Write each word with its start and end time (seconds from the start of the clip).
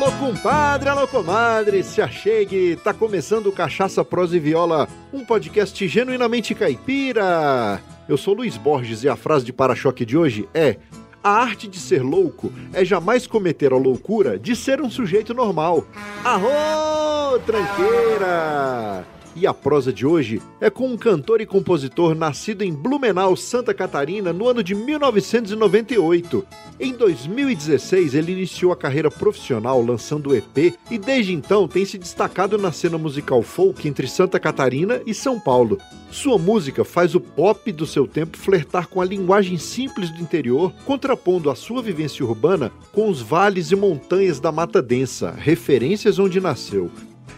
Alô, 0.00 0.12
compadre, 0.12 0.88
alô, 0.88 1.08
comadre, 1.08 1.82
se 1.82 2.00
achegue, 2.00 2.76
tá 2.84 2.94
começando 2.94 3.50
Cachaça, 3.50 4.04
Prosa 4.04 4.36
e 4.36 4.38
Viola, 4.38 4.86
um 5.12 5.24
podcast 5.24 5.88
genuinamente 5.88 6.54
caipira. 6.54 7.82
Eu 8.08 8.16
sou 8.16 8.32
Luiz 8.32 8.56
Borges 8.56 9.02
e 9.02 9.08
a 9.08 9.16
frase 9.16 9.44
de 9.44 9.52
para-choque 9.52 10.06
de 10.06 10.16
hoje 10.16 10.48
é: 10.54 10.76
A 11.20 11.30
arte 11.30 11.66
de 11.66 11.80
ser 11.80 12.00
louco 12.00 12.52
é 12.72 12.84
jamais 12.84 13.26
cometer 13.26 13.72
a 13.72 13.76
loucura 13.76 14.38
de 14.38 14.54
ser 14.54 14.80
um 14.80 14.88
sujeito 14.88 15.34
normal. 15.34 15.84
Arro, 16.22 17.40
tranqueira! 17.40 19.04
E 19.40 19.46
a 19.46 19.54
prosa 19.54 19.92
de 19.92 20.04
hoje 20.04 20.42
é 20.60 20.68
com 20.68 20.88
um 20.88 20.96
cantor 20.96 21.40
e 21.40 21.46
compositor 21.46 22.12
nascido 22.12 22.62
em 22.62 22.74
Blumenau, 22.74 23.36
Santa 23.36 23.72
Catarina, 23.72 24.32
no 24.32 24.48
ano 24.48 24.64
de 24.64 24.74
1998. 24.74 26.44
Em 26.80 26.92
2016, 26.92 28.14
ele 28.14 28.32
iniciou 28.32 28.72
a 28.72 28.76
carreira 28.76 29.08
profissional 29.12 29.80
lançando 29.80 30.30
o 30.30 30.34
EP 30.34 30.74
e 30.90 30.98
desde 30.98 31.32
então 31.32 31.68
tem 31.68 31.84
se 31.84 31.96
destacado 31.96 32.58
na 32.58 32.72
cena 32.72 32.98
musical 32.98 33.40
folk 33.40 33.86
entre 33.86 34.08
Santa 34.08 34.40
Catarina 34.40 35.00
e 35.06 35.14
São 35.14 35.38
Paulo. 35.38 35.78
Sua 36.10 36.36
música 36.36 36.84
faz 36.84 37.14
o 37.14 37.20
pop 37.20 37.70
do 37.70 37.86
seu 37.86 38.08
tempo 38.08 38.36
flertar 38.36 38.88
com 38.88 39.00
a 39.00 39.04
linguagem 39.04 39.56
simples 39.56 40.10
do 40.10 40.20
interior, 40.20 40.72
contrapondo 40.84 41.48
a 41.48 41.54
sua 41.54 41.80
vivência 41.80 42.26
urbana 42.26 42.72
com 42.90 43.08
os 43.08 43.22
vales 43.22 43.70
e 43.70 43.76
montanhas 43.76 44.40
da 44.40 44.50
Mata 44.50 44.82
Densa, 44.82 45.30
referências 45.30 46.18
onde 46.18 46.40
nasceu. 46.40 46.90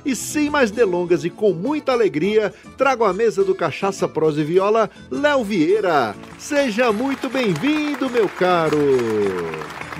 E 0.04 0.16
sem 0.16 0.48
mais 0.48 0.70
delongas 0.70 1.24
e 1.24 1.30
com 1.30 1.52
muita 1.52 1.92
alegria, 1.92 2.52
trago 2.76 3.04
à 3.04 3.12
mesa 3.12 3.44
do 3.44 3.54
Cachaça 3.54 4.08
Prosa 4.08 4.40
e 4.40 4.44
Viola, 4.44 4.90
Léo 5.10 5.44
Vieira. 5.44 6.14
Seja 6.38 6.90
muito 6.92 7.28
bem-vindo, 7.28 8.08
meu 8.08 8.28
caro! 8.28 8.78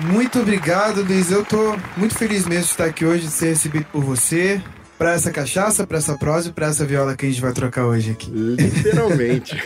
Muito 0.05 0.39
obrigado, 0.39 1.03
Luiz. 1.03 1.31
Eu 1.31 1.45
tô 1.45 1.75
muito 1.95 2.17
feliz 2.17 2.47
mesmo 2.47 2.63
de 2.63 2.71
estar 2.71 2.85
aqui 2.85 3.05
hoje, 3.05 3.25
de 3.25 3.31
ser 3.31 3.49
recebido 3.49 3.85
por 3.91 4.03
você. 4.03 4.61
Pra 4.97 5.13
essa 5.13 5.31
cachaça, 5.31 5.87
pra 5.87 5.97
essa 5.97 6.15
prosa 6.15 6.49
e 6.49 6.51
pra 6.51 6.67
essa 6.67 6.85
viola 6.85 7.15
que 7.15 7.25
a 7.25 7.29
gente 7.29 7.41
vai 7.41 7.51
trocar 7.51 7.87
hoje 7.87 8.11
aqui. 8.11 8.29
Literalmente. 8.29 9.59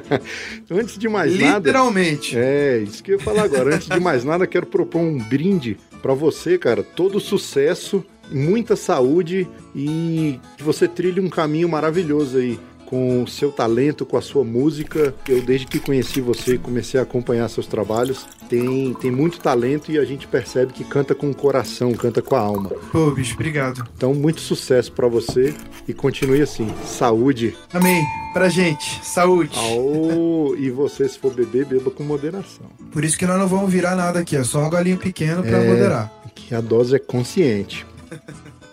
Antes 0.70 0.98
de 0.98 1.08
mais 1.08 1.34
nada. 1.38 1.56
Literalmente. 1.56 2.36
É, 2.36 2.78
isso 2.80 3.02
que 3.02 3.12
eu 3.12 3.16
ia 3.16 3.24
falar 3.24 3.44
agora. 3.44 3.74
Antes 3.74 3.88
de 3.88 3.98
mais 3.98 4.22
nada, 4.22 4.46
quero 4.46 4.66
propor 4.66 5.00
um 5.00 5.16
brinde 5.16 5.78
para 6.02 6.12
você, 6.12 6.58
cara. 6.58 6.82
Todo 6.82 7.18
sucesso 7.18 8.04
muita 8.30 8.76
saúde 8.76 9.48
e 9.74 10.40
que 10.56 10.62
você 10.62 10.86
trilhe 10.88 11.20
um 11.20 11.28
caminho 11.28 11.68
maravilhoso 11.68 12.38
aí 12.38 12.58
com 12.86 13.24
o 13.24 13.28
seu 13.28 13.52
talento, 13.52 14.06
com 14.06 14.16
a 14.16 14.22
sua 14.22 14.44
música. 14.44 15.14
Eu, 15.28 15.42
desde 15.42 15.66
que 15.66 15.78
conheci 15.78 16.20
você 16.20 16.54
e 16.54 16.58
comecei 16.58 16.98
a 16.98 17.02
acompanhar 17.02 17.48
seus 17.48 17.66
trabalhos, 17.66 18.26
tem, 18.48 18.94
tem 18.94 19.10
muito 19.10 19.40
talento 19.40 19.90
e 19.90 19.98
a 19.98 20.04
gente 20.04 20.26
percebe 20.26 20.72
que 20.72 20.84
canta 20.84 21.14
com 21.14 21.28
o 21.28 21.34
coração, 21.34 21.92
canta 21.92 22.22
com 22.22 22.36
a 22.36 22.40
alma. 22.40 22.70
Pô, 22.92 23.10
bicho, 23.10 23.34
obrigado. 23.34 23.86
Então, 23.96 24.14
muito 24.14 24.40
sucesso 24.40 24.92
para 24.92 25.08
você 25.08 25.54
e 25.86 25.92
continue 25.92 26.40
assim. 26.40 26.72
Saúde. 26.84 27.56
Amém. 27.72 28.02
Pra 28.32 28.48
gente, 28.48 29.04
saúde. 29.04 29.58
Aô, 29.58 30.54
e 30.56 30.70
você, 30.70 31.08
se 31.08 31.18
for 31.18 31.34
beber, 31.34 31.66
beba 31.66 31.90
com 31.90 32.04
moderação. 32.04 32.66
Por 32.92 33.04
isso 33.04 33.18
que 33.18 33.26
nós 33.26 33.38
não 33.38 33.48
vamos 33.48 33.70
virar 33.70 33.96
nada 33.96 34.20
aqui, 34.20 34.36
é 34.36 34.44
só 34.44 34.64
um 34.64 34.70
golinho 34.70 34.98
pequeno 34.98 35.42
para 35.42 35.58
é, 35.58 35.68
moderar. 35.68 36.12
Que 36.34 36.54
a 36.54 36.60
dose 36.60 36.94
é 36.94 36.98
consciente. 36.98 37.84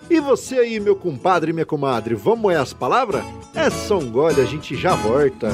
E 0.10 0.20
você 0.20 0.60
aí, 0.60 0.80
meu 0.80 0.96
compadre 0.96 1.52
e 1.52 1.54
minha 1.54 1.66
comadre, 1.66 2.14
vamos 2.14 2.40
moer 2.42 2.60
as 2.60 2.74
palavras? 2.74 3.24
É 3.56 3.70
só 3.70 3.98
um 3.98 4.12
gole, 4.12 4.42
a 4.42 4.46
gente 4.46 4.76
já 4.76 4.96
volta. 4.96 5.50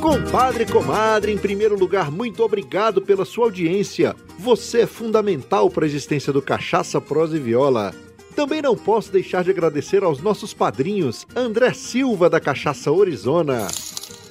Compadre 0.00 0.64
e 0.64 0.66
comadre, 0.66 1.32
em 1.32 1.38
primeiro 1.38 1.78
lugar, 1.78 2.10
muito 2.10 2.42
obrigado 2.42 3.02
pela 3.02 3.24
sua 3.24 3.46
audiência. 3.46 4.14
Você 4.38 4.82
é 4.82 4.86
fundamental 4.86 5.70
para 5.70 5.84
a 5.84 5.88
existência 5.88 6.32
do 6.32 6.42
Cachaça, 6.42 7.00
Prosa 7.00 7.36
e 7.36 7.40
Viola. 7.40 7.94
Também 8.34 8.60
não 8.60 8.76
posso 8.76 9.12
deixar 9.12 9.44
de 9.44 9.50
agradecer 9.50 10.02
aos 10.02 10.20
nossos 10.20 10.52
padrinhos 10.52 11.26
André 11.36 11.72
Silva 11.72 12.28
da 12.28 12.40
Cachaça 12.40 12.90
Orizona, 12.90 13.68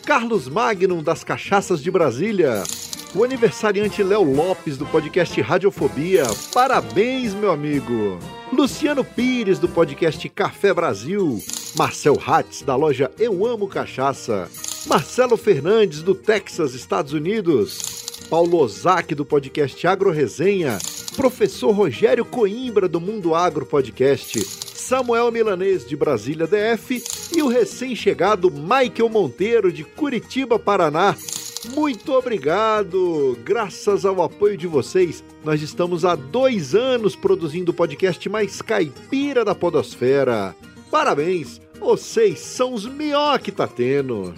Carlos 0.06 0.50
Magnum 0.50 1.02
das 1.02 1.24
Cachaças 1.24 1.82
de 1.82 1.90
Brasília, 1.90 2.64
o 3.16 3.24
aniversariante 3.24 4.04
Léo 4.04 4.24
Lopes 4.24 4.78
do 4.78 4.86
podcast 4.86 5.40
Radiofobia. 5.40 6.26
Parabéns, 6.54 7.34
meu 7.34 7.52
amigo! 7.52 8.20
Luciano 8.52 9.06
Pires 9.06 9.58
do 9.58 9.70
podcast 9.70 10.28
Café 10.30 10.74
Brasil, 10.74 11.42
Marcel 11.78 12.22
Hatz 12.26 12.62
da 12.62 12.76
loja 12.76 13.10
Eu 13.18 13.46
Amo 13.46 13.70
Cachaça, 13.70 14.50
Marcelo 14.86 15.38
Fernandes 15.38 16.04
do 16.04 16.14
Texas, 16.14 16.74
Estados 16.74 17.14
Unidos, 17.14 18.03
Paulo 18.30 18.58
Ozaki 18.58 19.14
do 19.16 19.26
podcast 19.26 19.86
Agro 19.86 20.12
Resenha 20.12 20.78
professor 21.14 21.72
Rogério 21.72 22.26
Coimbra 22.26 22.88
do 22.88 23.00
Mundo 23.00 23.36
Agro 23.36 23.66
Podcast, 23.66 24.40
Samuel 24.44 25.32
Milanês 25.32 25.86
de 25.86 25.96
Brasília 25.96 26.48
DF 26.48 27.04
e 27.36 27.42
o 27.42 27.48
recém-chegado 27.48 28.52
Michael 28.52 29.10
Monteiro 29.10 29.72
de 29.72 29.84
Curitiba, 29.84 30.58
Paraná. 30.58 31.16
Muito 31.74 32.12
obrigado! 32.12 33.38
Graças 33.44 34.06
ao 34.06 34.22
apoio 34.22 34.58
de 34.58 34.68
vocês, 34.68 35.24
nós 35.44 35.62
estamos 35.62 36.04
há 36.04 36.16
dois 36.16 36.76
anos 36.76 37.16
produzindo 37.16 37.72
o 37.72 37.76
podcast 37.76 38.28
mais 38.28 38.62
caipira 38.62 39.46
da 39.46 39.56
Podosfera. 39.56 40.56
Parabéns! 40.92 41.62
Vocês 41.80 42.40
são 42.40 42.74
os 42.74 42.86
melhor 42.86 43.40
que 43.40 43.52
tá 43.52 43.68
tendo! 43.68 44.34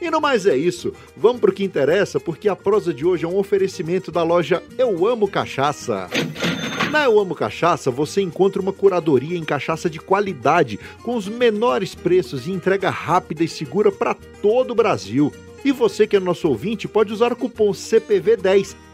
E 0.00 0.10
no 0.10 0.18
mais 0.18 0.46
é 0.46 0.56
isso, 0.56 0.94
vamos 1.14 1.42
para 1.42 1.50
o 1.50 1.52
que 1.52 1.62
interessa, 1.62 2.18
porque 2.18 2.48
a 2.48 2.56
prosa 2.56 2.94
de 2.94 3.04
hoje 3.04 3.26
é 3.26 3.28
um 3.28 3.36
oferecimento 3.36 4.10
da 4.10 4.22
loja 4.22 4.62
Eu 4.78 5.06
Amo 5.06 5.28
Cachaça. 5.28 6.08
Na 6.90 7.04
Eu 7.04 7.20
Amo 7.20 7.34
Cachaça, 7.34 7.90
você 7.90 8.22
encontra 8.22 8.62
uma 8.62 8.72
curadoria 8.72 9.36
em 9.36 9.44
cachaça 9.44 9.90
de 9.90 10.00
qualidade, 10.00 10.80
com 11.02 11.16
os 11.16 11.28
menores 11.28 11.94
preços 11.94 12.46
e 12.46 12.50
entrega 12.50 12.88
rápida 12.88 13.44
e 13.44 13.48
segura 13.48 13.92
para 13.92 14.14
todo 14.40 14.70
o 14.70 14.74
Brasil. 14.74 15.30
E 15.62 15.70
você 15.70 16.06
que 16.06 16.16
é 16.16 16.20
nosso 16.20 16.48
ouvinte 16.48 16.88
pode 16.88 17.12
usar 17.12 17.30
o 17.30 17.36
cupom 17.36 17.72
CPV10 17.72 18.83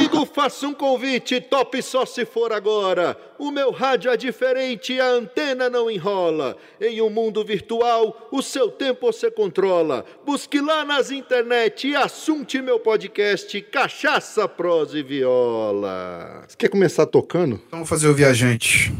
Amigo, 0.00 0.24
faça 0.24 0.66
um 0.66 0.72
convite, 0.72 1.42
top 1.42 1.82
só 1.82 2.06
se 2.06 2.24
for 2.24 2.54
agora. 2.54 3.14
O 3.38 3.50
meu 3.50 3.70
rádio 3.70 4.10
é 4.10 4.16
diferente, 4.16 4.98
a 4.98 5.10
antena 5.10 5.68
não 5.68 5.90
enrola. 5.90 6.56
Em 6.80 7.02
um 7.02 7.10
mundo 7.10 7.44
virtual, 7.44 8.30
o 8.32 8.40
seu 8.40 8.70
tempo 8.70 9.12
você 9.12 9.30
controla. 9.30 10.06
Busque 10.24 10.58
lá 10.58 10.86
nas 10.86 11.10
internet 11.10 11.86
e 11.88 11.94
assunte 11.94 12.62
meu 12.62 12.80
podcast 12.80 13.60
Cachaça, 13.60 14.48
Prosa 14.48 14.98
e 14.98 15.02
Viola. 15.02 16.44
Você 16.48 16.56
quer 16.56 16.70
começar 16.70 17.04
tocando? 17.04 17.60
Vamos 17.70 17.86
fazer 17.86 18.08
o 18.08 18.14
viajante. 18.14 18.90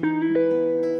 Eu 0.00 0.97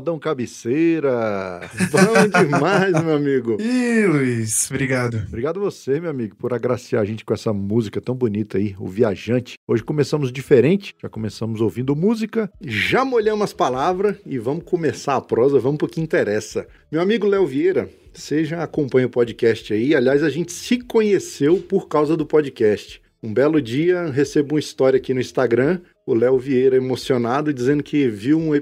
Arô, 0.00 0.10
modão 0.10 0.18
cabeceira! 0.18 1.60
Bom 1.92 2.42
demais, 2.42 2.92
meu 3.04 3.14
amigo! 3.14 3.58
Ih, 3.60 4.06
Luiz, 4.06 4.70
obrigado. 4.70 5.22
Obrigado 5.28 5.60
você, 5.60 6.00
meu 6.00 6.08
amigo, 6.08 6.34
por 6.36 6.54
agraciar 6.54 7.02
a 7.02 7.04
gente 7.04 7.22
com 7.22 7.34
essa 7.34 7.52
música 7.52 8.00
tão 8.00 8.14
bonita 8.14 8.56
aí, 8.56 8.74
O 8.78 8.88
Viajante. 8.88 9.58
Hoje 9.68 9.84
começamos 9.84 10.32
diferente, 10.32 10.96
já 11.00 11.08
começamos 11.08 11.60
ouvindo 11.60 11.94
música, 11.94 12.50
já 12.62 13.04
molhamos 13.04 13.44
as 13.44 13.52
palavras 13.52 14.16
e 14.24 14.38
vamos 14.38 14.64
começar 14.64 15.16
a 15.16 15.20
prosa, 15.20 15.58
vamos 15.60 15.76
pro 15.76 15.88
que 15.88 16.00
interessa. 16.00 16.66
Meu 16.90 17.02
amigo 17.02 17.26
Léo 17.26 17.46
Vieira, 17.46 17.90
você 18.12 18.42
já 18.44 18.62
acompanha 18.62 19.06
o 19.06 19.10
podcast 19.10 19.72
aí, 19.72 19.94
aliás, 19.94 20.22
a 20.22 20.30
gente 20.30 20.52
se 20.52 20.78
conheceu 20.78 21.58
por 21.58 21.88
causa 21.88 22.16
do 22.16 22.24
podcast. 22.24 23.02
Um 23.22 23.34
belo 23.34 23.60
dia, 23.60 24.06
recebo 24.06 24.54
uma 24.54 24.60
história 24.60 24.96
aqui 24.96 25.12
no 25.12 25.20
Instagram, 25.20 25.80
o 26.06 26.14
Léo 26.14 26.38
Vieira 26.38 26.76
emocionado, 26.76 27.52
dizendo 27.52 27.82
que 27.82 28.08
viu 28.08 28.38
um, 28.38 28.54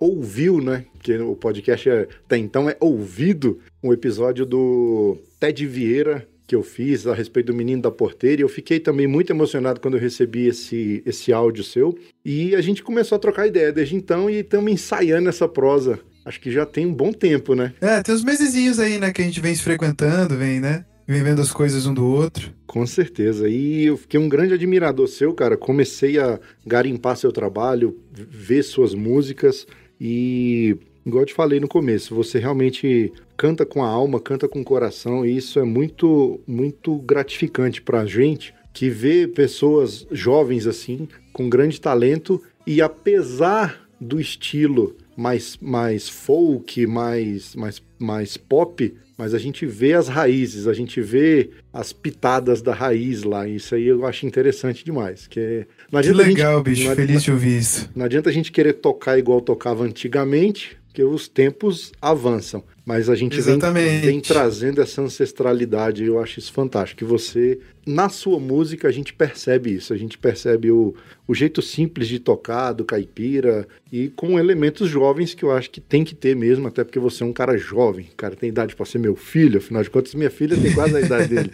ouviu, 0.00 0.60
né? 0.60 0.84
Que 1.02 1.16
o 1.18 1.34
podcast 1.36 1.88
é- 1.88 2.08
até 2.24 2.36
então 2.36 2.68
é 2.68 2.76
ouvido, 2.80 3.58
um 3.82 3.92
episódio 3.92 4.44
do 4.46 5.18
Ted 5.38 5.66
Vieira 5.66 6.26
que 6.46 6.54
eu 6.54 6.62
fiz 6.62 7.06
a 7.06 7.14
respeito 7.14 7.46
do 7.46 7.54
Menino 7.54 7.80
da 7.80 7.90
Porteira. 7.90 8.42
E 8.42 8.44
eu 8.44 8.48
fiquei 8.48 8.78
também 8.78 9.06
muito 9.06 9.30
emocionado 9.30 9.80
quando 9.80 9.94
eu 9.96 10.00
recebi 10.00 10.46
esse, 10.46 11.02
esse 11.06 11.32
áudio 11.32 11.64
seu. 11.64 11.96
E 12.24 12.54
a 12.54 12.60
gente 12.60 12.82
começou 12.82 13.16
a 13.16 13.18
trocar 13.18 13.46
ideia 13.46 13.72
desde 13.72 13.96
então 13.96 14.28
e 14.28 14.40
estamos 14.40 14.70
ensaiando 14.70 15.28
essa 15.28 15.48
prosa. 15.48 15.98
Acho 16.24 16.40
que 16.40 16.50
já 16.50 16.64
tem 16.66 16.86
um 16.86 16.92
bom 16.94 17.12
tempo, 17.12 17.54
né? 17.54 17.72
É, 17.80 18.02
tem 18.02 18.14
uns 18.14 18.24
mesezinhos 18.24 18.78
aí, 18.78 18.98
né, 18.98 19.12
que 19.12 19.20
a 19.22 19.24
gente 19.24 19.40
vem 19.40 19.54
se 19.54 19.62
frequentando, 19.62 20.36
vem, 20.36 20.60
né? 20.60 20.84
Vem 21.06 21.22
vendo 21.22 21.42
as 21.42 21.52
coisas 21.52 21.86
um 21.86 21.92
do 21.92 22.06
outro. 22.06 22.52
Com 22.66 22.86
certeza. 22.86 23.48
E 23.48 23.84
eu 23.84 23.96
fiquei 23.96 24.18
um 24.18 24.28
grande 24.28 24.54
admirador 24.54 25.06
seu, 25.06 25.34
cara. 25.34 25.56
Comecei 25.56 26.18
a 26.18 26.40
garimpar 26.66 27.16
seu 27.16 27.30
trabalho, 27.30 27.98
ver 28.12 28.62
suas 28.62 28.94
músicas 28.94 29.66
e 30.00 30.76
igual 31.04 31.22
eu 31.22 31.26
te 31.26 31.34
falei 31.34 31.60
no 31.60 31.68
começo, 31.68 32.14
você 32.14 32.38
realmente 32.38 33.12
canta 33.36 33.66
com 33.66 33.84
a 33.84 33.88
alma, 33.88 34.18
canta 34.18 34.48
com 34.48 34.60
o 34.60 34.64
coração, 34.64 35.24
e 35.24 35.36
isso 35.36 35.58
é 35.58 35.64
muito, 35.64 36.40
muito 36.46 36.96
gratificante 36.98 37.82
pra 37.82 38.06
gente 38.06 38.54
que 38.72 38.88
vê 38.88 39.28
pessoas 39.28 40.06
jovens 40.10 40.66
assim, 40.66 41.06
com 41.32 41.48
grande 41.48 41.80
talento, 41.80 42.42
e 42.66 42.80
apesar 42.80 43.86
do 44.00 44.20
estilo 44.20 44.96
mais, 45.16 45.56
mais 45.60 46.08
folk, 46.08 46.86
mais, 46.86 47.54
mais, 47.54 47.82
mais 47.98 48.36
pop, 48.36 48.92
mas 49.16 49.32
a 49.32 49.38
gente 49.38 49.64
vê 49.64 49.92
as 49.92 50.08
raízes, 50.08 50.66
a 50.66 50.72
gente 50.72 51.00
vê 51.00 51.50
as 51.72 51.92
pitadas 51.92 52.60
da 52.60 52.74
raiz 52.74 53.22
lá. 53.22 53.46
Isso 53.46 53.74
aí 53.74 53.86
eu 53.86 54.04
acho 54.04 54.26
interessante 54.26 54.84
demais. 54.84 55.26
Que, 55.26 55.66
não 55.90 56.00
que 56.00 56.12
legal, 56.12 56.58
gente, 56.58 56.64
bicho. 56.64 56.94
Feliz 56.94 57.22
de 57.22 57.30
ouvir 57.30 57.58
isso. 57.58 57.90
Não 57.94 58.04
adianta 58.04 58.30
a 58.30 58.32
gente 58.32 58.50
querer 58.50 58.74
tocar 58.74 59.18
igual 59.18 59.40
tocava 59.40 59.84
antigamente, 59.84 60.76
porque 60.86 61.02
os 61.02 61.28
tempos 61.28 61.92
avançam. 62.00 62.62
Mas 62.84 63.08
a 63.08 63.14
gente 63.14 63.40
vem, 63.40 63.58
vem, 64.02 64.20
trazendo 64.20 64.82
essa 64.82 65.00
ancestralidade, 65.00 66.04
eu 66.04 66.20
acho 66.20 66.38
isso 66.38 66.52
fantástico. 66.52 66.98
Que 66.98 67.04
você, 67.04 67.58
na 67.86 68.10
sua 68.10 68.38
música, 68.38 68.86
a 68.86 68.92
gente 68.92 69.14
percebe 69.14 69.72
isso. 69.72 69.94
A 69.94 69.96
gente 69.96 70.18
percebe 70.18 70.70
o, 70.70 70.94
o 71.26 71.34
jeito 71.34 71.62
simples 71.62 72.06
de 72.08 72.18
tocar 72.18 72.72
do 72.72 72.84
caipira 72.84 73.66
e 73.90 74.08
com 74.08 74.38
elementos 74.38 74.86
jovens 74.90 75.32
que 75.32 75.42
eu 75.42 75.50
acho 75.50 75.70
que 75.70 75.80
tem 75.80 76.04
que 76.04 76.14
ter 76.14 76.36
mesmo, 76.36 76.68
até 76.68 76.84
porque 76.84 76.98
você 76.98 77.22
é 77.22 77.26
um 77.26 77.32
cara 77.32 77.56
jovem. 77.56 78.06
Cara 78.18 78.36
tem 78.36 78.50
idade 78.50 78.76
para 78.76 78.84
ser 78.84 78.98
meu 78.98 79.16
filho, 79.16 79.58
afinal 79.58 79.82
de 79.82 79.88
contas, 79.88 80.14
minha 80.14 80.30
filha 80.30 80.54
tem 80.54 80.74
quase 80.74 80.94
a 80.94 81.00
idade 81.00 81.28
dele. 81.28 81.50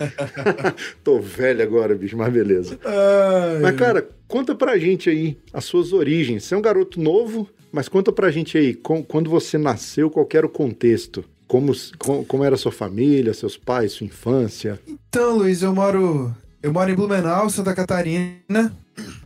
Tô 1.04 1.20
velho 1.20 1.62
agora, 1.62 1.94
bicho, 1.94 2.16
mas 2.16 2.32
beleza. 2.32 2.76
Ai. 2.84 3.60
Mas, 3.62 3.76
cara, 3.76 4.08
conta 4.26 4.52
pra 4.52 4.76
gente 4.78 5.08
aí 5.08 5.36
as 5.52 5.64
suas 5.64 5.92
origens. 5.92 6.42
Você 6.42 6.56
é 6.56 6.58
um 6.58 6.62
garoto 6.62 7.00
novo, 7.00 7.48
mas 7.72 7.88
conta 7.88 8.12
pra 8.12 8.30
gente 8.30 8.56
aí, 8.56 8.74
com, 8.74 9.02
quando 9.02 9.30
você 9.30 9.58
nasceu, 9.58 10.10
qual 10.10 10.28
era 10.32 10.46
o 10.46 10.50
contexto? 10.50 11.24
Como, 11.46 11.72
como, 11.98 12.24
como 12.24 12.44
era 12.44 12.56
sua 12.56 12.70
família, 12.70 13.34
seus 13.34 13.56
pais, 13.56 13.92
sua 13.92 14.06
infância? 14.06 14.80
Então, 14.86 15.36
Luiz, 15.36 15.62
eu 15.62 15.74
moro, 15.74 16.34
eu 16.62 16.72
moro 16.72 16.90
em 16.90 16.94
Blumenau, 16.94 17.50
Santa 17.50 17.74
Catarina, 17.74 18.72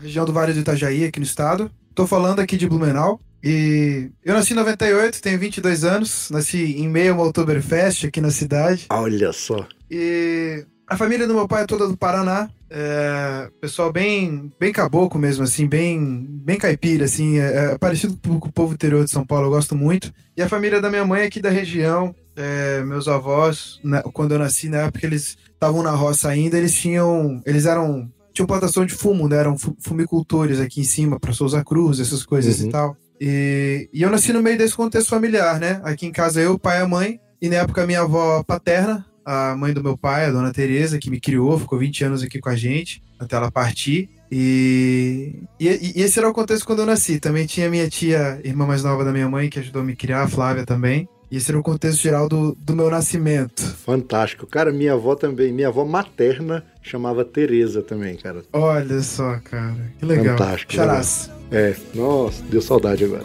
região 0.01 0.25
do 0.25 0.33
Vale 0.33 0.53
do 0.53 0.61
Itajaí, 0.61 1.05
aqui 1.05 1.21
no 1.21 1.27
estado. 1.27 1.71
Tô 1.95 2.07
falando 2.07 2.41
aqui 2.41 2.57
de 2.57 2.69
Blumenau. 2.69 3.21
E 3.43 4.11
eu 4.25 4.33
nasci 4.33 4.55
em 4.55 4.57
98, 4.57 5.21
tenho 5.21 5.39
22 5.39 5.85
anos, 5.85 6.31
nasci 6.31 6.79
em 6.79 6.89
meio 6.89 7.13
a 7.13 7.15
uma 7.15 7.25
Oktoberfest 7.25 8.07
aqui 8.07 8.19
na 8.19 8.31
cidade. 8.31 8.87
Olha 8.89 9.35
só. 9.35 9.69
E 9.91 10.65
a 10.95 10.97
família 10.97 11.27
do 11.27 11.35
meu 11.35 11.49
pai 11.49 11.65
é 11.65 11.67
toda 11.67 11.89
do 11.89 11.97
Paraná. 11.97 12.49
É, 12.71 13.49
pessoal 13.61 13.93
bem 13.93 14.53
bem 14.59 14.73
caboclo 14.73 15.21
mesmo, 15.21 15.45
assim, 15.45 15.67
bem 15.67 16.27
bem 16.29 16.57
caipira, 16.57 17.05
assim, 17.05 17.39
é, 17.39 17.73
é 17.73 17.79
parecido 17.79 18.19
com 18.23 18.49
o 18.49 18.53
povo 18.53 18.75
interior 18.75 19.05
de 19.05 19.11
São 19.11 19.25
Paulo, 19.25 19.47
eu 19.47 19.51
gosto 19.51 19.77
muito. 19.77 20.13
E 20.37 20.43
a 20.43 20.49
família 20.49 20.81
da 20.81 20.91
minha 20.91 21.05
mãe 21.05 21.23
é 21.23 21.27
aqui 21.27 21.41
da 21.41 21.51
região, 21.51 22.15
é, 22.37 22.83
meus 22.83 23.07
avós, 23.07 23.81
né, 23.85 24.03
quando 24.13 24.33
eu 24.33 24.39
nasci, 24.39 24.69
na 24.69 24.79
época 24.79 25.07
eles 25.07 25.37
estavam 25.53 25.83
na 25.83 25.93
roça 25.93 26.29
ainda, 26.29 26.59
eles 26.59 26.75
tinham, 26.75 27.41
eles 27.47 27.67
eram, 27.67 28.11
tinham 28.33 28.47
plantação 28.47 28.85
de 28.85 28.95
fumo, 28.95 29.29
né, 29.29 29.37
eram 29.37 29.57
fumicultores 29.81 30.59
aqui 30.59 30.81
em 30.81 30.85
cima, 30.85 31.21
para 31.21 31.33
Souza 31.33 31.63
Cruz, 31.63 32.01
essas 32.01 32.25
coisas 32.25 32.61
uhum. 32.61 32.69
e 32.69 32.71
tal. 32.71 32.97
E, 33.21 33.89
e 33.93 34.03
eu 34.03 34.11
nasci 34.11 34.33
no 34.33 34.43
meio 34.43 34.59
desse 34.59 34.75
contexto 34.75 35.11
familiar, 35.11 35.61
né, 35.61 35.81
aqui 35.85 36.07
em 36.07 36.13
casa 36.13 36.41
eu, 36.41 36.59
pai 36.59 36.79
e 36.79 36.83
a 36.83 36.89
mãe, 36.89 37.21
e 37.41 37.49
na 37.49 37.57
época 37.57 37.87
minha 37.87 38.01
avó 38.01 38.43
paterna, 38.43 39.07
a 39.25 39.57
mãe 39.57 39.73
do 39.73 39.83
meu 39.83 39.97
pai, 39.97 40.27
a 40.27 40.31
dona 40.31 40.53
Teresa, 40.53 40.99
que 40.99 41.11
me 41.11 41.21
criou, 41.21 41.59
ficou 41.59 41.79
20 41.79 42.05
anos 42.05 42.23
aqui 42.23 42.41
com 42.41 42.49
a 42.49 42.57
gente, 42.57 43.03
até 43.19 43.37
ela 43.37 43.51
partir. 43.51 44.11
E, 44.31 45.43
e, 45.61 45.93
e, 45.97 46.03
esse 46.03 46.19
era 46.19 46.29
o 46.29 46.35
contexto 46.35 46.67
quando 46.67 46.81
eu 46.81 46.87
nasci. 46.87 47.21
Também 47.21 47.47
tinha 47.47 47.71
minha 47.71 47.89
tia, 47.89 48.41
irmã 48.45 48.67
mais 48.67 48.83
nova 48.83 49.05
da 49.05 49.13
minha 49.13 49.29
mãe, 49.29 49.49
que 49.49 49.59
ajudou 49.59 49.83
a 49.83 49.85
me 49.85 49.95
criar, 49.95 50.23
a 50.23 50.29
Flávia 50.29 50.67
também. 50.67 51.09
E 51.31 51.37
esse 51.37 51.51
era 51.51 51.59
o 51.59 51.63
contexto 51.63 52.01
geral 52.01 52.29
do, 52.29 52.55
do 52.55 52.77
meu 52.77 52.91
nascimento. 52.91 53.63
Fantástico. 53.63 54.47
Cara, 54.47 54.73
minha 54.73 54.93
avó 54.93 55.15
também, 55.15 55.53
minha 55.53 55.69
avó 55.69 55.85
materna 55.85 56.65
chamava 56.83 57.25
Teresa 57.25 57.83
também, 57.83 58.17
cara. 58.17 58.43
Olha 58.53 59.01
só, 59.01 59.39
cara. 59.43 59.93
Que 59.99 60.05
legal. 60.05 60.37
Fantástico. 60.39 60.73
Charás. 60.73 61.31
É, 61.51 61.75
nossa, 61.95 62.43
deu 62.45 62.63
saudade 62.63 63.05
agora. 63.05 63.25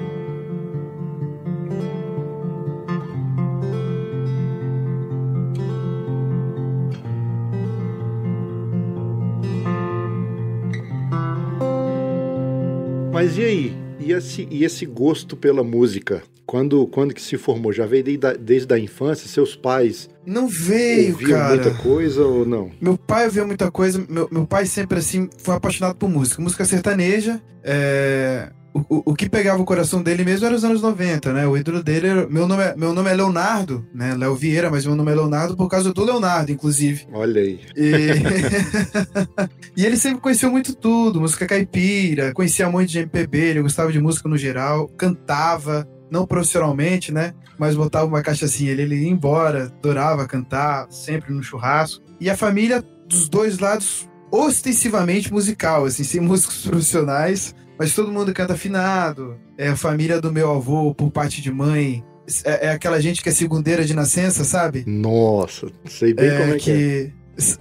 Mas 13.11 13.37
e 13.37 13.41
aí? 13.41 13.73
E 13.99 14.13
esse, 14.13 14.47
e 14.49 14.63
esse 14.63 14.85
gosto 14.85 15.35
pela 15.35 15.63
música? 15.63 16.23
Quando, 16.45 16.87
quando 16.87 17.13
que 17.13 17.21
se 17.21 17.37
formou? 17.37 17.73
Já 17.73 17.85
veio 17.85 18.03
desde, 18.03 18.37
desde 18.37 18.73
a 18.73 18.79
infância? 18.79 19.27
Seus 19.27 19.55
pais 19.55 20.09
não 20.25 20.47
veio, 20.47 21.17
cara. 21.17 21.55
muita 21.55 21.71
coisa 21.75 22.23
ou 22.23 22.45
não? 22.45 22.71
Meu 22.79 22.97
pai 22.97 23.25
ouvia 23.25 23.45
muita 23.45 23.69
coisa. 23.69 24.03
Meu, 24.07 24.29
meu 24.31 24.47
pai 24.47 24.65
sempre, 24.65 24.99
assim, 24.99 25.29
foi 25.37 25.55
apaixonado 25.55 25.95
por 25.95 26.09
música. 26.09 26.41
Música 26.41 26.63
sertaneja. 26.65 27.41
É... 27.63 28.49
O, 28.73 29.11
o, 29.11 29.13
que 29.13 29.27
pegava 29.27 29.61
o 29.61 29.65
coração 29.65 30.01
dele 30.01 30.23
mesmo 30.23 30.45
era 30.45 30.55
os 30.55 30.63
anos 30.63 30.81
90, 30.81 31.33
né? 31.33 31.45
O 31.45 31.57
ídolo 31.57 31.83
dele 31.83 32.07
era. 32.07 32.27
Meu 32.27 32.47
nome 32.47 32.63
é, 32.63 32.75
meu 32.75 32.93
nome 32.93 33.09
é 33.09 33.13
Leonardo, 33.13 33.85
né? 33.93 34.15
Léo 34.15 34.33
Vieira, 34.33 34.69
mas 34.69 34.85
meu 34.85 34.95
nome 34.95 35.11
é 35.11 35.15
Leonardo 35.15 35.57
por 35.57 35.67
causa 35.67 35.93
do 35.93 36.03
Leonardo, 36.05 36.53
inclusive. 36.53 37.05
Olha 37.11 37.41
aí. 37.41 37.59
E, 37.75 38.11
e 39.75 39.85
ele 39.85 39.97
sempre 39.97 40.21
conheceu 40.21 40.49
muito 40.49 40.73
tudo, 40.73 41.19
música 41.19 41.45
caipira, 41.45 42.33
conhecia 42.33 42.69
muito 42.69 42.89
de 42.89 42.99
MPB, 42.99 43.37
ele 43.37 43.61
gostava 43.61 43.91
de 43.91 43.99
música 43.99 44.29
no 44.29 44.37
geral, 44.37 44.87
cantava, 44.97 45.85
não 46.09 46.25
profissionalmente, 46.25 47.11
né? 47.11 47.33
Mas 47.59 47.75
botava 47.75 48.05
uma 48.05 48.21
cachaçinha, 48.21 48.71
ele, 48.71 48.83
ele 48.83 48.95
ia 49.03 49.09
embora, 49.09 49.65
adorava 49.65 50.25
cantar, 50.25 50.87
sempre 50.89 51.33
no 51.33 51.43
churrasco. 51.43 52.01
E 52.21 52.29
a 52.29 52.37
família 52.37 52.81
dos 53.05 53.27
dois 53.27 53.59
lados 53.59 54.09
ostensivamente 54.31 55.31
musical, 55.31 55.83
assim, 55.83 56.05
sem 56.05 56.21
músicos 56.21 56.65
profissionais 56.65 57.53
mas 57.81 57.95
todo 57.95 58.11
mundo 58.11 58.31
canta 58.31 58.53
afinado. 58.53 59.39
É 59.57 59.69
a 59.69 59.75
família 59.75 60.21
do 60.21 60.31
meu 60.31 60.51
avô, 60.51 60.93
por 60.93 61.09
parte 61.09 61.41
de 61.41 61.51
mãe. 61.51 62.05
É, 62.45 62.67
é 62.67 62.71
aquela 62.73 63.01
gente 63.01 63.23
que 63.23 63.29
é 63.29 63.31
segundeira 63.31 63.83
de 63.83 63.95
nascença, 63.95 64.43
sabe? 64.43 64.83
Nossa, 64.85 65.65
sei 65.89 66.13
bem 66.13 66.29
é, 66.29 66.37
como 66.37 66.53
é 66.53 66.57
que, 66.59 66.63
que 66.63 67.13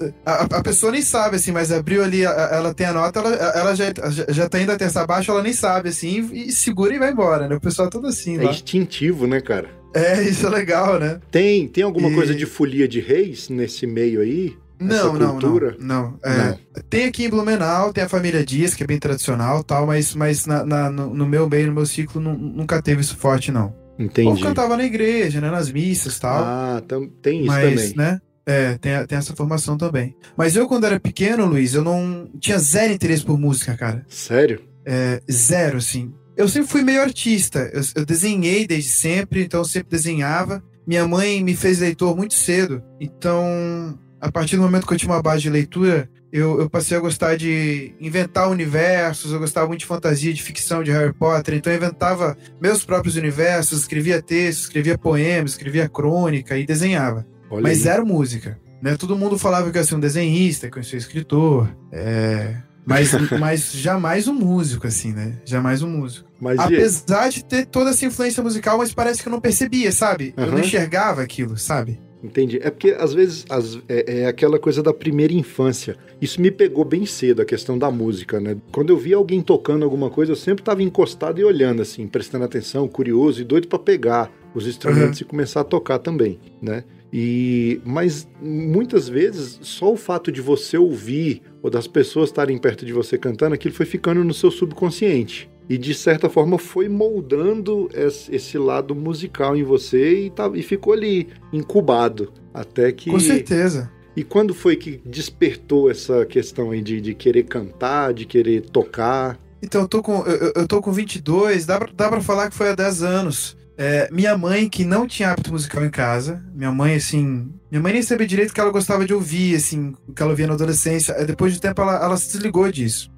é. 0.03 0.13
A, 0.27 0.59
a, 0.59 0.63
pessoa 0.63 0.93
nem 0.93 1.01
sabe, 1.01 1.37
assim, 1.37 1.53
mas 1.53 1.73
abriu 1.73 2.05
ali, 2.05 2.23
ela 2.23 2.75
tem 2.75 2.87
a 2.87 2.93
nota, 2.93 3.19
ela, 3.19 3.31
ela 3.31 3.75
já, 3.75 3.87
já 4.29 4.47
tá 4.47 4.61
indo 4.61 4.71
a 4.73 4.77
terça 4.77 5.01
abaixo, 5.01 5.31
ela 5.31 5.43
nem 5.43 5.55
sabe, 5.55 5.89
assim, 5.89 6.29
e 6.35 6.53
segura 6.53 6.95
e 6.95 6.99
vai 6.99 7.13
embora, 7.13 7.49
né? 7.49 7.55
O 7.55 7.61
pessoal 7.61 7.89
é 7.89 7.91
todo 7.91 8.07
assim. 8.07 8.37
É 8.37 8.43
lá. 8.43 8.51
instintivo, 8.51 9.27
né, 9.27 9.41
cara? 9.41 9.71
É, 9.95 10.23
isso 10.23 10.47
é 10.47 10.51
legal, 10.51 11.01
né? 11.01 11.19
Tem, 11.31 11.67
tem 11.67 11.83
alguma 11.83 12.11
E- 12.11 12.15
coisa 12.15 12.35
de 12.35 12.45
folia 12.45 12.87
de 12.87 13.01
reis 13.01 13.49
nesse 13.49 13.87
meio 13.87 14.21
aí? 14.21 14.55
Não, 14.81 15.13
não, 15.13 15.39
não, 15.39 15.75
não. 15.79 16.19
É, 16.25 16.57
Tem 16.89 17.05
aqui 17.05 17.25
em 17.25 17.29
Blumenau, 17.29 17.93
tem 17.93 18.03
a 18.03 18.09
família 18.09 18.45
Dias, 18.45 18.75
que 18.75 18.83
é 18.83 18.87
bem 18.87 18.99
tradicional 18.99 19.63
tal, 19.63 19.87
mas, 19.87 20.15
mas 20.15 20.47
na, 20.47 20.65
na- 20.65 20.91
no, 20.91 21.13
no 21.15 21.27
meu 21.27 21.49
meio, 21.49 21.67
no 21.67 21.75
meu 21.75 21.85
ciclo, 21.87 22.21
nu- 22.21 22.37
nunca 22.39 22.81
teve 22.81 23.01
isso 23.03 23.17
forte, 23.17 23.53
não. 23.53 23.75
Ou 23.99 24.05
Entendi. 24.07 24.43
cantava 24.43 24.77
na 24.79 24.85
igreja, 24.85 25.41
né? 25.43 25.51
Nas 25.51 25.71
missas 25.71 26.19
tal. 26.19 26.43
Ah, 26.43 26.83
tem 27.21 27.41
isso 27.41 27.47
mas, 27.47 27.69
também. 27.69 27.95
né? 27.97 28.19
É, 28.47 28.79
tem, 28.79 29.07
tem 29.07 29.19
essa 29.19 29.37
formação 29.37 29.77
também. 29.77 30.17
Mas 30.37 30.57
eu, 30.57 30.67
quando 30.67 30.87
era 30.87 30.99
pequeno, 30.99 31.45
Luiz, 31.45 31.75
eu 31.75 31.85
não 31.85 32.31
tinha 32.41 32.59
zero 32.59 32.93
interesse 32.95 33.23
por 33.23 33.39
música, 33.39 33.77
cara. 33.77 34.05
Sério? 34.09 34.63
É, 34.87 35.21
zero, 35.31 35.77
assim. 35.77 36.13
Eu 36.35 36.49
sempre 36.49 36.69
fui 36.71 36.83
meio 36.83 37.03
artista. 37.03 37.71
Eu, 37.75 37.83
eu 37.97 38.07
desenhei 38.07 38.67
desde 38.67 38.89
sempre, 38.91 39.43
então 39.45 39.61
eu 39.61 39.65
sempre 39.67 39.91
desenhava. 39.91 40.63
Minha 40.87 41.07
mãe 41.07 41.45
me 41.45 41.55
fez 41.55 41.81
leitor 41.81 42.17
muito 42.17 42.33
cedo. 42.33 42.83
Então, 42.99 43.99
a 44.21 44.31
partir 44.31 44.57
do 44.57 44.63
momento 44.63 44.87
que 44.87 44.93
eu 44.93 44.99
tinha 44.99 45.11
uma 45.11 45.23
base 45.23 45.43
de 45.43 45.51
leitura, 45.51 46.09
eu, 46.33 46.61
eu 46.61 46.71
passei 46.71 46.97
a 46.97 47.01
gostar 47.01 47.37
de 47.37 47.95
inventar 48.01 48.49
universos. 48.49 49.33
Eu 49.33 49.39
gostava 49.39 49.67
muito 49.67 49.81
de 49.81 49.87
fantasia, 49.87 50.33
de 50.33 50.43
ficção, 50.43 50.83
de 50.83 50.91
Harry 50.91 51.13
Potter. 51.13 51.55
Então, 51.55 51.73
eu 51.73 51.77
inventava 51.79 52.37
meus 52.61 52.85
próprios 52.85 53.17
universos, 53.17 53.81
escrevia 53.81 54.23
textos, 54.23 54.65
escrevia 54.65 54.97
poemas, 54.97 55.53
escrevia 55.53 55.89
crônica 55.89 56.57
e 56.57 56.67
desenhava. 56.67 57.27
Olha 57.51 57.63
Mas 57.63 57.79
aí. 57.79 57.85
zero 57.85 58.07
música. 58.07 58.59
Né? 58.83 58.97
Todo 58.97 59.17
mundo 59.17 59.39
falava 59.39 59.71
que 59.71 59.77
eu 59.77 59.81
ia 59.81 59.87
ser 59.87 59.95
um 59.95 60.01
desenhista, 60.01 60.71
que 60.71 60.79
eu 60.79 60.83
ia 60.83 60.89
ser 60.89 60.97
escritor. 60.99 61.75
É... 61.91 62.57
Mas, 62.87 63.13
mas 63.39 63.73
jamais 63.73 64.29
um 64.29 64.35
músico, 64.35 64.87
assim, 64.87 65.13
né? 65.13 65.39
Jamais 65.45 65.83
um 65.83 65.89
músico. 65.89 66.29
Mas? 66.41 66.59
Apesar 66.59 67.29
de 67.29 67.45
ter 67.45 67.67
toda 67.67 67.91
essa 67.91 68.07
influência 68.07 68.43
musical, 68.43 68.79
mas 68.79 68.93
parece 68.93 69.23
que 69.23 69.29
eu 69.29 69.33
não 69.33 69.41
percebia, 69.41 69.93
sabe? 69.93 70.33
Eu 70.37 70.47
não 70.47 70.61
enxergava 70.61 71.23
aquilo, 71.23 71.57
sabe? 71.57 72.01
Entendi. 72.23 72.59
É 72.63 72.71
porque, 72.71 72.91
às 72.99 73.15
vezes, 73.15 73.45
as- 73.49 73.79
é, 73.89 74.21
é 74.23 74.27
aquela 74.27 74.59
coisa 74.59 74.83
da 74.83 74.93
primeira 74.93 75.33
infância. 75.33 75.97
Isso 76.21 76.41
me 76.41 76.51
pegou 76.51 76.85
bem 76.85 77.07
cedo, 77.07 77.41
a 77.41 77.45
questão 77.47 77.79
da 77.79 77.91
música, 77.91 78.39
né? 78.39 78.57
Quando 78.71 78.91
eu 78.91 78.97
via 78.99 79.17
alguém 79.17 79.41
tocando 79.41 79.85
alguma 79.85 80.11
coisa, 80.11 80.33
eu 80.33 80.37
sempre 80.37 80.61
estava 80.63 80.83
encostado 80.83 81.41
e 81.41 81.45
olhando, 81.45 81.81
assim, 81.81 82.07
prestando 82.07 82.45
atenção, 82.45 82.87
curioso 82.87 83.41
e 83.41 83.45
doido 83.45 83.69
para 83.69 83.79
pegar 83.79 84.31
os 84.55 84.67
instrumentos 84.67 85.21
e 85.21 85.25
começar 85.25 85.61
a 85.61 85.65
tocar 85.65 85.99
também, 85.99 86.39
né? 86.61 86.85
E, 87.13 87.81
mas 87.85 88.29
muitas 88.41 89.09
vezes 89.09 89.59
só 89.63 89.93
o 89.93 89.97
fato 89.97 90.31
de 90.31 90.41
você 90.41 90.79
ouvir 90.79 91.43
ou 91.61 91.69
das 91.69 91.89
pessoas 91.89 92.29
estarem 92.29 92.57
perto 92.57 92.87
de 92.87 92.93
você 92.93 93.19
cantando, 93.19 93.55
aquilo 93.55 93.75
foi 93.75 93.85
ficando 93.85 94.23
no 94.23 94.33
seu 94.33 94.49
subconsciente. 94.51 95.50
E 95.71 95.79
de 95.79 95.95
certa 95.95 96.29
forma 96.29 96.59
foi 96.59 96.89
moldando 96.89 97.89
esse, 98.29 98.59
lado 98.59 98.93
musical 98.93 99.57
em 99.57 99.63
você 99.63 100.25
e, 100.25 100.31
tá, 100.31 100.51
e 100.53 100.65
ficou 100.65 100.93
ali 100.93 101.29
incubado. 101.53 102.33
Até 102.53 102.91
que. 102.91 103.09
Com 103.09 103.21
certeza. 103.21 103.89
E 104.17 104.25
quando 104.25 104.53
foi 104.53 104.75
que 104.75 105.01
despertou 105.07 105.89
essa 105.89 106.27
questão 106.27 106.73
aí 106.73 106.83
de, 106.83 107.01
de 107.01 107.15
querer 107.15 107.45
cantar, 107.45 108.13
de 108.13 108.27
querer 108.27 108.63
tocar? 108.63 109.39
Então, 109.63 109.83
eu 109.83 109.89
tô 109.89 110.03
com, 110.03 110.25
eu, 110.27 110.53
eu- 110.57 110.67
tô 110.67 110.83
com 110.83 110.91
22, 110.91 111.67
dá 111.67 111.79
pra, 111.79 111.89
dá 111.95 112.09
pra 112.09 112.21
falar 112.21 112.51
que 112.51 112.57
foi 112.57 112.71
há 112.71 112.75
10 112.75 113.05
anos. 113.05 113.57
É, 113.79 114.09
minha 114.11 114.37
mãe, 114.37 114.69
que 114.69 114.85
não 114.85 115.07
tinha 115.07 115.31
hábito 115.31 115.53
musical 115.53 115.85
em 115.85 115.91
casa, 115.91 116.45
minha 116.53 116.73
mãe, 116.73 116.97
assim. 116.97 117.49
Minha 117.71 117.81
mãe 117.81 117.93
nem 117.93 118.03
sabia 118.03 118.27
direito 118.27 118.53
que 118.53 118.61
ela 118.61 118.71
gostava 118.73 119.07
de 119.07 119.15
ouvir, 119.15 119.55
assim, 119.55 119.95
o 120.09 120.13
que 120.13 120.21
ela 120.21 120.33
ouvia 120.33 120.49
na 120.49 120.55
adolescência. 120.55 121.15
Depois 121.25 121.53
de 121.55 121.61
tempo, 121.61 121.81
ela, 121.81 121.95
ela 122.05 122.17
se 122.17 122.33
desligou 122.33 122.71
disso. 122.73 123.09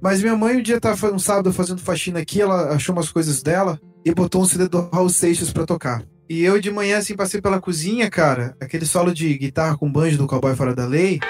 Mas 0.00 0.20
minha 0.20 0.36
mãe, 0.36 0.56
um 0.56 0.62
dia 0.62 0.80
tava 0.80 1.12
um 1.12 1.18
sábado 1.18 1.52
fazendo 1.52 1.80
faxina 1.80 2.20
aqui, 2.20 2.40
ela 2.40 2.74
achou 2.74 2.94
umas 2.94 3.10
coisas 3.10 3.42
dela 3.42 3.80
e 4.04 4.14
botou 4.14 4.42
um 4.42 4.44
CD 4.44 4.68
do 4.68 4.88
Raul 4.92 5.08
Seixas 5.08 5.52
pra 5.52 5.66
tocar. 5.66 6.04
E 6.28 6.42
eu 6.42 6.60
de 6.60 6.70
manhã, 6.70 6.98
assim, 6.98 7.14
passei 7.14 7.40
pela 7.40 7.60
cozinha, 7.60 8.10
cara, 8.10 8.56
aquele 8.60 8.84
solo 8.84 9.14
de 9.14 9.36
guitarra 9.38 9.76
com 9.76 9.90
banjo 9.90 10.18
do 10.18 10.26
Cowboy 10.26 10.54
Fora 10.54 10.74
da 10.74 10.86
Lei. 10.86 11.20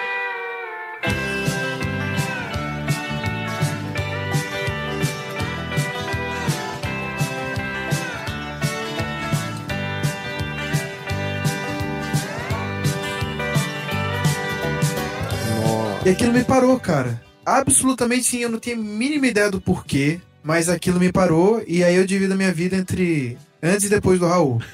E 16.04 16.08
aquilo 16.08 16.32
me 16.32 16.44
parou, 16.44 16.78
cara. 16.78 17.25
Absolutamente 17.46 18.24
sim, 18.24 18.38
eu 18.40 18.50
não 18.50 18.58
tenho 18.58 18.78
a 18.78 18.82
mínima 18.82 19.26
ideia 19.28 19.50
do 19.50 19.60
porquê, 19.60 20.20
mas 20.42 20.68
aquilo 20.68 20.98
me 21.00 21.12
parou 21.12 21.62
e 21.66 21.82
aí 21.84 21.94
eu 21.96 22.04
divido 22.04 22.34
a 22.34 22.36
minha 22.36 22.52
vida 22.52 22.76
entre 22.76 23.38
antes 23.62 23.86
e 23.86 23.88
depois 23.88 24.18
do 24.18 24.26
Raul. 24.26 24.60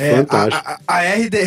É, 0.00 0.14
Fantástico. 0.18 0.62
A, 0.64 0.78
a- 0.86 0.98
a 0.98 1.02
RDR. 1.02 1.38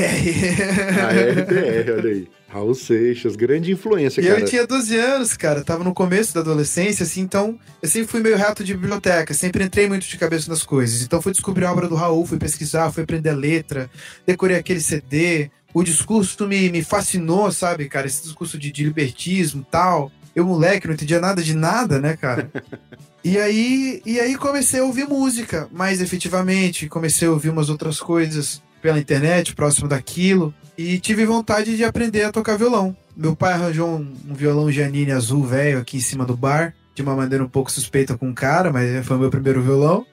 A 1.00 1.42
RDR, 1.42 1.92
olha 2.00 2.10
aí. 2.12 2.28
Raul 2.50 2.76
Seixas, 2.76 3.38
grande 3.38 3.72
influência, 3.72 4.20
E 4.20 4.28
cara. 4.28 4.42
eu 4.42 4.46
tinha 4.46 4.68
12 4.68 4.94
anos, 4.98 5.38
cara, 5.38 5.64
tava 5.64 5.86
no 5.86 5.94
começo 5.94 6.34
da 6.34 6.42
adolescência, 6.42 7.04
assim, 7.04 7.22
então 7.22 7.58
eu 7.82 7.88
sempre 7.88 8.10
fui 8.10 8.20
meio 8.20 8.38
rato 8.38 8.62
de 8.62 8.74
biblioteca, 8.74 9.34
sempre 9.34 9.64
entrei 9.64 9.88
muito 9.88 10.06
de 10.06 10.18
cabeça 10.18 10.50
nas 10.52 10.64
coisas. 10.64 11.02
Então 11.02 11.22
fui 11.22 11.32
descobrir 11.32 11.64
a 11.64 11.72
obra 11.72 11.88
do 11.88 11.96
Raul, 11.96 12.26
fui 12.26 12.38
pesquisar, 12.38 12.92
fui 12.92 13.04
aprender 13.04 13.30
a 13.30 13.34
letra, 13.36 13.90
decorei 14.28 14.58
aquele 14.58 14.82
CD. 14.82 15.50
O 15.74 15.84
discurso 15.84 16.48
me, 16.48 16.70
me 16.70 16.84
fascinou, 16.84 17.52
sabe, 17.52 17.88
cara? 17.88 18.08
Esse 18.08 18.24
discurso 18.24 18.58
de, 18.58 18.72
de 18.72 18.84
libertismo 18.84 19.62
e 19.62 19.72
tal. 19.72 20.12
Eu, 20.36 20.46
moleque, 20.46 20.88
não 20.88 20.94
entendia 20.94 21.20
nada 21.20 21.42
de 21.42 21.54
nada, 21.54 22.00
né, 22.00 22.16
cara? 22.18 22.50
E 23.24 23.38
aí, 23.38 24.02
e 24.04 24.20
aí 24.20 24.36
comecei 24.36 24.80
a 24.80 24.84
ouvir 24.84 25.08
música 25.08 25.70
mais 25.72 26.02
efetivamente, 26.02 26.90
comecei 26.90 27.28
a 27.28 27.32
ouvir 27.32 27.50
umas 27.50 27.70
outras 27.70 28.00
coisas 28.00 28.64
pela 28.82 29.00
internet, 29.00 29.54
próximo 29.54 29.88
daquilo, 29.88 30.52
e 30.76 30.98
tive 30.98 31.24
vontade 31.24 31.78
de 31.78 31.84
aprender 31.84 32.24
a 32.24 32.32
tocar 32.32 32.58
violão. 32.58 32.98
Meu 33.16 33.36
pai 33.36 33.54
arranjou 33.54 33.90
um, 33.90 34.14
um 34.28 34.34
violão 34.34 34.72
Janine 34.72 35.12
azul 35.12 35.44
velho 35.44 35.78
aqui 35.78 35.98
em 35.98 36.02
cima 36.02 36.26
do 36.26 36.36
bar, 36.36 36.74
de 36.96 37.04
uma 37.04 37.16
maneira 37.16 37.44
um 37.44 37.48
pouco 37.48 37.72
suspeita 37.72 38.18
com 38.18 38.32
o 38.32 38.34
cara, 38.34 38.72
mas 38.72 39.06
foi 39.06 39.18
o 39.18 39.20
meu 39.20 39.30
primeiro 39.30 39.62
violão. 39.62 40.04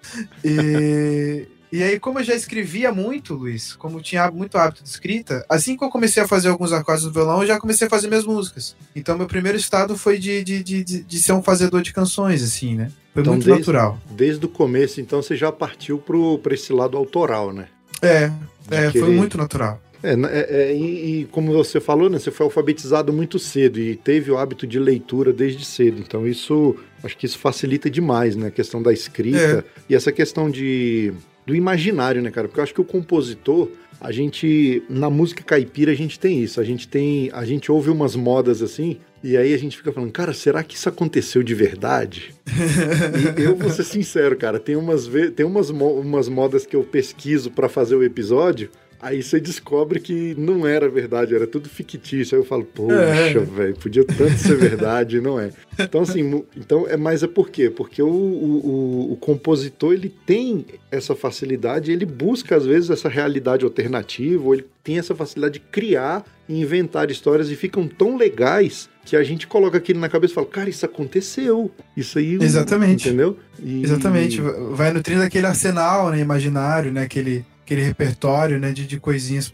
E, 0.45 1.47
e 1.71 1.83
aí, 1.83 1.99
como 2.01 2.19
eu 2.19 2.25
já 2.25 2.35
escrevia 2.35 2.91
muito, 2.93 3.35
Luiz, 3.35 3.75
como 3.75 4.01
tinha 4.01 4.31
muito 4.31 4.57
hábito 4.57 4.83
de 4.83 4.89
escrita, 4.89 5.45
assim 5.49 5.77
que 5.77 5.85
eu 5.85 5.91
comecei 5.91 6.23
a 6.23 6.29
fazer 6.29 6.49
alguns 6.49 6.73
acordes 6.73 7.05
no 7.05 7.13
violão, 7.13 7.43
eu 7.43 7.47
já 7.47 7.59
comecei 7.61 7.87
a 7.87 7.91
fazer 7.91 8.09
minhas 8.09 8.25
músicas. 8.25 8.75
Então, 8.97 9.19
meu 9.19 9.27
primeiro 9.27 9.59
estado 9.59 9.97
foi 9.97 10.19
de, 10.19 10.43
de, 10.43 10.63
de, 10.63 10.85
de, 10.85 11.19
ser 11.19 11.33
um 11.33 11.43
fazedor 11.43 11.83
de 11.83 11.93
canções, 11.93 12.43
assim, 12.43 12.75
né? 12.75 12.91
Foi 13.13 13.23
Então, 13.23 13.35
muito 13.35 13.45
desde- 13.45 13.61
natural. 13.61 13.99
Desde 14.11 14.45
o 14.45 14.49
começo, 14.49 15.01
então, 15.01 15.21
você 15.23 15.37
já 15.37 15.53
partiu 15.53 15.99
pro, 15.99 16.39
pra 16.39 16.55
esse 16.55 16.73
lado 16.73 16.97
autoral, 16.97 17.53
né? 17.53 17.69
É, 18.01 18.31
é, 18.71 18.91
foi 18.91 19.11
muito 19.11 19.37
natural. 19.37 19.81
É, 20.03 20.13
é, 20.13 20.47
é, 20.71 20.77
e, 20.77 21.21
e 21.23 21.25
como 21.27 21.53
você 21.53 21.81
falou, 21.81 22.09
né, 22.09 22.19
você 22.19 22.31
foi 22.31 22.45
alfabetizado 22.45 23.13
muito 23.13 23.39
cedo 23.39 23.81
e 23.81 23.97
teve 23.97 24.31
o 24.31 24.39
hábito 24.39 24.67
de 24.67 24.79
leitura 24.79 25.33
desde 25.33 25.65
cedo. 25.65 26.01
Então 26.01 26.27
isso, 26.27 26.77
acho 27.03 27.17
que 27.17 27.27
isso 27.27 27.39
facilita 27.39 27.91
demais, 27.91 28.37
né, 28.37 28.47
a 28.47 28.51
questão 28.51 28.81
da 28.81 28.93
escrita 28.93 29.65
e 29.89 29.95
essa 29.95 30.13
questão 30.13 30.49
de 30.49 31.13
do 31.49 31.57
imaginário, 31.57 32.21
né, 32.21 32.31
cara? 32.31 32.47
Porque 32.47 32.61
eu 32.61 32.65
acho 32.65 32.75
que 32.75 32.81
o 32.83 32.85
compositor, 32.85 33.71
a 33.99 34.13
gente 34.13 34.83
na 34.87 35.09
música 35.09 35.43
caipira 35.43 35.91
a 35.91 35.95
gente 35.95 36.21
tem 36.21 36.43
isso. 36.43 36.61
A 36.61 36.65
gente 36.65 36.87
tem, 36.87 37.31
a 37.33 37.43
gente 37.47 37.73
ouve 37.73 37.89
umas 37.89 38.15
modas 38.15 38.61
assim 38.61 38.99
e 39.25 39.35
aí 39.35 39.55
a 39.55 39.59
gente 39.59 39.75
fica 39.75 39.91
falando, 39.91 40.13
cara, 40.13 40.35
será 40.35 40.63
que 40.63 40.77
isso 40.77 40.91
aconteceu 40.91 41.43
de 41.43 41.55
verdade? 41.55 42.35
E 43.39 43.43
eu 43.43 43.57
vou 43.57 43.71
ser 43.71 43.85
sincero, 43.85 44.37
cara, 44.37 44.59
tem 44.59 44.77
umas, 44.77 45.09
tem 45.35 45.47
umas, 45.47 45.71
umas 45.71 46.29
modas 46.29 46.67
que 46.67 46.77
eu 46.77 46.85
pesquiso 46.85 47.51
pra 47.51 47.69
fazer 47.69 47.97
o 47.97 48.05
episódio, 48.05 48.71
aí 49.01 49.23
você 49.23 49.39
descobre 49.41 50.01
que 50.01 50.35
não 50.39 50.67
era 50.67 50.89
verdade, 50.89 51.35
era 51.35 51.47
tudo 51.47 51.69
fictício. 51.69 52.37
Aí 52.37 52.43
eu 52.43 52.47
falo, 52.47 52.65
poxa, 52.65 52.95
É. 52.95 53.33
velho, 53.39 53.75
podia 53.77 54.05
tanto 54.05 54.37
ser 54.39 54.57
verdade, 54.57 55.21
não 55.21 55.39
é. 55.41 55.51
Então, 55.79 56.01
assim, 56.03 56.45
então 56.57 56.87
é 56.89 56.97
mais 56.97 57.23
é 57.23 57.27
por 57.27 57.49
quê? 57.51 57.71
Porque 57.71 58.03
o, 58.03 58.09
o, 58.09 58.67
o- 58.67 59.13
o 59.13 59.17
compositor, 59.17 59.93
ele 59.93 60.09
tem 60.27 60.67
essa 60.91 61.15
facilidade, 61.15 61.93
ele 61.93 62.05
busca, 62.07 62.57
às 62.57 62.67
vezes, 62.67 62.91
essa 62.91 63.09
realidade 63.09 63.65
alternativa, 63.65 64.43
ou 64.45 64.55
ele 64.55 64.67
tem 64.83 64.99
essa 64.99 65.15
facilidade 65.15 65.55
de 65.55 65.61
criar 65.61 66.25
e 66.49 66.61
inventar 66.61 67.11
histórias 67.11 67.51
e 67.51 67.57
ficam 67.57 67.87
tão 67.87 68.17
legais 68.17 68.89
que 69.05 69.15
a 69.17 69.23
gente 69.23 69.47
coloca 69.47 69.79
aquilo 69.79 70.01
na 70.01 70.09
cabeça 70.09 70.33
e 70.33 70.35
fala, 70.35 70.47
cara, 70.47 70.69
isso 70.71 70.85
aconteceu. 70.85 71.71
Isso 71.97 72.19
aí. 72.19 72.35
Exatamente. 72.41 73.09
Entendeu? 73.09 73.37
E- 73.63 73.83
Exatamente. 73.83 74.41
Vai 74.73 74.93
nutrindo 74.93 75.23
aquele 75.23 75.47
arsenal, 75.47 76.11
né, 76.11 76.19
imaginário, 76.21 76.91
né, 76.93 77.03
aquele, 77.03 77.45
aquele 77.69 77.83
repertório, 77.83 78.59
né, 78.59 78.73
de, 78.73 78.87
de 78.87 78.99
coisinhas 78.99 79.51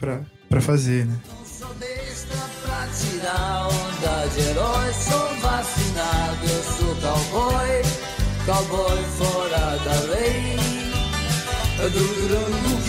pra 0.48 0.60
fazer, 0.60 1.04
né. 1.04 1.18
Não 1.26 1.44
sou 1.44 1.74
besta 1.74 2.36
pra 2.62 2.86
tirar 2.86 3.66
onda 3.66 4.28
de 4.28 4.54
sou 5.02 5.34
vacinado, 5.40 6.46
eu 6.48 6.62
sou 6.62 6.94
cowboy, 7.02 7.82
cowboy 8.46 9.02
fora 9.18 9.76
da 9.78 10.00
lei. 10.14 10.54
Grande 11.76 12.84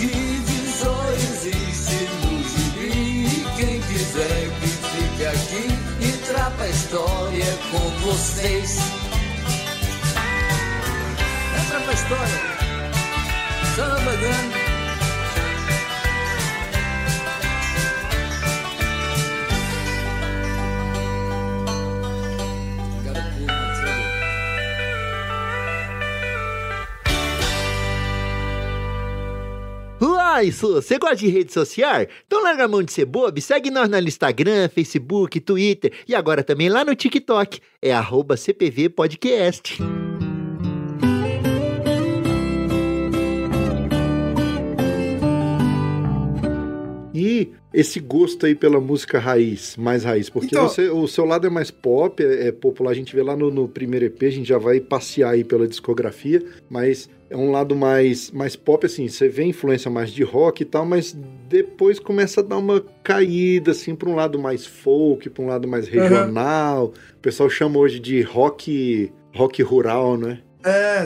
e 2.78 3.44
quem 3.56 3.80
quiser 3.80 4.48
que 4.60 4.68
fique 4.68 5.26
aqui 5.26 5.66
e 6.06 6.12
trapa 6.24 6.68
história 6.68 7.58
com 7.72 7.90
vocês. 8.06 8.78
Entra 11.58 11.80
pra 11.80 11.92
história. 11.92 12.56
son 13.76 13.90
of 13.92 14.65
Uai, 30.36 30.52
Su, 30.52 30.74
você 30.74 30.98
gosta 30.98 31.16
de 31.16 31.28
rede 31.28 31.50
social? 31.50 32.02
Então 32.26 32.42
larga 32.42 32.64
a 32.64 32.68
mão 32.68 32.82
de 32.82 32.92
ser 32.92 33.06
bobo, 33.06 33.38
e 33.38 33.40
segue 33.40 33.70
nós 33.70 33.88
no 33.88 33.98
Instagram, 33.98 34.68
Facebook, 34.68 35.40
Twitter 35.40 35.90
e 36.06 36.14
agora 36.14 36.44
também 36.44 36.68
lá 36.68 36.84
no 36.84 36.94
TikTok. 36.94 37.58
É 37.80 37.94
arroba 37.94 38.36
CPV 38.36 38.90
Podcast. 38.90 39.78
E 47.14 47.48
esse 47.72 47.98
gosto 47.98 48.44
aí 48.44 48.54
pela 48.54 48.78
música 48.78 49.18
raiz, 49.18 49.74
mais 49.78 50.04
raiz, 50.04 50.28
porque 50.28 50.48
Então- 50.48 50.68
você- 50.68 50.90
o 50.90 51.06
seu 51.08 51.24
lado 51.24 51.46
é 51.46 51.50
mais 51.50 51.70
pop, 51.70 52.22
é, 52.22 52.48
é 52.48 52.52
popular, 52.52 52.90
a 52.90 52.94
gente 52.94 53.14
vê 53.16 53.22
lá 53.22 53.34
no, 53.34 53.50
no 53.50 53.66
primeiro 53.66 54.04
EP, 54.04 54.26
a 54.26 54.30
gente 54.30 54.46
já 54.46 54.58
vai 54.58 54.80
passear 54.80 55.30
aí 55.30 55.42
pela 55.42 55.66
discografia, 55.66 56.44
mas 56.68 57.08
é 57.28 57.36
um 57.36 57.50
lado 57.50 57.74
mais, 57.74 58.30
mais 58.30 58.54
pop, 58.56 58.86
assim, 58.86 59.08
você 59.08 59.28
vê 59.28 59.44
influência 59.44 59.90
mais 59.90 60.10
de 60.10 60.22
rock 60.22 60.62
e 60.62 60.66
tal, 60.66 60.84
mas 60.86 61.16
depois 61.48 61.98
começa 61.98 62.40
a 62.40 62.42
dar 62.42 62.56
uma 62.58 62.82
caída, 63.02 63.70
assim, 63.72 63.94
para 63.94 64.08
um 64.08 64.14
lado 64.14 64.38
mais 64.38 64.64
folk, 64.66 65.28
para 65.30 65.42
um 65.44 65.48
lado 65.48 65.66
mais 65.68 65.88
regional, 65.88 66.86
o 67.16 67.20
pessoal 67.20 67.48
chama 67.50 67.78
hoje 67.78 67.98
de 68.00 68.22
rock, 68.22 69.12
rock 69.34 69.62
rural, 69.62 70.16
né? 70.16 70.38
É, 70.64 71.04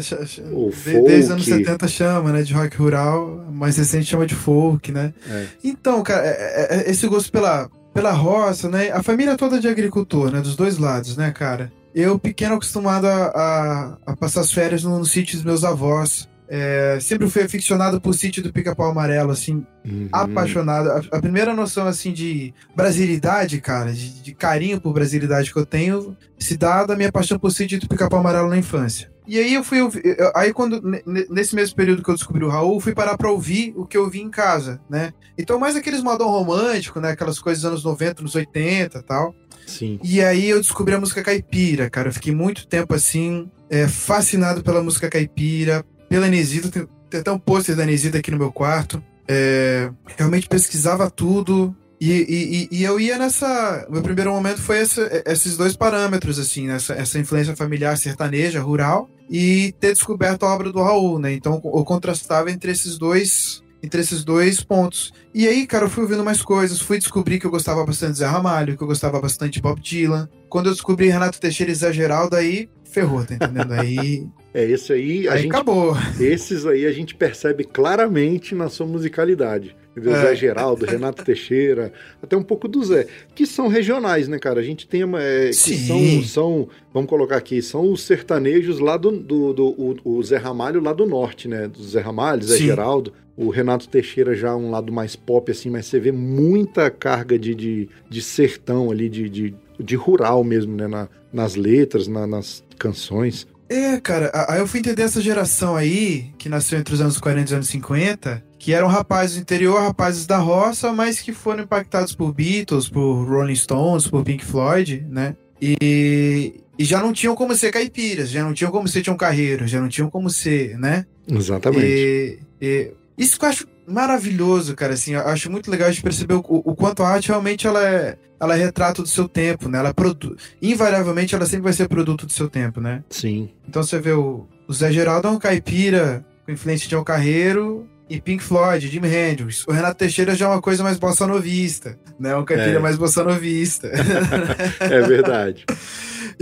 O 0.52 0.70
de- 0.70 1.00
desde 1.02 1.24
os 1.24 1.30
anos 1.33 1.44
folk. 1.48 1.64
70 1.64 1.88
chama, 1.88 2.33
né? 2.33 2.42
De 2.42 2.54
rock 2.54 2.76
rural, 2.78 3.44
mais 3.52 3.76
recente 3.76 4.06
chama 4.06 4.24
de 4.26 4.35
folk, 4.35 4.90
né? 4.90 5.12
É. 5.28 5.44
Então, 5.62 6.02
cara, 6.02 6.26
é- 6.26 6.30
é- 6.30 6.76
é 6.87 6.90
esse 6.90 7.06
gosto 7.06 7.30
pela, 7.30 7.68
pela 7.92 8.11
roça, 8.11 8.70
né? 8.70 8.90
A 8.90 9.02
família 9.02 9.37
toda 9.37 9.61
de 9.61 9.68
agricultor, 9.68 10.30
né? 10.33 10.40
Dos 10.40 10.56
dois 10.56 10.78
lados, 10.78 11.14
né, 11.14 11.30
cara? 11.30 11.70
Eu, 11.94 12.18
pequeno, 12.18 12.55
acostumado 12.55 13.07
a, 13.07 13.26
a, 13.26 13.98
a 14.12 14.16
passar 14.16 14.40
as 14.42 14.53
férias 14.53 14.83
no, 14.85 14.98
no 14.98 15.05
sítio 15.05 15.37
dos 15.37 15.44
meus 15.44 15.64
avós. 15.64 16.29
É, 16.53 16.98
sempre 17.00 17.31
fui 17.31 17.42
aficionado 17.42 18.00
por 18.00 18.12
sítio 18.12 18.42
do 18.42 18.53
Pica-Pau 18.53 18.90
Amarelo, 18.90 19.31
assim, 19.31 19.64
Uhum. 19.85 20.09
apaixonado. 20.11 20.90
A, 20.90 21.16
a 21.16 21.20
primeira 21.20 21.55
noção, 21.55 21.87
assim, 21.87 22.12
de 22.12 22.53
brasilidade, 22.74 23.61
cara, 23.61 23.92
de, 23.92 24.20
de 24.20 24.35
carinho 24.35 24.81
por 24.81 24.92
brasilidade 24.92 25.53
que 25.53 25.59
eu 25.59 25.64
tenho, 25.64 26.16
se 26.38 26.57
dá 26.57 26.85
da 26.85 26.96
minha 26.96 27.11
paixão 27.12 27.38
por 27.38 27.50
sítio 27.53 27.79
do 27.81 27.88
Pica-Pau 27.88 28.18
Amarelo 28.18 28.48
na 28.50 28.59
infância. 28.59 29.11
E 29.29 29.38
aí 29.38 29.55
eu 29.55 29.62
fui 29.62 29.79
eu- 29.79 29.90
aí 30.35 30.53
quando, 30.53 30.83
ne- 30.83 31.03
ne- 31.07 31.26
nesse 31.31 31.55
mesmo 31.55 31.76
período 31.76 32.03
que 32.03 32.11
eu 32.11 32.14
descobri 32.16 32.44
o 32.44 32.48
Raul, 32.48 32.81
fui 32.81 32.92
parar 32.92 33.16
pra 33.16 33.31
ouvir 33.31 33.72
o 33.76 33.87
que 33.87 33.96
eu 33.96 34.11
vi 34.11 34.20
em 34.20 34.29
casa, 34.31 34.81
né? 34.90 35.12
Então 35.38 35.57
mais 35.59 35.76
aqueles 35.76 36.03
modão 36.03 36.29
romântico, 36.29 36.98
né? 37.00 37.11
Aquelas 37.12 37.38
coisas 37.38 37.62
dos 37.62 37.70
anos 37.70 37.85
90, 37.85 38.22
nos 38.22 38.35
80 38.35 38.98
e 38.98 39.03
tal. 39.03 39.33
Sim. 39.66 39.99
E 40.03 40.20
aí 40.23 40.49
eu 40.49 40.61
descobri 40.61 40.94
a 40.94 41.01
música 41.01 41.23
caipira, 41.23 41.88
cara. 41.88 42.09
Eu 42.09 42.12
fiquei 42.12 42.35
muito 42.35 42.66
tempo 42.66 42.94
assim, 42.94 43.51
é, 43.68 43.87
fascinado 43.87 44.62
pela 44.62 44.83
música 44.83 45.09
caipira, 45.09 45.85
pela 46.09 46.27
Inesita. 46.27 46.68
Tem, 46.68 46.87
tem 47.09 47.20
até 47.20 47.31
um 47.31 47.38
pôster 47.38 47.77
da 47.77 47.85
Inesita 47.85 48.18
aqui 48.18 48.31
no 48.31 48.38
meu 48.38 48.53
quarto. 48.53 49.03
É, 49.29 49.90
realmente 50.16 50.49
pesquisava 50.49 51.11
tudo. 51.11 51.75
E, 52.01 52.11
e- 52.11 52.68
e- 52.79 52.83
eu 52.83 52.99
ia 52.99 53.18
nessa. 53.18 53.87
Meu 53.90 54.01
primeiro 54.03 54.33
momento 54.33 54.61
foi 54.61 54.79
essa- 54.79 55.23
esses 55.27 55.57
dois 55.57 55.77
parâmetros, 55.77 56.38
assim, 56.38 56.66
né? 56.66 56.77
essa, 56.77 56.94
essa 56.94 57.18
influência 57.18 57.55
familiar 57.55 57.96
sertaneja, 57.99 58.59
rural, 58.61 59.09
e 59.29 59.75
ter 59.79 59.92
descoberto 59.92 60.44
a 60.44 60.55
obra 60.55 60.73
do 60.73 60.83
Raul, 60.83 61.18
né? 61.18 61.33
Então 61.35 61.61
eu 61.62 61.85
contrastava 61.85 62.51
entre 62.51 62.73
esses 62.73 62.96
dois. 62.96 63.62
Entre 63.82 64.00
esses 64.00 64.24
dois 64.24 64.62
pontos. 64.62 65.12
E 65.34 65.46
aí, 65.46 65.66
cara, 65.66 65.86
eu 65.86 65.90
fui 65.90 66.02
ouvindo 66.02 66.24
mais 66.24 66.42
coisas, 66.42 66.80
fui 66.80 66.98
descobrir 66.98 67.38
que 67.38 67.46
eu 67.46 67.50
gostava 67.50 67.84
bastante 67.84 68.12
de 68.12 68.18
Zé 68.18 68.26
Ramalho, 68.26 68.76
que 68.76 68.82
eu 68.82 68.86
gostava 68.86 69.20
bastante 69.20 69.54
de 69.54 69.62
Bob 69.62 69.80
Dylan. 69.80 70.28
Quando 70.48 70.66
eu 70.66 70.72
descobri 70.72 71.08
Renato 71.08 71.40
Teixeira 71.40 71.72
e 71.72 71.74
Zé 71.74 71.92
Geraldo, 71.92 72.36
aí 72.36 72.68
ferrou, 72.84 73.24
tá 73.24 73.34
entendendo? 73.34 73.72
Aí, 73.72 74.26
É, 74.52 74.64
esse 74.64 74.92
aí, 74.92 75.28
aí 75.28 75.42
gente 75.42 75.52
acabou. 75.52 75.96
Esses 76.18 76.66
aí 76.66 76.84
a 76.84 76.92
gente 76.92 77.14
percebe 77.14 77.64
claramente 77.64 78.54
na 78.54 78.68
sua 78.68 78.86
musicalidade. 78.86 79.76
É. 79.96 80.00
Zé 80.00 80.35
Geraldo, 80.37 80.87
Renato 80.87 81.24
Teixeira, 81.24 81.92
até 82.22 82.37
um 82.37 82.42
pouco 82.42 82.68
do 82.68 82.83
Zé, 82.85 83.07
que 83.35 83.44
são 83.44 83.66
regionais, 83.68 84.29
né, 84.29 84.38
cara? 84.38 84.61
A 84.61 84.62
gente 84.62 84.87
tem 84.87 85.03
uma. 85.05 85.20
é, 85.22 85.53
são, 85.53 86.22
são, 86.22 86.68
vamos 86.94 87.09
colocar 87.11 87.37
aqui, 87.37 87.61
são 87.61 87.90
os 87.92 88.03
sertanejos 88.03 88.79
lá 88.79 88.96
do. 88.96 89.11
do, 89.11 89.53
do- 89.53 89.68
o, 89.76 89.96
o 90.18 90.22
Zé 90.22 90.37
Ramalho 90.37 90.81
lá 90.81 90.92
do 90.92 91.07
norte, 91.07 91.48
né? 91.48 91.66
Do 91.68 91.83
Zé 91.83 92.00
Ramalho, 92.00 92.42
Zé 92.44 92.57
Sim. 92.59 92.66
Geraldo. 92.66 93.12
O 93.37 93.48
Renato 93.48 93.88
Teixeira 93.88 94.35
já 94.35 94.55
um 94.55 94.70
lado 94.70 94.92
mais 94.92 95.16
pop, 95.16 95.50
assim, 95.50 95.70
mas 95.70 95.87
você 95.87 95.98
vê 95.98 96.12
muita 96.12 96.90
carga 96.90 97.38
de, 97.38 97.55
de, 97.55 97.88
de 98.09 98.20
sertão 98.20 98.90
ali, 98.90 99.09
de, 99.09 99.29
de, 99.31 99.55
de 99.79 99.96
rural 99.96 100.44
mesmo, 100.44 100.76
né? 100.76 100.87
Na- 100.87 101.09
nas 101.33 101.55
letras, 101.57 102.07
na- 102.07 102.26
nas 102.26 102.62
canções. 102.79 103.46
É, 103.68 103.98
cara, 104.00 104.31
aí 104.48 104.59
eu 104.61 104.66
fui 104.66 104.81
entender 104.81 105.03
essa 105.03 105.20
geração 105.20 105.76
aí, 105.76 106.26
que 106.37 106.48
nasceu 106.48 106.79
entre 106.79 106.92
os 106.92 107.00
anos 107.00 107.18
40 107.18 107.40
e 107.40 107.44
os 107.44 107.53
anos 107.53 107.68
50, 107.68 108.44
que 108.61 108.75
eram 108.75 108.88
rapazes 108.88 109.37
do 109.37 109.40
interior, 109.40 109.81
rapazes 109.81 110.27
da 110.27 110.37
roça, 110.37 110.92
mas 110.92 111.18
que 111.18 111.33
foram 111.33 111.62
impactados 111.62 112.14
por 112.14 112.31
Beatles, 112.35 112.90
por 112.90 113.25
Rolling 113.25 113.57
Stones, 113.57 114.07
por 114.07 114.23
Pink 114.23 114.44
Floyd, 114.44 115.05
né? 115.09 115.35
E, 115.61 116.61
e 116.79 116.85
já 116.85 117.01
não 117.01 117.11
tinham 117.11 117.35
como 117.35 117.57
ser 117.57 117.73
caipiras, 117.73 118.29
já 118.29 118.44
não 118.44 118.53
tinham 118.53 118.70
como 118.70 118.87
ser 118.87 119.01
Tião 119.01 119.16
Carreiro, 119.16 119.66
já 119.66 119.81
não 119.81 119.88
tinham 119.88 120.11
como 120.11 120.29
ser, 120.29 120.79
né? 120.79 121.07
Exatamente. 121.27 121.87
E, 121.87 122.38
e 122.61 122.92
isso 123.16 123.38
que 123.38 123.46
eu 123.46 123.49
acho 123.49 123.66
maravilhoso, 123.88 124.77
cara, 124.77 124.92
assim, 124.92 125.14
eu 125.14 125.27
acho 125.27 125.51
muito 125.51 125.70
legal 125.70 125.90
de 125.90 126.03
perceber 126.03 126.35
o, 126.35 126.44
o 126.46 126.77
quanto 126.77 127.03
a 127.03 127.09
arte 127.09 127.29
realmente 127.29 127.66
ela 127.66 127.83
é, 127.83 128.18
ela 128.38 128.55
é 128.59 128.62
retrato 128.62 129.01
do 129.01 129.09
seu 129.09 129.27
tempo, 129.27 129.70
né? 129.70 129.79
Ela 129.79 129.94
produ... 129.94 130.37
Invariavelmente 130.61 131.35
ela 131.35 131.46
sempre 131.46 131.64
vai 131.64 131.73
ser 131.73 131.88
produto 131.88 132.27
do 132.27 132.33
seu 132.33 132.49
tempo, 132.49 132.79
né? 132.79 133.03
Sim. 133.09 133.49
Então 133.66 133.83
você 133.83 133.99
vê 133.99 134.12
o, 134.12 134.46
o 134.68 134.73
Zé 134.75 134.92
Geraldo 134.92 135.29
é 135.29 135.31
um 135.31 135.38
caipira 135.38 136.23
com 136.44 136.53
influência 136.53 136.87
de 136.87 136.94
El 136.94 137.05
Carreiro 137.05 137.88
e 138.11 138.20
Pink 138.20 138.42
Floyd, 138.42 138.87
Jimi 138.88 139.09
Hendrix. 139.09 139.64
O 139.66 139.73
Renato 139.73 139.96
Teixeira 139.96 140.35
já 140.35 140.46
é 140.46 140.49
uma 140.49 140.61
coisa 140.61 140.83
mais 140.83 140.99
bossa 140.99 141.27
novista, 141.27 141.96
né? 142.18 142.35
Um 142.37 142.44
caipira 142.44 142.77
É. 142.77 142.79
mais 142.79 142.96
bossa 142.99 143.23
novista. 143.25 143.88
É 144.81 145.01
verdade. 145.03 145.64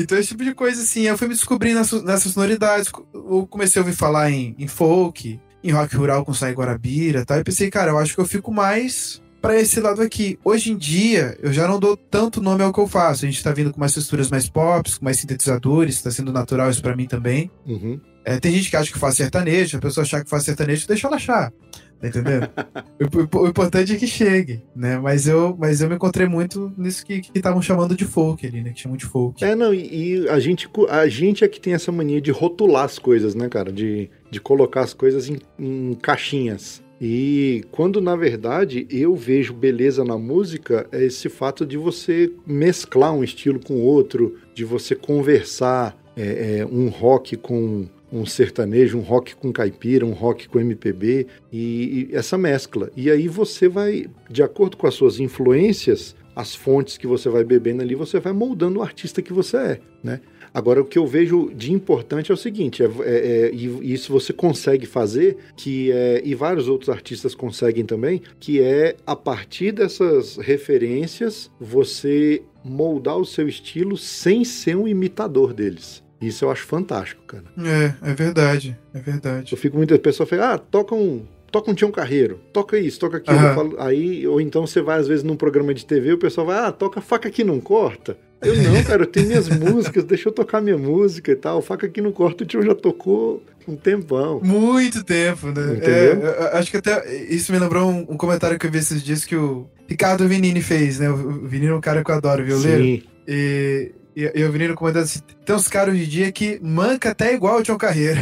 Então, 0.01 0.17
esse 0.17 0.29
tipo 0.29 0.45
de 0.45 0.55
coisa, 0.55 0.81
assim, 0.81 1.03
eu 1.09 1.19
fui 1.19 1.27
me 1.27 1.35
descobrindo 1.35 1.81
nessas, 2.05 2.33
sonoridades. 2.33 2.93
Eu 3.13 3.45
comecei 3.51 3.81
a 3.81 3.85
ouvir 3.85 3.97
falar 3.97 4.31
em, 4.31 4.55
em 4.57 4.69
folk, 4.69 5.41
em 5.65 5.73
rock 5.73 5.97
rural 5.97 6.25
com 6.25 6.33
Sai 6.33 6.53
Guarabira 6.53 7.21
e 7.21 7.25
tal. 7.25 7.39
E 7.41 7.43
pensei, 7.43 7.69
cara, 7.69 7.91
eu 7.91 7.99
acho 7.99 8.15
que 8.15 8.21
eu 8.21 8.25
fico 8.25 8.53
mais 8.53 9.21
pra 9.43 9.59
esse 9.59 9.81
lado 9.81 10.01
aqui. 10.01 10.39
Hoje 10.45 10.71
em 10.71 10.77
dia, 10.77 11.37
eu 11.43 11.53
já 11.53 11.67
não 11.67 11.81
dou 11.81 11.97
tanto 11.97 12.41
nome 12.41 12.63
ao 12.63 12.73
que 12.73 12.79
eu 12.79 12.87
faço. 12.87 13.25
A 13.25 13.29
gente 13.29 13.43
tá 13.43 13.51
vindo 13.51 13.73
com 13.73 13.79
umas 13.79 13.93
texturas 13.93 14.31
mais 14.31 14.49
pop, 14.49 14.89
com 14.99 15.05
mais 15.05 15.19
sintetizadores, 15.19 16.01
tá 16.01 16.13
sendo 16.13 16.33
natural 16.33 16.71
isso 16.71 16.83
pra 16.83 16.95
mim 16.95 17.07
também. 17.07 17.51
Uhum. 17.67 18.01
É, 18.29 18.38
tem 18.38 18.53
gente 18.53 18.69
que 18.69 18.77
acha 18.77 18.93
que 18.93 18.99
faz 18.99 19.14
sertanejo, 19.17 19.79
a 19.79 19.81
pessoa 19.81 20.05
achar 20.05 20.23
que 20.23 20.29
faz 20.29 20.45
sertanejo, 20.45 20.87
deixa 20.87 21.07
ela 21.07 21.17
achar. 21.17 21.51
Tá 21.99 22.09
entendendo? 22.09 22.47
o, 23.33 23.38
o- 23.38 23.43
o 23.45 23.49
importante 23.49 23.95
é 23.95 23.97
que 23.97 24.07
chegue, 24.07 24.62
né? 24.77 24.99
Mas 24.99 25.27
eu, 25.27 25.57
mas 25.59 25.81
eu 25.81 25.88
me 25.88 25.95
encontrei 25.95 26.29
muito 26.29 26.71
nisso 26.77 27.07
que 27.07 27.23
estavam 27.35 27.62
chamando 27.62 27.97
de 27.97 28.05
folk 28.05 28.47
ali, 28.47 28.62
né? 28.62 28.73
Que 28.75 28.81
chamam 28.81 28.99
de 28.99 29.07
folk. 29.07 29.43
É, 29.43 29.55
não, 29.55 29.73
e, 29.73 30.19
e 30.25 30.29
a, 30.29 30.38
gente, 30.38 30.69
a 30.91 31.09
gente 31.09 31.43
é 31.43 31.49
que 31.49 31.59
tem 31.59 31.73
essa 31.73 31.91
mania 31.91 32.21
de 32.21 32.31
rotular 32.31 32.85
as 32.85 32.99
coisas, 32.99 33.35
né, 33.35 33.49
cara? 33.49 33.73
De, 33.73 34.11
de 34.31 34.38
colocar 34.38 34.83
as 34.83 34.93
coisas 34.93 35.31
em, 35.31 35.38
em 35.59 35.95
caixinhas. 35.95 36.83
E 37.01 37.64
quando, 37.71 37.99
na 37.99 38.14
verdade, 38.14 38.87
eu 38.91 39.17
vejo 39.17 39.55
beleza 39.55 40.05
na 40.05 40.19
música, 40.19 40.87
é 40.93 41.03
esse 41.03 41.31
fato 41.31 41.64
de 41.64 41.79
você 41.79 42.31
mesclar 42.47 43.14
um 43.14 43.25
estilo 43.25 43.59
com 43.59 43.81
outro, 43.81 44.37
de 44.55 44.67
você 44.67 44.95
conversar 44.95 45.97
é, 46.14 46.59
é, 46.59 46.67
um 46.67 46.88
rock 46.88 47.37
com 47.37 47.87
um 48.12 48.25
sertanejo, 48.25 48.99
um 48.99 49.03
rock 49.03 49.37
com 49.37 49.53
caipira, 49.53 50.05
um 50.05 50.12
rock 50.12 50.49
com 50.49 50.61
MPB, 50.61 51.27
e, 51.53 52.09
e 52.11 52.16
essa 52.16 52.38
mescla. 52.38 52.90
E 52.97 53.11
aí 53.11 53.29
você 53.29 53.68
vai, 53.68 54.07
de 54.31 54.42
acordo 54.42 54.77
com 54.77 54.87
as 54.87 54.94
suas 54.94 55.21
influências, 55.21 56.16
as 56.35 56.55
fontes 56.55 56.97
que 56.97 57.07
você 57.07 57.29
vai 57.29 57.44
bebendo 57.44 57.83
ali, 57.83 57.94
você 57.94 58.21
vai 58.21 58.33
moldando 58.33 58.79
o 58.79 58.83
artista 58.83 59.21
que 59.21 59.33
você 59.33 59.57
é, 59.57 59.81
né? 60.03 60.21
Agora, 60.53 60.81
o 60.81 60.85
que 60.85 60.99
eu 60.99 61.07
vejo 61.07 61.53
de 61.55 61.73
importante 61.73 62.31
é 62.31 62.35
o 62.35 62.37
seguinte, 62.37 62.83
é, 62.83 62.87
é- 62.87 63.47
é- 63.47 63.51
e 63.53 63.92
isso 63.92 64.12
você 64.12 64.33
consegue 64.33 64.87
fazer, 64.87 65.37
que 65.57 65.92
é, 65.92 66.23
e 66.25 66.35
vários 66.35 66.68
outros 66.68 66.88
artistas 66.88 67.35
conseguem 67.35 67.85
também, 67.85 68.23
que 68.40 68.62
é, 68.62 68.97
a 69.07 69.14
partir 69.14 69.73
dessas 69.73 70.37
referências, 70.37 71.51
você 71.61 72.42
moldar 72.64 73.18
o 73.18 73.25
seu 73.25 73.49
estilo 73.49 73.97
sem 73.97 74.44
ser 74.44 74.77
um 74.77 74.88
imitador 74.88 75.53
deles. 75.53 76.03
Isso 76.21 76.45
eu 76.45 76.51
acho 76.51 76.65
fantástico, 76.65 77.23
cara. 77.27 77.45
É, 77.59 78.11
é 78.11 78.15
verdade, 78.15 78.77
é 78.93 78.99
verdade. 78.99 79.53
Eu 79.53 79.59
fico 79.59 79.77
muitas 79.77 79.99
pessoas 79.99 80.29
falam, 80.29 80.45
ah, 80.47 80.59
toca 80.59 80.95
um, 80.95 81.25
toca 81.51 81.71
um 81.71 81.75
Tião 81.75 81.91
Carreiro, 81.91 82.41
toca 82.53 82.79
isso, 82.79 82.99
toca 82.99 83.19
aquilo. 83.19 83.39
Falo- 83.55 83.77
aí, 83.79 84.27
ou 84.27 84.41
então 84.41 84.67
você 84.67 84.81
vai 84.81 84.99
às 84.99 85.07
vezes 85.07 85.23
num 85.23 85.37
programa 85.37 85.73
de 85.73 85.87
TV, 85.87 86.13
o 86.13 86.19
pessoal 86.19 86.47
vai, 86.47 86.59
ah, 86.59 86.73
toca 86.73 87.01
faca 87.01 87.31
que 87.31 87.45
não 87.45 87.61
corta. 87.61 88.17
Eu 88.43 88.57
não, 88.57 88.83
cara, 88.85 89.03
eu 89.03 89.07
tenho 89.07 89.29
minhas 89.29 89.49
músicas, 89.49 90.05
deixa 90.05 90.29
eu 90.29 90.33
tocar 90.33 90.61
minha 90.61 90.79
música 90.79 91.33
e 91.33 91.37
tal. 91.37 91.61
Faca 91.63 91.87
aqui 91.87 92.01
no 92.01 92.13
corte, 92.13 92.43
o 92.43 92.47
tio 92.47 92.63
já 92.63 92.75
tocou 92.75 93.43
um 93.67 93.77
tempão. 93.77 94.41
Muito 94.43 95.05
tempo, 95.05 95.49
né? 95.49 95.77
Entendeu? 95.77 96.27
É, 96.27 96.59
acho 96.59 96.71
que 96.71 96.77
até 96.77 97.15
isso 97.27 97.53
me 97.53 97.59
lembrou 97.59 97.89
um, 97.89 98.01
um, 98.01 98.17
comentário 98.17 98.59
que 98.59 98.67
eu 98.67 98.71
vi 98.71 98.79
esses 98.79 99.03
dias 99.03 99.25
que 99.25 99.37
o 99.37 99.69
Ricardo 99.87 100.27
Vinini 100.27 100.63
fez, 100.63 100.99
né? 100.99 101.11
O 101.11 101.47
Vinini 101.47 101.71
é 101.71 101.75
um 101.75 101.81
cara 101.81 102.03
que 102.03 102.11
eu 102.11 102.15
adoro, 102.15 102.45
violeiro. 102.45 102.83
Sim. 102.83 103.03
E, 103.27 103.93
e, 104.19 104.41
e 104.41 104.45
o 104.45 104.51
Vinini 104.51 104.75
comentando 104.75 105.05
assim: 105.05 105.21
tem 105.45 105.55
uns 105.55 105.69
caras 105.69 105.95
hoje 105.95 106.03
em 106.03 106.09
dia 106.09 106.33
que 106.33 106.59
manca 106.61 107.11
até 107.11 107.33
igual 107.33 107.61
o 107.61 107.63
Tião 107.63 107.79
Carreira. 107.79 108.21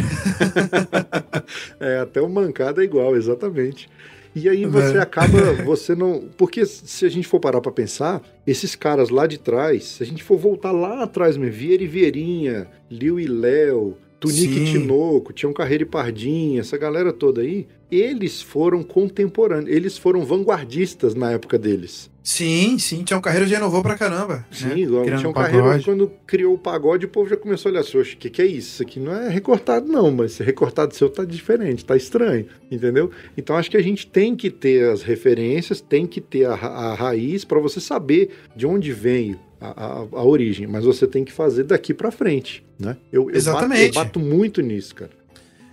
é, 1.80 2.00
até 2.00 2.20
o 2.20 2.28
mancada 2.28 2.82
é 2.82 2.84
igual, 2.84 3.16
exatamente. 3.16 3.88
E 4.34 4.46
aí 4.46 4.66
você 4.66 4.98
é. 4.98 5.00
acaba, 5.00 5.54
você 5.64 5.94
não. 5.94 6.28
Porque 6.36 6.66
se 6.66 7.06
a 7.06 7.08
gente 7.08 7.26
for 7.26 7.40
parar 7.40 7.62
pra 7.62 7.72
pensar, 7.72 8.20
esses 8.46 8.76
caras 8.76 9.08
lá 9.08 9.26
de 9.26 9.38
trás, 9.38 9.84
se 9.84 10.02
a 10.02 10.06
gente 10.06 10.22
for 10.22 10.36
voltar 10.36 10.70
lá 10.70 11.02
atrás 11.02 11.38
mesmo, 11.38 11.56
Vieira 11.56 11.82
e 11.82 11.86
Vieirinha, 11.86 12.68
Liu 12.90 13.18
e 13.18 13.26
Léo, 13.26 13.96
Tunique 14.20 14.66
Tinoco, 14.66 15.32
Tião 15.32 15.54
Carreira 15.54 15.84
e 15.84 15.86
Pardinha, 15.86 16.60
essa 16.60 16.76
galera 16.76 17.10
toda 17.10 17.40
aí, 17.40 17.66
eles 17.90 18.42
foram 18.42 18.82
contemporâneos, 18.82 19.74
eles 19.74 19.96
foram 19.96 20.24
vanguardistas 20.24 21.14
na 21.14 21.32
época 21.32 21.58
deles. 21.58 22.10
Sim, 22.26 22.76
sim, 22.76 23.04
Tião 23.04 23.20
Carreira 23.20 23.46
já 23.46 23.56
inovou 23.56 23.80
pra 23.82 23.94
caramba. 23.94 24.44
Sim, 24.50 24.66
né? 24.66 24.78
igual, 24.78 25.04
Tião 25.04 25.32
Carreira, 25.32 25.80
quando 25.84 26.10
criou 26.26 26.54
o 26.54 26.58
pagode, 26.58 27.06
o 27.06 27.08
povo 27.08 27.30
já 27.30 27.36
começou 27.36 27.68
a 27.68 27.72
olhar 27.72 27.80
assim, 27.82 27.98
o 27.98 28.04
que, 28.04 28.28
que 28.28 28.42
é 28.42 28.46
isso? 28.46 28.74
Isso 28.74 28.82
aqui 28.82 28.98
não 28.98 29.14
é 29.14 29.28
recortado 29.28 29.86
não, 29.86 30.10
mas 30.10 30.32
esse 30.32 30.42
recortado 30.42 30.92
seu 30.92 31.08
tá 31.08 31.24
diferente, 31.24 31.84
tá 31.84 31.96
estranho, 31.96 32.46
entendeu? 32.68 33.12
Então 33.38 33.54
acho 33.54 33.70
que 33.70 33.76
a 33.76 33.82
gente 33.82 34.08
tem 34.08 34.34
que 34.34 34.50
ter 34.50 34.90
as 34.90 35.02
referências, 35.02 35.80
tem 35.80 36.04
que 36.04 36.20
ter 36.20 36.46
a, 36.46 36.54
a 36.54 36.94
raiz 36.94 37.44
para 37.44 37.60
você 37.60 37.80
saber 37.80 38.30
de 38.56 38.66
onde 38.66 38.92
vem 38.92 39.38
a, 39.60 39.68
a, 39.68 40.06
a, 40.10 40.24
origem, 40.24 40.66
mas 40.66 40.84
você 40.84 41.06
tem 41.06 41.24
que 41.24 41.32
fazer 41.32 41.62
daqui 41.62 41.94
para 41.94 42.10
frente, 42.10 42.66
né? 42.76 42.96
Eu, 43.12 43.30
Exatamente. 43.30 43.82
Eu 43.82 43.86
bato, 43.86 43.98
eu 43.98 44.04
bato 44.04 44.20
muito 44.20 44.60
nisso, 44.62 44.96
cara. 44.96 45.12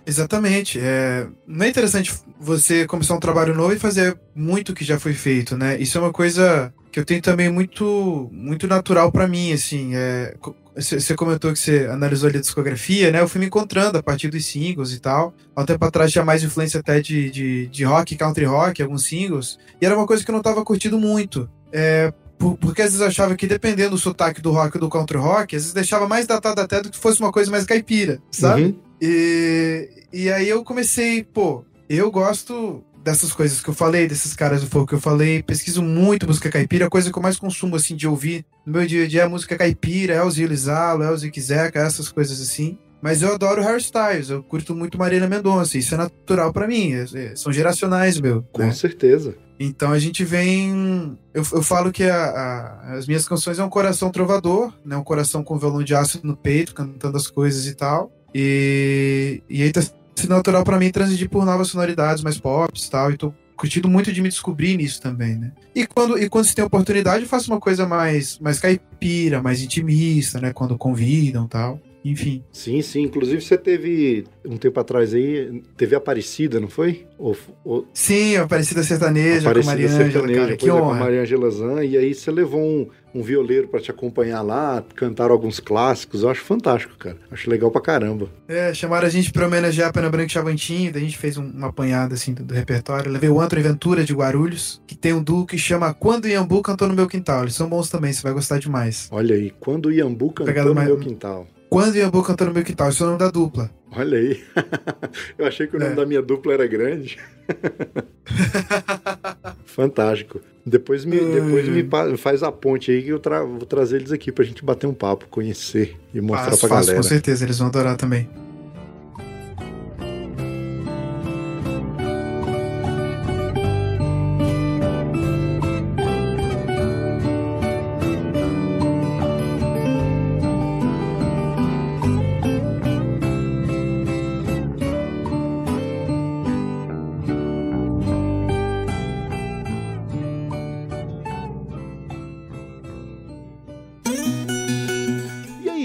Exatamente. 0.06 0.78
É, 0.80 1.26
não 1.46 1.64
é 1.64 1.68
interessante 1.68 2.12
você 2.38 2.86
começar 2.86 3.14
um 3.14 3.20
trabalho 3.20 3.54
novo 3.54 3.72
e 3.72 3.78
fazer 3.78 4.18
muito 4.34 4.70
o 4.70 4.74
que 4.74 4.84
já 4.84 4.98
foi 4.98 5.14
feito, 5.14 5.56
né? 5.56 5.78
Isso 5.78 5.96
é 5.96 6.00
uma 6.00 6.12
coisa 6.12 6.72
que 6.92 7.00
eu 7.00 7.04
tenho 7.04 7.20
também 7.20 7.50
muito, 7.50 8.28
muito 8.32 8.66
natural 8.66 9.10
para 9.10 9.26
mim, 9.26 9.52
assim. 9.52 9.94
É, 9.94 10.36
você 10.76 11.14
comentou 11.14 11.52
que 11.52 11.58
você 11.58 11.86
analisou 11.90 12.28
ali 12.28 12.38
a 12.38 12.40
discografia, 12.40 13.10
né? 13.10 13.20
Eu 13.20 13.28
fui 13.28 13.40
me 13.40 13.46
encontrando 13.46 13.98
a 13.98 14.02
partir 14.02 14.28
dos 14.28 14.44
singles 14.44 14.92
e 14.92 15.00
tal. 15.00 15.34
Há 15.54 15.62
um 15.62 15.66
tempo 15.66 15.84
atrás 15.84 16.12
tinha 16.12 16.24
mais 16.24 16.42
influência 16.42 16.80
até 16.80 17.00
de, 17.00 17.30
de, 17.30 17.66
de 17.68 17.84
rock, 17.84 18.14
country 18.16 18.44
rock, 18.44 18.82
alguns 18.82 19.06
singles. 19.06 19.58
E 19.80 19.86
era 19.86 19.96
uma 19.96 20.06
coisa 20.06 20.24
que 20.24 20.30
eu 20.30 20.34
não 20.34 20.42
tava 20.42 20.64
curtindo 20.64 20.98
muito. 20.98 21.48
É, 21.72 22.12
porque 22.38 22.82
às 22.82 22.88
vezes 22.88 23.00
eu 23.00 23.06
achava 23.06 23.34
que 23.36 23.46
dependendo 23.46 23.90
do 23.90 23.98
sotaque 23.98 24.40
do 24.40 24.50
rock 24.50 24.76
ou 24.76 24.80
do 24.80 24.88
country 24.88 25.16
rock, 25.16 25.56
às 25.56 25.62
vezes 25.62 25.72
deixava 25.72 26.06
mais 26.06 26.26
datado 26.26 26.60
até 26.60 26.80
do 26.80 26.90
que 26.90 26.98
fosse 26.98 27.20
uma 27.20 27.32
coisa 27.32 27.50
mais 27.50 27.64
caipira, 27.64 28.20
sabe? 28.30 28.62
Uhum. 28.64 28.78
E, 29.00 29.88
e 30.12 30.30
aí 30.30 30.48
eu 30.48 30.62
comecei, 30.64 31.22
pô, 31.22 31.64
eu 31.88 32.10
gosto 32.10 32.84
dessas 33.04 33.32
coisas 33.32 33.60
que 33.60 33.68
eu 33.68 33.74
falei, 33.74 34.08
desses 34.08 34.34
caras 34.34 34.62
do 34.62 34.66
fogo 34.66 34.86
que 34.86 34.94
eu 34.94 35.00
falei, 35.00 35.42
pesquiso 35.42 35.82
muito 35.82 36.26
música 36.26 36.50
caipira, 36.50 36.86
a 36.86 36.90
coisa 36.90 37.12
que 37.12 37.18
eu 37.18 37.22
mais 37.22 37.36
consumo, 37.36 37.76
assim, 37.76 37.94
de 37.94 38.08
ouvir 38.08 38.46
no 38.64 38.72
meu 38.72 38.86
dia 38.86 39.04
a 39.04 39.08
dia 39.08 39.22
é 39.22 39.28
música 39.28 39.58
caipira, 39.58 40.14
é 40.14 40.22
o 40.22 40.30
Zio 40.30 40.48
Lizalo, 40.48 41.02
é 41.02 41.10
o 41.10 41.16
Zique 41.16 41.40
Zeca, 41.40 41.80
essas 41.80 42.08
coisas 42.08 42.40
assim. 42.40 42.78
Mas 43.02 43.20
eu 43.20 43.34
adoro 43.34 43.62
hairstyles, 43.62 44.30
eu 44.30 44.42
curto 44.42 44.74
muito 44.74 44.96
Marina 44.96 45.28
Mendonça, 45.28 45.76
isso 45.76 45.94
é 45.94 45.98
natural 45.98 46.50
para 46.54 46.66
mim, 46.66 46.94
é, 46.94 47.04
é, 47.14 47.36
são 47.36 47.52
geracionais, 47.52 48.18
meu. 48.18 48.42
Com 48.50 48.62
né? 48.62 48.72
certeza. 48.72 49.36
Então 49.60 49.92
a 49.92 49.98
gente 49.98 50.24
vem. 50.24 51.16
Eu, 51.32 51.44
eu 51.52 51.62
falo 51.62 51.92
que 51.92 52.04
a, 52.04 52.16
a, 52.16 52.94
as 52.94 53.06
minhas 53.06 53.28
canções 53.28 53.58
é 53.58 53.64
um 53.64 53.68
coração 53.68 54.10
trovador, 54.10 54.72
né? 54.84 54.96
Um 54.96 55.04
coração 55.04 55.44
com 55.44 55.58
violão 55.58 55.84
de 55.84 55.94
aço 55.94 56.18
no 56.24 56.34
peito, 56.34 56.74
cantando 56.74 57.18
as 57.18 57.28
coisas 57.28 57.66
e 57.66 57.74
tal. 57.74 58.10
E, 58.34 59.42
e 59.48 59.62
aí 59.62 59.70
tá 59.70 59.80
sendo 59.80 60.30
natural 60.30 60.64
para 60.64 60.78
mim 60.78 60.90
transitir 60.90 61.28
por 61.28 61.44
novas 61.44 61.68
sonoridades 61.68 62.22
mais 62.22 62.38
pop 62.38 62.72
e 62.76 62.90
tal. 62.90 63.12
E 63.12 63.16
tô 63.16 63.32
curtindo 63.56 63.88
muito 63.88 64.12
de 64.12 64.20
me 64.20 64.28
descobrir 64.28 64.76
nisso 64.76 65.00
também, 65.00 65.36
né? 65.36 65.52
E 65.74 65.86
quando, 65.86 66.18
e 66.18 66.28
quando 66.28 66.44
se 66.44 66.54
tem 66.54 66.64
oportunidade, 66.64 67.22
eu 67.22 67.28
faço 67.28 67.50
uma 67.52 67.60
coisa 67.60 67.86
mais, 67.86 68.38
mais 68.40 68.58
caipira, 68.58 69.40
mais 69.40 69.62
intimista, 69.62 70.40
né? 70.40 70.52
Quando 70.52 70.76
convidam 70.76 71.44
e 71.44 71.48
tal 71.48 71.80
enfim. 72.04 72.44
Sim, 72.52 72.82
sim. 72.82 73.02
Inclusive 73.02 73.40
você 73.40 73.56
teve 73.56 74.24
um 74.44 74.56
tempo 74.58 74.78
atrás 74.78 75.14
aí, 75.14 75.62
teve 75.76 75.96
Aparecida, 75.96 76.60
não 76.60 76.68
foi? 76.68 77.06
Ou, 77.18 77.36
ou... 77.64 77.86
Sim, 77.94 78.36
Aparecida 78.36 78.82
Sertaneja 78.82 79.48
Aparecida 79.48 79.76
com 79.76 79.82
Maria 79.82 79.88
Sertaneja, 79.88 80.40
cara, 80.40 80.56
que 80.56 80.70
honra. 80.70 80.82
com 80.82 80.90
a 80.90 80.94
Maria 80.94 81.22
Angela 81.22 81.50
Zan, 81.50 81.84
e 81.84 81.96
aí 81.96 82.14
você 82.14 82.30
levou 82.30 82.60
um, 82.60 82.88
um 83.14 83.22
violeiro 83.22 83.68
para 83.68 83.80
te 83.80 83.90
acompanhar 83.90 84.42
lá, 84.42 84.84
cantaram 84.94 85.32
alguns 85.32 85.60
clássicos, 85.60 86.22
eu 86.22 86.28
acho 86.28 86.42
fantástico, 86.42 86.96
cara. 86.98 87.16
Acho 87.30 87.48
legal 87.48 87.70
pra 87.70 87.80
caramba. 87.80 88.28
É, 88.46 88.74
chamaram 88.74 89.06
a 89.06 89.10
gente 89.10 89.32
pra 89.32 89.46
homenagear 89.46 89.88
a 89.88 89.92
Pena 89.92 90.10
Branca 90.10 90.26
e 90.26 90.30
Chavantinho, 90.30 90.92
daí 90.92 91.02
a 91.02 91.04
gente 91.06 91.16
fez 91.16 91.38
um, 91.38 91.44
uma 91.44 91.68
apanhada, 91.68 92.14
assim, 92.14 92.34
do, 92.34 92.42
do 92.42 92.52
repertório. 92.52 93.10
levei 93.10 93.30
o 93.30 93.40
Antro 93.40 93.62
Ventura 93.62 94.04
de 94.04 94.12
Guarulhos, 94.12 94.82
que 94.86 94.94
tem 94.94 95.14
um 95.14 95.22
duo 95.22 95.46
que 95.46 95.56
chama 95.56 95.94
Quando 95.94 96.26
o 96.26 96.28
Iambu 96.28 96.60
Cantou 96.60 96.88
no 96.88 96.94
Meu 96.94 97.06
Quintal. 97.06 97.42
Eles 97.42 97.54
são 97.54 97.68
bons 97.68 97.88
também, 97.88 98.12
você 98.12 98.22
vai 98.22 98.32
gostar 98.32 98.58
demais. 98.58 99.08
Olha 99.10 99.34
aí, 99.34 99.50
Quando 99.58 99.86
o 99.86 99.92
Iambu 99.92 100.32
Cantou 100.32 100.74
no 100.74 100.74
Meu 100.74 100.98
Quintal. 100.98 101.46
Quando 101.68 101.96
Iambu 101.96 102.22
cantou 102.22 102.46
no 102.46 102.54
meu 102.54 102.62
quintal, 102.62 102.88
esse 102.88 103.02
é 103.02 103.04
o 103.04 103.08
nome 103.08 103.18
da 103.18 103.30
dupla. 103.30 103.70
Olha 103.96 104.18
aí. 104.18 104.42
Eu 105.38 105.46
achei 105.46 105.66
que 105.66 105.76
o 105.76 105.80
nome 105.80 105.92
é. 105.92 105.96
da 105.96 106.06
minha 106.06 106.22
dupla 106.22 106.52
era 106.52 106.66
grande. 106.66 107.18
Fantástico. 109.64 110.40
Depois 110.66 111.04
me, 111.04 111.18
depois 111.18 111.68
me 111.68 112.16
faz 112.16 112.42
a 112.42 112.50
ponte 112.50 112.90
aí 112.90 113.02
que 113.02 113.10
eu 113.10 113.18
tra 113.18 113.44
vou 113.44 113.66
trazer 113.66 113.96
eles 113.96 114.12
aqui 114.12 114.32
pra 114.32 114.42
gente 114.42 114.64
bater 114.64 114.86
um 114.86 114.94
papo, 114.94 115.28
conhecer 115.28 115.94
e 116.14 116.22
mostrar 116.22 116.52
faço, 116.52 116.60
pra 116.60 116.68
faço, 116.68 116.86
galera. 116.86 117.02
Com 117.02 117.08
certeza, 117.08 117.44
eles 117.44 117.58
vão 117.58 117.68
adorar 117.68 117.98
também. 117.98 118.30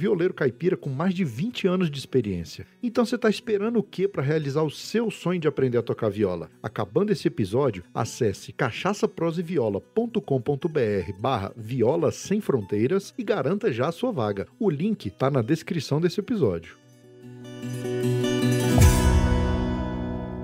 violeiro 0.00 0.32
caipira 0.32 0.78
com 0.78 0.88
mais 0.88 1.12
de 1.14 1.24
20 1.24 1.68
anos 1.68 1.90
de 1.90 1.98
experiência. 1.98 2.66
Então 2.82 3.04
você 3.04 3.16
está 3.16 3.28
esperando 3.28 3.78
o 3.78 3.82
que 3.82 4.08
para 4.08 4.22
realizar 4.22 4.62
o 4.62 4.70
seu 4.70 5.10
sonho 5.10 5.38
de 5.38 5.46
aprender 5.46 5.76
a 5.76 5.82
tocar 5.82 6.08
viola? 6.08 6.48
Acabando 6.62 7.12
esse 7.12 7.28
episódio, 7.28 7.84
acesse 7.94 8.50
cachaçaproseviola.com.br 8.52 11.20
barra 11.20 11.52
viola 11.54 12.10
sem 12.10 12.40
fronteiras 12.40 13.12
e 13.18 13.22
garanta 13.22 13.70
já 13.70 13.88
a 13.88 13.92
sua 13.92 14.10
vaga. 14.10 14.46
O 14.58 14.70
link 14.70 15.04
está 15.06 15.30
na 15.30 15.42
descrição 15.42 16.00
desse 16.00 16.20
episódio. 16.20 16.78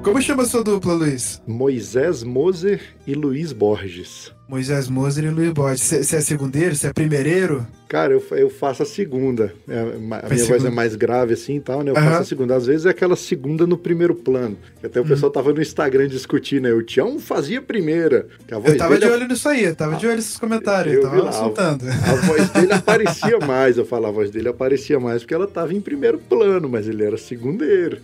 Como 0.03 0.21
chama 0.21 0.45
sua 0.45 0.62
dupla, 0.62 0.92
Luiz? 0.92 1.42
Moisés 1.47 2.23
Moser 2.23 2.95
e 3.07 3.14
Luiz 3.14 3.53
Borges. 3.53 4.36
Moisés 4.49 4.89
Moser 4.89 5.25
e 5.25 5.31
Luiz 5.31 5.53
Borges. 5.53 5.83
Você 5.83 6.17
é 6.17 6.21
segundeiro? 6.21 6.75
Você 6.75 6.87
é 6.87 6.93
primeireiro? 6.93 7.67
Cara, 7.89 8.13
eu, 8.13 8.23
eu 8.33 8.49
faço 8.49 8.85
a 8.85 8.87
segunda. 8.87 9.53
É, 9.69 9.81
a 9.81 9.85
minha 9.85 10.21
segunda. 10.21 10.47
voz 10.47 10.65
é 10.65 10.71
mais 10.71 10.95
grave 10.95 11.35
assim 11.35 11.57
e 11.57 11.61
tal, 11.61 11.83
né? 11.83 11.91
Eu 11.91 11.97
uhum. 11.97 12.03
faço 12.03 12.21
a 12.21 12.25
segunda. 12.25 12.55
Às 12.55 12.67
vezes 12.67 12.87
é 12.87 12.91
aquela 12.91 13.17
segunda 13.17 13.67
no 13.67 13.77
primeiro 13.77 14.15
plano. 14.15 14.57
Até 14.83 15.01
o 15.01 15.03
uhum. 15.03 15.09
pessoal 15.09 15.33
tava 15.33 15.53
no 15.53 15.61
Instagram 15.61 16.07
discutindo, 16.07 16.63
né? 16.63 16.73
O 16.73 16.83
Tião 16.83 17.19
fazia 17.19 17.59
a 17.59 17.63
primeira. 17.63 18.29
Eu 18.49 18.77
tava 18.77 18.95
dele... 18.95 19.07
de 19.07 19.13
olho 19.13 19.29
nisso 19.29 19.49
aí, 19.49 19.65
eu 19.65 19.75
tava 19.75 19.97
de 19.97 20.07
olho 20.07 20.17
nesses 20.17 20.39
comentários. 20.39 20.95
Eu, 20.95 21.03
eu 21.03 21.25
tava. 21.25 21.61
A, 21.61 22.13
a 22.13 22.15
voz 22.15 22.49
dele 22.51 22.73
aparecia 22.75 23.39
mais, 23.41 23.79
eu 23.79 23.85
falava, 23.85 24.13
a 24.13 24.17
voz 24.17 24.31
dele 24.31 24.49
aparecia 24.49 25.01
mais 25.01 25.23
porque 25.23 25.35
ela 25.35 25.49
tava 25.49 25.75
em 25.75 25.81
primeiro 25.81 26.19
plano, 26.19 26.69
mas 26.69 26.89
ele 26.89 27.05
era 27.05 27.17
segundeiro. 27.17 27.99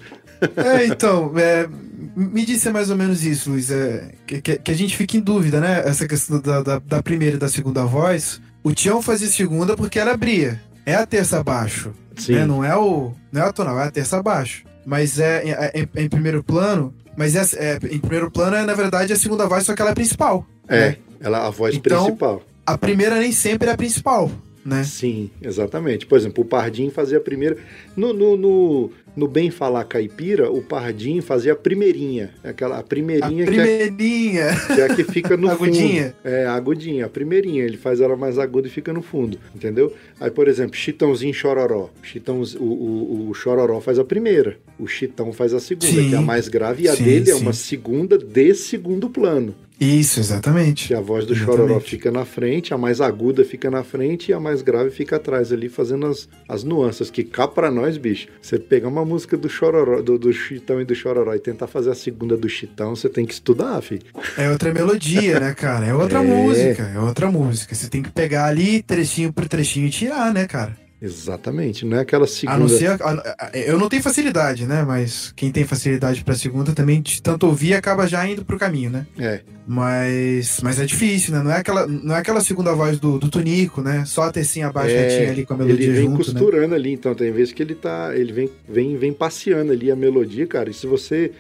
É, 0.57 0.87
então, 0.87 1.33
é, 1.37 1.69
me 2.17 2.45
disse 2.45 2.71
mais 2.71 2.91
ou 2.91 2.97
menos 2.97 3.25
isso, 3.25 3.51
Luiz. 3.51 3.71
É, 3.71 4.13
que, 4.27 4.41
que, 4.41 4.71
a 4.71 4.75
gente 4.75 4.97
fica 4.97 5.17
em 5.17 5.21
dúvida, 5.21 5.61
né? 5.61 5.83
Essa 5.85 6.07
questão 6.07 6.41
da, 6.41 6.63
da, 6.63 6.79
da 6.79 7.03
primeira 7.03 7.37
e 7.37 7.39
da 7.39 7.49
segunda 7.49 7.85
voz 7.85 8.41
o 8.63 8.73
Tião 8.73 9.03
fazia 9.03 9.29
segunda 9.29 9.77
porque 9.77 9.99
ela 9.99 10.13
abria. 10.13 10.61
É 10.87 10.95
a 10.95 11.05
terça 11.07 11.41
abaixo. 11.41 11.93
Né? 12.29 12.45
Não 12.47 12.65
é 12.65 12.77
o. 12.77 13.13
Não 13.33 13.43
é 13.43 13.47
a 13.49 13.53
tonal, 13.53 13.81
é 13.81 13.85
a 13.85 13.91
terça 13.91 14.19
abaixo. 14.19 14.65
Mas 14.85 15.19
é, 15.19 15.43
é- 15.49 15.81
é- 15.81 15.89
é 15.95 16.03
em 16.03 16.09
primeiro 16.09 16.43
plano. 16.43 16.95
Mas 17.17 17.35
é, 17.35 17.43
é- 17.57 17.79
em 17.91 17.99
primeiro 17.99 18.31
plano 18.31 18.57
é, 18.57 18.65
na 18.65 18.75
verdade, 18.75 19.13
a 19.13 19.17
segunda 19.17 19.47
voz, 19.47 19.65
só 19.65 19.75
que 19.75 19.83
ela 19.83 19.91
é 19.91 19.95
principal. 19.95 20.47
É, 20.69 20.91
né? 20.91 20.97
ela 21.21 21.47
a 21.47 21.51
voz 21.51 21.75
Então- 21.75 22.05
principal. 22.05 22.43
A 22.65 22.79
primeira 22.79 23.19
nem 23.19 23.33
sempre 23.33 23.69
é 23.69 23.73
a 23.73 23.77
principal, 23.77 24.31
né? 24.65 24.85
Sim, 24.85 25.31
exatamente. 25.41 26.07
Por 26.07 26.19
exemplo, 26.19 26.43
o 26.45 26.47
Pardinho 26.47 26.91
fazia 26.91 27.19
a 27.19 27.21
primeira. 27.21 27.57
No, 27.97 28.13
no, 28.13 28.37
no, 28.37 28.91
no 29.17 29.29
Bem 29.29 29.51
Falar 29.51 29.85
Caipira, 29.85 30.51
o 30.51 30.63
Pardinho 30.63 31.23
fazia 31.23 31.53
a 31.53 31.57
primeirinha. 31.57 32.31
Aquela, 32.45 32.77
a 32.77 32.79
A 32.79 32.83
primeirinha 32.83 33.45
que, 33.45 33.51
é, 33.59 33.87
primeirinha. 33.89 34.47
que 34.67 34.81
é 34.81 34.85
a 34.85 34.95
que 34.95 35.05
fica 35.05 35.37
no 35.37 35.49
Agudinha. 35.53 36.05
fundo. 36.05 36.15
É, 36.33 36.45
a 36.47 36.55
agudinha, 36.55 37.07
a 37.07 37.09
primeirinha. 37.09 37.65
Ele 37.65 37.77
faz 37.77 38.01
ela 38.01 38.17
mais 38.17 38.39
aguda 38.39 38.69
e 38.69 38.71
fica 38.71 38.93
no 38.93 39.03
fundo, 39.03 39.39
entendeu? 39.55 39.93
Aí, 40.21 40.31
por 40.31 40.49
exemplo, 40.49 40.77
Chitãozinho 40.77 41.35
Chororó. 41.35 41.91
Chitão, 42.03 42.43
o, 42.59 42.65
o, 42.65 43.29
o 43.31 43.35
Chororó 43.35 43.81
faz 43.81 43.99
a 43.99 44.05
primeira. 44.05 44.57
O 44.79 44.87
Chitão 44.87 45.33
faz 45.33 45.53
a 45.55 45.61
segunda, 45.61 45.87
Sim. 45.87 46.09
que 46.09 46.15
é 46.15 46.19
a 46.19 46.23
mais 46.23 46.49
grave. 46.49 46.85
E 46.85 46.89
a 46.89 46.95
Sim, 46.97 47.05
dele 47.05 47.31
é 47.31 47.35
sim. 47.35 47.43
uma 47.43 47.53
segunda 47.53 48.17
de 48.19 48.55
segundo 48.55 49.09
plano. 49.11 49.55
Isso, 49.83 50.21
exatamente. 50.21 50.89
Que 50.89 50.95
a 50.95 51.01
voz 51.01 51.27
do 51.27 51.33
Exatamente. 51.33 51.57
chororó 51.61 51.81
fica 51.81 52.11
na 52.11 52.25
frente, 52.25 52.73
a 52.73 52.79
mais 52.79 53.01
aguda 53.01 53.45
fica 53.45 53.71
na 53.71 53.83
frente 53.83 54.31
e 54.31 54.33
a 54.35 54.39
mais 54.39 54.63
grave 54.63 54.91
fica 54.91 55.17
atrás 55.17 55.53
ali, 55.53 55.69
fazendo 55.69 56.07
as, 56.07 56.29
as 56.49 56.63
nuances. 56.63 57.11
Que 57.11 57.25
cá 57.25 57.49
pra 57.49 57.71
nós, 57.71 57.97
bicho, 57.97 58.29
você 58.41 58.59
pegar 58.59 58.89
uma 58.89 59.05
música 59.05 59.37
do 59.37 59.49
chororó, 59.49 60.01
do, 60.01 60.19
do 60.19 60.33
Chitão 60.33 60.81
e 60.81 60.85
do 60.85 60.95
chororó 60.95 61.35
e 61.35 61.41
tentar 61.41 61.67
fazer 61.67 61.91
a 61.91 61.95
segunda 61.95 62.37
do 62.37 62.49
Chitão, 62.49 62.95
você 62.95 63.09
tem 63.09 63.27
que 63.27 63.33
estudar, 63.35 63.81
filho. 63.83 64.03
É 64.39 64.49
outra 64.51 64.73
melodia, 64.73 65.41
né, 65.41 65.55
cara? 65.55 65.87
É 65.87 65.95
outra 65.95 66.21
É. 66.23 66.23
música, 66.23 66.83
é 66.95 66.99
outra 67.01 67.31
música. 67.31 67.75
Você 67.75 67.89
tem 67.89 68.03
que 68.03 68.11
pegar 68.11 68.47
ali 68.47 68.83
trechinho 68.83 69.33
por 69.33 69.49
trechinho 69.49 69.87
e 69.87 69.91
tirar, 69.91 70.33
né, 70.33 70.47
cara? 70.47 70.77
Exatamente, 71.03 71.85
não 71.85 71.97
é 71.97 72.01
aquela 72.01 72.25
A 72.25 72.59
não 72.59 72.69
segunda. 72.69 72.69
ser. 72.69 73.03
a- 73.03 73.37
a- 73.39 73.51
eu 73.59 73.77
não 73.79 73.89
tenho 73.89 74.03
facilidade, 74.03 74.67
né? 74.67 74.85
Mas 74.87 75.33
quem 75.35 75.51
tem 75.51 75.65
facilidade 75.65 76.23
pra 76.23 76.35
segunda 76.37 76.73
também, 76.73 77.03
de 77.03 77.21
tanto 77.21 77.47
ouvir, 77.47 77.75
acaba 77.75 78.07
já 78.07 78.25
indo 78.27 78.45
pro 78.45 78.57
caminho, 78.59 78.89
né? 78.91 79.07
É, 79.19 79.41
Mas, 79.67 80.61
mas 80.63 80.79
é 80.81 80.85
difícil, 80.85 81.33
né? 81.35 81.43
Não 81.43 81.51
é 81.51 81.57
aquela, 81.59 81.87
não 81.87 82.15
é 82.15 82.19
aquela 82.19 82.41
segunda 82.41 82.73
voz 82.75 82.99
do, 83.01 83.19
do 83.19 83.29
Tonico, 83.29 83.81
né? 83.83 84.05
Só 84.07 84.23
a 84.23 84.33
tercinha 84.33 84.69
abaixo 84.69 84.95
É, 84.95 85.29
ali 85.31 85.45
com 85.45 85.55
a 85.55 85.57
melodia 85.57 85.87
ele 85.87 85.93
vem 85.93 86.03
junto, 86.05 86.19
né? 86.19 86.25
costurando 86.41 86.75
ali, 86.75 86.93
então 86.93 87.15
tem 87.15 87.33
vezes 87.33 87.53
que 87.53 87.63
ele 87.63 87.75
tá. 87.75 88.11
Ele 88.15 88.33
vem, 88.33 88.51
vem, 88.69 88.97
vem 88.97 89.13
passeando 89.13 89.73
ali 89.73 89.91
a 89.91 89.97
melodia, 89.97 90.47
cara. 90.47 90.71
E 90.71 90.75
se 90.75 90.87
você 90.87 91.33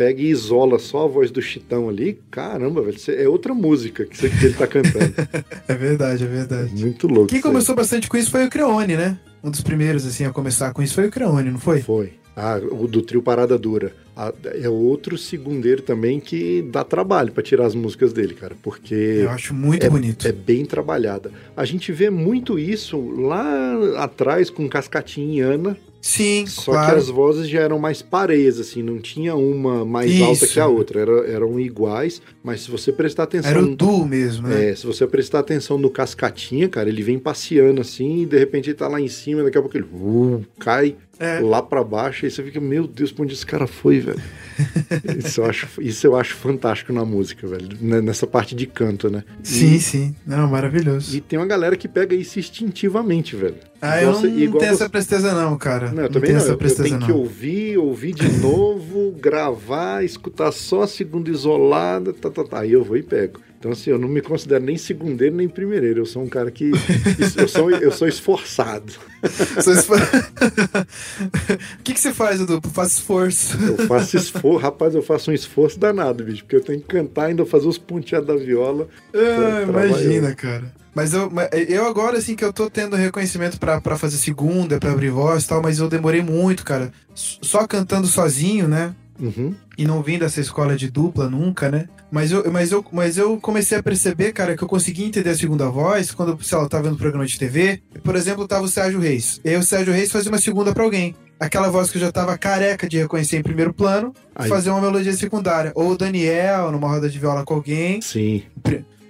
pega 0.00 0.22
e 0.22 0.30
isola 0.30 0.78
só 0.78 1.04
a 1.04 1.06
voz 1.06 1.30
do 1.30 1.42
Chitão 1.42 1.86
ali, 1.86 2.18
caramba, 2.30 2.80
velho, 2.80 2.96
é 3.08 3.28
outra 3.28 3.52
música 3.52 4.06
que, 4.06 4.16
você, 4.16 4.30
que 4.30 4.46
ele 4.46 4.54
tá 4.54 4.66
cantando. 4.66 5.12
É 5.68 5.74
verdade, 5.74 6.24
é 6.24 6.26
verdade. 6.26 6.74
Muito 6.74 7.06
louco. 7.06 7.26
Quem 7.26 7.38
isso 7.38 7.46
aí. 7.46 7.52
começou 7.52 7.76
bastante 7.76 8.08
com 8.08 8.16
isso 8.16 8.30
foi 8.30 8.46
o 8.46 8.50
Creone, 8.50 8.96
né? 8.96 9.18
Um 9.44 9.50
dos 9.50 9.60
primeiros, 9.60 10.06
assim, 10.06 10.24
a 10.24 10.30
começar 10.30 10.72
com 10.72 10.82
isso 10.82 10.94
foi 10.94 11.06
o 11.06 11.10
Creone, 11.10 11.50
não 11.50 11.58
foi? 11.58 11.82
Foi. 11.82 12.14
Ah, 12.34 12.58
o 12.58 12.88
do 12.88 13.02
trio 13.02 13.22
Parada 13.22 13.58
Dura. 13.58 13.92
Ah, 14.16 14.32
é 14.54 14.68
outro 14.70 15.18
segundeiro 15.18 15.82
também 15.82 16.18
que 16.18 16.62
dá 16.72 16.82
trabalho 16.82 17.30
pra 17.30 17.42
tirar 17.42 17.66
as 17.66 17.74
músicas 17.74 18.12
dele, 18.12 18.32
cara, 18.34 18.56
porque 18.62 18.94
Eu 18.94 19.30
acho 19.30 19.52
muito 19.52 19.88
bonito. 19.90 20.26
é 20.26 20.32
bem 20.32 20.64
trabalhada. 20.64 21.30
A 21.54 21.66
gente 21.66 21.92
vê 21.92 22.08
muito 22.08 22.58
isso 22.58 22.98
lá 23.10 24.02
atrás 24.02 24.48
com 24.48 24.66
Cascatinha 24.66 25.34
e 25.36 25.40
Ana, 25.40 25.76
Sim, 26.00 26.46
só 26.46 26.72
claro. 26.72 26.92
que 26.92 26.98
as 26.98 27.08
vozes 27.08 27.48
já 27.48 27.60
eram 27.60 27.78
mais 27.78 28.00
pareias, 28.00 28.58
assim, 28.58 28.82
não 28.82 28.98
tinha 28.98 29.34
uma 29.34 29.84
mais 29.84 30.10
Isso. 30.10 30.24
alta 30.24 30.46
que 30.46 30.60
a 30.60 30.66
outra, 30.66 31.00
era- 31.00 31.26
eram 31.30 31.60
iguais, 31.60 32.22
mas 32.42 32.62
se 32.62 32.70
você 32.70 32.90
prestar 32.90 33.24
atenção... 33.24 33.50
Era 33.50 33.62
o 33.62 33.76
duo 33.76 34.06
mesmo, 34.06 34.48
né? 34.48 34.70
É, 34.70 34.74
se 34.74 34.86
você 34.86 35.06
prestar 35.06 35.40
atenção 35.40 35.76
no 35.76 35.90
Cascatinha, 35.90 36.68
cara, 36.68 36.88
ele 36.88 37.02
vem 37.02 37.18
passeando 37.18 37.80
assim, 37.80 38.22
e 38.22 38.26
de 38.26 38.38
repente 38.38 38.70
ele 38.70 38.76
tá 38.76 38.88
lá 38.88 39.00
em 39.00 39.08
cima, 39.08 39.42
daqui 39.42 39.58
a 39.58 39.60
pouco 39.60 39.76
ele 39.76 39.86
uh, 39.92 40.44
cai 40.58 40.96
É. 41.20 41.38
lá 41.38 41.60
pra 41.62 41.84
baixo, 41.84 42.24
aí 42.24 42.30
você 42.30 42.42
fica, 42.42 42.58
meu 42.58 42.86
Deus, 42.86 43.12
pra 43.12 43.24
onde 43.24 43.34
esse 43.34 43.44
cara 43.44 43.66
foi, 43.66 44.00
velho? 44.00 44.18
isso, 45.18 45.40
eu 45.42 45.44
acho, 45.44 45.68
isso 45.82 46.06
eu 46.06 46.16
acho 46.16 46.34
fantástico 46.34 46.92
na 46.94 47.04
música, 47.04 47.46
velho, 47.46 47.68
né, 47.80 48.00
nessa 48.00 48.26
parte 48.26 48.54
de 48.54 48.66
canto, 48.66 49.10
né? 49.10 49.22
Sim, 49.42 49.74
E, 49.74 49.80
sim. 49.80 50.14
Não, 50.26 50.48
maravilhoso. 50.48 51.14
e 51.14 51.20
tem 51.20 51.38
uma 51.38 51.46
galera 51.46 51.76
que 51.76 51.86
pega 51.86 52.14
isso 52.14 52.38
instintivamente, 52.38 53.36
velho. 53.36 53.56
ah, 53.82 54.00
eu 54.02 54.12
não, 54.12 54.20
você- 54.20 54.28
tenho 54.30 54.50
você- 54.50 54.64
essa 54.66 54.88
presteza 54.88 55.34
não, 55.34 55.56
cara. 55.58 55.92
Não, 55.92 56.04
eu 56.04 56.08
também 56.08 56.28
tenho 56.28 56.38
não. 56.38 56.44
essa 56.44 56.52
Eu, 56.52 56.68
eu 56.68 56.74
tenho 56.84 56.98
não. 56.98 57.06
que 57.06 57.12
ouvir, 57.12 57.76
ouvir 57.78 58.14
de 58.14 58.28
novo, 58.38 59.12
gravar, 59.20 60.02
escutar 60.04 60.50
só 60.52 60.82
a 60.82 60.86
segunda 60.88 61.30
isolada, 61.30 62.12
tá, 62.12 62.30
tá, 62.30 62.44
tá. 62.44 62.60
Aí 62.60 62.72
eu 62.72 62.82
vou 62.82 62.96
e 62.96 63.02
pego. 63.02 63.40
Então, 63.60 63.72
assim, 63.72 63.90
eu 63.90 63.98
não 63.98 64.08
me 64.08 64.22
considero 64.22 64.64
nem 64.64 64.78
segundeiro 64.78 65.36
nem 65.36 65.46
primeireiro. 65.46 66.00
Eu 66.00 66.06
sou 66.06 66.22
um 66.22 66.28
cara 66.28 66.50
que. 66.50 66.70
eu, 67.36 67.46
sou, 67.46 67.70
eu 67.70 67.92
sou 67.92 68.08
esforçado. 68.08 68.90
O 71.78 71.82
que, 71.82 71.92
que 71.92 72.00
você 72.00 72.14
faz, 72.14 72.40
Edu? 72.40 72.60
Faz 72.72 72.92
esforço. 72.92 73.58
Eu 73.62 73.86
faço 73.86 74.16
esforço, 74.16 74.58
rapaz, 74.58 74.94
eu 74.94 75.02
faço 75.02 75.30
um 75.30 75.34
esforço 75.34 75.78
danado, 75.78 76.24
bicho, 76.24 76.42
porque 76.42 76.56
eu 76.56 76.62
tenho 76.62 76.80
que 76.80 76.86
cantar 76.86 77.26
ainda 77.26 77.44
fazer 77.44 77.68
os 77.68 77.76
ponteados 77.76 78.26
da 78.26 78.36
viola. 78.36 78.88
Ah, 79.14 79.62
imagina, 79.62 80.34
cara. 80.34 80.72
Mas 80.94 81.12
eu, 81.12 81.30
eu 81.68 81.86
agora, 81.86 82.16
assim, 82.16 82.34
que 82.34 82.44
eu 82.44 82.52
tô 82.52 82.70
tendo 82.70 82.96
reconhecimento 82.96 83.60
pra, 83.60 83.80
pra 83.80 83.98
fazer 83.98 84.16
segunda, 84.16 84.78
pra 84.78 84.92
abrir 84.92 85.10
voz 85.10 85.44
e 85.44 85.48
tal, 85.48 85.62
mas 85.62 85.78
eu 85.78 85.88
demorei 85.88 86.22
muito, 86.22 86.64
cara. 86.64 86.90
Só 87.14 87.66
cantando 87.66 88.06
sozinho, 88.06 88.66
né? 88.66 88.94
Uhum. 89.20 89.54
E 89.76 89.84
não 89.86 90.02
vim 90.02 90.18
dessa 90.18 90.40
escola 90.40 90.76
de 90.76 90.90
dupla 90.90 91.28
nunca, 91.28 91.70
né? 91.70 91.88
Mas 92.10 92.32
eu, 92.32 92.50
mas, 92.50 92.72
eu, 92.72 92.84
mas 92.92 93.18
eu 93.18 93.36
comecei 93.38 93.78
a 93.78 93.82
perceber, 93.82 94.32
cara, 94.32 94.56
que 94.56 94.62
eu 94.64 94.68
consegui 94.68 95.04
entender 95.04 95.30
a 95.30 95.36
segunda 95.36 95.68
voz 95.68 96.10
quando, 96.12 96.42
sei 96.42 96.56
lá, 96.58 96.64
eu 96.64 96.68
tava 96.68 96.84
vendo 96.84 96.96
programa 96.96 97.26
de 97.26 97.38
TV. 97.38 97.82
Por 98.02 98.16
exemplo, 98.16 98.48
tava 98.48 98.64
o 98.64 98.68
Sérgio 98.68 98.98
Reis. 99.00 99.40
E 99.44 99.50
aí 99.50 99.56
o 99.56 99.62
Sérgio 99.62 99.92
Reis 99.92 100.10
fazia 100.10 100.30
uma 100.30 100.38
segunda 100.38 100.72
pra 100.72 100.82
alguém. 100.82 101.14
Aquela 101.38 101.70
voz 101.70 101.90
que 101.90 101.96
eu 101.96 102.02
já 102.02 102.12
tava 102.12 102.36
careca 102.36 102.88
de 102.88 102.98
reconhecer 102.98 103.38
em 103.38 103.42
primeiro 103.42 103.72
plano, 103.72 104.12
Aí. 104.34 104.48
fazer 104.48 104.70
uma 104.70 104.80
melodia 104.80 105.12
secundária. 105.14 105.72
Ou 105.74 105.90
o 105.92 105.96
Daniel, 105.96 106.70
numa 106.72 106.88
roda 106.88 107.08
de 107.08 107.18
viola 107.18 107.44
com 107.44 107.54
alguém, 107.54 108.00
Sim. 108.02 108.42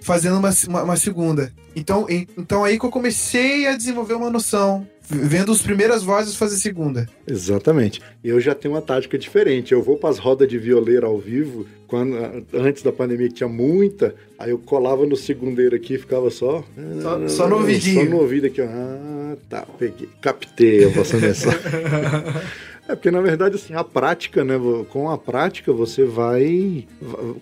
fazendo 0.01 0.37
uma, 0.37 0.49
uma, 0.67 0.83
uma 0.83 0.95
segunda. 0.95 1.51
Então, 1.75 2.05
em- 2.09 2.27
então 2.37 2.63
aí 2.63 2.79
que 2.79 2.85
eu 2.85 2.89
comecei 2.89 3.67
a 3.67 3.75
desenvolver 3.75 4.13
uma 4.13 4.29
noção. 4.29 4.87
Vendo 5.13 5.51
as 5.51 5.61
primeiras 5.61 6.03
vozes 6.03 6.35
fazer 6.35 6.55
segunda. 6.57 7.07
Exatamente. 7.27 8.01
Eu 8.23 8.39
já 8.39 8.55
tenho 8.55 8.73
uma 8.73 8.81
tática 8.81 9.17
diferente. 9.17 9.71
Eu 9.73 9.81
vou 9.83 9.97
para 9.97 10.09
as 10.09 10.17
rodas 10.17 10.47
de 10.47 10.57
violeiro 10.57 11.05
ao 11.05 11.17
vivo, 11.19 11.65
quando 11.87 12.15
antes 12.53 12.81
da 12.83 12.91
pandemia 12.91 13.27
que 13.27 13.35
tinha 13.35 13.49
muita, 13.49 14.15
aí 14.39 14.51
eu 14.51 14.57
colava 14.57 15.05
no 15.05 15.15
segundeiro 15.15 15.75
aqui 15.75 15.95
e 15.95 15.97
ficava 15.97 16.29
só. 16.29 16.63
Só- 17.01 17.27
só 17.27 17.47
no 17.49 17.57
ouvidinho. 17.57 18.05
Só 18.05 18.09
no 18.09 18.17
ouvido 18.21 18.47
aqui, 18.47 18.61
ó. 18.61 18.65
Ah, 18.65 19.35
tá, 19.49 19.65
peguei. 19.77 20.07
Captei 20.21 20.85
a 20.85 20.89
vossa 20.89 21.17
mensagem. 21.17 21.59
É 22.87 22.95
porque, 22.95 23.11
na 23.11 23.21
verdade, 23.21 23.55
assim, 23.55 23.73
a 23.73 23.83
prática, 23.85 24.43
né? 24.43 24.55
Com 24.89 25.09
a 25.09 25.17
prática, 25.17 25.71
você 25.71 26.03
vai. 26.03 26.85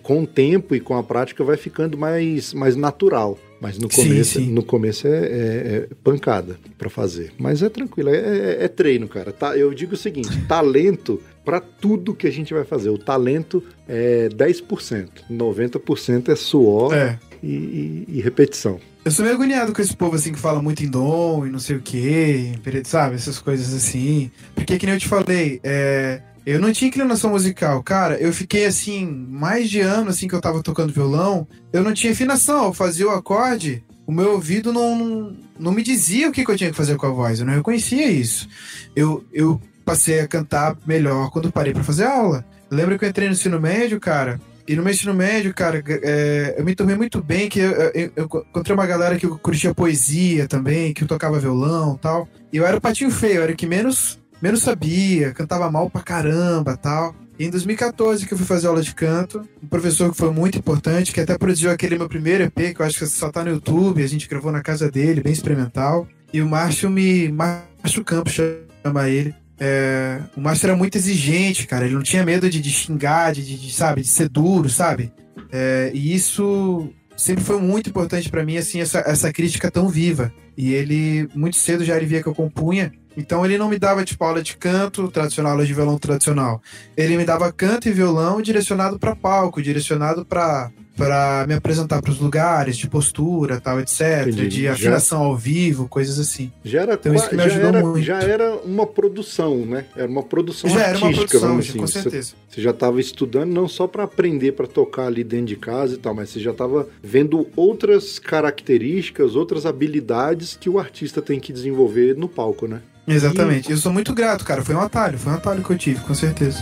Com 0.02 0.22
o 0.22 0.26
tempo 0.26 0.74
e 0.76 0.80
com 0.80 0.96
a 0.96 1.02
prática, 1.02 1.42
vai 1.42 1.56
ficando 1.56 1.96
mais, 1.98 2.52
mais 2.52 2.76
natural. 2.76 3.36
Mas 3.60 3.78
no 3.78 3.90
Sim, 3.92 4.04
começo, 4.08 4.38
sim. 4.40 4.50
no 4.50 4.62
começo 4.62 5.06
é, 5.06 5.10
é- 5.10 5.76
é 5.76 5.88
pancada 6.02 6.56
pra 6.78 6.88
fazer. 6.88 7.30
Mas 7.38 7.62
é 7.62 7.68
tranquilo, 7.68 8.08
é, 8.08 8.16
é- 8.16 8.64
é 8.64 8.68
treino, 8.68 9.06
cara. 9.06 9.32
Tá, 9.32 9.56
eu 9.56 9.72
digo 9.74 9.94
o 9.94 9.96
seguinte: 9.98 10.30
talento 10.48 11.20
pra 11.44 11.60
tudo 11.60 12.14
que 12.14 12.26
a 12.26 12.30
gente 12.32 12.54
vai 12.54 12.64
fazer. 12.64 12.88
O 12.90 12.96
talento 12.98 13.62
é 13.88 14.28
10%, 14.30 15.24
90% 15.30 16.30
é 16.30 16.36
suor 16.36 16.94
É. 16.94 17.18
e, 17.42 17.48
e- 17.48 18.04
e 18.08 18.20
repetição. 18.20 18.80
Eu 19.04 19.10
sou 19.10 19.24
meio 19.24 19.34
agoniado 19.34 19.72
com 19.72 19.80
esse 19.80 19.96
povo 19.96 20.14
assim 20.16 20.30
que 20.32 20.38
fala 20.38 20.60
muito 20.62 20.84
em 20.84 20.88
dom 20.88 21.46
e 21.46 21.50
não 21.50 21.58
sei 21.58 21.76
o 21.76 21.80
que, 21.80 22.52
sabe? 22.84 23.14
Essas 23.14 23.38
coisas 23.38 23.72
assim. 23.74 24.30
Porque 24.54 24.78
que 24.78 24.84
nem 24.84 24.94
eu 24.94 25.00
te 25.00 25.08
falei, 25.08 25.58
é, 25.64 26.20
eu 26.50 26.60
não 26.60 26.72
tinha 26.72 26.88
inclinação 26.88 27.30
musical. 27.30 27.82
Cara, 27.82 28.16
eu 28.20 28.32
fiquei 28.32 28.66
assim, 28.66 29.06
mais 29.06 29.68
de 29.70 29.80
ano 29.80 30.10
assim 30.10 30.26
que 30.28 30.34
eu 30.34 30.40
tava 30.40 30.62
tocando 30.62 30.92
violão, 30.92 31.46
eu 31.72 31.82
não 31.82 31.92
tinha 31.92 32.12
afinação. 32.12 32.66
Eu 32.66 32.72
fazia 32.72 33.06
o 33.06 33.10
acorde, 33.10 33.84
o 34.06 34.12
meu 34.12 34.32
ouvido 34.32 34.72
não, 34.72 35.36
não 35.58 35.72
me 35.72 35.82
dizia 35.82 36.28
o 36.28 36.32
que, 36.32 36.44
que 36.44 36.50
eu 36.50 36.56
tinha 36.56 36.70
que 36.70 36.76
fazer 36.76 36.96
com 36.96 37.06
a 37.06 37.10
voz. 37.10 37.40
Eu 37.40 37.46
não 37.46 37.54
reconhecia 37.54 38.06
isso. 38.10 38.48
Eu, 38.94 39.24
eu 39.32 39.60
passei 39.84 40.20
a 40.20 40.28
cantar 40.28 40.76
melhor 40.86 41.30
quando 41.30 41.50
parei 41.52 41.72
pra 41.72 41.82
fazer 41.84 42.04
aula. 42.04 42.44
Eu 42.70 42.76
lembro 42.76 42.98
que 42.98 43.04
eu 43.04 43.08
entrei 43.08 43.26
no 43.28 43.34
ensino 43.34 43.60
médio, 43.60 43.98
cara. 43.98 44.40
E 44.68 44.76
no 44.76 44.84
meu 44.84 44.92
ensino 44.92 45.12
médio, 45.12 45.52
cara, 45.52 45.82
é, 45.88 46.54
eu 46.56 46.64
me 46.64 46.76
tomei 46.76 46.94
muito 46.94 47.20
bem, 47.20 47.48
que 47.48 47.58
eu, 47.58 47.72
eu- 47.72 48.12
eu 48.14 48.24
encontrei 48.24 48.72
uma 48.72 48.86
galera 48.86 49.16
que 49.18 49.26
curtia 49.26 49.74
poesia 49.74 50.46
também, 50.46 50.94
que 50.94 51.04
tocava 51.04 51.40
violão 51.40 51.96
e 51.96 51.98
tal. 51.98 52.28
E 52.52 52.56
eu 52.58 52.64
era 52.64 52.76
o 52.76 52.80
patinho 52.80 53.10
feio, 53.10 53.36
eu 53.38 53.42
era 53.42 53.52
o 53.52 53.56
que 53.56 53.66
menos, 53.66 54.19
menos 54.42 54.62
sabia, 54.62 55.32
cantava 55.32 55.70
mal 55.70 55.90
pra 55.90 56.02
caramba 56.02 56.76
tal. 56.76 57.14
E 57.38 57.46
em 57.46 57.50
2014 57.50 58.26
que 58.26 58.34
eu 58.34 58.38
fui 58.38 58.46
fazer 58.46 58.66
aula 58.66 58.82
de 58.82 58.94
canto, 58.94 59.42
um 59.62 59.66
professor 59.66 60.10
que 60.10 60.16
foi 60.16 60.30
muito 60.30 60.58
importante, 60.58 61.12
que 61.12 61.20
até 61.20 61.38
produziu 61.38 61.70
aquele 61.70 61.96
meu 61.96 62.08
primeiro 62.08 62.44
EP, 62.44 62.74
que 62.74 62.82
eu 62.82 62.86
acho 62.86 62.98
que 62.98 63.06
só 63.06 63.30
tá 63.30 63.42
no 63.42 63.50
YouTube, 63.50 64.02
a 64.02 64.06
gente 64.06 64.28
gravou 64.28 64.52
na 64.52 64.60
casa 64.62 64.90
dele, 64.90 65.22
bem 65.22 65.32
experimental. 65.32 66.06
E 66.32 66.42
o 66.42 66.48
Márcio 66.48 66.90
me. 66.90 67.28
Márcio 67.32 68.04
Campos 68.04 68.34
chama 68.34 69.08
ele. 69.08 69.34
É, 69.58 70.20
o 70.36 70.40
Márcio 70.40 70.66
era 70.66 70.76
muito 70.76 70.96
exigente, 70.96 71.66
cara. 71.66 71.84
Ele 71.84 71.94
não 71.94 72.02
tinha 72.02 72.24
medo 72.24 72.48
de, 72.48 72.60
de 72.60 72.70
xingar, 72.70 73.32
de, 73.32 73.42
de- 73.42 73.72
sabe, 73.74 74.02
de 74.02 74.08
ser 74.08 74.28
duro, 74.28 74.68
sabe? 74.70 75.12
É, 75.52 75.90
e 75.94 76.14
isso, 76.14 76.90
sempre 77.16 77.42
foi 77.42 77.60
muito 77.60 77.90
importante 77.90 78.30
para 78.30 78.44
mim, 78.44 78.56
assim, 78.56 78.80
essa, 78.80 79.00
essa 79.00 79.32
crítica 79.32 79.70
tão 79.70 79.88
viva. 79.88 80.32
E 80.56 80.72
ele, 80.72 81.28
muito 81.34 81.56
cedo, 81.56 81.84
já 81.84 81.96
ele 81.96 82.06
via 82.06 82.22
que 82.22 82.28
eu 82.28 82.34
compunha. 82.34 82.92
Então 83.20 83.44
ele 83.44 83.58
não 83.58 83.68
me 83.68 83.78
dava, 83.78 84.02
tipo, 84.04 84.24
aula 84.24 84.42
de 84.42 84.56
canto 84.56 85.08
tradicional, 85.08 85.52
aula 85.52 85.66
de 85.66 85.74
violão 85.74 85.98
tradicional. 85.98 86.62
Ele 86.96 87.16
me 87.16 87.24
dava 87.24 87.52
canto 87.52 87.88
e 87.88 87.92
violão 87.92 88.40
direcionado 88.40 88.98
para 88.98 89.14
palco, 89.14 89.60
direcionado 89.62 90.24
para 90.24 90.70
para 90.96 91.46
me 91.48 91.54
apresentar 91.54 92.02
para 92.02 92.10
os 92.10 92.18
lugares, 92.20 92.76
de 92.76 92.86
postura, 92.86 93.58
tal, 93.58 93.80
etc, 93.80 94.26
Entendi. 94.26 94.48
de 94.48 94.62
Já- 94.64 94.72
afinação 94.74 95.22
ao 95.22 95.34
vivo, 95.34 95.88
coisas 95.88 96.18
assim. 96.18 96.52
Já 96.62 96.82
era, 96.82 96.92
Então, 96.92 97.14
isso 97.14 97.26
que 97.30 97.36
me 97.36 97.42
já, 97.42 97.48
ajudou 97.48 97.68
era, 97.70 97.80
muito. 97.80 98.02
já 98.04 98.20
era 98.20 98.54
uma 98.56 98.86
produção, 98.86 99.64
né? 99.64 99.86
Era 99.96 100.06
uma 100.10 100.22
produção 100.22 100.68
Já 100.68 100.80
era 100.80 100.98
uma 100.98 101.06
artística, 101.06 101.26
produção, 101.38 101.48
vamos 101.48 101.64
já, 101.64 101.70
assim. 101.70 101.78
com 101.78 101.86
Você- 101.86 102.02
certeza. 102.02 102.32
Você 102.50 102.60
já 102.60 102.70
estava 102.70 103.00
estudando 103.00 103.50
não 103.50 103.66
só 103.66 103.86
para 103.86 104.02
aprender 104.02 104.52
para 104.52 104.66
tocar 104.66 105.06
ali 105.06 105.24
dentro 105.24 105.46
de 105.46 105.56
casa 105.56 105.94
e 105.94 105.96
tal, 105.96 106.14
mas 106.14 106.28
você 106.28 106.38
já 106.40 106.50
estava 106.50 106.86
vendo 107.02 107.46
outras 107.56 108.18
características, 108.18 109.34
outras 109.36 109.64
habilidades 109.64 110.54
que 110.60 110.68
o 110.68 110.78
artista 110.78 111.22
tem 111.22 111.40
que 111.40 111.50
desenvolver 111.52 112.14
no 112.14 112.28
palco, 112.28 112.66
né? 112.66 112.82
Exatamente. 113.06 113.70
Eu 113.70 113.76
sou 113.76 113.92
muito 113.92 114.14
grato, 114.14 114.44
cara. 114.44 114.64
Foi 114.64 114.74
um 114.74 114.80
atalho, 114.80 115.18
foi 115.18 115.32
um 115.32 115.36
atalho 115.36 115.62
que 115.62 115.70
eu 115.70 115.78
tive, 115.78 116.00
com 116.00 116.14
certeza. 116.14 116.58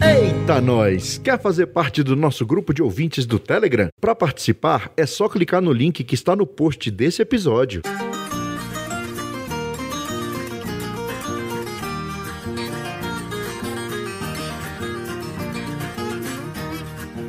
Eita 0.00 0.60
nós! 0.60 1.18
Quer 1.18 1.40
fazer 1.40 1.66
parte 1.66 2.02
do 2.02 2.16
nosso 2.16 2.46
grupo 2.46 2.72
de 2.72 2.82
ouvintes 2.82 3.26
do 3.26 3.38
Telegram? 3.38 3.88
Para 4.00 4.14
participar, 4.14 4.90
é 4.96 5.04
só 5.04 5.28
clicar 5.28 5.60
no 5.60 5.72
link 5.72 6.02
que 6.02 6.14
está 6.14 6.34
no 6.34 6.46
post 6.46 6.90
desse 6.90 7.20
episódio. 7.20 7.82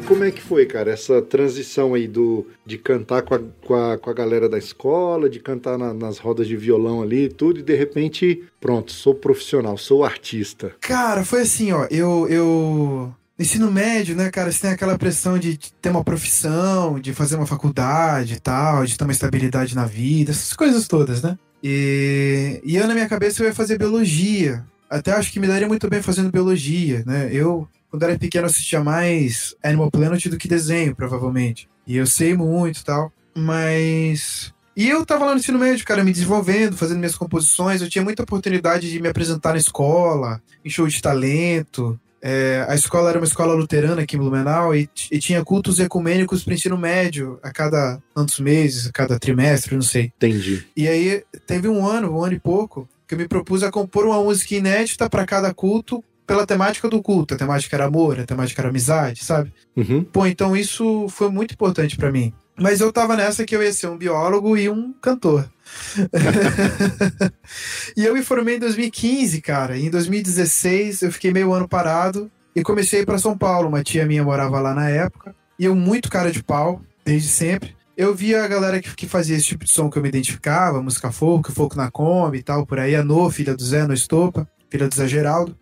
Como 0.10 0.24
é 0.24 0.32
que 0.32 0.42
foi, 0.42 0.66
cara, 0.66 0.90
essa 0.92 1.22
transição 1.22 1.94
aí 1.94 2.08
do, 2.08 2.48
de 2.66 2.80
cantar 2.80 3.22
com 3.22 3.36
a, 3.36 3.40
com, 3.66 3.76
a, 3.76 3.96
com 3.96 4.10
a 4.10 4.14
galera 4.14 4.50
da 4.50 4.58
escola, 4.58 5.30
de 5.30 5.40
cantar 5.40 5.78
na- 5.78 5.94
nas 5.94 6.18
rodas 6.18 6.48
de 6.48 6.58
violão 6.58 7.04
ali 7.04 7.26
e 7.26 7.30
tudo, 7.30 7.60
e 7.60 7.64
de 7.64 7.76
repente, 7.76 8.44
pronto, 8.60 8.92
sou 8.92 9.14
profissional, 9.14 9.78
sou 9.78 10.04
artista. 10.04 10.76
Cara, 10.82 11.24
foi 11.24 11.42
assim, 11.42 11.72
ó. 11.72 11.86
Eu. 11.92 12.28
eu... 12.28 13.14
Ensino 13.38 13.72
médio, 13.72 14.16
né, 14.18 14.30
cara? 14.32 14.52
Você 14.52 14.62
tem 14.62 14.72
aquela 14.72 14.98
pressão 14.98 15.38
de 15.40 15.58
ter 15.80 15.90
uma 15.92 16.04
profissão, 16.04 17.00
de 17.00 17.14
fazer 17.14 17.36
uma 17.38 17.46
faculdade 17.46 18.34
e 18.34 18.40
tal, 18.40 18.84
de 18.86 18.98
ter 18.98 19.04
uma 19.06 19.14
estabilidade 19.14 19.76
na 19.76 19.86
vida, 19.86 20.32
essas 20.32 20.54
coisas 20.54 20.88
todas, 20.90 21.22
né? 21.22 21.38
E, 21.64 22.60
e 22.66 22.76
eu, 22.76 22.86
na 22.88 22.94
minha 22.94 23.08
cabeça, 23.08 23.42
eu 23.42 23.48
ia 23.48 23.54
fazer 23.54 23.78
biologia. 23.78 24.66
Até 24.90 25.12
acho 25.14 25.32
que 25.32 25.40
me 25.40 25.48
daria 25.48 25.68
muito 25.68 25.88
bem 25.88 26.02
fazendo 26.02 26.32
biologia, 26.32 27.04
né? 27.06 27.30
Eu, 27.32 27.66
quando 27.90 28.04
era 28.04 28.18
pequeno, 28.18 28.46
assistia 28.46 28.84
mais 28.84 29.56
Animal 29.64 29.92
Planet 29.92 30.28
do 30.28 30.38
que 30.38 30.48
desenho, 30.48 30.96
provavelmente. 30.96 31.68
E 31.86 31.98
eu 31.98 32.06
sei 32.06 32.36
muito 32.36 32.82
e 32.82 32.84
tal. 32.84 33.12
Mas. 33.36 34.54
E 34.76 34.88
eu 34.88 35.06
tava 35.06 35.26
lá 35.26 35.34
no 35.34 35.40
ensino 35.40 35.60
médio, 35.60 35.86
cara, 35.86 36.04
me 36.04 36.12
desenvolvendo, 36.12 36.78
fazendo 36.78 37.00
minhas 37.00 37.16
composições. 37.16 37.82
Eu 37.82 37.90
tinha 37.90 38.04
muita 38.04 38.24
oportunidade 38.24 38.90
de 38.90 39.02
me 39.02 39.10
apresentar 39.10 39.52
na 39.52 39.58
escola, 39.58 40.42
em 40.64 40.70
show 40.70 40.88
de 40.88 41.02
talento. 41.02 42.00
É, 42.22 42.66
a 42.68 42.76
escola 42.76 43.10
era 43.10 43.20
uma 43.20 43.26
escola 43.26 43.54
luterana 43.54 44.02
aqui 44.02 44.16
em 44.16 44.20
Blumenau 44.20 44.76
e, 44.76 44.90
e 45.12 45.20
tinha 45.20 45.44
cultos 45.44 45.80
ecumênicos 45.80 46.44
para 46.44 46.54
ensino 46.54 46.78
médio 46.78 47.40
a 47.42 47.52
cada 47.52 48.02
tantos 48.14 48.40
meses, 48.40 48.88
a 48.88 48.92
cada 48.92 49.18
trimestre, 49.18 49.76
não 49.76 49.82
sei. 49.82 50.12
Entendi. 50.18 50.66
E 50.76 50.88
aí 50.88 51.24
teve 51.48 51.68
um 51.68 51.86
ano, 51.86 52.18
um 52.18 52.24
ano 52.24 52.36
e 52.36 52.40
pouco, 52.40 52.88
que 53.08 53.16
eu 53.16 53.18
me 53.18 53.28
propus 53.28 53.64
a 53.64 53.72
compor 53.72 54.06
uma 54.06 54.22
música 54.22 54.54
inédita 54.54 55.10
para 55.10 55.26
cada 55.26 55.54
culto 55.54 56.04
pela 56.30 56.46
temática 56.46 56.88
do 56.88 57.02
culto. 57.02 57.34
A 57.34 57.38
temática 57.38 57.76
era 57.76 57.86
amor, 57.86 58.20
a 58.20 58.24
temática 58.24 58.62
era 58.62 58.70
amizade, 58.70 59.26
sabe? 59.26 59.52
Uhum. 59.76 60.04
Pô, 60.04 60.28
então 60.28 60.56
isso 60.56 61.10
foi 61.10 61.28
muito 61.32 61.56
importante 61.56 61.98
para 61.98 62.12
mim. 62.12 62.32
Mas 62.56 62.82
eu 62.82 62.94
tava 62.94 63.16
nessa 63.16 63.44
que 63.44 63.56
eu 63.56 63.64
ia 63.64 63.74
ser 63.74 63.88
um 63.88 63.98
biólogo 63.98 64.56
e 64.56 64.70
um 64.70 64.94
cantor. 65.02 65.50
e 67.98 68.06
eu 68.06 68.14
me 68.14 68.22
formei 68.22 68.58
em 68.58 68.60
2015, 68.60 69.42
cara. 69.42 69.76
E 69.76 69.88
em 69.88 69.90
2016 69.90 71.02
eu 71.02 71.12
fiquei 71.12 71.34
meio 71.34 71.52
ano 71.52 71.68
parado 71.68 72.30
e 72.56 72.62
comecei 72.62 73.04
para 73.04 73.18
São 73.18 73.36
Paulo. 73.36 73.68
Uma 73.68 73.82
tia 73.82 74.06
minha 74.06 74.24
morava 74.24 74.60
lá 74.60 74.76
na 74.76 74.88
época. 74.88 75.36
E 75.58 75.66
eu 75.66 75.76
muito 75.76 76.12
cara 76.12 76.32
de 76.32 76.44
pau, 76.44 76.80
desde 77.04 77.30
sempre. 77.30 77.76
Eu 77.98 78.14
via 78.14 78.44
a 78.44 78.48
galera 78.48 78.80
que, 78.80 78.96
que 78.96 79.08
fazia 79.08 79.36
esse 79.36 79.48
tipo 79.48 79.66
de 79.66 79.72
som 79.72 79.90
que 79.90 79.98
eu 79.98 80.04
me 80.04 80.10
identificava, 80.10 80.80
música 80.80 81.12
folk, 81.12 81.52
folk 81.52 81.76
na 81.76 81.90
Kombi 81.90 82.38
e 82.38 82.44
tal, 82.44 82.68
por 82.68 82.78
aí. 82.78 82.96
A 82.96 83.04
No, 83.04 83.32
filha 83.32 83.56
do 83.56 83.64
Zé, 83.64 83.88
no 83.88 83.96
Estopa, 83.96 84.48
filha 84.70 84.88
do 84.88 84.94
Zé 84.94 85.08
Geraldo. 85.08 85.58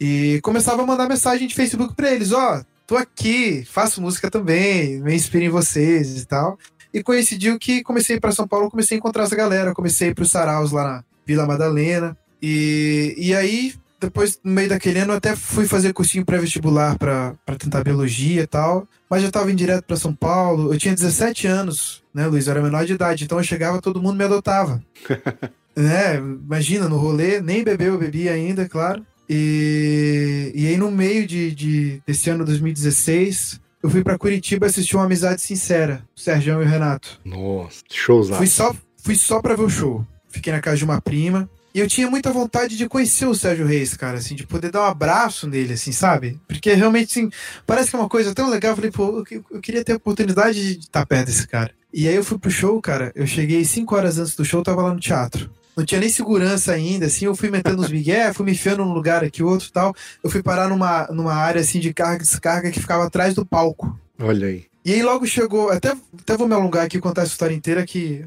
E 0.00 0.40
começava 0.42 0.82
a 0.82 0.86
mandar 0.86 1.08
mensagem 1.08 1.46
de 1.46 1.54
Facebook 1.54 1.94
pra 1.94 2.10
eles, 2.10 2.32
ó, 2.32 2.62
tô 2.86 2.96
aqui, 2.96 3.64
faço 3.70 4.00
música 4.00 4.30
também, 4.30 4.98
me 5.00 5.14
inspiro 5.14 5.44
em 5.44 5.50
vocês 5.50 6.22
e 6.22 6.26
tal. 6.26 6.58
E 6.92 7.02
coincidiu 7.02 7.58
que 7.58 7.82
comecei 7.82 8.18
para 8.18 8.32
São 8.32 8.48
Paulo, 8.48 8.70
comecei 8.70 8.96
a 8.96 8.98
encontrar 8.98 9.24
essa 9.24 9.36
galera, 9.36 9.74
comecei 9.74 10.14
para 10.14 10.22
os 10.22 10.30
saraus 10.30 10.72
lá 10.72 10.84
na 10.84 11.04
Vila 11.24 11.46
Madalena. 11.46 12.16
E, 12.42 13.14
e 13.16 13.34
aí, 13.34 13.74
depois, 14.00 14.40
no 14.42 14.52
meio 14.52 14.70
daquele 14.70 14.98
ano, 14.98 15.12
eu 15.12 15.18
até 15.18 15.36
fui 15.36 15.68
fazer 15.68 15.92
cursinho 15.92 16.24
pré-vestibular 16.24 16.98
para 16.98 17.36
tentar 17.58 17.84
biologia 17.84 18.42
e 18.42 18.46
tal. 18.46 18.88
Mas 19.08 19.22
já 19.22 19.30
tava 19.30 19.50
indo 19.50 19.58
direto 19.58 19.84
para 19.84 19.96
São 19.96 20.14
Paulo. 20.14 20.72
Eu 20.72 20.78
tinha 20.78 20.94
17 20.94 21.46
anos, 21.46 22.02
né, 22.12 22.26
Luiz? 22.26 22.46
Eu 22.46 22.52
era 22.52 22.62
menor 22.62 22.84
de 22.86 22.94
idade, 22.94 23.24
então 23.24 23.38
eu 23.38 23.44
chegava, 23.44 23.80
todo 23.80 24.02
mundo 24.02 24.16
me 24.16 24.24
adotava. 24.24 24.82
né? 25.76 26.16
Imagina, 26.16 26.88
no 26.88 26.96
rolê, 26.96 27.40
nem 27.40 27.62
bebeu, 27.62 27.94
eu 27.94 27.98
bebia 27.98 28.32
ainda, 28.32 28.68
claro. 28.68 29.04
E, 29.32 30.50
e 30.56 30.66
aí, 30.66 30.76
no 30.76 30.90
meio 30.90 31.24
de, 31.24 31.54
de, 31.54 32.02
desse 32.04 32.28
ano 32.28 32.44
2016, 32.44 33.60
eu 33.80 33.88
fui 33.88 34.02
para 34.02 34.18
Curitiba 34.18 34.66
assistir 34.66 34.96
uma 34.96 35.04
amizade 35.04 35.40
sincera, 35.40 36.02
o 36.16 36.20
Sergião 36.20 36.60
e 36.60 36.64
o 36.64 36.68
Renato. 36.68 37.20
Nossa, 37.24 37.84
showzão. 37.88 38.36
Fui 38.36 38.48
só, 38.48 38.74
fui 38.96 39.14
só 39.14 39.40
pra 39.40 39.54
ver 39.54 39.62
o 39.62 39.70
show. 39.70 40.04
Fiquei 40.28 40.52
na 40.52 40.60
casa 40.60 40.78
de 40.78 40.84
uma 40.84 41.00
prima. 41.00 41.48
E 41.72 41.78
eu 41.78 41.86
tinha 41.86 42.10
muita 42.10 42.32
vontade 42.32 42.76
de 42.76 42.88
conhecer 42.88 43.26
o 43.26 43.34
Sérgio 43.34 43.64
Reis, 43.64 43.96
cara, 43.96 44.18
assim, 44.18 44.34
de 44.34 44.44
poder 44.44 44.72
dar 44.72 44.80
um 44.80 44.86
abraço 44.86 45.46
nele, 45.46 45.74
assim, 45.74 45.92
sabe? 45.92 46.36
Porque 46.48 46.74
realmente, 46.74 47.20
assim, 47.20 47.30
parece 47.64 47.90
que 47.90 47.96
é 47.96 48.00
uma 48.00 48.08
coisa 48.08 48.34
tão 48.34 48.50
legal. 48.50 48.72
Eu 48.72 48.76
falei, 48.76 48.90
pô, 48.90 49.24
eu, 49.30 49.44
eu 49.48 49.60
queria 49.60 49.84
ter 49.84 49.92
a 49.92 49.96
oportunidade 49.96 50.74
de 50.74 50.80
estar 50.80 51.06
perto 51.06 51.26
desse 51.26 51.46
cara. 51.46 51.70
E 51.94 52.08
aí 52.08 52.16
eu 52.16 52.24
fui 52.24 52.36
pro 52.36 52.50
show, 52.50 52.80
cara. 52.82 53.12
Eu 53.14 53.28
cheguei 53.28 53.64
cinco 53.64 53.94
horas 53.94 54.18
antes 54.18 54.34
do 54.34 54.44
show, 54.44 54.60
tava 54.60 54.82
lá 54.82 54.92
no 54.92 54.98
teatro. 54.98 55.48
Não 55.80 55.86
tinha 55.86 56.00
nem 56.00 56.08
segurança 56.10 56.72
ainda, 56.72 57.06
assim, 57.06 57.24
eu 57.24 57.34
fui 57.34 57.50
metendo 57.50 57.82
uns 57.82 57.90
migué, 57.90 58.32
fui 58.32 58.44
me 58.46 58.52
enfiando 58.52 58.84
num 58.84 58.92
lugar 58.92 59.24
aqui, 59.24 59.42
outro 59.42 59.66
e 59.68 59.72
tal. 59.72 59.94
Eu 60.22 60.30
fui 60.30 60.42
parar 60.42 60.68
numa, 60.68 61.06
numa 61.08 61.34
área, 61.34 61.60
assim, 61.60 61.80
de 61.80 61.92
carga 61.94 62.22
e 62.22 62.26
descarga 62.26 62.70
que 62.70 62.80
ficava 62.80 63.04
atrás 63.06 63.34
do 63.34 63.44
palco. 63.46 63.98
Olha 64.20 64.46
aí. 64.48 64.64
E 64.84 64.92
aí 64.94 65.02
logo 65.02 65.26
chegou, 65.26 65.70
até, 65.70 65.92
até 66.20 66.36
vou 66.36 66.48
me 66.48 66.54
alongar 66.54 66.84
aqui 66.86 66.96
e 66.96 67.00
contar 67.00 67.22
essa 67.22 67.32
história 67.32 67.54
inteira 67.54 67.84
que 67.84 68.24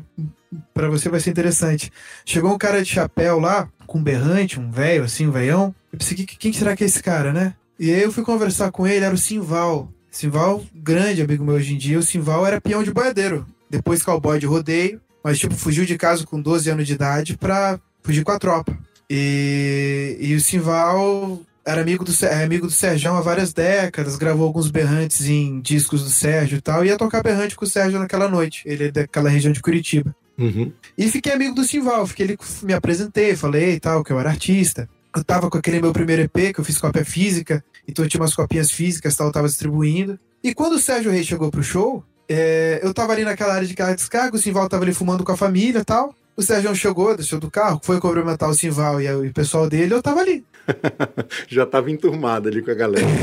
pra 0.74 0.88
você 0.88 1.10
vai 1.10 1.20
ser 1.20 1.32
interessante. 1.32 1.92
Chegou 2.26 2.54
um 2.54 2.58
cara 2.58 2.82
de 2.84 2.90
chapéu 2.90 3.40
lá, 3.40 3.68
com 3.88 3.98
um 3.98 4.04
berrante, 4.04 4.60
um 4.60 4.70
velho 4.70 5.04
assim, 5.04 5.28
um 5.28 5.32
velhão. 5.32 5.74
Eu 5.92 5.98
pensei, 5.98 6.16
"Que- 6.16 6.26
quem 6.38 6.54
será 6.54 6.76
que 6.76 6.84
é 6.84 6.88
esse 6.88 7.02
cara, 7.02 7.34
né? 7.34 7.54
E 7.80 7.92
aí 7.92 8.02
eu 8.04 8.12
fui 8.12 8.24
conversar 8.24 8.72
com 8.72 8.86
ele, 8.88 9.04
era 9.04 9.14
o 9.16 9.18
Simval. 9.18 9.92
Simval, 10.12 10.64
grande 10.76 11.22
amigo 11.24 11.44
meu 11.44 11.56
hoje 11.56 11.74
em 11.74 11.78
dia. 11.78 11.98
O 11.98 12.04
Simval 12.04 12.46
era 12.46 12.62
peão 12.62 12.84
de 12.84 12.92
boiadeiro. 12.94 13.46
Depois 13.68 14.04
cowboy 14.04 14.38
de 14.40 14.46
rodeio, 14.46 15.02
mas 15.24 15.40
tipo, 15.40 15.56
fugiu 15.56 15.86
de 15.86 15.98
casa 15.98 16.26
com 16.26 16.42
12 16.42 16.70
anos 16.70 16.88
de 16.88 16.94
idade 16.94 17.38
pra 17.38 17.80
fugir 18.02 18.24
com 18.24 18.32
a 18.32 18.40
tropa. 18.40 18.78
E, 19.10 20.18
e 20.20 20.36
o 20.36 20.42
Simval 20.42 21.42
era 21.66 21.82
amigo 21.82 22.04
do, 22.04 22.12
é 22.26 22.44
amigo 22.44 22.68
do 22.68 22.74
Sérgio 22.74 23.12
há 23.12 23.22
várias 23.22 23.54
décadas, 23.54 24.18
gravou 24.18 24.46
alguns 24.46 24.70
berrantes 24.70 25.26
em 25.28 25.62
discos 25.62 26.04
do 26.04 26.10
Sérgio 26.10 26.58
e 26.58 26.62
tal, 26.62 26.84
e 26.84 26.90
ia 26.90 26.98
tocar 26.98 27.24
berrante 27.24 27.56
com 27.56 27.64
o 27.64 27.68
Sérgio 27.68 28.00
naquela 28.00 28.28
noite. 28.28 28.64
Ele 28.66 28.86
é 28.86 28.92
daquela 28.92 29.30
região 29.30 29.54
de 29.54 29.62
Curitiba. 29.62 30.14
Uhum. 30.38 30.72
E 30.98 31.08
fiquei 31.10 31.32
amigo 31.32 31.56
do 31.56 31.64
Simval, 31.64 32.06
fiquei 32.08 32.26
ali, 32.26 32.38
me 32.64 32.74
apresentei, 32.74 33.36
falei 33.36 33.76
e 33.76 33.80
tal, 33.80 34.04
que 34.04 34.12
eu 34.12 34.20
era 34.20 34.30
artista. 34.30 34.90
Eu 35.16 35.24
tava 35.24 35.50
com 35.50 35.58
aquele 35.58 35.80
meu 35.80 35.94
primeiro 35.94 36.24
EP, 36.24 36.54
que 36.54 36.60
eu 36.60 36.66
fiz 36.66 36.78
cópia 36.78 37.06
física, 37.06 37.64
então 37.88 38.04
eu 38.04 38.10
tinha 38.10 38.20
umas 38.20 38.34
copinhas 38.34 38.72
físicas 38.72 39.14
e 39.14 39.18
tal, 39.18 39.28
eu 39.28 39.34
tava 39.34 39.48
distribuindo. 39.48 40.20
E 40.44 40.54
quando 40.54 40.74
o 40.74 40.80
Sérgio 40.80 41.12
Reis 41.12 41.28
chegou 41.28 41.52
pro 41.52 41.64
show, 41.64 42.04
é, 42.30 42.80
eu 42.84 42.94
tava 42.94 43.14
ali 43.14 43.24
naquela 43.24 43.54
área 43.54 43.68
de 43.68 43.74
carga 43.74 43.94
e 43.94 43.96
descarga, 43.98 44.36
o 44.36 44.40
Simval 44.40 44.70
tava 44.70 44.84
ali 44.84 44.94
fumando 44.94 45.24
com 45.24 45.32
a 45.32 45.38
família 45.38 45.80
e 45.80 45.84
tal. 45.86 46.14
O 46.36 46.42
Sérgio 46.42 46.76
chegou, 46.76 47.16
desceu 47.16 47.40
do 47.40 47.52
carro, 47.52 47.80
foi 47.84 48.00
cumprimentar 48.00 48.50
o 48.50 48.54
Simval 48.56 49.00
e, 49.02 49.08
o- 49.12 49.26
o 49.28 49.34
pessoal 49.34 49.70
dele, 49.70 49.94
eu 49.94 50.02
tava 50.02 50.20
ali. 50.22 50.44
Já 51.48 51.66
tava 51.66 51.92
enturmado 51.92 52.48
ali 52.50 52.62
com 52.62 52.72
a 52.72 52.74
galera. 52.74 53.06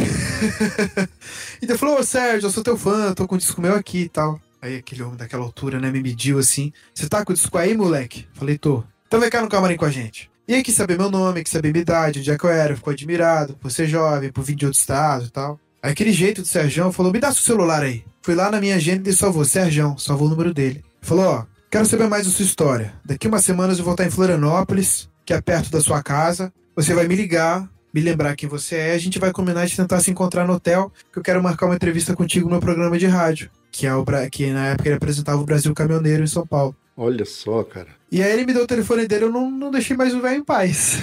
E 1.60 1.66
daí 1.66 1.76
falou, 1.76 1.98
ô 1.98 2.02
Sérgio, 2.02 2.46
eu 2.46 2.50
sou 2.50 2.62
teu 2.62 2.76
fã, 2.76 3.12
tô 3.12 3.26
com 3.26 3.34
um 3.34 3.38
disco 3.38 3.60
meu 3.60 3.74
aqui 3.74 4.02
e 4.02 4.08
tal. 4.08 4.40
Aí 4.62 4.76
aquele 4.76 5.02
homem 5.02 5.16
daquela 5.16 5.42
altura, 5.42 5.78
né, 5.78 5.90
me 5.90 6.02
mediu 6.02 6.38
assim. 6.38 6.72
Você 6.94 7.08
tá 7.08 7.24
com 7.24 7.32
o 7.32 7.34
disco 7.34 7.56
aí, 7.58 7.76
moleque? 7.76 8.26
Falei, 8.34 8.56
tô. 8.58 8.82
Então 9.06 9.20
vem 9.20 9.28
cá 9.30 9.40
no 9.42 9.48
camarim 9.48 9.76
com 9.76 9.84
a 9.84 9.90
gente. 9.90 10.30
E 10.48 10.54
aí 10.54 10.62
quis 10.62 10.74
saber 10.74 10.98
meu 10.98 11.10
nome, 11.10 11.42
quis 11.42 11.52
saber 11.52 11.70
minha 11.72 11.82
idade, 11.82 12.20
onde 12.20 12.30
é 12.30 12.38
que 12.38 12.44
eu 12.44 12.50
era, 12.50 12.74
ficou 12.76 12.92
admirado 12.92 13.54
por 13.60 13.70
ser 13.70 13.86
jovem, 13.86 14.32
por 14.32 14.42
vir 14.42 14.54
de 14.56 14.64
outro 14.66 14.78
estado 14.80 15.26
e 15.26 15.30
tal. 15.30 15.60
Aquele 15.82 16.12
jeito 16.12 16.42
do 16.42 16.48
Sérgio 16.48 16.92
falou, 16.92 17.12
me 17.12 17.18
dá 17.18 17.32
seu 17.32 17.42
celular 17.42 17.82
aí. 17.82 18.04
Fui 18.22 18.34
lá 18.34 18.50
na 18.50 18.60
minha 18.60 18.76
agenda 18.76 19.08
e 19.08 19.14
salvou, 19.14 19.44
Sérgio, 19.44 19.96
salvou 19.98 20.26
o 20.26 20.30
número 20.30 20.52
dele. 20.52 20.84
Falou, 21.00 21.24
ó, 21.24 21.44
quero 21.70 21.86
saber 21.86 22.06
mais 22.06 22.26
da 22.26 22.32
sua 22.32 22.44
história. 22.44 22.92
Daqui 23.04 23.26
umas 23.26 23.44
semanas 23.44 23.78
eu 23.78 23.84
vou 23.84 23.94
estar 23.94 24.04
em 24.04 24.10
Florianópolis, 24.10 25.08
que 25.24 25.32
é 25.32 25.40
perto 25.40 25.70
da 25.70 25.80
sua 25.80 26.02
casa. 26.02 26.52
Você 26.76 26.92
vai 26.92 27.08
me 27.08 27.16
ligar, 27.16 27.66
me 27.94 28.00
lembrar 28.00 28.36
quem 28.36 28.48
você 28.48 28.76
é, 28.76 28.92
a 28.92 28.98
gente 28.98 29.18
vai 29.18 29.32
combinar 29.32 29.66
de 29.66 29.74
tentar 29.74 30.00
se 30.00 30.10
encontrar 30.10 30.46
no 30.46 30.54
hotel, 30.54 30.92
que 31.12 31.18
eu 31.18 31.22
quero 31.22 31.42
marcar 31.42 31.66
uma 31.66 31.74
entrevista 31.74 32.14
contigo 32.14 32.44
no 32.46 32.52
meu 32.52 32.60
programa 32.60 32.98
de 32.98 33.06
rádio, 33.06 33.50
que 33.70 33.86
é 33.86 33.94
o 33.94 34.04
que 34.30 34.50
na 34.50 34.68
época 34.68 34.88
ele 34.88 34.96
apresentava 34.96 35.40
o 35.40 35.44
Brasil 35.44 35.72
Caminhoneiro 35.74 36.22
em 36.22 36.26
São 36.26 36.46
Paulo. 36.46 36.74
Olha 36.96 37.24
só, 37.24 37.62
cara. 37.62 37.88
E 38.12 38.22
aí 38.22 38.32
ele 38.32 38.44
me 38.44 38.52
deu 38.52 38.64
o 38.64 38.66
telefone 38.66 39.06
dele, 39.06 39.24
eu 39.24 39.30
não, 39.30 39.50
não 39.50 39.70
deixei 39.70 39.96
mais 39.96 40.14
o 40.14 40.20
velho 40.20 40.40
em 40.40 40.44
paz. 40.44 40.98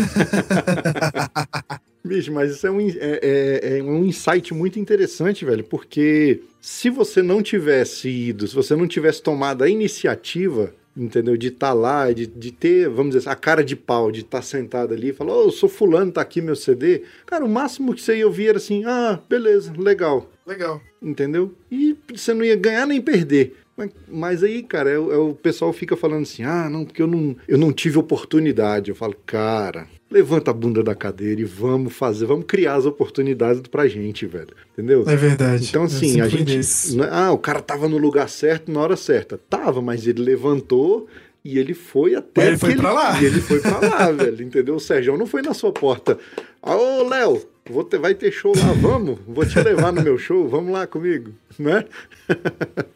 Bicho, 2.03 2.32
mas 2.32 2.51
isso 2.51 2.65
é 2.68 2.72
um, 2.72 2.80
é, 2.80 2.93
é- 2.99 3.78
é 3.80 3.84
um 3.84 4.05
insight 4.05 4.53
muito 4.53 4.80
interessante, 4.80 5.43
velho, 5.43 5.63
porque 5.63 6.41
se 6.61 6.89
você 6.89 7.22
não 7.22 7.41
tivesse 7.41 8.09
ido, 8.09 8.47
se 8.47 8.55
você 8.55 8.76
não 8.76 8.88
tivesse 8.88 9.22
tomado 9.22 9.63
a 9.63 9.70
iniciativa, 9.70 10.74
entendeu, 10.95 11.36
de 11.36 11.47
estar 11.47 11.74
lá, 11.74 12.11
de, 12.11 12.26
de 12.26 12.51
ter, 12.51 12.88
vamos 12.89 13.13
dizer 13.13 13.20
assim, 13.30 13.30
a 13.30 13.36
cara 13.36 13.63
de 13.63 13.76
pau, 13.76 14.11
de 14.11 14.22
estar 14.22 14.41
sentado 14.41 14.93
ali 14.93 15.09
e 15.09 15.13
falar, 15.13 15.34
ô, 15.34 15.43
eu 15.45 15.51
sou 15.51 15.68
fulano, 15.68 16.11
tá 16.11 16.22
aqui 16.22 16.41
meu 16.41 16.55
CD, 16.55 17.03
cara, 17.26 17.43
o 17.43 17.49
máximo 17.49 17.93
que 17.93 18.01
você 18.01 18.18
ia 18.18 18.26
ouvir 18.28 18.49
era 18.49 18.57
assim, 18.57 18.84
ah, 18.86 19.20
beleza, 19.30 19.74
legal, 19.78 20.30
Legal. 20.47 20.81
entendeu? 21.01 21.53
E 21.71 21.95
você 22.15 22.33
não 22.33 22.43
ia 22.45 22.55
ganhar 22.55 22.85
nem 22.87 23.01
perder. 23.01 23.55
Mas, 23.75 23.91
mas 24.07 24.43
aí, 24.43 24.63
cara, 24.63 24.89
é, 24.89 24.97
o- 24.97 25.11
é 25.11 25.17
o 25.17 25.33
pessoal 25.35 25.71
fica 25.71 25.95
falando 25.95 26.23
assim, 26.23 26.41
ah, 26.43 26.67
não, 26.67 26.83
porque 26.83 27.01
eu 27.01 27.05
não, 27.05 27.35
eu 27.47 27.57
não 27.59 27.71
tive 27.71 27.99
oportunidade. 27.99 28.89
Eu 28.89 28.95
falo, 28.95 29.15
cara, 29.25 29.87
levanta 30.09 30.49
a 30.49 30.53
bunda 30.53 30.81
da 30.81 30.95
cadeira 30.95 31.41
e 31.41 31.43
vamos 31.43 31.93
fazer, 31.93 32.25
vamos 32.25 32.45
criar 32.47 32.73
as 32.75 32.85
oportunidades 32.87 33.61
pra 33.69 33.87
gente, 33.87 34.25
velho. 34.25 34.49
Entendeu? 34.73 35.03
É 35.07 35.15
verdade. 35.15 35.67
Então, 35.69 35.83
assim, 35.83 36.19
a 36.21 36.27
gente. 36.27 36.57
é- 36.57 37.07
Ah, 37.11 37.31
o 37.31 37.37
cara 37.37 37.61
tava 37.61 37.87
no 37.87 37.97
lugar 37.99 38.27
certo 38.29 38.71
na 38.71 38.79
hora 38.79 38.95
certa. 38.95 39.37
Tava, 39.49 39.79
mas 39.79 40.07
ele 40.07 40.23
levantou 40.23 41.07
e 41.45 41.59
ele 41.59 41.75
foi 41.75 42.15
até. 42.15 42.31
Mas 42.41 42.47
ele 42.47 42.57
foi 42.57 42.69
aquele- 42.69 42.81
pra 42.81 42.93
lá. 42.93 43.21
E 43.21 43.25
ele 43.25 43.41
foi 43.41 43.59
pra 43.59 43.79
lá, 43.79 44.09
velho. 44.11 44.41
Entendeu? 44.43 44.75
O 44.75 44.79
Sérgio 44.79 45.15
não 45.17 45.27
foi 45.27 45.43
na 45.43 45.53
sua 45.53 45.71
porta. 45.71 46.17
Ah, 46.63 46.75
Ô, 46.75 47.07
Léo, 47.07 47.43
vou 47.70 47.84
ter- 47.84 47.97
vai 47.99 48.13
ter 48.15 48.32
show 48.32 48.53
lá, 48.57 48.74
vamos? 48.74 49.20
Vou 49.28 49.45
te 49.45 49.59
levar 49.59 49.91
no 49.91 50.01
meu 50.01 50.18
show, 50.18 50.47
vamos 50.47 50.72
lá 50.72 50.86
comigo, 50.88 51.32
né? 51.57 51.84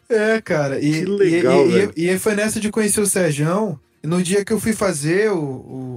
É, 0.08 0.40
cara. 0.40 0.80
E, 0.80 0.92
Que 0.92 1.04
legal, 1.06 1.66
e, 1.68 1.90
e- 1.96 2.10
e, 2.10 2.18
foi 2.18 2.34
nessa 2.34 2.60
de 2.60 2.70
conhecer 2.70 3.00
o 3.00 3.06
Serjão. 3.06 3.78
No 4.02 4.20
dia 4.22 4.44
que 4.44 4.52
eu 4.52 4.58
fui 4.60 4.72
fazer 4.72 5.30
o, 5.30 5.38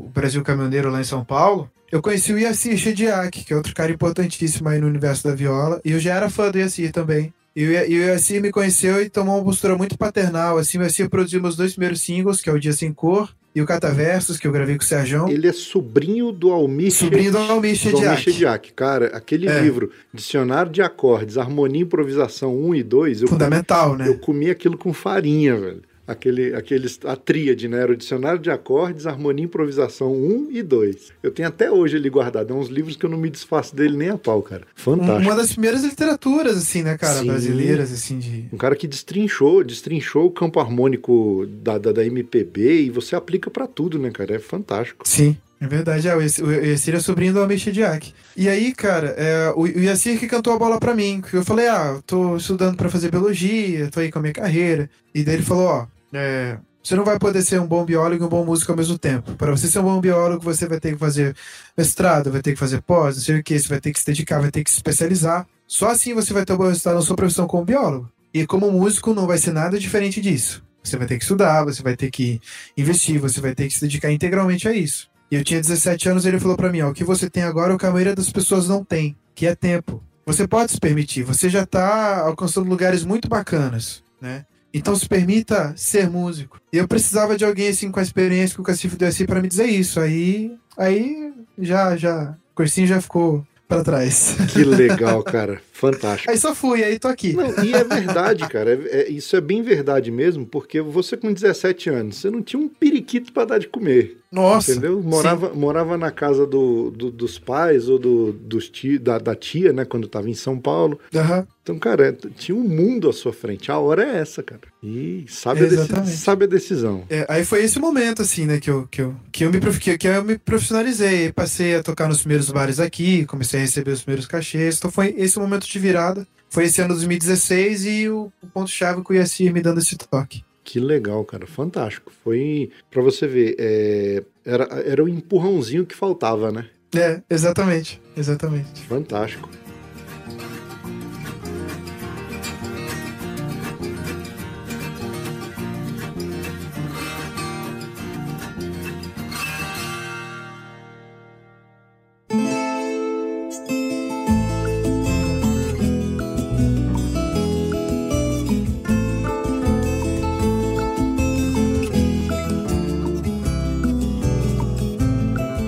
o 0.05 0.11
Brasil 0.13 0.43
Caminhoneiro 0.43 0.91
lá 0.91 1.01
em 1.01 1.05
São 1.05 1.25
Paulo, 1.25 1.69
eu 1.91 2.01
conheci 2.01 2.31
o 2.33 2.37
Yassir 2.39 2.77
Shediak, 2.77 3.43
que 3.43 3.51
é 3.53 3.55
outro 3.55 3.73
cara 3.73 3.91
importantíssimo 3.91 4.69
aí 4.69 4.79
no 4.79 4.87
universo 4.87 5.23
da 5.27 5.33
viola. 5.33 5.81
E 5.83 5.91
eu 5.91 5.99
já 5.99 6.13
era 6.15 6.29
fã 6.29 6.51
do 6.51 6.59
Yassir 6.59 6.91
também. 6.91 7.33
E 7.55 7.61
e 7.63 7.99
o 7.99 8.03
Yassir 8.07 8.41
me 8.41 8.51
conheceu 8.51 9.01
e 9.01 9.09
tomou 9.09 9.37
uma 9.37 9.43
postura 9.43 9.75
muito 9.75 9.97
paternal. 9.97 10.57
Assim, 10.57 10.77
o 10.77 10.83
Yassir 10.83 11.09
produziu 11.09 11.41
meus 11.41 11.55
dois 11.55 11.71
primeiros 11.71 12.01
singles, 12.01 12.41
que 12.41 12.49
é 12.49 12.53
o 12.53 12.59
Dia 12.59 12.73
Sem 12.73 12.93
Cor 12.93 13.33
e 13.55 13.61
o 13.61 13.65
Cataversos, 13.65 14.37
que 14.37 14.45
eu 14.45 14.51
gravei 14.51 14.75
com 14.75 14.83
o 14.83 14.85
Serjão. 14.85 15.29
Ele 15.29 15.47
é 15.47 15.53
sobrinho 15.53 16.31
do 16.31 16.51
Almir 16.51 16.91
Sobrinho 16.91 17.31
do 17.31 17.37
Almir 17.37 17.75
Shediak. 17.75 18.73
Cara, 18.73 19.07
aquele 19.15 19.47
É. 19.47 19.61
livro, 19.61 19.89
Dicionário 20.13 20.69
de 20.71 20.81
Acordes, 20.81 21.37
Harmonia 21.37 21.79
e 21.79 21.83
Improvisação 21.83 22.53
1 22.53 22.75
e 22.75 22.83
2, 22.83 23.21
eu, 23.21 23.27
Fundamental, 23.29 23.95
né? 23.95 24.07
eu 24.09 24.17
comi 24.19 24.49
aquilo 24.49 24.77
com 24.77 24.91
farinha, 24.91 25.55
velho. 25.55 25.81
Aquele, 26.07 26.53
aqueles, 26.53 26.99
a 27.03 27.15
tríade, 27.15 27.67
né? 27.67 27.81
Era 27.81 27.91
o 27.91 27.95
Dicionário 27.95 28.39
de 28.39 28.51
Acordes, 28.51 29.07
Harmonia 29.07 29.43
e 29.43 29.45
Improvisação 29.47 30.13
1 30.13 30.49
e 30.51 30.61
2. 30.61 31.11
Eu 31.23 31.31
tenho 31.31 31.47
até 31.47 31.71
hoje 31.71 31.95
ele 31.97 32.09
guardado. 32.09 32.53
É 32.53 32.55
uns 32.55 32.67
livros 32.67 32.95
que 32.95 33.05
eu 33.05 33.09
não 33.09 33.17
me 33.17 33.29
desfaço 33.29 33.75
dele 33.75 33.97
nem 33.97 34.09
a 34.09 34.17
pau, 34.17 34.41
cara. 34.43 34.61
Fantástico. 34.75 35.21
Uma 35.21 35.35
das 35.35 35.51
primeiras 35.53 35.83
literaturas, 35.83 36.57
assim, 36.57 36.83
né, 36.83 36.97
cara, 36.97 37.19
Sim. 37.21 37.27
brasileiras, 37.27 37.91
assim, 37.91 38.19
de. 38.19 38.45
Um 38.53 38.57
cara 38.57 38.75
que 38.75 38.87
destrinchou, 38.87 39.63
destrinchou 39.63 40.25
o 40.27 40.31
campo 40.31 40.59
harmônico 40.59 41.47
da, 41.63 41.77
da, 41.77 41.91
da 41.91 42.05
MPB 42.05 42.81
e 42.83 42.89
você 42.91 43.15
aplica 43.15 43.49
pra 43.49 43.65
tudo, 43.65 43.97
né, 43.97 44.11
cara? 44.11 44.35
É 44.35 44.39
fantástico. 44.39 45.07
Sim, 45.07 45.35
é 45.59 45.65
verdade. 45.67 46.07
É, 46.07 46.15
o 46.15 46.21
Yassir- 46.21 46.93
é 46.95 46.99
sobrinho 46.99 47.33
do 47.33 47.39
Almir 47.39 47.57
Shediak. 47.57 48.13
E 48.37 48.47
aí, 48.47 48.73
cara, 48.73 49.07
é, 49.17 49.51
o, 49.55 49.61
o 49.61 49.67
Yassir 49.81 50.19
que 50.19 50.27
cantou 50.27 50.53
a 50.53 50.59
bola 50.59 50.79
pra 50.79 50.93
mim. 50.93 51.21
que 51.27 51.35
Eu 51.35 51.43
falei, 51.43 51.67
ah, 51.67 51.99
tô 52.05 52.37
estudando 52.37 52.75
pra 52.77 52.89
fazer 52.89 53.09
biologia, 53.09 53.89
tô 53.89 53.99
aí 53.99 54.11
com 54.11 54.19
a 54.19 54.21
minha 54.21 54.33
carreira. 54.33 54.87
E 55.13 55.23
daí 55.23 55.35
ele 55.35 55.43
falou, 55.43 55.65
ó, 55.67 55.87
é, 56.13 56.57
você 56.83 56.95
não 56.95 57.03
vai 57.03 57.17
poder 57.17 57.41
ser 57.41 57.59
um 57.59 57.65
bom 57.65 57.83
biólogo 57.83 58.23
e 58.23 58.25
um 58.25 58.29
bom 58.29 58.45
músico 58.45 58.71
ao 58.71 58.77
mesmo 58.77 58.97
tempo. 58.97 59.33
Para 59.33 59.51
você 59.51 59.67
ser 59.67 59.79
um 59.79 59.83
bom 59.83 59.99
biólogo, 59.99 60.43
você 60.43 60.67
vai 60.67 60.79
ter 60.79 60.93
que 60.93 60.99
fazer 60.99 61.35
mestrado, 61.75 62.31
vai 62.31 62.41
ter 62.41 62.53
que 62.53 62.59
fazer 62.59 62.81
pós, 62.81 63.15
não 63.15 63.23
sei 63.23 63.39
o 63.39 63.43
que, 63.43 63.57
você 63.57 63.67
vai 63.67 63.79
ter 63.79 63.91
que 63.91 63.99
se 63.99 64.05
dedicar, 64.05 64.39
vai 64.39 64.51
ter 64.51 64.63
que 64.63 64.69
se 64.69 64.77
especializar. 64.77 65.47
Só 65.67 65.89
assim 65.89 66.13
você 66.13 66.31
vai 66.31 66.45
ter 66.45 66.53
um 66.53 66.57
bom 66.57 66.67
resultado 66.67 66.95
na 66.95 67.01
sua 67.01 67.15
profissão 67.15 67.47
como 67.47 67.65
biólogo. 67.65 68.09
E 68.33 68.45
como 68.45 68.71
músico, 68.71 69.13
não 69.13 69.25
vai 69.25 69.37
ser 69.37 69.51
nada 69.51 69.79
diferente 69.79 70.21
disso. 70.21 70.63
Você 70.83 70.97
vai 70.97 71.07
ter 71.07 71.17
que 71.17 71.23
estudar, 71.23 71.63
você 71.63 71.81
vai 71.81 71.95
ter 71.95 72.11
que 72.11 72.39
investir, 72.77 73.19
você 73.19 73.41
vai 73.41 73.55
ter 73.55 73.67
que 73.67 73.73
se 73.73 73.81
dedicar 73.81 74.11
integralmente 74.11 74.67
a 74.67 74.73
isso. 74.73 75.09
E 75.31 75.35
eu 75.35 75.43
tinha 75.43 75.59
17 75.59 76.09
anos 76.09 76.25
e 76.25 76.27
ele 76.27 76.39
falou 76.39 76.55
pra 76.55 76.71
mim, 76.71 76.81
ó, 76.81 76.89
o 76.89 76.93
que 76.93 77.03
você 77.03 77.29
tem 77.29 77.41
agora 77.41 77.71
é 77.71 77.75
o 77.75 77.79
que 77.79 77.85
a 77.85 77.91
maioria 77.91 78.15
das 78.15 78.29
pessoas 78.29 78.67
não 78.67 78.83
tem, 78.83 79.17
que 79.33 79.47
é 79.47 79.55
tempo. 79.55 80.03
Você 80.23 80.47
pode 80.47 80.71
se 80.71 80.79
permitir, 80.79 81.23
você 81.23 81.49
já 81.49 81.65
tá 81.65 82.19
alcançando 82.19 82.69
lugares 82.69 83.03
muito 83.03 83.27
bacanas, 83.27 84.03
né? 84.21 84.45
Então 84.77 84.95
se 84.95 85.07
permita 85.07 85.73
ser 85.77 86.09
músico. 86.09 86.59
E 86.71 86.77
eu 86.77 86.87
precisava 86.87 87.37
de 87.37 87.45
alguém 87.45 87.69
assim 87.69 87.89
com 87.89 87.99
a 87.99 88.03
experiência 88.03 88.55
que 88.55 88.61
o 88.61 88.65
Cacife 88.65 88.97
deu 88.97 89.07
assim 89.07 89.25
para 89.25 89.41
me 89.41 89.47
dizer 89.47 89.67
isso. 89.67 89.99
Aí, 89.99 90.51
aí 90.77 91.31
já 91.57 91.95
já, 91.95 92.35
o 92.51 92.55
cursinho 92.55 92.85
já 92.85 92.99
ficou 92.99 93.45
pra 93.67 93.83
trás. 93.83 94.35
Que 94.53 94.63
legal, 94.63 95.23
cara. 95.23 95.61
Fantástico. 95.71 96.29
Aí 96.31 96.37
só 96.37 96.53
fui, 96.53 96.83
aí 96.83 96.99
tô 96.99 97.07
aqui. 97.07 97.33
Não, 97.33 97.63
e 97.63 97.73
é 97.73 97.83
verdade, 97.83 98.47
cara. 98.47 98.73
É- 98.73 99.01
é- 99.01 99.09
isso 99.09 99.35
é 99.35 99.41
bem 99.41 99.61
verdade 99.61 100.11
mesmo, 100.11 100.45
porque 100.45 100.81
você 100.81 101.17
com 101.17 101.31
17 101.33 101.89
anos, 101.89 102.17
você 102.17 102.29
não 102.29 102.41
tinha 102.41 102.59
um 102.61 102.67
periquito 102.69 103.31
pra 103.33 103.45
dar 103.45 103.57
de 103.59 103.67
comer. 103.67 104.17
Nossa. 104.35 104.71
Entendeu? 104.73 105.01
Morava, 105.01 105.53
morava 105.53 105.97
na 105.97 106.11
casa 106.11 106.45
do, 106.45 106.91
do- 106.91 107.09
dos 107.09 107.39
pais 107.39 107.87
ou 107.87 107.97
do, 107.97 108.33
dos 108.33 108.69
da, 109.01 109.17
da 109.17 109.33
tia, 109.33 109.71
né? 109.71 109.85
Quando 109.85 110.07
tava 110.07 110.29
em 110.29 110.33
São 110.33 110.59
Paulo. 110.59 110.99
Aham. 111.15 111.47
Então, 111.63 111.79
cara, 111.79 112.09
é- 112.09 112.29
tinha 112.37 112.55
um 112.55 112.61
mundo 112.67 113.09
à 113.09 113.13
sua 113.13 113.33
frente. 113.33 113.71
A 113.71 113.79
hora 113.79 114.03
é 114.03 114.17
essa, 114.19 114.43
cara. 114.43 114.61
E 114.83 115.25
sabe, 115.27 115.61
a, 115.61 115.63
deci- 115.63 115.75
Exatamente. 115.75 116.17
sabe 116.17 116.43
a 116.43 116.47
decisão. 116.47 117.03
É, 117.09 117.25
aí 117.29 117.43
foi 117.45 117.63
esse 117.63 117.79
momento, 117.79 118.21
assim, 118.21 118.45
né, 118.45 118.59
que 118.59 118.69
eu, 118.69 118.85
que 118.91 119.01
eu, 119.01 119.15
que 119.31 119.45
eu, 119.45 119.51
me, 119.51 119.59
que, 119.79 119.97
que 119.97 120.07
eu 120.07 120.23
me 120.23 120.37
profissionalizei. 120.37 121.31
Passei 121.31 121.75
a 121.75 121.81
tocar 121.81 122.07
nos 122.07 122.19
primeiros 122.19 122.49
bares 122.51 122.79
aqui, 122.79 123.25
comecei 123.25 123.59
a 123.59 123.63
receber 123.63 123.91
os 123.91 124.01
primeiros 124.03 124.27
cachês. 124.27 124.77
Então 124.77 124.91
foi 124.91 125.15
esse 125.17 125.39
momento 125.39 125.65
de 125.67 125.79
virada. 125.79 126.27
Foi 126.49 126.65
esse 126.65 126.79
ano 126.81 126.89
de 126.93 126.99
2016 126.99 127.85
e 127.85 128.09
o, 128.09 128.31
o 128.41 128.47
ponto-chave 128.47 129.01
com 129.01 129.11
o 129.11 129.15
Yassir 129.15 129.51
me 129.51 129.61
dando 129.61 129.79
esse 129.79 129.97
toque. 129.97 130.43
Que 130.65 130.79
legal, 130.79 131.23
cara. 131.23 131.45
Fantástico. 131.45 132.11
Foi, 132.23 132.71
pra 132.89 133.01
você 133.01 133.27
ver, 133.27 133.55
é, 133.59 134.23
era, 134.43 134.63
era 134.63 135.03
o 135.03 135.07
empurrãozinho 135.07 135.85
que 135.85 135.95
faltava, 135.95 136.51
né? 136.51 136.65
É, 136.93 137.21
exatamente, 137.29 138.01
exatamente. 138.17 138.81
Fantástico. 138.81 139.47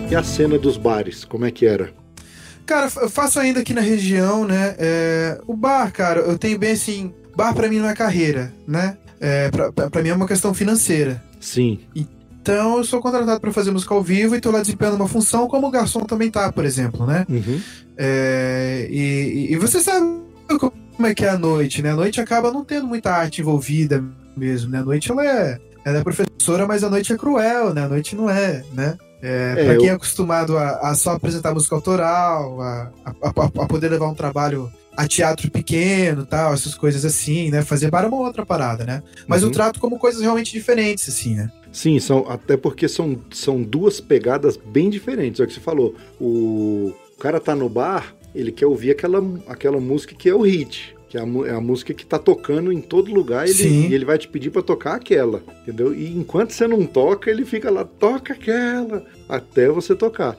E 0.10 0.16
a 0.16 0.24
cena 0.24 0.58
dos 0.58 0.78
bares, 0.78 1.26
como 1.26 1.46
é 1.46 1.52
que 1.52 1.66
era? 1.66 1.94
Cara, 2.66 2.90
eu 3.02 3.10
faço 3.10 3.40
ainda 3.40 3.60
aqui 3.60 3.74
na 3.74 3.82
região, 3.82 4.46
né? 4.46 4.74
é, 4.78 5.40
o 5.46 5.54
bar, 5.56 5.92
cara, 5.92 6.22
eu 6.22 6.38
tenho 6.38 6.58
bem 6.58 6.72
assim. 6.72 7.14
Bar 7.36 7.54
pra 7.54 7.68
mim 7.68 7.80
não 7.80 7.90
é 7.90 7.94
carreira, 7.94 8.54
né? 8.66 8.98
É, 9.20 9.50
pra 9.92 10.02
mim 10.02 10.10
é 10.10 10.14
uma 10.14 10.28
questão 10.28 10.54
financeira. 10.54 11.22
Sim. 11.40 11.80
Então 11.94 12.78
eu 12.78 12.84
sou 12.86 13.02
contratado 13.02 13.42
pra 13.42 13.52
fazer 13.52 13.72
música 13.72 13.94
ao 13.94 14.02
vivo 14.02 14.36
e 14.36 14.40
tô 14.40 14.50
lá 14.50 14.62
desempenhando 14.62 14.96
uma 14.96 15.08
função, 15.10 15.48
como 15.48 15.68
o 15.68 15.72
garçom 15.72 16.00
também 16.02 16.32
tá, 16.32 16.52
por 16.52 16.64
exemplo, 16.64 17.06
né? 17.06 17.26
Uhum. 17.30 17.62
É, 17.98 18.88
e, 18.90 19.52
e 19.52 19.56
você 19.58 19.82
sabe 19.82 20.06
como 20.58 21.06
é 21.06 21.14
que 21.14 21.26
é 21.26 21.30
a 21.30 21.38
noite, 21.38 21.82
né? 21.82 21.92
A 21.92 21.96
noite 21.96 22.22
acaba 22.22 22.52
não 22.52 22.64
tendo 22.64 22.88
muita 22.88 23.12
arte 23.12 23.42
envolvida 23.42 24.04
mesmo, 24.38 24.72
né? 24.72 24.80
A 24.80 24.86
noite 24.86 25.12
ela 25.12 25.26
é, 25.26 25.60
ela 25.84 25.98
é 25.98 26.04
professora, 26.04 26.66
mas 26.66 26.84
a 26.84 26.90
noite 26.90 27.12
é 27.12 27.18
cruel, 27.18 27.74
né? 27.74 27.84
A 27.84 27.90
noite 27.90 28.16
não 28.16 28.30
é, 28.30 28.64
né? 28.74 28.98
É, 29.22 29.56
É, 29.58 29.66
pra 29.66 29.76
quem 29.78 29.88
eu- 29.88 29.92
é 29.94 29.96
acostumado 29.96 30.58
a, 30.58 30.90
a 30.92 30.96
só 30.96 31.12
apresentar 31.12 31.54
música 31.54 31.76
autoral, 31.76 32.62
a, 32.62 32.92
a, 33.06 33.12
a- 33.64 33.68
poder 33.68 33.90
levar 33.90 34.08
um 34.10 34.14
trabalho 34.16 34.72
a 34.96 35.08
teatro 35.08 35.50
pequeno, 35.52 36.26
tal, 36.26 36.54
essas 36.54 36.74
coisas 36.76 37.06
assim, 37.06 37.52
né? 37.52 37.62
Fazer 37.64 37.90
bar 37.92 38.04
é 38.06 38.08
uma 38.08 38.18
outra 38.18 38.46
parada, 38.46 38.84
né? 38.84 39.04
Mas 39.28 39.42
Uhum. 39.44 39.50
eu 39.50 39.54
trato 39.54 39.80
como 39.80 40.00
coisas 40.00 40.22
realmente 40.22 40.52
diferentes, 40.52 41.08
assim, 41.10 41.36
né? 41.36 41.52
Sim, 41.72 42.00
são, 42.00 42.26
até 42.30 42.58
porque 42.58 42.88
são, 42.88 43.20
são 43.32 43.62
duas 43.62 44.00
pegadas 44.02 44.58
bem 44.58 44.90
diferentes. 44.90 45.40
É 45.40 45.44
o 45.44 45.48
que 45.48 45.54
você 45.54 45.60
falou. 45.60 45.94
O, 46.20 46.94
o 47.16 47.20
cara 47.20 47.40
tá 47.40 47.56
no 47.56 47.70
bar, 47.70 48.16
ele 48.34 48.52
quer 48.52 48.66
ouvir 48.66 48.92
aquela, 48.92 49.22
aquela 49.48 49.80
música 49.80 50.16
que 50.16 50.28
é 50.30 50.34
o 50.34 50.42
hit. 50.42 50.96
Que 51.10 51.18
é 51.18 51.22
a, 51.22 51.24
é 51.48 51.52
a 51.52 51.62
música 51.62 51.94
que 51.94 52.06
tá 52.06 52.20
tocando 52.20 52.72
em 52.72 52.82
todo 52.82 53.14
lugar 53.14 53.48
ele, 53.48 53.64
e 53.88 53.94
ele 53.94 54.04
vai 54.04 54.18
te 54.18 54.28
pedir 54.28 54.50
pra 54.50 54.62
tocar 54.62 54.96
aquela, 54.96 55.42
entendeu? 55.62 55.94
E 55.96 56.12
enquanto 56.14 56.52
você 56.52 56.68
não 56.68 56.86
toca, 56.86 57.30
ele 57.32 57.46
fica 57.46 57.72
lá, 57.72 57.86
toca 57.86 58.34
aquela, 58.34 59.06
até 59.30 59.70
você 59.70 59.96
tocar. 59.96 60.38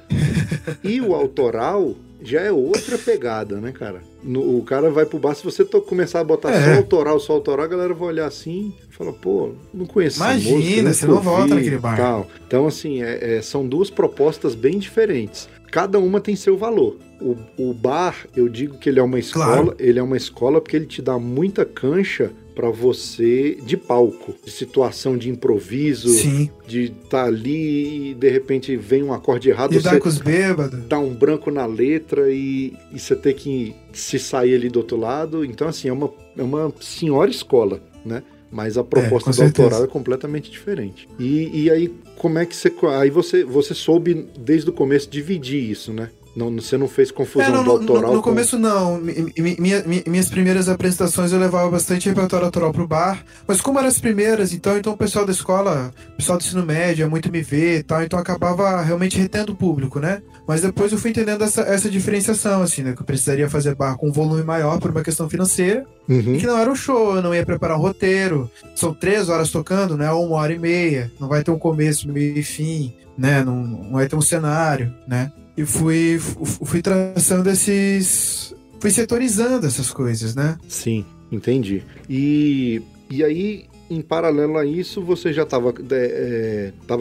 e 0.85 1.01
o 1.01 1.15
autoral 1.15 1.95
já 2.23 2.41
é 2.43 2.53
outra 2.53 2.99
pegada, 2.99 3.61
né, 3.61 3.73
cara? 3.73 4.03
No- 4.23 4.59
o 4.59 4.63
cara 4.63 4.91
vai 4.91 5.07
pro 5.07 5.19
bar, 5.19 5.35
se 5.35 5.45
você 5.45 5.65
to- 5.65 5.81
começar 5.81 6.21
a 6.21 6.25
botar 6.25 6.51
É. 6.51 6.65
só 6.75 6.79
autoral, 6.81 7.21
só 7.21 7.33
autoral, 7.33 7.65
a 7.65 7.69
galera 7.69 7.95
vai 7.95 8.09
olhar 8.09 8.27
assim 8.27 8.75
e 8.91 8.95
fala, 8.95 9.13
pô, 9.13 9.53
não 9.73 9.87
conheço 9.87 10.23
essa 10.23 10.33
Imagina, 10.35 10.57
música, 10.59 10.93
você 10.95 11.07
não 11.07 11.21
volta 11.21 11.55
naquele 11.55 11.79
bar. 11.79 11.97
tal. 11.97 12.27
Então, 12.47 12.67
assim, 12.67 13.03
é- 13.03 13.37
é, 13.37 13.43
são 13.43 13.67
duas 13.67 13.89
propostas 13.89 14.55
bem 14.55 14.79
diferentes. 14.79 15.49
Cada 15.71 15.99
uma 15.99 16.21
tem 16.21 16.35
seu 16.35 16.57
valor. 16.59 16.97
O, 17.21 17.37
o 17.71 17.75
bar, 17.75 18.27
eu 18.37 18.49
digo 18.49 18.79
que 18.79 18.89
ele 18.89 19.01
é 19.01 19.03
uma 19.03 19.19
escola, 19.19 19.47
Claro. 19.47 19.75
ele 19.79 19.99
é 19.99 20.03
uma 20.03 20.17
escola 20.17 20.61
porque 20.61 20.77
ele 20.77 20.87
te 20.87 21.03
dá 21.03 21.19
muita 21.19 21.65
cancha 21.65 22.31
pra 22.55 22.71
você 22.71 23.57
de 23.65 23.77
palco, 23.77 24.35
de 24.45 24.51
situação 24.51 25.17
de 25.17 25.31
improviso, 25.31 26.09
Sim. 26.09 26.51
de 26.67 26.85
estar 27.05 27.25
ali 27.27 28.11
e 28.11 28.15
de 28.15 28.29
repente 28.29 28.77
vem 28.77 29.03
um 29.03 29.13
acorde 29.13 29.49
errado, 29.49 29.73
Lidar 29.73 29.93
você 29.95 30.01
com 30.01 30.09
os 30.09 30.19
bêbados. 30.19 30.85
dá 30.89 30.99
um 30.99 31.15
branco 31.15 31.51
na 31.53 31.67
letra 31.67 32.29
e, 32.31 32.73
e 32.93 32.99
você 32.99 33.15
ter 33.15 33.35
que 33.35 33.75
se 33.93 34.19
sair 34.19 34.55
ali 34.57 34.69
do 34.69 34.79
outro 34.81 34.97
lado. 34.97 35.45
Então, 35.45 35.69
assim, 35.69 35.89
é 35.89 35.93
uma, 35.93 36.13
é 36.37 36.43
uma 36.43 36.73
senhora 36.81 37.31
escola, 37.31 37.81
né? 38.05 38.23
Mas 38.51 38.79
a 38.79 38.83
proposta 38.83 39.31
com 39.31 39.37
do 39.37 39.43
autoral 39.43 39.85
é 39.85 39.87
completamente 39.87 40.51
diferente. 40.51 41.07
E, 41.19 41.65
e 41.65 41.71
aí, 41.71 41.93
como 42.17 42.39
é 42.39 42.47
que 42.47 42.57
você. 42.57 42.73
Aí 42.99 43.11
você, 43.11 43.45
você 43.45 43.75
soube 43.75 44.27
desde 44.39 44.71
o 44.71 44.73
começo 44.73 45.09
dividir 45.11 45.71
isso, 45.71 45.93
né? 45.93 46.09
Não, 46.39 46.53
você 46.55 46.79
não 46.79 46.87
fez 46.87 47.11
confusão 47.11 47.47
É, 47.49 47.51
não, 47.51 47.65
do 47.65 47.67
no, 47.67 47.73
autoral 47.73 48.03
no- 48.11 48.17
no 48.19 48.23
com- 48.23 48.31
começo 48.31 48.57
não. 48.59 48.99
Mi- 48.99 49.33
mi- 49.37 49.57
minha- 49.59 49.83
mi- 49.85 50.05
minhas 50.07 50.29
primeiras 50.29 50.69
apresentações 50.69 51.33
eu 51.33 51.39
levava 51.41 51.69
bastante 51.71 52.09
repertório 52.09 52.47
autoral 52.47 52.73
pro 52.73 52.87
bar. 52.87 53.25
Mas 53.47 53.61
como 53.61 53.79
eram 53.79 53.89
as 53.89 53.99
primeiras, 53.99 54.53
então, 54.53 54.79
então 54.79 54.93
o 54.93 54.97
pessoal 54.97 55.27
da 55.27 55.33
escola, 55.33 55.91
o 56.13 56.17
pessoal 56.17 56.39
do 56.39 56.43
ensino 56.45 56.65
médio, 56.65 57.05
é 57.05 57.09
muito 57.09 57.31
me 57.33 57.43
ver 57.43 57.81
e 57.81 57.83
tal, 57.83 58.03
então 58.03 58.19
acabava 58.19 58.81
realmente 58.83 59.19
retendo 59.19 59.53
o 59.53 59.57
público, 59.57 59.99
né? 59.99 60.23
Mas 60.47 60.63
depois 60.63 60.93
eu 60.93 60.99
fui 60.99 61.11
entendendo 61.11 61.43
essa, 61.43 61.63
essa 61.63 61.91
diferenciação, 61.91 62.63
assim, 62.63 62.83
né? 62.83 62.93
Que 62.95 63.03
eu 63.03 63.07
precisaria 63.07 63.51
fazer 63.51 63.75
bar 63.75 63.97
com 63.97 64.09
um 64.09 64.13
volume 64.13 64.43
maior 64.45 64.79
por 64.79 64.91
uma 64.93 65.03
questão 65.03 65.29
financeira. 65.29 65.85
Uhum. 66.09 66.35
E 66.37 66.39
que 66.39 66.47
não 66.47 66.57
era 66.57 66.71
um 66.71 66.75
show, 66.77 67.17
eu 67.17 67.23
não 67.23 67.35
ia 67.35 67.45
preparar 67.45 67.77
um 67.77 67.81
roteiro. 67.83 68.51
São 68.75 68.95
três 68.95 69.29
horas 69.29 69.51
tocando, 69.51 69.97
né? 69.97 70.11
Uma 70.13 70.37
hora 70.37 70.53
e 70.53 70.59
meia. 70.59 71.11
Não 71.21 71.29
vai 71.29 71.43
ter 71.43 71.51
um 71.51 71.59
começo, 71.59 72.09
meio 72.11 72.39
e 72.39 72.43
fim, 72.43 72.95
né? 73.17 73.43
Não, 73.45 73.57
não 73.57 73.93
vai 73.93 74.07
ter 74.07 74.17
um 74.17 74.23
cenário, 74.23 74.95
né? 75.07 75.31
E 75.59 75.65
fui, 75.67 76.19
fu- 76.19 76.65
fui 76.65 76.81
traçando 76.81 77.51
esses. 77.51 78.55
Fui 78.79 78.91
setorizando 78.93 79.67
essas 79.67 79.91
coisas, 79.91 80.35
né? 80.37 80.57
Sim, 80.69 81.05
entendi. 81.33 81.83
E, 82.09 82.81
e 83.11 83.25
aí, 83.25 83.65
em 83.91 84.01
paralelo 84.01 84.57
a 84.57 84.65
isso, 84.65 85.03
você 85.03 85.33
já 85.33 85.43
estava 85.43 85.73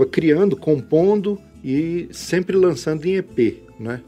criando, 0.10 0.56
compondo 0.56 1.40
e 1.64 2.08
sempre 2.12 2.56
lançando 2.58 3.06
em 3.06 3.16
EP, 3.18 3.60
né? 3.80 4.02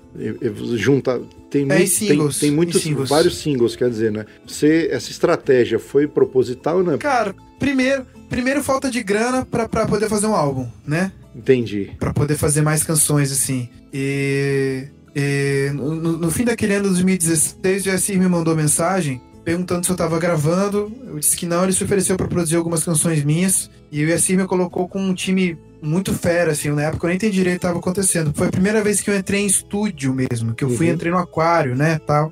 Junta, 0.78 1.22
tem, 1.52 1.64
É, 1.64 1.66
muito- 1.78 1.88
singles, 1.92 2.40
tem, 2.40 2.50
tem 2.50 2.56
muitos, 2.56 2.82
singles. 2.82 3.08
vários 3.10 3.38
singles, 3.38 3.76
quer 3.76 3.90
dizer, 3.90 4.12
né? 4.12 4.26
Você, 4.48 4.90
essa 4.92 5.12
estratégia 5.12 5.78
foi 5.78 6.08
proposital, 6.08 6.82
né? 6.84 6.98
Cara, 6.98 7.36
primeiro, 7.60 8.06
primeiro 8.30 8.64
falta 8.64 8.90
de 8.90 9.02
grana 9.04 9.46
pra, 9.46 9.68
pra 9.68 9.86
poder 9.86 10.08
fazer 10.10 10.28
um 10.28 10.36
álbum, 10.36 10.68
né? 10.86 11.12
Entendi. 11.36 11.92
Pra 12.00 12.14
poder 12.14 12.36
fazer 12.38 12.62
mais 12.62 12.84
canções, 12.84 13.32
assim. 13.32 13.70
E. 13.94 14.88
e 15.16 15.72
no, 15.74 15.96
no- 16.18 16.32
fim 16.32 16.44
daquele 16.46 16.74
ano 16.76 16.84
de 16.84 16.90
2016, 16.90 17.82
o 17.82 17.86
Jessir 17.86 18.20
me 18.20 18.28
mandou 18.28 18.56
mensagem 18.56 19.22
perguntando 19.44 19.86
se 19.86 19.92
eu 19.92 19.96
tava 19.96 20.20
gravando. 20.20 20.92
Eu 21.08 21.18
disse 21.20 21.36
que 21.36 21.46
não, 21.46 21.64
ele 21.64 21.74
se 21.74 21.84
ofereceu 21.84 22.16
pra 22.18 22.28
produzir 22.28 22.56
algumas 22.56 22.84
canções 22.84 23.24
minhas. 23.24 23.70
E 23.92 24.04
o 24.04 24.08
Yacir 24.10 24.38
me 24.38 24.46
colocou 24.46 24.88
com 24.88 25.02
um 25.02 25.14
time 25.16 25.58
muito 25.82 26.14
fera, 26.14 26.52
assim. 26.52 26.70
Na 26.70 26.84
época 26.84 27.06
eu 27.06 27.08
nem 27.08 27.16
entendi 27.16 27.38
direito 27.38 27.56
o 27.58 27.60
que 27.62 27.66
tava 27.68 27.80
acontecendo. 27.80 28.32
Foi 28.36 28.48
a 28.48 28.52
primeira 28.52 28.84
vez 28.84 29.02
que 29.02 29.10
eu 29.10 29.18
entrei 29.18 29.42
em 29.42 29.48
estúdio 29.48 30.14
mesmo, 30.14 30.54
que 30.54 30.64
eu 30.64 30.70
fui 30.70 30.88
Uhum. 30.88 30.94
entrei 30.94 31.12
no 31.12 31.18
aquário, 31.18 31.76
né, 31.76 32.00
tal. 32.06 32.32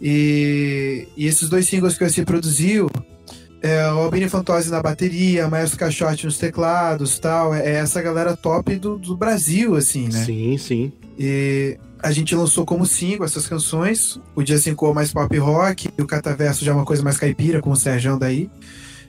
E, 0.00 1.08
e 1.16 1.26
esses 1.26 1.48
dois 1.48 1.66
singles 1.66 1.96
que 1.98 2.04
o 2.04 2.06
Yacir 2.06 2.24
produziu, 2.24 2.88
é, 3.60 3.90
o 3.92 3.98
Albini 3.98 4.28
Fantozzi 4.28 4.70
na 4.70 4.80
bateria, 4.80 5.48
Maestro 5.48 5.78
Caixote 5.78 6.26
nos 6.26 6.38
teclados 6.38 7.18
tal. 7.18 7.54
É 7.54 7.74
essa 7.74 8.00
galera 8.00 8.36
top 8.36 8.76
do, 8.76 8.98
do 8.98 9.16
Brasil, 9.16 9.74
assim, 9.74 10.08
né? 10.08 10.24
Sim, 10.24 10.56
sim. 10.58 10.92
E 11.18 11.76
a 12.00 12.12
gente 12.12 12.34
lançou 12.34 12.64
como 12.64 12.86
single 12.86 13.26
essas 13.26 13.48
canções. 13.48 14.20
O 14.36 14.42
Dia 14.42 14.58
5 14.58 14.94
mais 14.94 15.12
pop 15.12 15.36
rock, 15.38 15.88
e 15.98 16.02
o 16.02 16.06
Cataverso 16.06 16.64
já 16.64 16.70
é 16.70 16.74
uma 16.74 16.84
coisa 16.84 17.02
mais 17.02 17.18
caipira, 17.18 17.60
com 17.60 17.70
o 17.70 17.76
Serjão 17.76 18.18
daí. 18.18 18.48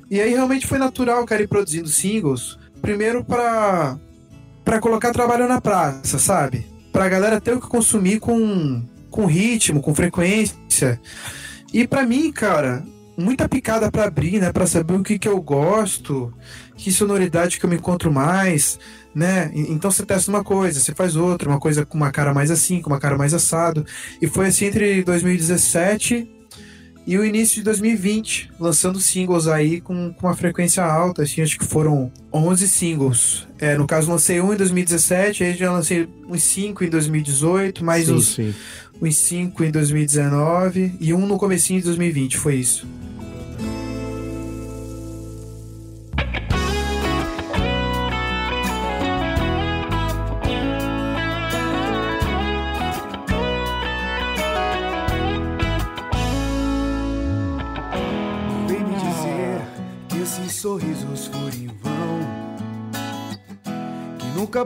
E 0.10 0.20
aí 0.20 0.32
realmente 0.32 0.66
foi 0.66 0.80
natural, 0.80 1.24
cara, 1.26 1.44
ir 1.44 1.48
produzindo 1.48 1.88
singles. 1.88 2.58
Primeiro 2.82 3.24
pra, 3.24 4.00
pra 4.66 4.80
colocar 4.80 5.12
trabalho 5.12 5.48
na 5.48 5.62
praça, 5.62 6.18
sabe? 6.18 6.66
Pra 6.92 7.08
galera 7.08 7.40
ter 7.40 7.54
o 7.54 7.62
que 7.62 7.68
consumir 7.68 8.20
com, 8.20 8.82
com 9.12 9.28
ritmo, 9.28 9.82
com 9.82 9.94
frequência. 9.94 11.00
E 11.72 11.88
pra 11.88 12.04
mim, 12.04 12.32
cara, 12.32 12.84
muita 13.20 13.48
picada 13.48 13.92
pra 13.92 14.06
abrir, 14.06 14.40
né? 14.40 14.52
Pra 14.52 14.66
saber 14.66 14.94
o 14.94 15.04
que, 15.04 15.20
que 15.20 15.28
eu 15.28 15.42
gosto, 15.42 16.34
que 16.76 16.92
sonoridade 16.92 17.60
que 17.60 17.66
eu 17.66 17.70
me 17.70 17.76
encontro 17.76 18.12
mais, 18.12 18.80
né? 19.14 19.52
Então 19.54 19.92
você 19.92 20.06
testa 20.06 20.32
uma 20.32 20.44
coisa, 20.44 20.80
você 20.80 20.94
faz 20.94 21.16
outra, 21.16 21.50
uma 21.50 21.60
coisa 21.60 21.86
com 21.86 21.98
uma 21.98 22.12
cara 22.12 22.34
mais 22.34 22.50
assim, 22.50 22.82
com 22.82 22.90
uma 22.90 23.00
cara 23.00 23.18
mais 23.18 23.34
assado. 23.34 23.86
E 24.22 24.28
foi 24.28 24.48
assim 24.48 24.66
entre 24.66 25.04
2017 25.04 26.40
e 27.10 27.18
o 27.18 27.26
início 27.26 27.56
de 27.56 27.64
2020, 27.64 28.52
lançando 28.60 29.00
singles 29.00 29.48
aí 29.48 29.82
com, 29.82 30.14
com 30.14 30.28
uma 30.28 30.36
frequência 30.36 30.86
alta, 30.86 31.24
assim, 31.24 31.42
acho 31.42 31.58
que 31.58 31.66
foram 31.66 32.12
11 32.32 32.68
singles. 32.68 33.48
É, 33.58 33.76
no 33.76 33.88
caso, 33.88 34.12
lancei 34.12 34.40
um 34.40 34.54
em 34.54 34.56
2017, 34.56 35.44
aí 35.44 35.54
já 35.56 35.72
lancei 35.72 36.08
uns 36.28 36.44
5 36.44 36.84
em 36.84 36.90
2018, 36.90 37.84
mais 37.84 38.06
sim, 38.06 38.14
uns, 38.14 38.36
sim. 38.36 38.54
uns 39.02 39.16
5 39.16 39.64
em 39.64 39.72
2019 39.72 40.98
e 41.00 41.12
um 41.12 41.26
no 41.26 41.38
comecinho 41.38 41.80
de 41.80 41.88
2020, 41.88 42.38
foi 42.38 42.58
isso. 42.58 42.88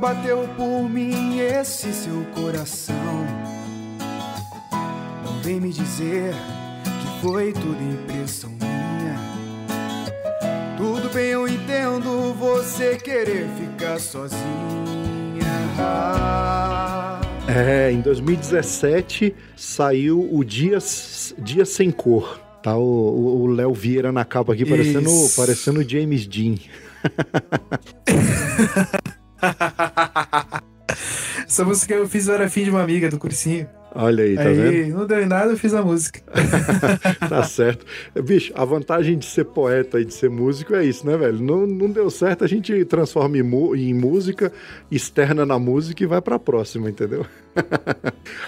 Bateu 0.03 0.45
por 0.57 0.89
mim 0.89 1.39
esse 1.39 1.93
seu 1.93 2.25
coração. 2.35 3.25
Não 5.23 5.39
vem 5.41 5.61
me 5.61 5.71
dizer 5.71 6.33
que 6.83 7.21
foi 7.21 7.53
tudo 7.53 7.77
impressão 7.81 8.49
minha. 8.49 9.17
Tudo 10.75 11.09
bem, 11.13 11.27
eu 11.27 11.47
entendo 11.47 12.33
você 12.33 12.97
querer 12.97 13.47
ficar 13.57 13.97
sozinha. 13.97 14.43
É, 17.47 17.89
em 17.89 18.01
2017 18.01 19.33
saiu 19.55 20.27
o 20.29 20.43
Dias, 20.43 21.33
Dias 21.39 21.69
Sem 21.69 21.91
Cor. 21.91 22.41
Tá 22.61 22.75
o- 22.75 23.47
Léo 23.47 23.73
Vieira 23.73 24.11
na 24.11 24.25
capa 24.25 24.51
aqui, 24.51 24.65
parecendo, 24.65 25.09
parecendo 25.33 25.89
James 25.89 26.27
Dean. 26.27 26.55
Essa 31.47 31.63
música 31.65 31.93
eu 31.93 32.07
fiz, 32.07 32.27
eu 32.27 32.33
era 32.35 32.49
fim 32.49 32.63
de 32.63 32.69
uma 32.69 32.81
amiga 32.81 33.09
do 33.09 33.17
cursinho. 33.17 33.67
Olha 33.95 34.23
aí, 34.23 34.35
tá 34.35 34.41
aí 34.41 34.55
vendo? 34.55 34.97
não 34.97 35.05
deu 35.05 35.21
em 35.21 35.27
nada, 35.27 35.51
eu 35.51 35.57
fiz 35.57 35.71
a 35.73 35.83
música. 35.83 36.19
Tá 37.29 37.43
certo. 37.43 37.85
Bicho, 38.23 38.51
a 38.55 38.65
vantagem 38.65 39.17
de 39.17 39.25
ser 39.25 39.45
poeta 39.45 39.99
e 39.99 40.05
de 40.05 40.13
ser 40.13 40.29
músico 40.29 40.73
é 40.75 40.83
isso, 40.83 41.05
né, 41.05 41.15
velho? 41.15 41.39
Não, 41.39 41.65
não 41.67 41.89
deu 41.89 42.09
certo, 42.09 42.43
a 42.43 42.47
gente 42.47 42.83
transforma 42.85 43.37
em, 43.37 43.41
em 43.41 43.93
música, 43.93 44.51
externa 44.91 45.45
na 45.45 45.57
música 45.59 46.03
e 46.03 46.07
vai 46.07 46.21
pra 46.21 46.39
próxima, 46.39 46.89
entendeu? 46.89 47.25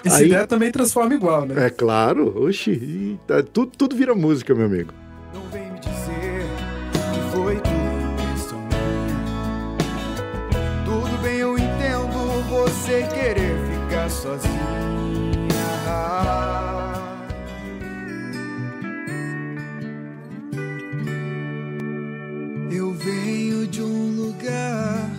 E 0.04 0.10
se 0.10 0.24
Aí- 0.24 0.30
der, 0.30 0.48
também 0.48 0.72
transforma 0.72 1.14
igual, 1.14 1.46
né? 1.46 1.66
É 1.68 1.70
claro, 1.70 2.44
oxi, 2.44 3.20
tá- 3.28 3.44
tudo, 3.44 3.72
tudo 3.78 3.96
vira 3.96 4.14
música, 4.16 4.54
meu 4.56 4.66
amigo. 4.66 4.94
Não 5.34 5.42
vem 5.50 5.72
me 5.72 5.80
dizer 5.80 6.15
você 12.96 13.08
querer 13.08 13.56
ficar 13.72 14.10
sozinha. 14.10 14.54
Eu 22.72 22.94
venho 22.94 23.68
de 23.68 23.82
um 23.82 24.16
lugar 24.16 25.10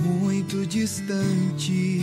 muito 0.00 0.64
distante. 0.66 2.02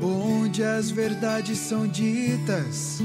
Onde 0.00 0.62
as 0.62 0.90
verdades 0.90 1.58
são 1.58 1.88
ditas 1.88 3.00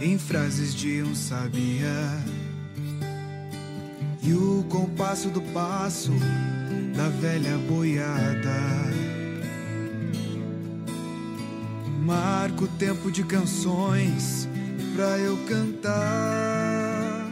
em 0.00 0.16
frases 0.18 0.72
de 0.72 1.02
um 1.02 1.14
sabia. 1.16 2.24
E 4.22 4.32
o 4.32 4.64
compasso 4.68 5.30
do 5.30 5.40
passo 5.52 6.12
da 6.96 7.08
velha 7.08 7.56
boiada. 7.68 8.86
Marco 12.04 12.64
o 12.64 12.68
tempo 12.68 13.10
de 13.10 13.24
canções 13.24 14.48
pra 14.94 15.18
eu 15.18 15.36
cantar. 15.48 17.26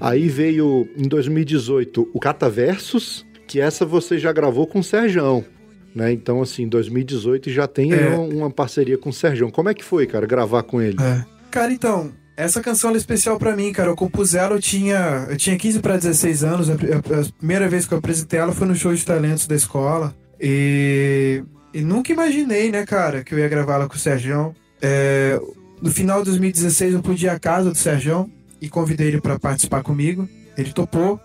Aí 0.00 0.28
veio 0.28 0.88
em 0.96 1.06
2018 1.08 2.10
o 2.12 2.18
Cataversos, 2.20 3.24
que 3.46 3.60
essa 3.60 3.84
você 3.86 4.18
já 4.18 4.32
gravou 4.32 4.66
com 4.66 4.80
o 4.80 4.84
Serjão. 4.84 5.44
Né? 5.94 6.12
Então, 6.12 6.42
assim, 6.42 6.66
2018 6.66 7.50
já 7.50 7.68
tem 7.68 7.92
É. 7.92 8.08
uma, 8.08 8.18
uma 8.34 8.50
parceria 8.50 8.98
com 8.98 9.10
o 9.10 9.12
Serjão. 9.12 9.50
Como 9.50 9.68
é 9.68 9.74
que 9.74 9.84
foi, 9.84 10.06
cara, 10.06 10.26
gravar 10.26 10.62
com 10.64 10.80
ele? 10.82 10.96
É. 11.00 11.24
Cara, 11.50 11.72
então, 11.72 12.10
essa 12.36 12.60
canção 12.60 12.90
é 12.90 12.96
especial 12.96 13.38
pra 13.38 13.54
mim, 13.56 13.72
cara. 13.72 13.90
Eu 13.90 13.96
compus 13.96 14.34
ela, 14.34 14.54
eu 14.54 14.60
tinha, 14.60 15.26
eu 15.28 15.36
tinha 15.36 15.56
15 15.56 15.80
pra 15.80 15.96
16 15.96 16.44
anos. 16.44 16.70
A, 16.70 16.74
primeira 17.38 17.68
vez 17.68 17.86
que 17.86 17.94
eu 17.94 17.98
apresentei 17.98 18.38
ela 18.40 18.52
foi 18.52 18.66
no 18.66 18.74
show 18.74 18.92
de 18.94 19.04
talentos 19.04 19.46
da 19.46 19.54
escola. 19.54 20.14
E, 20.40 21.42
e 21.72 21.80
nunca 21.80 22.12
imaginei, 22.12 22.70
né, 22.70 22.84
cara, 22.84 23.22
que 23.22 23.34
eu 23.34 23.38
ia 23.38 23.48
gravar 23.48 23.74
ela 23.74 23.88
com 23.88 23.94
o 23.94 23.98
Serjão. 23.98 24.54
É, 24.82 25.40
no 25.80 25.90
final 25.90 26.18
de 26.18 26.26
2016 26.26 26.94
eu 26.94 27.02
pude 27.02 27.24
ir 27.24 27.28
à 27.28 27.38
casa 27.38 27.70
do 27.70 27.76
Serjão 27.78 28.30
e 28.60 28.68
convidei 28.68 29.08
ele 29.08 29.20
pra 29.20 29.38
participar 29.38 29.82
comigo. 29.82 30.28
Ele 30.56 30.72
topou. 30.72 31.20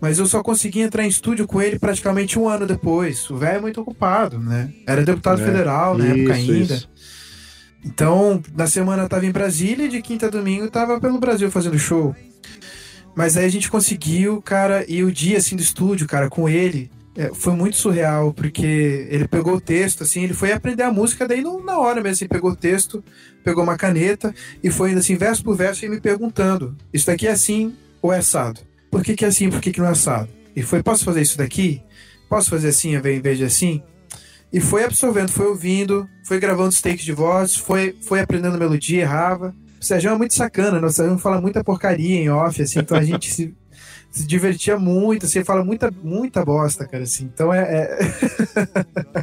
Mas 0.00 0.18
eu 0.18 0.26
só 0.26 0.42
consegui 0.42 0.80
entrar 0.80 1.04
em 1.04 1.08
estúdio 1.08 1.46
com 1.46 1.62
ele 1.62 1.78
praticamente 1.78 2.36
um 2.36 2.48
ano 2.48 2.66
depois. 2.66 3.30
O 3.30 3.36
velho 3.36 3.58
é 3.58 3.60
muito 3.60 3.80
ocupado, 3.80 4.36
né? 4.36 4.68
Era 4.84 5.04
deputado 5.04 5.40
É, 5.40 5.44
federal 5.44 5.96
na 5.96 6.06
época 6.06 6.36
Isso, 6.38 6.52
ainda. 6.52 6.74
isso. 6.74 6.90
Então, 7.84 8.42
na 8.54 8.66
semana 8.66 9.08
tava 9.08 9.26
em 9.26 9.32
Brasília 9.32 9.86
e 9.86 9.88
de 9.88 10.00
quinta 10.00 10.26
a 10.26 10.30
domingo 10.30 10.70
tava 10.70 11.00
pelo 11.00 11.18
Brasil 11.18 11.50
fazendo 11.50 11.78
show. 11.78 12.14
Mas 13.14 13.36
aí 13.36 13.44
a 13.44 13.50
gente 13.50 13.70
conseguiu, 13.70 14.40
cara, 14.40 14.84
e 14.88 15.02
o 15.02 15.12
dia 15.12 15.38
assim 15.38 15.56
do 15.56 15.62
estúdio, 15.62 16.06
cara, 16.06 16.30
com 16.30 16.48
ele, 16.48 16.90
é, 17.14 17.30
foi 17.34 17.52
muito 17.52 17.76
surreal, 17.76 18.32
porque 18.32 19.06
ele 19.10 19.28
pegou 19.28 19.56
o 19.56 19.60
texto, 19.60 20.02
assim, 20.02 20.24
ele 20.24 20.32
foi 20.32 20.52
aprender 20.52 20.82
a 20.82 20.92
música 20.92 21.28
daí 21.28 21.42
na 21.42 21.78
hora 21.78 22.00
mesmo, 22.00 22.12
assim, 22.12 22.28
pegou 22.28 22.52
o 22.52 22.56
texto, 22.56 23.04
pegou 23.44 23.62
uma 23.62 23.76
caneta 23.76 24.34
e 24.62 24.70
foi 24.70 24.92
indo 24.92 25.00
assim, 25.00 25.16
verso 25.16 25.44
por 25.44 25.56
verso, 25.56 25.84
e 25.84 25.88
me 25.88 26.00
perguntando: 26.00 26.74
Isso 26.92 27.06
daqui 27.06 27.26
é 27.26 27.32
assim 27.32 27.74
ou 28.00 28.12
é 28.12 28.18
assado? 28.18 28.60
Por 28.90 29.02
que, 29.02 29.14
que 29.14 29.24
é 29.24 29.28
assim, 29.28 29.50
por 29.50 29.60
que, 29.60 29.72
que 29.72 29.80
não 29.80 29.88
é 29.88 29.90
assado? 29.90 30.28
E 30.56 30.62
foi: 30.62 30.82
Posso 30.82 31.04
fazer 31.04 31.20
isso 31.20 31.36
daqui? 31.36 31.82
Posso 32.30 32.48
fazer 32.48 32.68
assim 32.68 32.96
ao 32.96 33.06
invés 33.06 33.36
de 33.36 33.44
assim? 33.44 33.82
E 34.52 34.60
foi 34.60 34.84
absorvendo, 34.84 35.32
foi 35.32 35.46
ouvindo, 35.46 36.06
foi 36.24 36.38
gravando 36.38 36.68
os 36.68 36.80
takes 36.80 37.04
de 37.04 37.12
voz, 37.12 37.56
foi, 37.56 37.96
foi 38.02 38.20
aprendendo 38.20 38.58
melodia, 38.58 39.00
errava. 39.00 39.54
O 39.80 39.84
Sérgio 39.84 40.10
é 40.10 40.16
muito 40.16 40.34
sacana, 40.34 40.78
né? 40.78 40.86
O 40.86 40.90
Sérgio 40.90 41.18
fala 41.18 41.40
muita 41.40 41.64
porcaria 41.64 42.16
em 42.20 42.28
off, 42.28 42.60
assim, 42.60 42.80
então 42.80 42.96
a 42.96 43.02
gente 43.02 43.32
se, 43.32 43.54
se 44.12 44.26
divertia 44.26 44.78
muito, 44.78 45.24
assim, 45.24 45.42
fala 45.42 45.64
muita, 45.64 45.90
muita 46.02 46.44
bosta, 46.44 46.86
cara, 46.86 47.04
assim. 47.04 47.30
Então 47.32 47.52
é. 47.52 47.62
é- 47.62 47.98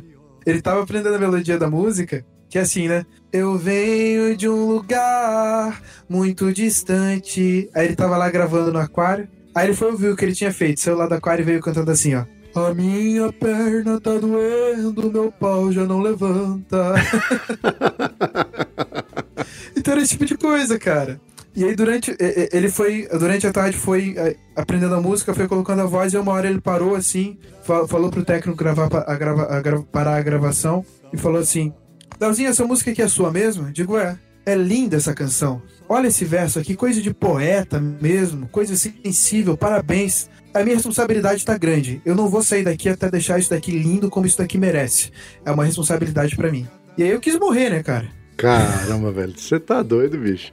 Ele 0.45 0.61
tava 0.61 0.82
aprendendo 0.82 1.15
a 1.15 1.19
melodia 1.19 1.59
da 1.59 1.69
música, 1.69 2.25
que 2.49 2.57
é 2.57 2.61
assim, 2.61 2.88
né? 2.88 3.05
Eu 3.32 3.55
venho 3.57 4.36
de 4.36 4.49
um 4.49 4.65
lugar 4.65 5.80
muito 6.09 6.51
distante. 6.51 7.69
Aí 7.75 7.86
ele 7.86 7.95
tava 7.95 8.17
lá 8.17 8.30
gravando 8.32 8.73
no 8.73 8.80
aquário. 8.80 9.27
Aí 9.53 9.67
ele 9.67 9.75
foi 9.75 9.91
ouvir 9.91 10.09
o 10.09 10.15
que 10.15 10.25
ele 10.25 10.34
tinha 10.34 10.51
feito, 10.51 10.80
saiu 10.80 10.97
lá 10.97 11.05
do 11.05 11.13
aquário 11.13 11.43
e 11.43 11.45
veio 11.45 11.61
cantando 11.61 11.91
assim, 11.91 12.15
ó. 12.15 12.25
A 12.56 12.74
minha 12.74 13.32
perna 13.32 14.02
tá 14.02 14.18
doendo, 14.18 15.12
meu 15.12 15.32
pau 15.32 15.72
já 15.72 15.86
não 15.86 16.02
levanta. 16.02 16.95
então 19.76 19.93
era 19.93 20.02
esse 20.02 20.12
tipo 20.12 20.26
de 20.26 20.38
coisa, 20.38 20.78
cara. 20.80 21.20
E 21.56 21.64
aí 21.64 21.76
durante 21.76 22.16
ele 22.20 22.70
foi 22.70 23.08
durante 23.12 23.45
a 23.47 23.52
tarde 23.52 23.78
foi 23.78 24.14
eh, 24.18 24.36
aprendendo 24.56 24.95
a 24.95 25.02
música, 25.02 25.34
foi 25.34 25.47
colocando 25.47 25.82
a 25.82 25.86
voz 25.86 26.14
e 26.14 26.18
uma 26.18 26.32
hora 26.32 26.47
ele 26.50 26.62
parou 26.62 26.95
assim, 26.95 27.38
fa- 27.64 27.88
falou 27.88 28.10
pro 28.10 28.24
técnico 28.24 28.58
gravar 28.58 28.88
a 29.08 29.16
grava, 29.16 29.43
a 29.50 29.60
gra- 29.60 29.82
parar 29.91 30.16
a 30.18 30.22
gravação 30.22 30.86
e 31.12 31.18
falou 31.18 31.39
assim: 31.41 31.74
"Dalzinho, 32.20 32.50
essa 32.50 32.66
música 32.66 32.91
aqui 32.91 33.02
é 33.02 33.08
sua 33.08 33.32
mesmo?" 33.32 33.68
Eu 33.68 33.72
digo: 33.72 33.97
"É". 33.97 34.18
É 34.45 34.56
linda 34.56 34.95
essa 34.97 35.14
canção. 35.14 35.62
Olha 35.88 36.08
esse 36.08 36.26
verso 36.26 36.58
aqui, 36.58 36.76
coisa 36.76 37.00
de 37.02 37.14
poeta 37.14 37.80
mesmo, 37.80 38.47
coisa 38.47 38.76
sensível. 38.76 39.56
Parabéns. 39.56 40.28
A 40.54 40.64
minha 40.64 40.76
responsabilidade 40.76 41.45
tá 41.45 41.58
grande. 41.58 42.02
Eu 42.04 42.16
não 42.16 42.28
vou 42.28 42.41
sair 42.41 42.64
daqui 42.64 42.89
até 42.89 43.10
deixar 43.10 43.39
isso 43.39 43.52
daqui 43.52 43.72
lindo 43.72 44.10
como 44.10 44.26
isso 44.26 44.38
daqui 44.38 44.58
merece. 44.58 45.12
É 45.45 45.52
uma 45.52 45.64
responsabilidade 45.64 46.36
pra 46.36 46.52
mim. 46.52 46.68
E 46.97 47.04
aí 47.04 47.10
eu 47.10 47.20
quis 47.20 47.38
morrer, 47.38 47.70
né, 47.70 47.84
cara? 47.84 48.10
Caramba, 48.36 49.12
velho, 49.14 49.34
você 49.38 49.60
tá 49.60 49.84
doido, 49.84 50.18
bicho. 50.18 50.52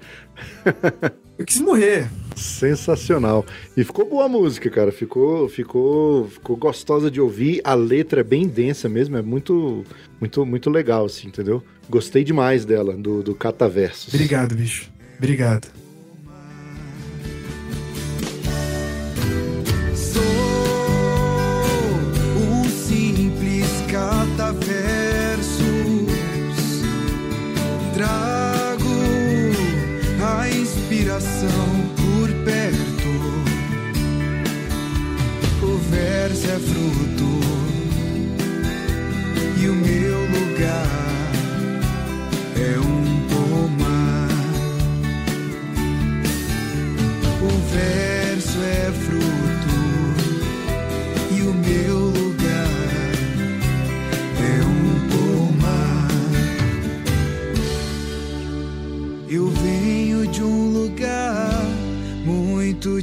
Eu 1.39 1.45
quis 1.45 1.61
morrer. 1.61 2.09
Sensacional. 2.35 3.45
E 3.77 3.85
ficou 3.85 4.09
boa 4.09 4.27
a 4.27 4.29
música, 4.29 4.69
cara. 4.71 4.93
Ficou, 4.93 5.49
ficou, 5.49 6.29
ficou 6.29 6.57
gostosa 6.57 7.11
de 7.11 7.21
ouvir. 7.21 7.61
A 7.65 7.75
letra 7.75 8.21
é 8.21 8.25
bem 8.25 8.47
densa 8.47 8.89
mesmo, 8.89 9.17
é 9.17 9.23
muito, 9.23 9.85
muito, 10.21 10.45
muito 10.45 10.69
legal, 10.69 11.07
assim, 11.07 11.29
entendeu? 11.29 11.63
Gostei 11.89 12.23
demais 12.23 12.65
dela, 12.65 12.95
do, 12.95 13.23
do 13.23 13.35
Cataversos. 13.35 14.13
Obrigado, 14.13 14.55
bicho. 14.55 14.91
Obrigado. 15.19 15.69
Inspiração 31.17 31.49
por 31.97 32.29
perto. 32.45 33.09
O 35.63 35.79
verso 35.91 36.47
é 36.47 36.59
fruto 36.59 37.41
e 39.59 39.69
o 39.69 39.75
meu 39.75 40.21
lugar 40.21 41.33
é 42.57 42.79
um 42.79 43.27
pomar. 43.29 44.29
O 47.43 47.49
verso 47.73 48.59
é 48.63 48.93
fruto 48.93 49.26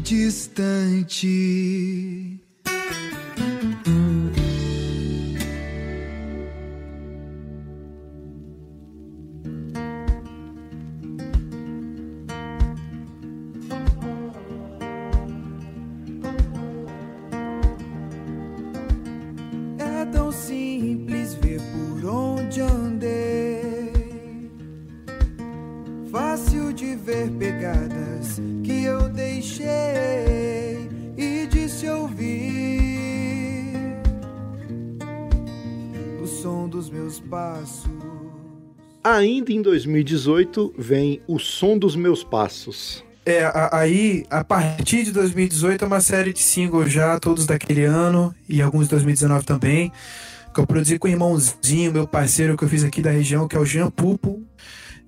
distante. 0.04 1.26
É 19.80 20.06
tão 20.12 20.32
simples 20.34 21.36
ver 21.36 21.62
por 21.72 22.06
onde 22.06 22.60
andei. 22.60 23.94
Fácil 26.12 26.74
de 26.74 26.96
ver 26.96 27.32
pegadas 27.40 28.42
que 28.64 28.84
eu 28.84 29.08
deixei 29.10 29.83
meus 37.14 37.20
passos. 37.20 37.84
Ainda 39.04 39.52
em 39.52 39.62
2018 39.62 40.74
vem 40.78 41.22
O 41.28 41.38
Som 41.38 41.78
dos 41.78 41.96
Meus 41.96 42.24
Passos. 42.24 43.04
É, 43.26 43.44
a- 43.44 43.70
aí, 43.74 44.24
a 44.30 44.44
partir 44.44 45.04
de 45.04 45.12
2018, 45.12 45.84
é 45.84 45.88
uma 45.88 46.02
série 46.02 46.34
de 46.34 46.40
singles 46.40 46.92
já, 46.92 47.20
todos 47.20 47.46
daquele 47.46 47.84
ano, 47.84 48.34
e 48.48 48.62
alguns 48.62 48.86
de 48.86 48.92
2019 48.92 49.46
também, 49.46 49.92
que 50.54 50.60
eu 50.60 50.66
produzi 50.68 50.98
com 50.98 51.08
o 51.08 51.12
irmãozinho, 51.12 51.92
meu 51.92 52.08
parceiro 52.08 52.56
que 52.58 52.64
eu 52.64 52.70
fiz 52.70 52.84
aqui 52.84 53.02
da 53.02 53.12
região, 53.12 53.48
que 53.48 53.56
é 53.56 53.60
o 53.60 53.66
Jean 53.66 53.90
Pupo. 53.90 54.42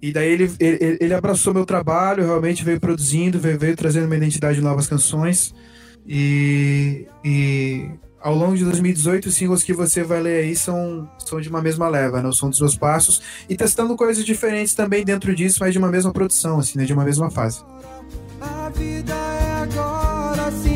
E 0.01 0.11
daí 0.11 0.29
ele, 0.31 0.51
ele, 0.59 0.97
ele 0.99 1.13
abraçou 1.13 1.53
meu 1.53 1.65
trabalho, 1.65 2.23
realmente 2.25 2.63
veio 2.63 2.79
produzindo, 2.79 3.39
veio, 3.39 3.57
veio 3.57 3.75
trazendo 3.75 4.05
uma 4.05 4.15
identidade 4.15 4.57
de 4.57 4.61
novas 4.63 4.87
canções. 4.87 5.53
E, 6.07 7.07
e 7.23 7.89
ao 8.25 8.33
longo 8.33 8.57
de 8.57 8.63
2018, 8.63 9.27
os 9.27 9.35
singles 9.35 9.61
que 9.61 9.71
você 9.71 10.03
vai 10.03 10.19
ler 10.19 10.45
aí 10.45 10.55
são, 10.55 11.07
são 11.19 11.39
de 11.39 11.47
uma 11.47 11.61
mesma 11.61 11.87
leva, 11.87 12.23
né? 12.23 12.27
O 12.27 12.33
som 12.33 12.49
dos 12.49 12.59
meus 12.59 12.75
passos. 12.75 13.21
E 13.47 13.55
testando 13.55 13.95
coisas 13.95 14.25
diferentes 14.25 14.73
também 14.73 15.05
dentro 15.05 15.35
disso, 15.35 15.59
mas 15.59 15.73
de 15.73 15.77
uma 15.77 15.89
mesma 15.89 16.11
produção, 16.11 16.57
assim, 16.57 16.79
né? 16.79 16.85
De 16.85 16.93
uma 16.93 17.03
mesma 17.03 17.29
fase. 17.29 17.63
A 18.41 18.69
vida 18.69 19.13
é 19.13 19.51
agora 19.61 20.51
simples 20.51 20.74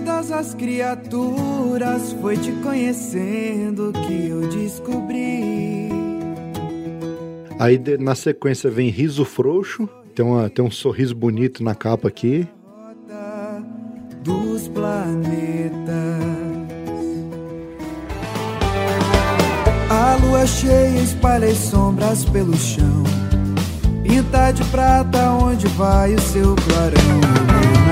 das 0.00 0.54
criaturas, 0.54 2.12
foi 2.20 2.36
te 2.36 2.52
conhecendo 2.62 3.92
que 3.92 4.28
eu 4.28 4.48
descobri. 4.48 5.88
Aí 7.58 7.80
na 7.98 8.14
sequência 8.14 8.70
vem 8.70 8.88
Riso 8.88 9.24
Frouxo, 9.24 9.88
tem, 10.14 10.24
uma, 10.24 10.48
tem 10.48 10.64
um 10.64 10.70
sorriso 10.70 11.14
bonito 11.14 11.62
na 11.62 11.74
capa 11.74 12.08
aqui. 12.08 12.46
dos 14.22 14.68
planetas. 14.68 15.88
A 19.90 20.16
lua 20.16 20.46
cheia 20.46 21.00
espalha 21.00 21.48
as 21.48 21.56
sombras 21.56 22.24
pelo 22.26 22.54
chão. 22.56 23.04
Pinta 24.02 24.52
de 24.52 24.64
prata 24.64 25.30
onde 25.30 25.66
vai 25.68 26.14
o 26.14 26.20
seu 26.20 26.54
clarão. 26.56 27.87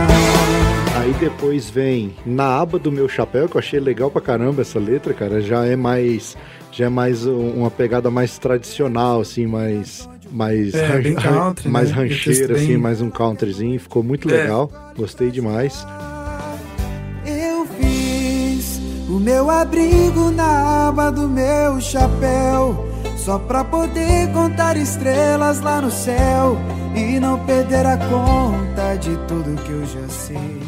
Aí 1.06 1.12
depois 1.20 1.70
vem 1.70 2.16
Na 2.26 2.58
Aba 2.60 2.80
do 2.80 2.90
Meu 2.90 3.08
Chapéu, 3.08 3.48
que 3.48 3.56
eu 3.56 3.60
achei 3.60 3.78
legal 3.78 4.10
pra 4.10 4.20
caramba 4.20 4.62
essa 4.62 4.80
letra, 4.80 5.14
cara. 5.14 5.40
Já 5.40 5.64
é 5.64 5.76
mais. 5.76 6.36
Já 6.72 6.86
é 6.86 6.88
mais 6.88 7.24
um- 7.24 7.50
uma 7.52 7.70
pegada 7.70 8.10
mais 8.10 8.36
tradicional, 8.38 9.20
assim, 9.20 9.46
mais. 9.46 10.08
Mais, 10.32 10.74
É, 10.74 10.98
bem 11.00 11.14
country, 11.14 11.68
mais 11.68 11.90
né? 11.90 11.94
rancheira, 11.94 12.54
Bem- 12.54 12.64
assim, 12.64 12.76
mais 12.76 13.00
um 13.00 13.08
countryzinho. 13.08 13.78
Ficou 13.78 14.02
muito 14.02 14.28
É. 14.28 14.32
legal. 14.42 14.68
Gostei 14.96 15.30
demais. 15.30 15.86
Eu 17.24 17.64
fiz 17.78 18.80
o 19.08 19.20
meu 19.20 19.48
abrigo 19.48 20.32
na 20.32 20.88
aba 20.88 21.10
do 21.12 21.28
meu 21.28 21.80
chapéu. 21.80 22.84
Só 23.16 23.38
pra 23.38 23.62
poder 23.62 24.32
contar 24.32 24.76
estrelas 24.76 25.60
lá 25.60 25.80
no 25.80 25.90
céu. 25.92 26.58
E 26.96 27.20
não 27.20 27.38
perder 27.46 27.86
a 27.86 27.96
conta 27.96 28.96
de 28.96 29.16
tudo 29.28 29.62
que 29.62 29.70
eu 29.70 29.86
já 29.86 30.08
sei. 30.08 30.65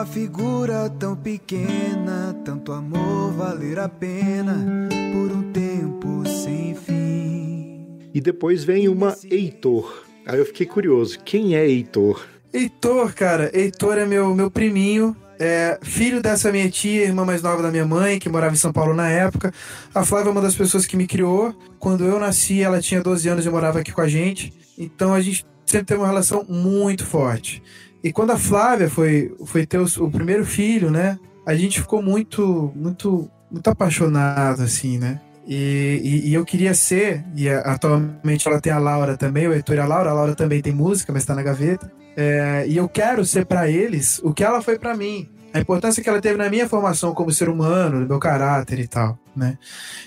Numa 0.00 0.06
figura 0.06 0.88
tão 0.88 1.14
pequena 1.14 2.34
tanto 2.42 2.72
amor 2.72 3.32
valer 3.32 3.78
a 3.78 3.86
pena 3.86 4.88
por 5.12 5.30
um 5.30 5.52
tempo 5.52 6.26
sem 6.26 6.74
fim? 6.74 7.98
E 8.14 8.20
depois 8.20 8.64
vem 8.64 8.88
uma 8.88 9.14
Heitor. 9.30 10.04
Aí 10.26 10.38
eu 10.38 10.46
fiquei 10.46 10.64
curioso. 10.64 11.18
Quem 11.22 11.54
é 11.54 11.66
Heitor? 11.68 12.24
Heitor, 12.50 13.12
cara, 13.12 13.50
Heitor 13.52 13.98
é 13.98 14.06
meu, 14.06 14.34
meu 14.34 14.50
priminho. 14.50 15.14
É 15.38 15.78
filho 15.82 16.22
dessa 16.22 16.50
minha 16.50 16.70
tia, 16.70 17.04
irmã 17.04 17.26
mais 17.26 17.42
nova 17.42 17.62
da 17.62 17.70
minha 17.70 17.84
mãe, 17.84 18.18
que 18.18 18.28
morava 18.28 18.54
em 18.54 18.58
São 18.58 18.72
Paulo 18.72 18.94
na 18.94 19.10
época. 19.10 19.52
A 19.94 20.02
Flávia 20.02 20.30
é 20.30 20.32
uma 20.32 20.40
das 20.40 20.54
pessoas 20.54 20.86
que 20.86 20.96
me 20.96 21.06
criou. 21.06 21.54
Quando 21.78 22.04
eu 22.04 22.18
nasci, 22.18 22.62
ela 22.62 22.80
tinha 22.80 23.02
12 23.02 23.28
anos 23.28 23.44
e 23.44 23.50
morava 23.50 23.80
aqui 23.80 23.92
com 23.92 24.00
a 24.00 24.08
gente. 24.08 24.50
Então 24.78 25.12
a 25.12 25.20
gente 25.20 25.44
sempre 25.66 25.86
teve 25.86 26.00
uma 26.00 26.08
relação 26.08 26.44
muito 26.48 27.04
forte. 27.04 27.62
E 28.02 28.12
quando 28.12 28.30
a 28.30 28.38
Flávia 28.38 28.88
foi, 28.88 29.34
foi 29.46 29.66
ter 29.66 29.78
o, 29.78 29.84
o 30.04 30.10
primeiro 30.10 30.44
filho, 30.44 30.90
né? 30.90 31.18
A 31.46 31.54
gente 31.54 31.80
ficou 31.80 32.02
muito, 32.02 32.72
muito, 32.74 33.30
muito 33.50 33.68
apaixonado, 33.68 34.62
assim, 34.62 34.98
né? 34.98 35.20
E, 35.46 36.00
e, 36.02 36.28
e 36.28 36.34
eu 36.34 36.44
queria 36.44 36.74
ser, 36.74 37.24
e 37.34 37.48
atualmente 37.48 38.46
ela 38.46 38.60
tem 38.60 38.72
a 38.72 38.78
Laura 38.78 39.16
também, 39.16 39.48
o 39.48 39.52
Heitor 39.52 39.76
e 39.76 39.80
a 39.80 39.86
Laura. 39.86 40.10
A 40.10 40.14
Laura 40.14 40.34
também 40.34 40.62
tem 40.62 40.72
música, 40.72 41.12
mas 41.12 41.24
tá 41.24 41.34
na 41.34 41.42
gaveta. 41.42 41.90
É, 42.16 42.64
e 42.68 42.76
eu 42.76 42.88
quero 42.88 43.24
ser 43.24 43.46
pra 43.46 43.68
eles 43.68 44.20
o 44.22 44.32
que 44.32 44.44
ela 44.44 44.62
foi 44.62 44.78
pra 44.78 44.96
mim. 44.96 45.28
A 45.52 45.58
importância 45.58 46.02
que 46.02 46.08
ela 46.08 46.20
teve 46.20 46.36
na 46.36 46.48
minha 46.48 46.68
formação 46.68 47.12
como 47.12 47.32
ser 47.32 47.48
humano, 47.48 47.98
no 47.98 48.06
meu 48.06 48.20
caráter 48.20 48.78
e 48.78 48.86
tal, 48.86 49.18
né? 49.34 49.58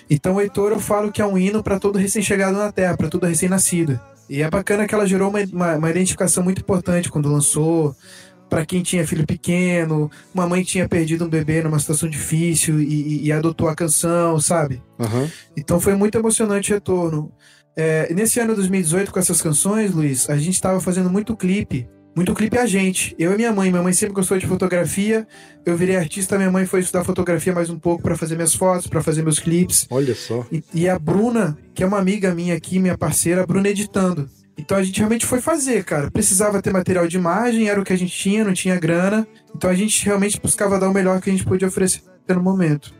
Então, 0.08 0.36
o 0.36 0.40
Heitor, 0.40 0.72
eu 0.72 0.80
falo 0.80 1.12
que 1.12 1.20
é 1.20 1.26
um 1.26 1.36
hino 1.36 1.62
pra 1.62 1.78
todo 1.78 1.98
recém-chegado 1.98 2.56
na 2.56 2.72
Terra, 2.72 2.96
pra 2.96 3.08
todo 3.08 3.26
recém-nascido. 3.26 4.00
E 4.28 4.42
é 4.42 4.50
bacana 4.50 4.86
que 4.86 4.94
ela 4.94 5.06
gerou 5.06 5.28
uma, 5.30 5.40
uma, 5.52 5.76
uma 5.76 5.90
identificação 5.90 6.42
muito 6.42 6.60
importante 6.60 7.10
quando 7.10 7.30
lançou, 7.32 7.94
Pra 8.46 8.64
quem 8.64 8.82
tinha 8.82 9.06
filho 9.06 9.26
pequeno, 9.26 10.08
uma 10.32 10.46
mãe 10.46 10.62
tinha 10.62 10.86
perdido 10.88 11.24
um 11.24 11.28
bebê 11.28 11.62
numa 11.62 11.78
situação 11.78 12.08
difícil 12.08 12.78
e, 12.80 12.84
e- 12.84 13.24
e 13.26 13.32
adotou 13.32 13.68
a 13.68 13.74
canção, 13.74 14.38
sabe? 14.38 14.80
Aham. 15.00 15.28
Então 15.56 15.80
foi 15.80 15.96
muito 15.96 16.16
emocionante 16.16 16.70
o 16.70 16.74
retorno. 16.74 17.32
É, 17.74 18.12
nesse 18.14 18.38
ano 18.38 18.54
2018, 18.54 19.10
com 19.10 19.18
essas 19.18 19.40
canções, 19.42 19.92
Luiz, 19.92 20.28
a 20.30 20.36
gente 20.36 20.54
estava 20.54 20.78
fazendo 20.78 21.10
muito 21.10 21.34
clipe. 21.34 21.88
Muito 22.14 22.32
clipe 22.32 22.56
a 22.56 22.64
gente. 22.64 23.14
Eu 23.18 23.32
e 23.32 23.36
minha 23.36 23.52
mãe. 23.52 23.70
Minha 23.70 23.82
mãe 23.82 23.92
sempre 23.92 24.14
gostou 24.14 24.38
de 24.38 24.46
fotografia. 24.46 25.26
Eu 25.66 25.76
virei 25.76 25.96
artista, 25.96 26.36
minha 26.36 26.50
mãe 26.50 26.64
foi 26.64 26.80
estudar 26.80 27.02
fotografia 27.02 27.52
mais 27.52 27.70
um 27.70 27.78
pouco 27.78 28.02
para 28.02 28.16
fazer 28.16 28.36
minhas 28.36 28.54
fotos, 28.54 28.86
para 28.86 29.02
fazer 29.02 29.22
meus 29.22 29.40
clipes. 29.40 29.86
Olha 29.90 30.14
só. 30.14 30.46
E, 30.52 30.62
e 30.72 30.88
a 30.88 30.96
Bruna, 30.98 31.58
que 31.74 31.82
é 31.82 31.86
uma 31.86 31.98
amiga 31.98 32.32
minha 32.32 32.54
aqui, 32.54 32.78
minha 32.78 32.96
parceira, 32.96 33.42
a 33.42 33.46
Bruna 33.46 33.68
editando. 33.68 34.28
Então 34.56 34.78
a 34.78 34.82
gente 34.84 34.98
realmente 34.98 35.26
foi 35.26 35.40
fazer, 35.40 35.82
cara. 35.82 36.08
Precisava 36.10 36.62
ter 36.62 36.72
material 36.72 37.08
de 37.08 37.16
imagem, 37.16 37.68
era 37.68 37.80
o 37.80 37.84
que 37.84 37.92
a 37.92 37.98
gente 37.98 38.16
tinha, 38.16 38.44
não 38.44 38.52
tinha 38.52 38.78
grana. 38.78 39.26
Então 39.54 39.68
a 39.68 39.74
gente 39.74 40.04
realmente 40.04 40.40
buscava 40.40 40.78
dar 40.78 40.88
o 40.88 40.94
melhor 40.94 41.20
que 41.20 41.30
a 41.30 41.32
gente 41.32 41.44
podia 41.44 41.66
oferecer 41.66 42.02
no 42.28 42.42
momento. 42.42 42.94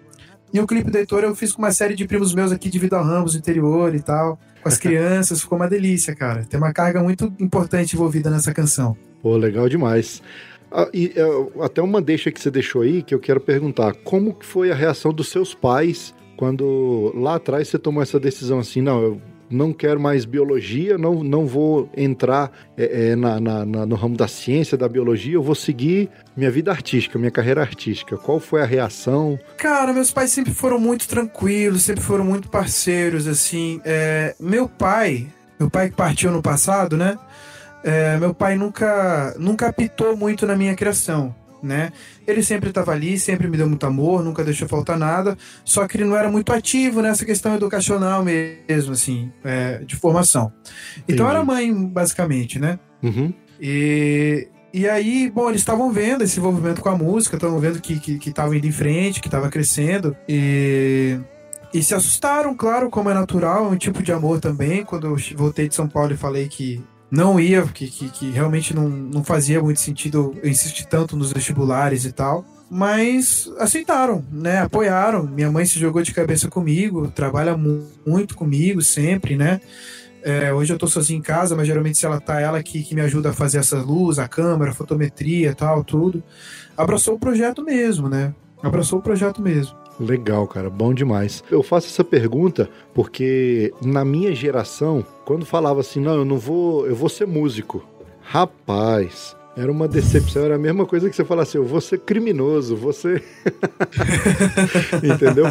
E 0.53 0.61
o 0.61 0.67
clipe 0.67 0.91
da 0.91 0.99
Heitor 0.99 1.23
eu 1.23 1.35
fiz 1.35 1.53
com 1.53 1.62
uma 1.62 1.73
série 1.73 1.95
de 1.95 2.05
primos 2.07 2.35
meus 2.35 2.53
aqui 2.53 2.69
de 2.69 2.79
Vida 2.79 3.01
Ramos, 3.01 3.35
interior 3.35 3.95
e 3.95 4.01
tal, 4.01 4.39
com 4.65 4.69
as 4.69 4.79
crianças, 4.79 5.43
ficou 5.43 5.57
uma 5.57 5.69
delícia, 5.69 6.15
cara. 6.15 6.43
Tem 6.45 6.59
uma 6.59 6.73
carga 6.73 7.03
muito 7.03 7.33
importante 7.39 7.95
envolvida 7.95 8.31
nessa 8.31 8.53
canção. 8.53 8.97
Pô, 9.23 9.37
legal 9.37 9.69
demais. 9.69 10.23
Ah, 10.73 10.89
e 10.93 11.12
é, 11.15 11.65
até 11.65 11.83
uma 11.83 12.01
deixa 12.01 12.33
que 12.33 12.41
você 12.41 12.51
deixou 12.51 12.83
aí 12.83 13.03
que 13.03 13.15
eu 13.15 13.21
quero 13.21 13.41
perguntar. 13.41 13.93
Como 13.93 14.37
foi 14.41 14.73
a 14.73 14.75
reação 14.75 15.12
dos 15.12 15.29
seus 15.29 15.55
pais 15.55 16.15
quando 16.37 17.12
lá 17.15 17.37
atrás 17.37 17.69
você 17.69 17.79
tomou 17.79 18.03
essa 18.03 18.19
decisão 18.19 18.59
assim, 18.59 18.81
não, 18.81 19.01
eu 19.01 19.21
não 19.55 19.72
quero 19.72 19.98
mais 20.00 20.24
biologia, 20.24 20.98
não, 20.98 21.22
não 21.22 21.46
vou 21.46 21.88
entrar 21.96 22.50
é, 22.76 23.11
é, 23.12 23.16
na, 23.16 23.38
na- 23.40 23.64
na- 23.64 23.86
no 23.86 23.94
ramo 23.94 24.16
da 24.16 24.26
ciência, 24.28 24.76
da 24.76 24.88
biologia, 24.88 25.34
eu 25.34 25.42
vou 25.42 25.55
seguir 25.55 26.09
minha 26.36 26.50
vida 26.50 26.70
artística, 26.70 27.18
minha 27.18 27.30
carreira 27.30 27.61
artística. 27.61 28.16
Qual 28.16 28.40
foi 28.40 28.61
a 28.62 28.66
reação? 28.66 29.38
Cara, 29.57 29.92
meus 29.92 30.11
pais 30.11 30.30
sempre 30.30 30.52
foram 30.52 30.78
muito 30.78 31.07
tranquilos, 31.09 31.82
sempre 31.82 32.02
foram 32.02 32.24
muito 32.24 32.48
parceiros, 32.48 33.26
assim. 33.26 33.80
É, 33.84 34.34
meu 34.40 34.68
pai, 34.68 35.26
meu 35.59 35.70
pai 35.70 35.88
que 35.90 35.96
partiu 35.96 36.30
no 36.32 36.42
passado, 36.42 36.96
né? 36.96 37.16
É, 37.84 38.16
meu 38.16 38.32
pai 38.34 38.57
nunca, 38.57 39.34
nunca 39.38 39.68
apitou 39.68 40.16
muito 40.16 40.46
na 40.46 40.57
minha 40.57 40.74
criação, 40.74 41.34
né? 41.65 41.93
Ele 42.27 42.43
sempre 42.43 42.69
estava 42.69 42.93
ali, 42.93 43.19
sempre 43.19 43.49
me 43.49 43.57
deu 43.57 43.69
muito 43.69 43.87
amor, 43.87 44.23
nunca 44.23 44.45
deixou 44.45 44.69
faltar 44.69 44.99
nada. 44.99 45.37
Só 45.65 45.87
que 45.89 45.97
ele 45.97 46.05
não 46.05 46.17
era 46.17 46.31
muito 46.31 46.53
ativo 46.53 47.01
nessa 47.01 47.25
questão 47.25 47.55
educacional 47.55 48.25
mesmo, 48.25 48.93
assim, 48.93 49.33
é, 49.43 49.79
de 49.79 49.97
formação. 49.97 50.53
Então 51.09 51.27
Entendi. 51.27 51.31
era 51.31 51.45
mãe, 51.45 51.87
basicamente, 51.87 52.59
né? 52.59 52.79
Uhum. 53.03 53.33
E, 53.61 54.49
e 54.73 54.89
aí, 54.89 55.31
bom, 55.31 55.49
eles 55.49 55.61
estavam 55.61 55.91
vendo 55.91 56.23
esse 56.25 56.39
envolvimento 56.39 56.81
com 56.81 56.89
a 56.89 56.97
música, 56.97 57.37
estavam 57.37 57.59
vendo 57.59 57.81
que 57.81 57.99
que 57.99 58.19
que 58.19 58.31
estava 58.31 58.57
indo 58.57 58.67
em 58.67 58.73
frente, 58.73 59.21
que 59.21 59.29
estava 59.29 59.49
crescendo. 59.49 60.17
E, 60.29 61.19
e 61.73 61.83
se 61.83 61.95
assustaram, 61.95 62.55
claro, 62.55 62.91
como 62.91 63.11
é 63.11 63.15
natural, 63.15 63.67
é 63.67 63.69
um 63.69 63.77
tipo 63.77 64.03
de 64.03 64.12
amor 64.12 64.41
também. 64.41 64.85
Quando 64.85 65.07
eu 65.07 65.17
voltei 65.37 65.69
de 65.69 65.75
São 65.75 65.89
Paulo 65.89 66.12
e 66.12 66.17
falei 66.17 66.49
que 66.49 66.85
não 67.11 67.38
ia, 67.38 67.62
que, 67.62 67.86
que, 67.86 68.09
que 68.09 68.30
realmente 68.30 68.74
não, 68.74 68.88
não 68.88 69.22
fazia 69.24 69.62
muito 69.62 69.80
sentido 69.80 70.34
insistir 70.42 70.86
tanto 70.86 71.16
nos 71.16 71.32
vestibulares 71.32 72.05
e 72.05 72.12
tal. 72.12 72.44
Mas 72.70 73.48
aceitaram, 73.59 74.24
né? 74.32 74.62
Apoiaram. 74.62 75.24
Minha 75.24 75.50
mãe 75.50 75.64
se 75.64 75.78
jogou 75.78 76.02
de 76.02 76.12
cabeça 76.12 76.48
comigo, 76.48 77.09
trabalha 77.09 77.57
mu- 77.57 77.86
muito 78.07 78.34
comigo 78.34 78.82
sempre, 78.82 79.36
né? 79.36 79.61
É, 80.22 80.52
hoje 80.52 80.72
eu 80.72 80.78
tô 80.78 80.86
sozinho 80.86 81.18
em 81.18 81.22
casa, 81.22 81.55
mas 81.55 81.66
geralmente 81.66 81.98
se 81.98 82.07
ela 82.07 82.18
tá, 82.18 82.40
ela 82.40 82.62
que, 82.62 82.82
que 82.82 82.94
me 82.94 83.02
ajuda 83.02 83.30
a 83.30 83.32
fazer 83.34 83.59
essa 83.59 83.76
luz, 83.76 84.18
a 84.18 84.26
câmera, 84.26 84.70
a 84.70 84.74
fotometria 84.74 85.55
tal, 85.55 85.84
tudo. 85.84 86.22
Abraçou 86.76 87.14
o 87.14 87.18
projeto 87.18 87.62
mesmo, 87.62 88.09
né? 88.09 88.34
Abraçou 88.62 88.98
o 88.98 89.02
projeto 89.02 89.42
mesmo. 89.42 89.76
Legal, 89.99 90.47
cara, 90.47 90.68
bom 90.68 90.92
demais. 90.92 91.45
Eu 91.51 91.62
faço 91.62 91.86
essa 91.86 92.03
pergunta 92.03 92.68
porque 92.92 93.72
na 93.80 94.05
minha 94.05 94.34
geração, 94.34 95.05
quando 95.24 95.47
falava 95.47 95.80
assim, 95.80 96.01
não, 96.01 96.14
eu 96.16 96.24
não 96.24 96.38
vou, 96.38 96.86
eu 96.86 96.97
vou 96.97 97.09
ser 97.09 97.26
músico. 97.26 97.86
Rapaz, 98.20 99.36
era 99.57 99.70
uma 99.70 99.86
decepção, 99.86 100.45
era 100.45 100.57
a 100.57 100.59
mesma 100.59 100.84
coisa 100.84 101.09
que 101.09 101.14
você 101.14 101.24
falasse, 101.24 101.57
eu 101.57 101.64
vou 101.64 101.80
ser 101.80 102.01
criminoso, 102.01 102.76
ser. 102.92 103.22
Entendeu? 105.03 105.47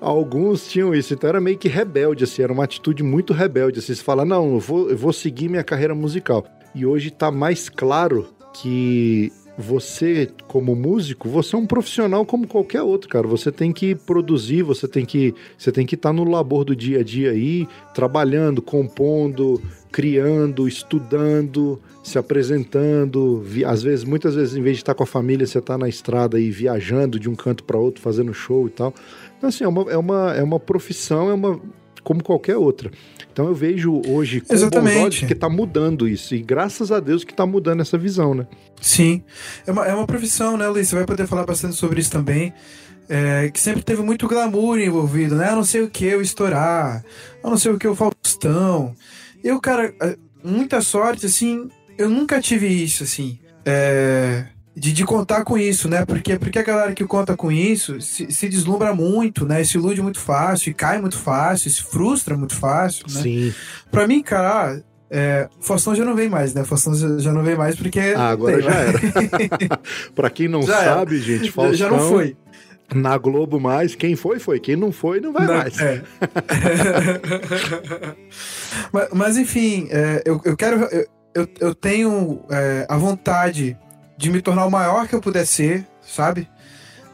Alguns 0.00 0.66
tinham 0.66 0.94
isso, 0.94 1.14
então 1.14 1.28
era 1.28 1.40
meio 1.40 1.56
que 1.56 1.68
rebelde, 1.68 2.24
assim, 2.24 2.42
era 2.42 2.52
uma 2.52 2.64
atitude 2.64 3.02
muito 3.02 3.32
rebelde, 3.32 3.78
assim, 3.78 3.94
você 3.94 4.02
fala, 4.02 4.24
não, 4.24 4.54
eu 4.54 4.60
vou, 4.60 4.90
eu 4.90 4.96
vou 4.96 5.12
seguir 5.12 5.48
minha 5.48 5.62
carreira 5.62 5.94
musical. 5.94 6.44
E 6.74 6.84
hoje 6.84 7.10
tá 7.10 7.30
mais 7.30 7.68
claro 7.68 8.26
que 8.52 9.32
você, 9.58 10.28
como 10.46 10.76
músico, 10.76 11.28
você 11.28 11.56
é 11.56 11.58
um 11.58 11.66
profissional 11.66 12.26
como 12.26 12.46
qualquer 12.46 12.82
outro, 12.82 13.08
cara. 13.08 13.26
Você 13.26 13.50
tem 13.50 13.72
que 13.72 13.94
produzir, 13.94 14.62
você 14.62 14.86
tem 14.86 15.04
que 15.04 15.34
você 15.56 15.72
tem 15.72 15.86
que 15.86 15.94
estar 15.94 16.10
tá 16.10 16.12
no 16.12 16.24
labor 16.24 16.64
do 16.64 16.76
dia 16.76 17.00
a 17.00 17.02
dia 17.02 17.30
aí, 17.30 17.66
trabalhando, 17.94 18.60
compondo, 18.60 19.62
criando, 19.90 20.68
estudando, 20.68 21.80
se 22.02 22.18
apresentando. 22.18 23.42
Às 23.66 23.82
vezes, 23.82 24.04
muitas 24.04 24.34
vezes, 24.34 24.56
em 24.56 24.62
vez 24.62 24.76
de 24.76 24.82
estar 24.82 24.94
com 24.94 25.02
a 25.02 25.06
família, 25.06 25.46
você 25.46 25.58
está 25.58 25.78
na 25.78 25.88
estrada 25.88 26.36
aí 26.36 26.50
viajando 26.50 27.18
de 27.18 27.28
um 27.28 27.34
canto 27.34 27.64
para 27.64 27.78
outro, 27.78 28.02
fazendo 28.02 28.34
show 28.34 28.66
e 28.66 28.70
tal. 28.70 28.92
Então, 29.38 29.48
assim, 29.48 29.64
é 29.64 29.68
uma, 29.68 29.90
é 29.90 29.96
uma, 29.96 30.34
é 30.34 30.42
uma 30.42 30.60
profissão, 30.60 31.30
é 31.30 31.34
uma 31.34 31.58
como 32.04 32.22
qualquer 32.22 32.56
outra. 32.56 32.90
Então 33.36 33.48
eu 33.48 33.54
vejo 33.54 34.00
hoje 34.08 34.40
com 34.40 34.54
Exatamente. 34.54 34.94
bons 34.94 35.02
olhos 35.04 35.18
que 35.18 35.34
está 35.34 35.46
mudando 35.46 36.08
isso. 36.08 36.34
E 36.34 36.40
graças 36.40 36.90
a 36.90 36.98
Deus 37.00 37.22
que 37.22 37.32
está 37.32 37.44
mudando 37.44 37.82
essa 37.82 37.98
visão, 37.98 38.32
né? 38.32 38.46
Sim. 38.80 39.22
É 39.66 39.72
uma, 39.72 39.86
é 39.86 39.94
uma 39.94 40.06
profissão, 40.06 40.56
né, 40.56 40.66
Luiz? 40.68 40.88
Você 40.88 40.94
vai 40.94 41.04
poder 41.04 41.26
falar 41.26 41.44
bastante 41.44 41.76
sobre 41.76 42.00
isso 42.00 42.10
também. 42.10 42.54
É, 43.10 43.50
que 43.52 43.60
sempre 43.60 43.82
teve 43.82 44.00
muito 44.00 44.26
glamour 44.26 44.80
envolvido, 44.80 45.36
né? 45.36 45.50
Eu 45.50 45.56
não 45.56 45.64
sei 45.64 45.82
o 45.82 45.90
que 45.90 46.06
eu 46.06 46.22
estourar, 46.22 47.04
eu 47.44 47.50
não 47.50 47.58
sei 47.58 47.72
o 47.72 47.78
que 47.78 47.86
o 47.86 47.94
Faustão. 47.94 48.94
Eu, 49.44 49.60
cara, 49.60 49.94
é, 50.00 50.16
muita 50.42 50.80
sorte, 50.80 51.26
assim, 51.26 51.68
eu 51.98 52.08
nunca 52.08 52.40
tive 52.40 52.66
isso, 52.66 53.04
assim. 53.04 53.38
É, 53.66 54.46
de, 54.76 54.92
de 54.92 55.04
contar 55.04 55.42
com 55.42 55.56
isso, 55.56 55.88
né? 55.88 56.04
Porque, 56.04 56.38
porque 56.38 56.58
a 56.58 56.62
galera 56.62 56.92
que 56.92 57.04
conta 57.06 57.34
com 57.34 57.50
isso 57.50 57.98
se, 57.98 58.30
se 58.30 58.46
deslumbra 58.46 58.94
muito, 58.94 59.46
né? 59.46 59.64
Se 59.64 59.78
ilude 59.78 60.02
muito 60.02 60.20
fácil, 60.20 60.74
cai 60.74 61.00
muito 61.00 61.16
fácil, 61.16 61.70
se 61.70 61.82
frustra 61.82 62.36
muito 62.36 62.54
fácil, 62.54 63.06
né? 63.08 63.22
Sim. 63.22 63.54
Pra 63.90 64.06
mim, 64.06 64.22
cara, 64.22 64.84
é, 65.10 65.48
Faustão 65.62 65.94
já 65.94 66.04
não 66.04 66.14
vem 66.14 66.28
mais, 66.28 66.52
né? 66.52 66.62
Faustão 66.62 66.94
já 67.18 67.32
não 67.32 67.42
vem 67.42 67.56
mais 67.56 67.74
porque. 67.74 68.00
Ah, 68.14 68.28
agora 68.28 68.60
já 68.60 68.70
era. 68.70 68.98
pra 70.14 70.28
quem 70.28 70.46
não 70.46 70.62
já 70.62 70.84
sabe, 70.84 71.16
era. 71.16 71.24
gente, 71.24 71.50
Faustão. 71.50 71.74
Já 71.74 71.88
não 71.88 72.10
foi. 72.10 72.36
Na 72.94 73.16
Globo 73.16 73.58
mais, 73.58 73.94
quem 73.94 74.14
foi, 74.14 74.38
foi. 74.38 74.60
Quem 74.60 74.76
não 74.76 74.92
foi, 74.92 75.20
não 75.20 75.32
vai 75.32 75.46
não, 75.46 75.54
mais. 75.54 75.80
É. 75.80 76.02
mas, 78.92 79.08
mas, 79.12 79.36
enfim, 79.38 79.88
é, 79.90 80.22
eu, 80.26 80.38
eu 80.44 80.54
quero. 80.54 80.86
Eu, 81.34 81.48
eu 81.60 81.74
tenho 81.74 82.44
é, 82.50 82.86
a 82.88 82.96
vontade 82.96 83.76
de 84.16 84.30
me 84.30 84.40
tornar 84.40 84.66
o 84.66 84.70
maior 84.70 85.06
que 85.06 85.14
eu 85.14 85.20
puder 85.20 85.46
ser, 85.46 85.86
sabe? 86.02 86.48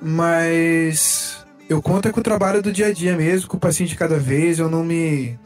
Mas 0.00 1.44
eu 1.68 1.80
conto 1.80 2.08
é 2.08 2.12
com 2.12 2.20
o 2.20 2.22
trabalho 2.22 2.62
do 2.62 2.72
dia 2.72 2.86
a 2.86 2.92
dia 2.92 3.16
mesmo, 3.16 3.48
com 3.48 3.56
o 3.56 3.60
paciente 3.60 3.96
cada 3.96 4.18
vez, 4.18 4.58
eu 4.58 4.68
não 4.68 4.84
me 4.84 5.38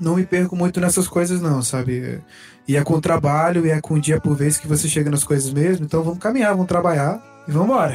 não 0.00 0.16
me 0.16 0.26
perco 0.26 0.56
muito 0.56 0.80
nessas 0.80 1.06
coisas 1.06 1.40
não, 1.40 1.62
sabe? 1.62 2.20
E 2.66 2.76
é 2.76 2.82
com 2.82 2.94
o 2.94 3.00
trabalho 3.00 3.64
e 3.64 3.70
é 3.70 3.80
com 3.80 3.94
o 3.94 4.00
dia 4.00 4.20
por 4.20 4.34
vez 4.34 4.56
que 4.56 4.66
você 4.66 4.88
chega 4.88 5.10
nas 5.10 5.22
coisas 5.22 5.52
mesmo, 5.52 5.84
então 5.84 6.02
vamos 6.02 6.18
caminhar, 6.18 6.52
vamos 6.52 6.66
trabalhar 6.66 7.33
e 7.46 7.50
vamos 7.50 7.68
embora. 7.68 7.94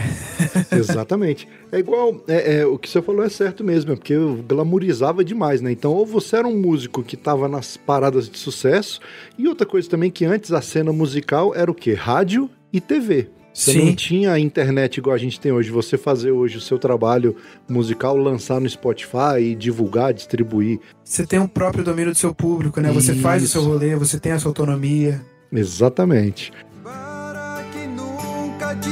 Exatamente. 0.72 1.48
É 1.72 1.80
igual, 1.80 2.24
é, 2.28 2.60
é, 2.60 2.66
o 2.66 2.78
que 2.78 2.90
você 2.90 3.02
falou 3.02 3.24
é 3.24 3.30
certo 3.30 3.64
mesmo, 3.64 3.92
é 3.92 3.96
porque 3.96 4.14
eu 4.14 4.44
glamourizava 4.48 5.24
demais, 5.24 5.62
né? 5.62 5.72
Então, 5.72 5.92
ou 5.92 6.06
você 6.06 6.38
era 6.38 6.48
um 6.48 6.60
músico 6.60 7.04
que 7.04 7.16
estava 7.16 7.48
nas 7.48 7.78
paradas 7.78 8.30
de 8.30 8.38
sucesso, 8.38 9.00
e 9.38 9.48
outra 9.48 9.66
coisa 9.66 9.90
também 9.90 10.12
que 10.12 10.26
antes 10.26 10.52
a 10.52 10.62
cena 10.62 10.94
musical 10.94 11.54
era 11.56 11.70
o 11.70 11.76
quê? 11.76 11.94
Rádio 11.94 12.50
e 12.72 12.80
TV. 12.80 13.30
Você 13.54 13.74
Sim. 13.74 13.86
não 13.88 13.96
tinha 13.96 14.32
a 14.32 14.40
internet 14.40 14.98
igual 14.98 15.14
a 15.14 15.20
gente 15.20 15.40
tem 15.40 15.52
hoje. 15.52 15.70
Você 15.70 15.98
fazer 15.98 16.32
hoje 16.32 16.58
o 16.58 16.62
seu 16.62 16.80
trabalho 16.80 17.36
musical, 17.68 18.16
lançar 18.16 18.62
no 18.62 18.70
Spotify, 18.70 19.54
divulgar, 19.58 20.14
distribuir. 20.14 20.80
Você 21.04 21.26
tem 21.26 21.40
o 21.40 21.44
um 21.44 21.48
próprio 21.48 21.84
domínio 21.84 22.14
do 22.14 22.18
seu 22.18 22.34
público, 22.34 22.80
né? 22.80 22.92
Você 22.92 23.12
Isso. 23.12 23.22
faz 23.22 23.44
o 23.44 23.48
seu 23.48 23.62
rolê, 23.62 23.96
você 23.96 24.18
tem 24.20 24.32
a 24.32 24.40
sua 24.40 24.52
autonomia. 24.52 25.20
Exatamente. 25.52 26.54
Para 26.84 27.66
que 27.74 27.86
nunca 27.88 28.76
te 28.76 28.92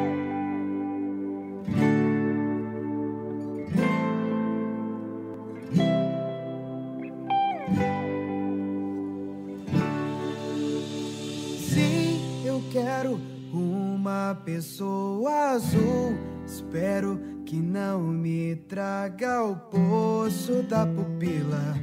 pessoa 14.43 15.51
azul. 15.51 16.15
Espero 16.45 17.19
que 17.45 17.55
não 17.55 18.01
me 18.01 18.55
traga 18.67 19.43
o 19.43 19.55
poço 19.55 20.63
da 20.63 20.85
pupila. 20.85 21.75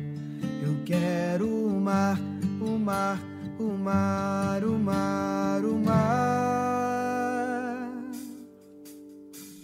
Eu 0.63 0.77
quero 0.85 1.49
o 1.49 1.81
mar, 1.81 2.19
o 2.61 2.79
mar, 2.79 3.19
o 3.59 3.77
mar, 3.77 4.65
o 4.65 4.79
mar, 4.79 5.65
o 5.65 5.79
mar. 5.79 5.99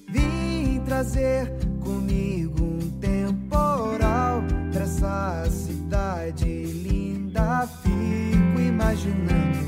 Vim 0.08 0.80
trazer 0.84 1.50
comigo 1.80 2.62
um 2.64 2.90
temporal 3.00 4.42
pra 4.72 4.82
essa 4.82 5.44
cidade 5.50 6.44
linda. 6.44 7.66
Fico 7.82 8.60
imaginando 8.60 9.63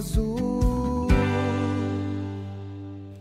azul. 0.00 1.08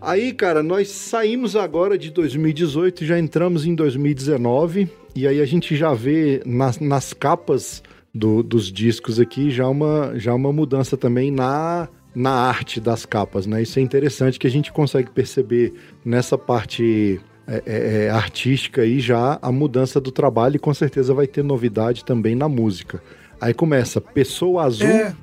Aí, 0.01 0.33
cara, 0.33 0.63
nós 0.63 0.87
saímos 0.89 1.55
agora 1.55 1.97
de 1.97 2.09
2018, 2.09 3.05
já 3.05 3.19
entramos 3.19 3.65
em 3.65 3.75
2019, 3.75 4.89
e 5.13 5.27
aí 5.27 5.41
a 5.41 5.45
gente 5.45 5.75
já 5.75 5.93
vê 5.93 6.41
nas, 6.45 6.79
nas 6.79 7.13
capas 7.13 7.83
do, 8.13 8.41
dos 8.41 8.71
discos 8.71 9.19
aqui 9.19 9.51
já 9.51 9.67
uma, 9.67 10.13
já 10.15 10.33
uma 10.33 10.53
mudança 10.53 10.95
também 10.95 11.29
na, 11.29 11.89
na 12.15 12.31
arte 12.31 12.79
das 12.79 13.05
capas, 13.05 13.45
né? 13.45 13.61
Isso 13.61 13.77
é 13.77 13.81
interessante 13.81 14.39
que 14.39 14.47
a 14.47 14.49
gente 14.49 14.71
consegue 14.71 15.11
perceber 15.11 15.73
nessa 16.03 16.37
parte 16.37 17.19
é, 17.45 17.63
é, 17.65 18.05
é 18.05 18.09
artística 18.09 18.81
aí 18.81 19.01
já 19.01 19.37
a 19.41 19.51
mudança 19.51 19.99
do 19.99 20.11
trabalho 20.11 20.55
e 20.55 20.59
com 20.59 20.73
certeza 20.73 21.13
vai 21.13 21.27
ter 21.27 21.43
novidade 21.43 22.05
também 22.05 22.35
na 22.35 22.47
música. 22.47 23.03
Aí 23.39 23.53
começa 23.53 23.99
Pessoa 23.99 24.63
Azul, 24.63 24.87
é. 24.87 25.13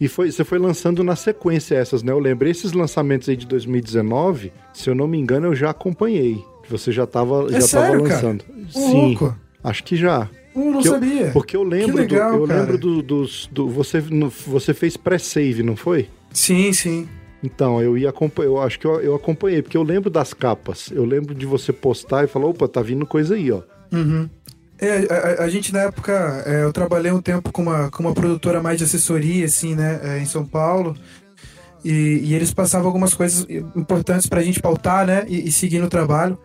E 0.00 0.08
foi, 0.08 0.30
você 0.30 0.44
foi 0.44 0.58
lançando 0.58 1.02
na 1.02 1.16
sequência 1.16 1.74
essas, 1.74 2.02
né? 2.02 2.12
Eu 2.12 2.18
lembrei 2.18 2.50
esses 2.50 2.72
lançamentos 2.72 3.28
aí 3.28 3.36
de 3.36 3.46
2019, 3.46 4.52
se 4.72 4.90
eu 4.90 4.94
não 4.94 5.08
me 5.08 5.18
engano, 5.18 5.46
eu 5.46 5.54
já 5.54 5.70
acompanhei. 5.70 6.44
Você 6.68 6.92
já 6.92 7.04
estava 7.04 7.46
é 7.48 7.60
já 7.60 7.60
sério, 7.62 8.02
tava 8.02 8.14
lançando. 8.14 8.44
Cara? 8.44 8.58
Sim. 8.70 8.92
Louco. 8.92 9.36
Acho 9.62 9.84
que 9.84 9.96
já. 9.96 10.28
Eu 10.54 10.72
não 10.72 10.82
sabia. 10.82 11.30
porque 11.32 11.56
eu 11.56 11.62
lembro 11.62 11.96
legal, 11.96 12.32
do, 12.32 12.38
eu 12.38 12.46
cara. 12.46 12.60
lembro 12.60 12.78
do, 12.78 13.02
dos 13.02 13.48
do, 13.52 13.68
você 13.68 14.00
no, 14.00 14.30
você 14.30 14.72
fez 14.72 14.96
pré-save, 14.96 15.62
não 15.62 15.76
foi? 15.76 16.08
Sim, 16.32 16.72
sim. 16.72 17.08
Então, 17.42 17.80
eu 17.80 17.96
ia 17.96 18.08
acompanhar, 18.08 18.48
eu 18.48 18.60
acho 18.60 18.78
que 18.78 18.86
eu, 18.86 19.00
eu 19.00 19.14
acompanhei, 19.14 19.62
porque 19.62 19.76
eu 19.76 19.82
lembro 19.82 20.10
das 20.10 20.34
capas. 20.34 20.90
Eu 20.90 21.04
lembro 21.04 21.34
de 21.34 21.46
você 21.46 21.72
postar 21.72 22.24
e 22.24 22.26
falar, 22.26 22.46
opa, 22.46 22.66
tá 22.66 22.82
vindo 22.82 23.06
coisa 23.06 23.34
aí, 23.34 23.52
ó. 23.52 23.62
Uhum. 23.92 24.28
É, 24.78 25.40
a, 25.40 25.44
a, 25.44 25.48
gente 25.48 25.72
na 25.72 25.80
época, 25.80 26.42
é, 26.46 26.64
eu 26.64 26.72
trabalhei 26.72 27.10
um 27.10 27.22
tempo 27.22 27.50
com 27.50 27.62
uma, 27.62 27.90
com 27.90 28.02
uma 28.02 28.12
produtora 28.12 28.62
mais 28.62 28.78
de 28.78 28.84
assessoria, 28.84 29.46
assim, 29.46 29.74
né, 29.74 30.00
é, 30.02 30.18
em 30.18 30.26
São 30.26 30.44
Paulo. 30.44 30.94
E, 31.84 32.20
e, 32.22 32.34
eles 32.34 32.52
passavam 32.52 32.86
algumas 32.86 33.14
coisas 33.14 33.46
importantes 33.74 34.26
pra 34.26 34.42
gente 34.42 34.60
pautar, 34.60 35.06
né, 35.06 35.24
e, 35.28 35.48
e, 35.48 35.52
seguir 35.52 35.78
no 35.78 35.88
trabalho. 35.88 36.38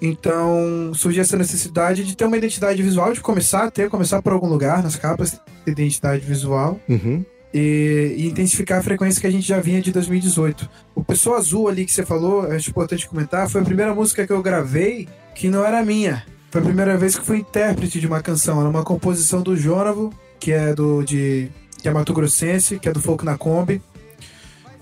Então 0.00 0.92
surgiu 0.94 1.22
essa 1.22 1.38
necessidade 1.38 2.04
de 2.04 2.14
ter 2.14 2.26
uma 2.26 2.36
identidade 2.36 2.82
visual, 2.82 3.12
de 3.12 3.20
começar 3.20 3.64
a 3.64 3.70
ter, 3.70 3.88
começar 3.88 4.20
por 4.20 4.32
algum 4.32 4.46
lugar 4.46 4.82
nas 4.82 4.94
capas, 4.94 5.40
de 5.64 5.72
identidade 5.72 6.24
visual. 6.24 6.78
Uhum. 6.88 7.24
E, 7.52 8.14
e, 8.18 8.26
intensificar 8.26 8.78
a 8.78 8.82
frequência 8.82 9.20
que 9.20 9.26
a 9.26 9.30
gente 9.30 9.46
já 9.46 9.58
vinha 9.58 9.80
de 9.80 9.90
2018. 9.90 10.68
O 10.94 11.02
Pessoa 11.02 11.38
Azul 11.38 11.68
ali 11.68 11.86
que 11.86 11.92
você 11.92 12.04
falou, 12.04 12.42
acho 12.52 12.70
importante 12.70 13.08
comentar, 13.08 13.48
foi 13.48 13.62
a 13.62 13.64
primeira 13.64 13.94
música 13.94 14.26
que 14.26 14.32
eu 14.32 14.42
gravei 14.42 15.08
que 15.34 15.48
não 15.48 15.64
era 15.64 15.82
minha. 15.82 16.24
Foi 16.56 16.62
a 16.62 16.64
primeira 16.64 16.96
vez 16.96 17.18
que 17.18 17.22
fui 17.22 17.40
intérprete 17.40 18.00
de 18.00 18.06
uma 18.06 18.22
canção. 18.22 18.58
Era 18.58 18.70
uma 18.70 18.82
composição 18.82 19.42
do 19.42 19.54
Jônavo, 19.54 20.10
que 20.40 20.52
é 20.52 20.72
do 20.72 21.02
de 21.02 21.50
que 21.82 21.86
é 21.86 21.90
Mato 21.90 22.14
Grossense, 22.14 22.78
que 22.78 22.88
é 22.88 22.92
do 22.94 22.98
Folk 22.98 23.26
na 23.26 23.36
Kombi. 23.36 23.82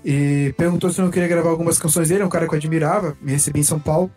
E 0.05 0.53
perguntou 0.55 0.89
se 0.89 1.01
eu 1.01 1.03
não 1.03 1.11
queria 1.11 1.27
gravar 1.27 1.49
algumas 1.49 1.77
canções 1.77 2.07
dele, 2.07 2.23
é 2.23 2.25
um 2.25 2.29
cara 2.29 2.47
que 2.47 2.53
eu 2.53 2.57
admirava, 2.57 3.17
me 3.21 3.33
recebi 3.33 3.59
em 3.59 3.63
São 3.63 3.77
Paulo. 3.77 4.09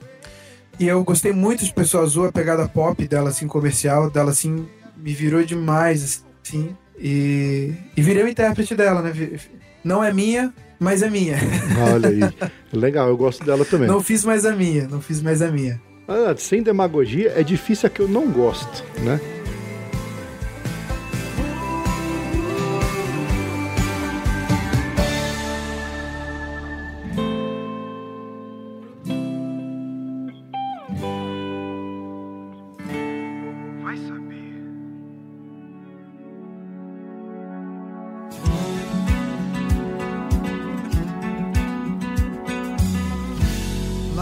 E 0.78 0.86
eu 0.86 1.02
gostei 1.02 1.32
muito 1.32 1.64
de 1.64 1.72
Pessoa 1.72 2.04
Azul, 2.04 2.26
a 2.26 2.32
pegada 2.32 2.68
pop 2.68 3.08
dela, 3.08 3.30
assim, 3.30 3.48
comercial, 3.48 4.08
dela, 4.08 4.30
assim, 4.30 4.64
me 4.96 5.12
virou 5.12 5.42
demais, 5.42 6.24
assim. 6.46 6.76
E, 6.96 7.72
e 7.96 8.00
virei 8.00 8.22
o 8.22 8.28
intérprete 8.28 8.76
dela, 8.76 9.02
né? 9.02 9.12
Não 9.82 10.04
é 10.04 10.12
minha, 10.12 10.54
mas 10.78 11.02
é 11.02 11.10
minha. 11.10 11.36
Olha 11.92 12.08
aí. 12.08 12.20
Legal, 12.72 13.08
eu 13.08 13.16
gosto 13.16 13.44
dela 13.44 13.64
também. 13.64 13.88
Não 13.88 14.00
fiz 14.00 14.24
mais 14.24 14.46
a 14.46 14.54
minha, 14.54 14.86
não 14.86 15.00
fiz 15.00 15.20
mais 15.20 15.42
a 15.42 15.50
minha. 15.50 15.87
Ah, 16.08 16.34
sem 16.38 16.62
demagogia, 16.62 17.34
é 17.36 17.42
difícil 17.42 17.86
a 17.86 17.90
que 17.90 18.00
eu 18.00 18.08
não 18.08 18.30
gosto, 18.30 18.82
né? 19.02 19.20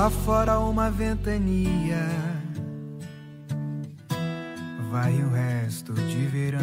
Lá 0.07 0.11
fora 0.11 0.61
uma 0.61 0.89
ventania 0.89 2.07
Vai 4.89 5.15
o 5.15 5.31
resto 5.31 5.93
de 5.95 6.27
verão 6.27 6.61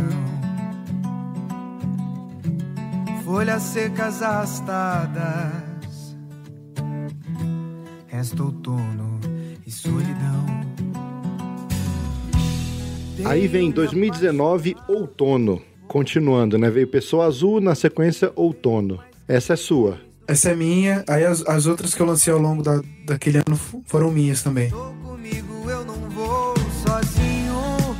Folhas 3.25 3.63
secas 3.63 4.21
arrastadas 4.21 6.15
Resta 8.07 8.43
outono 8.43 9.19
e 9.67 9.69
solidão 9.69 10.45
Aí 13.25 13.45
vem 13.49 13.71
2019, 13.71 14.73
outono. 14.87 15.61
Continuando, 15.89 16.57
né? 16.57 16.69
Veio 16.69 16.87
Pessoa 16.87 17.25
Azul, 17.25 17.59
na 17.59 17.75
sequência, 17.75 18.31
outono. 18.37 18.99
Essa 19.27 19.51
é 19.51 19.55
sua. 19.57 20.12
Essa 20.25 20.51
é 20.51 20.55
minha, 20.55 21.03
aí 21.07 21.25
as, 21.25 21.45
as 21.45 21.65
outras 21.65 21.93
que 21.93 22.01
eu 22.01 22.05
lancei 22.05 22.31
ao 22.31 22.39
longo 22.39 22.63
da, 22.63 22.81
daquele 23.05 23.39
ano 23.45 23.59
foram 23.85 24.09
minhas 24.09 24.41
também. 24.41 24.69
Tô 24.69 24.93
comigo, 25.03 25.69
eu 25.69 25.83
não 25.83 26.09
vou 26.09 26.55
sozinho. 26.87 27.95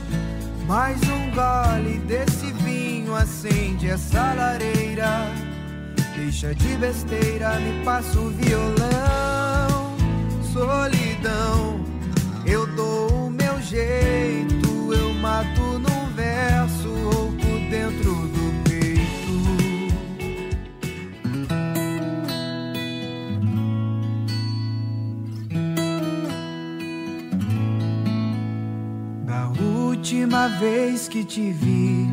Mais 0.66 0.98
um 1.04 1.32
gole 1.32 2.00
desse 2.08 2.52
vinho 2.64 3.14
acende 3.14 3.90
essa 3.90 4.34
lareira. 4.34 5.28
Deixa 6.16 6.56
de 6.56 6.78
besteira, 6.78 7.60
me 7.60 7.84
passa 7.84 8.18
o 8.18 8.30
violão. 8.30 9.94
Solidão, 10.54 11.84
eu 12.46 12.66
dou 12.76 13.28
o 13.28 13.30
meu 13.30 13.62
jeito. 13.62 14.94
Eu 14.94 15.14
mato 15.16 15.80
última 30.24 30.48
vez 30.48 31.10
que 31.10 31.26
te 31.26 31.52
vi, 31.52 32.08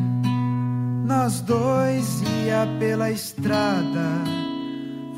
nós 1.05 1.39
dois 1.39 2.21
ia 2.45 2.67
pela 2.77 3.09
estrada. 3.09 4.05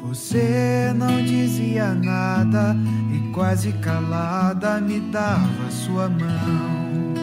Você 0.04 0.94
não 0.96 1.24
dizia 1.24 1.96
nada 1.96 2.76
e 3.12 3.32
quase 3.34 3.72
calada 3.74 4.80
me 4.80 5.00
dava 5.00 5.72
sua 5.72 6.08
mão. 6.08 7.16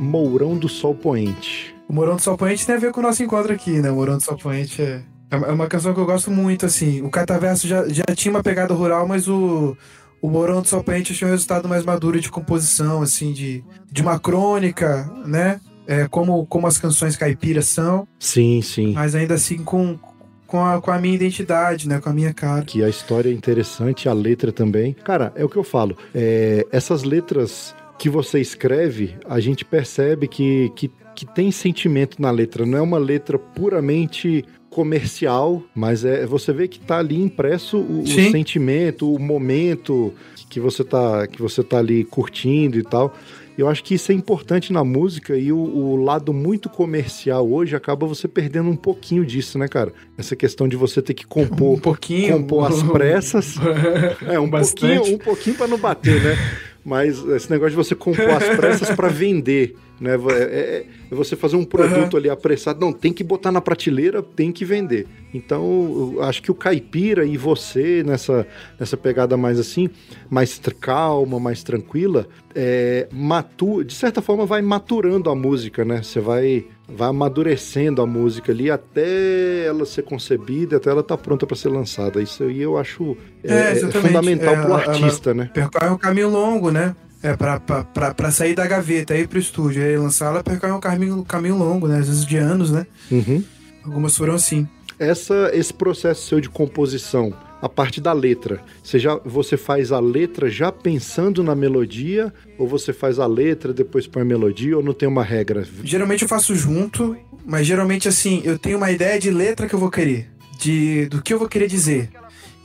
Mourão 0.00 0.56
do 0.56 0.70
Sol 0.70 0.94
Poente. 0.94 1.74
O 1.86 1.92
Morão 1.92 2.16
do 2.16 2.22
Sol 2.22 2.38
Poente 2.38 2.64
tem 2.64 2.74
a 2.74 2.78
ver 2.78 2.90
com 2.90 3.00
o 3.00 3.02
nosso 3.02 3.22
encontro 3.22 3.52
aqui, 3.52 3.80
né? 3.82 3.90
O 3.90 3.96
Morão 3.96 4.16
do 4.16 4.24
Sol 4.24 4.38
Poente 4.38 4.80
é, 4.80 5.02
é 5.30 5.36
uma- 5.36 5.46
é 5.48 5.52
uma 5.52 5.66
canção 5.66 5.92
que 5.92 6.00
eu 6.00 6.06
gosto 6.06 6.30
muito, 6.30 6.64
assim. 6.64 7.02
O 7.02 7.10
Cataverso 7.10 7.68
já, 7.68 7.86
já 7.88 8.04
tinha 8.14 8.32
uma 8.32 8.42
pegada 8.42 8.72
rural, 8.72 9.06
mas 9.06 9.28
o, 9.28 9.76
o 10.24 10.30
Morão 10.30 10.62
do 10.62 10.68
Sol 10.68 10.82
Poente 10.82 11.12
tinha 11.12 11.28
um 11.28 11.30
resultado 11.30 11.68
mais 11.68 11.84
maduro 11.84 12.18
de 12.18 12.30
composição, 12.30 13.02
assim, 13.02 13.30
de, 13.30 13.62
de 13.92 14.00
uma 14.00 14.18
crônica, 14.18 15.04
né? 15.26 15.60
É, 15.86 16.08
como, 16.08 16.46
como 16.46 16.66
as 16.66 16.78
canções 16.78 17.14
caipiras 17.14 17.66
são, 17.66 18.08
Sim, 18.18 18.62
sim. 18.62 18.94
mas 18.94 19.14
ainda 19.14 19.34
assim 19.34 19.58
com, 19.58 19.98
com, 20.46 20.64
a, 20.64 20.80
com 20.80 20.90
a 20.90 20.98
minha 20.98 21.14
identidade, 21.14 21.86
né? 21.86 22.00
Com 22.00 22.08
a 22.08 22.12
minha 22.14 22.32
cara. 22.32 22.64
Que 22.64 22.82
a 22.82 22.88
história 22.88 23.28
é 23.28 23.34
interessante, 23.34 24.08
a 24.08 24.14
letra 24.14 24.50
também. 24.50 24.94
Cara, 24.94 25.30
é 25.36 25.44
o 25.44 25.48
que 25.48 25.58
eu 25.58 25.64
falo. 25.64 25.94
é, 26.14 26.66
essas 26.72 27.02
letras 27.02 27.74
que 27.98 28.08
você 28.08 28.40
escreve, 28.40 29.16
a 29.28 29.38
gente 29.40 29.62
percebe 29.62 30.26
que, 30.26 30.72
que, 30.74 30.90
que 31.14 31.26
tem 31.26 31.50
sentimento 31.50 32.22
na 32.22 32.30
letra. 32.30 32.64
Não 32.64 32.78
é 32.78 32.80
uma 32.80 32.98
letra 32.98 33.38
puramente 33.38 34.42
comercial, 34.74 35.62
mas 35.74 36.04
é 36.04 36.26
você 36.26 36.52
vê 36.52 36.66
que 36.66 36.80
tá 36.80 36.98
ali 36.98 37.20
impresso 37.20 37.78
o, 37.78 38.02
o 38.02 38.06
sentimento, 38.06 39.12
o 39.12 39.18
momento 39.18 40.12
que 40.50 40.58
você 40.58 40.82
tá 40.84 41.26
que 41.26 41.40
você 41.40 41.62
tá 41.62 41.78
ali 41.78 42.04
curtindo 42.04 42.78
e 42.78 42.82
tal. 42.82 43.14
Eu 43.56 43.68
acho 43.68 43.84
que 43.84 43.94
isso 43.94 44.10
é 44.10 44.14
importante 44.16 44.72
na 44.72 44.82
música 44.82 45.36
e 45.36 45.52
o, 45.52 45.56
o 45.58 45.96
lado 45.96 46.32
muito 46.32 46.68
comercial 46.68 47.48
hoje 47.48 47.76
acaba 47.76 48.04
você 48.04 48.26
perdendo 48.26 48.68
um 48.68 48.74
pouquinho 48.74 49.24
disso, 49.24 49.56
né, 49.58 49.68
cara? 49.68 49.92
Essa 50.18 50.34
questão 50.34 50.66
de 50.66 50.74
você 50.76 51.00
ter 51.00 51.14
que 51.14 51.24
compor 51.24 51.76
Um 51.78 51.80
pouquinho. 51.80 52.36
compor 52.38 52.66
às 52.68 52.82
pressas. 52.82 53.54
É, 54.26 54.40
um 54.40 54.50
Bastante. 54.50 54.96
pouquinho, 54.96 55.14
um 55.14 55.18
pouquinho 55.18 55.56
para 55.56 55.68
não 55.68 55.78
bater, 55.78 56.20
né? 56.20 56.36
Mas 56.84 57.18
esse 57.28 57.48
negócio 57.50 57.70
de 57.70 57.76
você 57.76 57.94
compor 57.94 58.28
às 58.28 58.56
pressas 58.56 58.90
para 58.90 59.08
vender, 59.08 59.76
né? 60.00 60.12
É, 60.30 60.42
é- 60.42 60.86
é 61.10 61.14
você 61.14 61.36
fazer 61.36 61.56
um 61.56 61.64
produto 61.64 62.16
ali 62.16 62.28
apressado. 62.28 62.80
Não, 62.80 62.92
tem 62.92 63.12
que 63.12 63.22
botar 63.24 63.52
na 63.52 63.60
prateleira, 63.60 64.22
tem 64.22 64.50
que 64.52 64.64
vender. 64.64 65.06
Então, 65.32 66.12
eu 66.16 66.22
acho 66.22 66.40
que 66.42 66.50
o 66.50 66.54
caipira 66.54 67.24
e 67.24 67.36
você, 67.36 68.02
nessa, 68.04 68.46
nessa 68.78 68.96
pegada 68.96 69.36
mais 69.36 69.58
assim, 69.58 69.90
mais 70.30 70.60
calma, 70.80 71.40
mais 71.40 71.62
tranquila, 71.64 72.26
é, 72.54 73.08
matu 73.12 73.82
de 73.84 73.94
certa 73.94 74.22
forma 74.22 74.46
vai 74.46 74.62
maturando 74.62 75.28
a 75.30 75.34
música, 75.34 75.84
né? 75.84 76.02
Você 76.02 76.20
vai, 76.20 76.64
vai 76.88 77.08
amadurecendo 77.08 78.00
a 78.00 78.06
música 78.06 78.52
ali 78.52 78.70
até 78.70 79.66
ela 79.66 79.84
ser 79.84 80.02
concebida, 80.02 80.76
até 80.76 80.90
ela 80.90 81.00
estar 81.00 81.16
pronta 81.16 81.46
para 81.46 81.56
ser 81.56 81.68
lançada. 81.68 82.22
Isso 82.22 82.44
aí 82.44 82.62
eu 82.62 82.76
acho 82.78 83.16
é, 83.42 83.52
É, 83.52 83.70
é 83.72 83.90
fundamental 83.90 84.54
É, 84.54 84.56
pro 84.62 84.70
ela- 84.72 84.82
ela- 84.82 84.92
artista, 84.92 85.34
né? 85.34 85.50
percorre 85.52 85.90
um 85.90 85.98
caminho 85.98 86.28
longo, 86.30 86.70
né? 86.70 86.94
É, 87.24 87.34
pra, 87.34 87.58
pra, 87.58 87.82
pra, 87.82 88.12
pra 88.12 88.30
sair 88.30 88.54
da 88.54 88.66
gaveta, 88.66 89.16
ir 89.16 89.26
pro 89.26 89.38
estúdio, 89.38 89.82
aí 89.82 89.96
lançar 89.96 90.26
ela 90.26 90.44
percorre 90.44 90.74
um 90.74 90.78
caminho, 90.78 91.24
caminho 91.24 91.56
longo, 91.56 91.88
né? 91.88 91.98
Às 91.98 92.06
vezes 92.06 92.26
de 92.26 92.36
anos, 92.36 92.70
né? 92.70 92.86
Uhum. 93.10 93.42
Algumas 93.82 94.14
foram 94.14 94.34
assim. 94.34 94.68
Essa, 94.98 95.50
esse 95.54 95.72
processo 95.72 96.28
seu 96.28 96.38
de 96.38 96.50
composição, 96.50 97.32
a 97.62 97.68
parte 97.68 97.98
da 97.98 98.12
letra, 98.12 98.60
você, 98.82 98.98
já, 98.98 99.18
você 99.24 99.56
faz 99.56 99.90
a 99.90 99.98
letra 99.98 100.50
já 100.50 100.70
pensando 100.70 101.42
na 101.42 101.54
melodia, 101.54 102.30
ou 102.58 102.68
você 102.68 102.92
faz 102.92 103.18
a 103.18 103.26
letra, 103.26 103.72
depois 103.72 104.06
põe 104.06 104.20
a 104.20 104.26
melodia, 104.26 104.76
ou 104.76 104.82
não 104.82 104.92
tem 104.92 105.08
uma 105.08 105.24
regra? 105.24 105.66
Geralmente 105.82 106.24
eu 106.24 106.28
faço 106.28 106.54
junto, 106.54 107.16
mas 107.46 107.66
geralmente 107.66 108.06
assim, 108.06 108.42
eu 108.44 108.58
tenho 108.58 108.76
uma 108.76 108.92
ideia 108.92 109.18
de 109.18 109.30
letra 109.30 109.66
que 109.66 109.74
eu 109.74 109.78
vou 109.78 109.90
querer, 109.90 110.28
de 110.58 111.06
do 111.06 111.22
que 111.22 111.32
eu 111.32 111.38
vou 111.38 111.48
querer 111.48 111.68
dizer. 111.68 112.10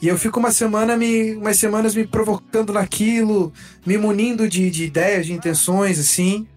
E 0.02 0.08
eu 0.08 0.18
fico 0.18 0.40
uma 0.40 0.52
semana 0.52 0.96
me, 0.96 1.36
umas 1.36 1.58
semanas 1.58 1.94
me 1.94 2.08
provocando 2.08 2.72
naquilo, 2.72 3.52
me 3.86 3.98
munindo 3.98 4.48
de, 4.48 4.70
de 4.70 4.86
ideias, 4.86 5.26
de 5.26 5.34
intenções, 5.34 6.00
assim, 6.00 6.48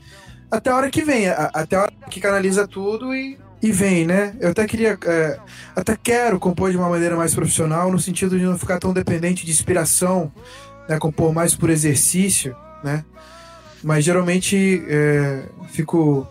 até 0.50 0.70
a 0.70 0.76
hora 0.76 0.90
que 0.90 1.02
vem, 1.02 1.28
a- 1.28 1.50
até 1.52 1.76
a 1.76 1.82
hora 1.82 1.92
que 2.08 2.20
canaliza 2.20 2.68
tudo 2.68 3.12
e, 3.14 3.36
e 3.60 3.72
vem, 3.72 4.06
né? 4.06 4.36
Eu 4.40 4.50
até 4.50 4.64
queria, 4.66 4.96
é, 5.04 5.38
até 5.74 5.96
quero 6.00 6.38
compor 6.38 6.70
de 6.70 6.76
uma 6.76 6.88
maneira 6.88 7.16
mais 7.16 7.34
profissional, 7.34 7.90
no 7.90 7.98
sentido 7.98 8.38
de 8.38 8.44
não 8.44 8.56
ficar 8.56 8.78
tão 8.78 8.92
dependente 8.92 9.44
de 9.44 9.50
inspiração, 9.50 10.30
né? 10.88 10.98
Compor 10.98 11.32
mais 11.34 11.54
por 11.54 11.68
exercício, 11.68 12.54
né? 12.84 13.04
Mas 13.82 14.04
geralmente 14.04 14.84
é, 14.86 15.42
fico 15.70 16.24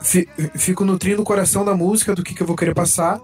fi- 0.00 0.28
fico 0.56 0.84
nutrindo 0.84 1.22
o 1.22 1.24
coração 1.24 1.64
da 1.64 1.74
música, 1.76 2.12
do 2.14 2.24
que, 2.24 2.34
que 2.34 2.42
eu 2.42 2.46
vou 2.46 2.56
querer 2.56 2.74
passar. 2.74 3.20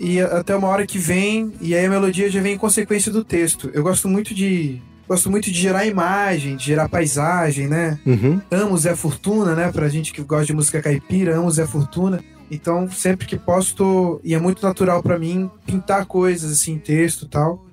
E 0.00 0.20
até 0.20 0.54
uma 0.54 0.68
hora 0.68 0.86
que 0.86 0.98
vem, 0.98 1.52
e 1.60 1.74
aí 1.74 1.86
a 1.86 1.90
melodia 1.90 2.30
já 2.30 2.40
vem 2.40 2.54
em 2.54 2.58
consequência 2.58 3.10
do 3.10 3.24
texto. 3.24 3.70
Eu 3.72 3.82
gosto 3.82 4.08
muito 4.08 4.34
de. 4.34 4.80
Gosto 5.08 5.30
muito 5.30 5.50
de 5.50 5.58
gerar 5.58 5.86
imagem, 5.86 6.56
de 6.56 6.66
gerar 6.66 6.88
paisagem, 6.88 7.66
né? 7.66 7.98
Uhum. 8.04 8.40
Amo 8.50 8.76
Zé 8.76 8.94
Fortuna, 8.94 9.54
né? 9.54 9.72
Pra 9.72 9.88
gente 9.88 10.12
que 10.12 10.22
gosta 10.22 10.44
de 10.44 10.52
música 10.52 10.82
caipira, 10.82 11.34
amo 11.34 11.50
Zé 11.50 11.66
Fortuna. 11.66 12.22
Então, 12.50 12.90
sempre 12.90 13.26
que 13.26 13.36
posso, 13.36 13.74
tô... 13.74 14.20
e 14.22 14.34
é 14.34 14.38
muito 14.38 14.62
natural 14.62 15.02
pra 15.02 15.18
mim 15.18 15.50
pintar 15.66 16.04
coisas 16.04 16.52
assim, 16.52 16.78
texto 16.78 17.24
e 17.24 17.28
tal. 17.28 17.66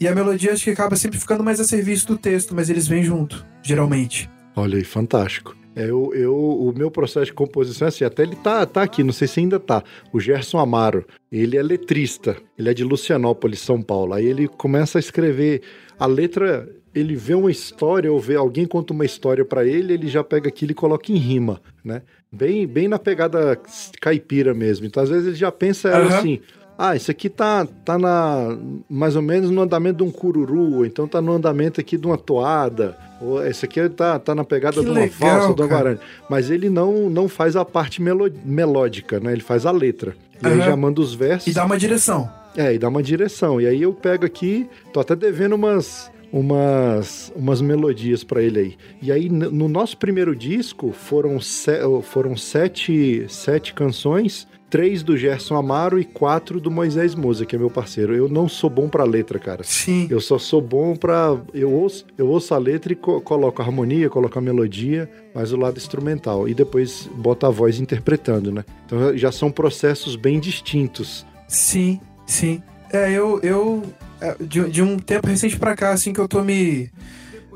E 0.00 0.08
a 0.08 0.14
melodia 0.14 0.52
acho 0.52 0.64
que 0.64 0.70
acaba 0.70 0.96
sempre 0.96 1.18
ficando 1.18 1.44
mais 1.44 1.60
a 1.60 1.64
serviço 1.64 2.08
do 2.08 2.18
texto, 2.18 2.54
mas 2.54 2.68
eles 2.68 2.88
vêm 2.88 3.04
junto, 3.04 3.46
geralmente. 3.62 4.28
Olha 4.56 4.76
aí, 4.76 4.84
fantástico. 4.84 5.56
É, 5.76 5.90
eu, 5.90 6.12
eu, 6.14 6.34
o 6.34 6.72
meu 6.76 6.90
processo 6.90 7.26
de 7.26 7.32
composição 7.32 7.86
é 7.86 7.88
assim, 7.88 8.04
até 8.04 8.22
ele 8.22 8.36
tá, 8.36 8.64
tá 8.64 8.82
aqui, 8.82 9.02
não 9.02 9.12
sei 9.12 9.26
se 9.26 9.40
ainda 9.40 9.58
tá. 9.58 9.82
O 10.12 10.20
Gerson 10.20 10.58
Amaro, 10.58 11.04
ele 11.30 11.56
é 11.56 11.62
letrista, 11.62 12.36
ele 12.56 12.70
é 12.70 12.74
de 12.74 12.84
Lucianópolis, 12.84 13.60
São 13.60 13.82
Paulo. 13.82 14.12
Aí 14.12 14.24
ele 14.24 14.46
começa 14.46 14.98
a 14.98 15.00
escrever 15.00 15.62
a 15.98 16.06
letra, 16.06 16.68
ele 16.94 17.16
vê 17.16 17.34
uma 17.34 17.50
história 17.50 18.12
ou 18.12 18.20
vê 18.20 18.36
alguém 18.36 18.66
conta 18.66 18.92
uma 18.92 19.04
história 19.04 19.44
para 19.44 19.64
ele, 19.66 19.94
ele 19.94 20.06
já 20.06 20.22
pega 20.22 20.48
aquilo 20.48 20.70
e 20.70 20.74
coloca 20.74 21.10
em 21.10 21.16
rima, 21.16 21.60
né? 21.84 22.02
Bem, 22.30 22.66
bem 22.66 22.88
na 22.88 22.98
pegada 22.98 23.60
caipira 24.00 24.54
mesmo. 24.54 24.86
Então 24.86 25.02
às 25.02 25.08
vezes 25.08 25.26
ele 25.26 25.36
já 25.36 25.50
pensa 25.50 25.88
Aham. 25.90 26.18
assim, 26.18 26.40
ah, 26.76 26.96
isso 26.96 27.10
aqui 27.10 27.28
tá, 27.28 27.66
tá 27.84 27.96
na, 27.98 28.56
mais 28.90 29.14
ou 29.16 29.22
menos 29.22 29.50
no 29.50 29.60
andamento 29.62 29.98
de 29.98 30.02
um 30.02 30.10
cururu, 30.10 30.76
ou 30.78 30.86
então 30.86 31.06
tá 31.06 31.20
no 31.20 31.32
andamento 31.32 31.80
aqui 31.80 31.96
de 31.96 32.06
uma 32.06 32.18
toada, 32.18 32.96
ou 33.20 33.44
esse 33.46 33.64
aqui 33.64 33.88
tá, 33.88 34.18
tá 34.18 34.34
na 34.34 34.44
pegada 34.44 34.76
Que 34.76 34.82
de 34.84 34.90
uma 34.90 35.00
legal, 35.00 35.16
valsa, 35.40 35.54
de 35.54 35.62
uma 35.62 35.68
guarani. 35.68 35.98
Mas 36.28 36.50
ele 36.50 36.68
não, 36.68 37.08
não 37.08 37.28
faz 37.28 37.54
a 37.56 37.64
parte 37.64 38.02
melo- 38.02 38.30
melódica, 38.44 39.20
né? 39.20 39.32
Ele 39.32 39.40
faz 39.42 39.64
a 39.66 39.70
letra. 39.70 40.16
E 40.42 40.46
aí 40.46 40.52
Aham. 40.54 40.62
já 40.64 40.76
manda 40.76 41.00
os 41.00 41.14
versos. 41.14 41.46
E 41.46 41.52
dá 41.54 41.64
uma 41.64 41.78
direção. 41.78 42.28
É, 42.56 42.74
e 42.74 42.78
dá 42.78 42.88
uma 42.88 43.02
direção. 43.02 43.60
E 43.60 43.66
aí 43.66 43.82
eu 43.82 43.92
pego 43.92 44.24
aqui, 44.26 44.68
tô 44.92 45.00
até 45.00 45.14
devendo 45.16 45.54
umas 45.54 46.12
umas, 46.32 47.32
umas 47.36 47.60
melodias 47.60 48.24
pra 48.24 48.42
ele 48.42 48.58
aí. 48.58 48.76
E 49.00 49.12
aí 49.12 49.28
no 49.28 49.68
nosso 49.68 49.96
primeiro 49.96 50.34
disco 50.34 50.90
foram, 50.92 51.40
se- 51.40 51.78
foram 52.02 52.36
sete, 52.36 53.24
sete 53.28 53.72
canções, 53.72 54.46
três 54.70 55.02
do 55.02 55.16
Gerson 55.16 55.54
Amaro 55.56 55.98
e 56.00 56.04
quatro 56.04 56.60
do 56.60 56.70
Moisés 56.70 57.14
Moza, 57.14 57.46
que 57.46 57.54
é 57.54 57.58
meu 57.58 57.70
parceiro. 57.70 58.14
Eu 58.14 58.28
não 58.28 58.48
sou 58.48 58.68
bom 58.68 58.88
pra 58.88 59.04
letra, 59.04 59.38
cara. 59.38 59.62
Sim. 59.62 60.06
Eu 60.10 60.20
só 60.20 60.38
sou 60.38 60.60
bom 60.60 60.96
pra. 60.96 61.36
Eu 61.52 61.70
ouço, 61.72 62.04
eu 62.18 62.26
ouço 62.28 62.54
a 62.54 62.58
letra 62.58 62.92
e 62.92 62.96
co- 62.96 63.20
coloco 63.20 63.62
a 63.62 63.64
harmonia, 63.64 64.10
coloco 64.10 64.38
a 64.38 64.42
melodia, 64.42 65.08
mas 65.34 65.52
o 65.52 65.56
lado 65.56 65.76
instrumental. 65.76 66.48
E 66.48 66.54
depois 66.54 67.08
boto 67.16 67.46
a 67.46 67.50
voz 67.50 67.78
interpretando, 67.78 68.50
né? 68.50 68.64
Então 68.86 69.16
já 69.16 69.30
são 69.30 69.50
processos 69.50 70.16
bem 70.16 70.40
distintos. 70.40 71.24
Sim, 71.46 72.00
sim. 72.26 72.62
É, 72.92 73.10
eu, 73.12 73.40
eu 73.42 73.82
é, 74.20 74.36
de, 74.40 74.68
de 74.70 74.82
um 74.82 74.98
tempo 74.98 75.26
recente 75.28 75.58
pra 75.58 75.74
cá, 75.76 75.90
assim, 75.92 76.12
que 76.12 76.20
eu 76.20 76.28
tô 76.28 76.42
me, 76.42 76.90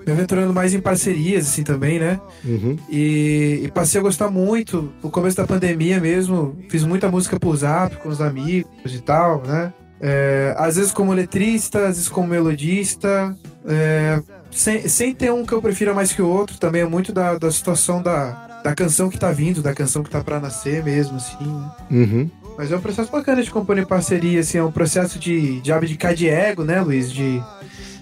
me 0.09 0.13
aventurando 0.13 0.55
mais 0.55 0.73
em 0.73 0.81
parcerias, 0.81 1.47
assim, 1.47 1.63
também, 1.63 1.99
né? 1.99 2.19
Uhum. 2.43 2.77
E, 2.89 3.61
e 3.65 3.71
passei 3.73 4.01
a 4.01 4.03
gostar 4.03 4.31
muito, 4.31 4.91
no 5.03 5.11
começo 5.11 5.37
da 5.37 5.47
pandemia 5.47 6.01
mesmo, 6.01 6.57
fiz 6.71 6.83
muita 6.83 7.11
música 7.11 7.39
por 7.39 7.55
zap 7.57 7.95
com 7.99 8.09
os 8.09 8.21
amigos 8.23 8.71
e 8.87 9.01
tal, 9.03 9.43
né? 9.47 9.71
É, 10.01 10.55
às 10.57 10.77
vezes 10.77 10.93
como 10.93 11.13
letrista, 11.13 11.81
às 11.81 11.97
vezes 11.97 12.09
como 12.09 12.27
melodista, 12.29 13.37
é, 13.67 14.23
sem, 14.51 14.89
sem 14.89 15.13
ter 15.15 15.31
um 15.31 15.45
que 15.45 15.53
eu 15.53 15.61
prefira 15.61 15.93
mais 15.93 16.11
que 16.13 16.23
o 16.23 16.27
outro, 16.29 16.57
também 16.57 16.81
é 16.83 16.87
muito 16.87 17.13
da, 17.13 17.37
da 17.37 17.51
situação 17.51 18.01
da, 18.01 18.61
da 18.65 18.75
canção 18.75 19.11
que 19.11 19.19
tá 19.19 19.31
vindo, 19.31 19.61
da 19.61 19.75
canção 19.75 20.03
que 20.03 20.09
tá 20.09 20.25
pra 20.25 20.41
nascer 20.41 20.83
mesmo, 20.83 21.17
assim, 21.19 21.45
né? 21.45 21.71
Uhum. 21.91 22.31
Mas 22.57 22.73
é 22.73 22.77
um 22.77 22.81
processo 22.81 23.13
bacana 23.13 23.43
de 23.43 23.51
compor 23.51 23.77
em 23.79 23.85
parceria, 23.85 24.41
assim, 24.41 24.57
é 24.57 24.65
um 24.65 24.73
processo 24.73 25.19
de, 25.19 25.61
de 25.61 25.71
abdicar 25.71 26.15
de 26.15 26.29
ego, 26.29 26.65
né, 26.65 26.81
Luiz? 26.81 27.13
De, 27.13 27.43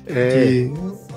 É. 0.07 0.29
de- 0.39 0.73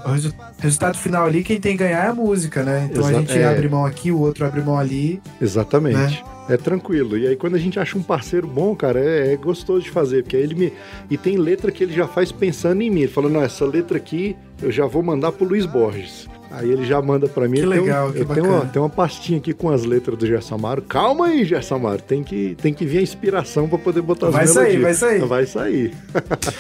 resu- 0.05 0.33
resultado 0.59 0.97
final 0.97 1.25
ali, 1.25 1.43
quem 1.43 1.59
tem 1.59 1.73
que 1.77 1.83
ganhar 1.83 2.05
é 2.05 2.07
a 2.09 2.13
música, 2.13 2.63
né? 2.63 2.87
Então 2.91 3.05
a 3.05 3.09
Exa- 3.09 3.19
gente 3.19 3.37
é. 3.37 3.45
abre 3.47 3.67
mão 3.69 3.85
aqui, 3.85 4.11
o 4.11 4.19
outro 4.19 4.45
abre 4.45 4.61
mão 4.61 4.77
ali. 4.77 5.21
Exatamente. 5.41 6.23
É 6.49 6.57
tranquilo. 6.57 7.15
E 7.17 7.27
aí, 7.27 7.35
quando 7.35 7.55
a 7.55 7.59
gente 7.59 7.79
acha 7.79 7.95
um 7.97 8.01
parceiro 8.01 8.47
bom, 8.47 8.75
cara, 8.75 8.99
é, 8.99 9.33
é 9.33 9.35
gostoso 9.37 9.83
de 9.83 9.91
fazer. 9.91 10.23
Porque 10.23 10.35
aí 10.35 10.41
ele 10.43 10.55
me. 10.55 10.73
E 11.09 11.15
tem 11.17 11.37
letra 11.37 11.71
que 11.71 11.83
ele 11.83 11.93
já 11.93 12.07
faz 12.07 12.31
pensando 12.31 12.81
em 12.81 12.89
mim. 12.89 13.01
Ele 13.01 13.11
fala, 13.11 13.29
não, 13.29 13.41
essa 13.43 13.65
letra 13.65 13.97
aqui 13.97 14.35
eu 14.61 14.71
já 14.71 14.85
vou 14.87 15.03
mandar 15.03 15.31
pro 15.31 15.45
Luiz 15.45 15.67
Borges. 15.67 16.27
Aí 16.51 16.69
ele 16.71 16.83
já 16.85 16.99
manda 17.01 17.27
pra 17.27 17.47
mim. 17.47 17.57
Que 17.59 17.63
Eu 17.65 17.69
tenho- 17.69 17.83
legal, 17.83 18.11
que 18.11 18.19
eu 18.19 18.25
tenho 18.25 18.45
uma, 18.45 18.53
bacana. 18.53 18.71
tenho 18.73 18.83
uma 18.85 18.89
pastinha 18.89 19.37
aqui 19.37 19.53
com 19.53 19.69
as 19.69 19.85
letras 19.85 20.17
do 20.17 20.25
Gerson 20.25 20.55
Amaro. 20.55 20.81
Calma 20.81 21.27
aí, 21.27 21.45
Gerson 21.45 21.75
Amaro. 21.75 22.01
Tem 22.01 22.23
que, 22.23 22.55
tem 22.61 22.73
que 22.73 22.85
vir 22.85 22.97
a 22.97 23.01
inspiração 23.01 23.69
pra 23.69 23.77
poder 23.77 24.01
botar 24.01 24.27
as 24.29 24.33
Vai 24.33 24.47
sair, 24.47 24.77
melodias. 24.79 24.99
vai 24.99 25.09
sair. 25.09 25.25
Vai 25.27 25.45
sair. 25.45 25.93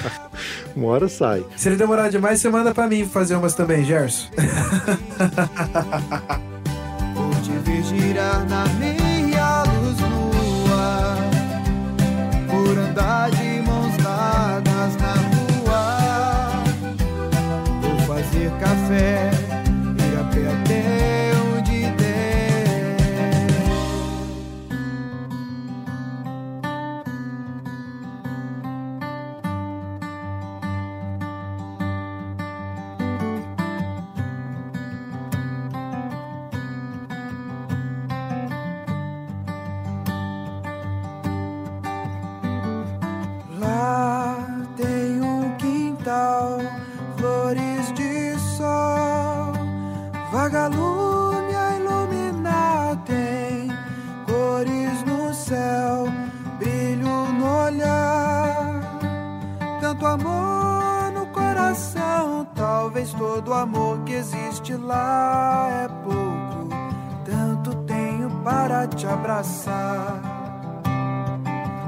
uma 0.75 0.87
hora 0.89 1.07
sai. 1.09 1.43
Se 1.57 1.69
ele 1.69 1.75
demorar 1.75 2.09
demais, 2.09 2.39
você 2.39 2.49
manda 2.49 2.73
pra 2.73 2.87
mim 2.87 3.05
fazer 3.05 3.35
umas 3.35 3.55
também, 3.55 3.83
Gerson. 3.83 4.27
Vou 7.15 7.31
te 7.41 7.51
ver 7.69 7.83
girar 7.83 8.45
na 8.47 8.65
meia 8.79 9.63
luz 9.63 9.99
nua 9.99 11.15
Por 12.47 12.77
andar 12.77 13.31
de 13.31 13.61
mãos 13.61 13.97
dadas 13.97 14.95
na 14.97 15.13
rua 15.13 16.63
Vou 17.81 17.97
fazer 18.15 18.51
café, 18.59 19.31
Talvez 62.99 63.13
todo 63.13 63.53
amor 63.53 64.03
que 64.03 64.11
existe 64.11 64.73
lá 64.73 65.69
é 65.85 65.87
pouco, 66.03 66.67
tanto 67.23 67.73
tenho 67.85 68.29
para 68.43 68.87
te 68.87 69.07
abraçar. 69.07 70.21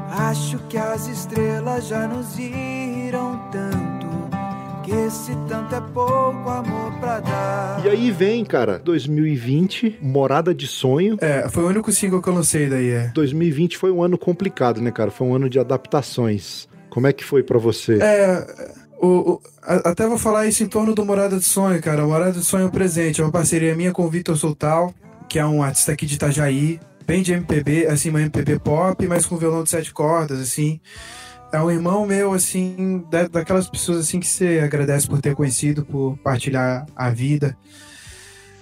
Acho 0.10 0.58
que 0.70 0.78
as 0.78 1.08
estrelas 1.08 1.88
já 1.88 2.08
nos 2.08 2.36
viram 2.36 3.38
tanto. 3.52 4.08
Que 4.84 4.92
esse 4.92 5.36
tanto 5.50 5.76
é 5.76 5.82
pouco 5.82 6.50
amor 6.50 6.94
pra 7.02 7.20
dar. 7.20 7.86
E 7.86 7.90
aí 7.90 8.10
vem, 8.10 8.46
cara, 8.46 8.80
2020, 8.80 10.00
Morada 10.02 10.56
de 10.56 10.66
Sonho. 10.66 11.18
É, 11.20 11.50
foi 11.50 11.66
o 11.66 11.68
único 11.68 11.92
single 11.92 12.22
que 12.22 12.30
eu 12.30 12.34
lancei 12.34 12.70
daí, 12.70 12.90
é. 12.90 13.08
2020 13.14 13.78
foi 13.78 13.92
um 13.92 14.02
ano 14.02 14.18
complicado, 14.18 14.80
né, 14.80 14.92
cara? 14.92 15.12
Foi 15.12 15.28
um 15.28 15.36
ano 15.36 15.50
de 15.50 15.60
adaptações. 15.60 16.70
Como 16.90 17.08
é 17.08 17.14
que 17.14 17.24
foi 17.24 17.44
pra 17.44 17.58
você? 17.58 18.00
É, 18.02 18.46
o, 19.02 19.32
o- 19.34 19.42
a- 19.64 19.90
até 19.90 20.08
vou 20.08 20.18
falar 20.18 20.48
isso 20.48 20.64
em 20.64 20.68
torno 20.68 20.94
do 20.96 21.06
Morada 21.06 21.38
de 21.38 21.46
Sonho, 21.46 21.82
cara. 21.82 22.06
O 22.06 22.10
Morada 22.10 22.34
de 22.34 22.46
Sonho 22.46 22.70
Presente 22.72 23.22
é 23.22 23.24
uma 23.24 23.32
parceria 23.32 23.76
minha 23.76 23.92
com 23.92 24.04
o 24.06 24.10
Vitor 24.10 24.38
Soltal, 24.38 24.94
que 25.28 25.40
é 25.40 25.46
um 25.46 25.64
artista 25.64 25.92
aqui 25.92 26.06
de 26.06 26.16
Itajaí, 26.16 26.80
bem 27.06 27.22
de 27.24 27.34
MPB, 27.34 27.88
assim, 27.88 28.10
uma 28.10 28.22
MPB 28.22 28.60
pop, 28.60 29.06
mas 29.08 29.26
com 29.26 29.38
violão 29.38 29.64
de 29.64 29.70
sete 29.70 29.94
cordas, 29.94 30.40
assim. 30.40 30.80
É 31.54 31.62
um 31.62 31.70
irmão 31.70 32.06
meu, 32.06 32.34
assim, 32.34 33.04
da, 33.10 33.28
daquelas 33.28 33.70
pessoas, 33.70 34.00
assim, 34.00 34.20
que 34.20 34.28
você 34.28 34.62
agradece 34.64 35.08
por 35.08 35.20
ter 35.22 35.36
conhecido, 35.36 35.84
por 35.86 36.18
partilhar 36.20 36.86
a 36.96 37.10
vida. 37.10 37.58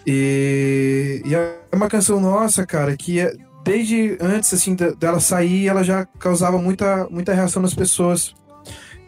E, 0.05 1.21
e 1.25 1.35
é 1.35 1.59
uma 1.73 1.87
canção 1.87 2.19
nossa, 2.19 2.65
cara, 2.65 2.95
que 2.97 3.19
é, 3.19 3.31
desde 3.63 4.17
antes, 4.19 4.53
assim, 4.53 4.75
dela 4.75 5.19
sair, 5.19 5.67
ela 5.67 5.83
já 5.83 6.05
causava 6.17 6.57
muita, 6.57 7.07
muita 7.09 7.33
reação 7.33 7.61
nas 7.61 7.73
pessoas. 7.75 8.33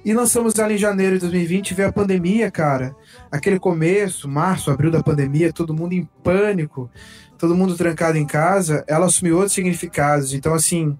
E 0.03 0.13
lançamos 0.13 0.57
ela 0.57 0.73
em 0.73 0.77
janeiro 0.77 1.15
de 1.15 1.21
2020, 1.21 1.73
veio 1.73 1.89
a 1.89 1.93
pandemia, 1.93 2.49
cara. 2.49 2.95
Aquele 3.31 3.59
começo, 3.59 4.27
março, 4.27 4.71
abril 4.71 4.89
da 4.89 5.03
pandemia, 5.03 5.53
todo 5.53 5.73
mundo 5.75 5.93
em 5.93 6.07
pânico, 6.23 6.89
todo 7.37 7.55
mundo 7.55 7.75
trancado 7.75 8.17
em 8.17 8.25
casa, 8.25 8.83
ela 8.87 9.05
assumiu 9.05 9.35
outros 9.35 9.53
significados. 9.53 10.33
Então, 10.33 10.53
assim, 10.53 10.97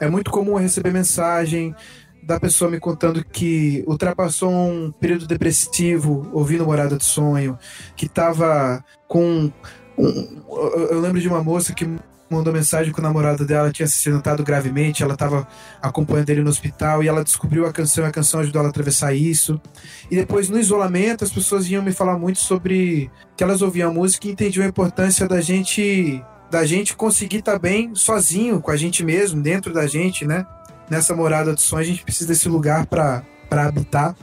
é 0.00 0.08
muito 0.08 0.30
comum 0.30 0.56
receber 0.56 0.90
mensagem 0.92 1.74
da 2.22 2.40
pessoa 2.40 2.70
me 2.70 2.80
contando 2.80 3.22
que 3.22 3.84
ultrapassou 3.86 4.50
um 4.50 4.90
período 4.90 5.26
depressivo 5.26 6.26
ouvindo 6.32 6.64
Morada 6.64 6.96
do 6.96 7.04
Sonho, 7.04 7.58
que 7.94 8.08
tava 8.08 8.82
com. 9.06 9.52
um- 9.98 10.42
eu 10.90 11.00
lembro 11.00 11.20
de 11.20 11.28
uma 11.28 11.42
moça 11.44 11.74
que 11.74 11.86
mandou 12.34 12.52
mensagem 12.52 12.92
que 12.92 12.98
o 12.98 13.02
namorado 13.02 13.46
dela 13.46 13.70
tinha 13.70 13.86
se 13.86 13.94
acidentado 13.94 14.42
gravemente, 14.42 15.02
ela 15.02 15.14
estava 15.14 15.46
acompanhando 15.80 16.30
ele 16.30 16.42
no 16.42 16.50
hospital 16.50 17.02
e 17.02 17.08
ela 17.08 17.24
descobriu 17.24 17.66
a 17.66 17.72
canção 17.72 18.04
a 18.04 18.10
canção 18.10 18.40
ajudou 18.40 18.60
ela 18.60 18.68
a 18.68 18.70
atravessar 18.70 19.14
isso. 19.14 19.60
E 20.10 20.16
depois, 20.16 20.48
no 20.48 20.58
isolamento, 20.58 21.24
as 21.24 21.32
pessoas 21.32 21.66
vinham 21.66 21.82
me 21.82 21.92
falar 21.92 22.18
muito 22.18 22.38
sobre 22.38 23.10
que 23.36 23.42
elas 23.42 23.62
ouviam 23.62 23.90
a 23.90 23.94
música 23.94 24.28
e 24.28 24.32
entendiam 24.32 24.64
a 24.64 24.68
importância 24.68 25.26
da 25.26 25.40
gente 25.40 26.22
da 26.50 26.64
gente 26.64 26.94
conseguir 26.94 27.38
estar 27.38 27.58
bem 27.58 27.94
sozinho 27.94 28.60
com 28.60 28.70
a 28.70 28.76
gente 28.76 29.02
mesmo, 29.02 29.42
dentro 29.42 29.72
da 29.72 29.86
gente, 29.88 30.24
né? 30.24 30.46
Nessa 30.88 31.14
morada 31.14 31.52
de 31.54 31.60
sonho, 31.60 31.82
a 31.82 31.86
gente 31.86 32.04
precisa 32.04 32.28
desse 32.28 32.48
lugar 32.48 32.86
para 32.86 33.24
habitar 33.50 34.14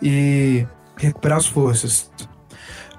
e 0.00 0.64
recuperar 0.96 1.38
as 1.38 1.46
forças. 1.46 2.10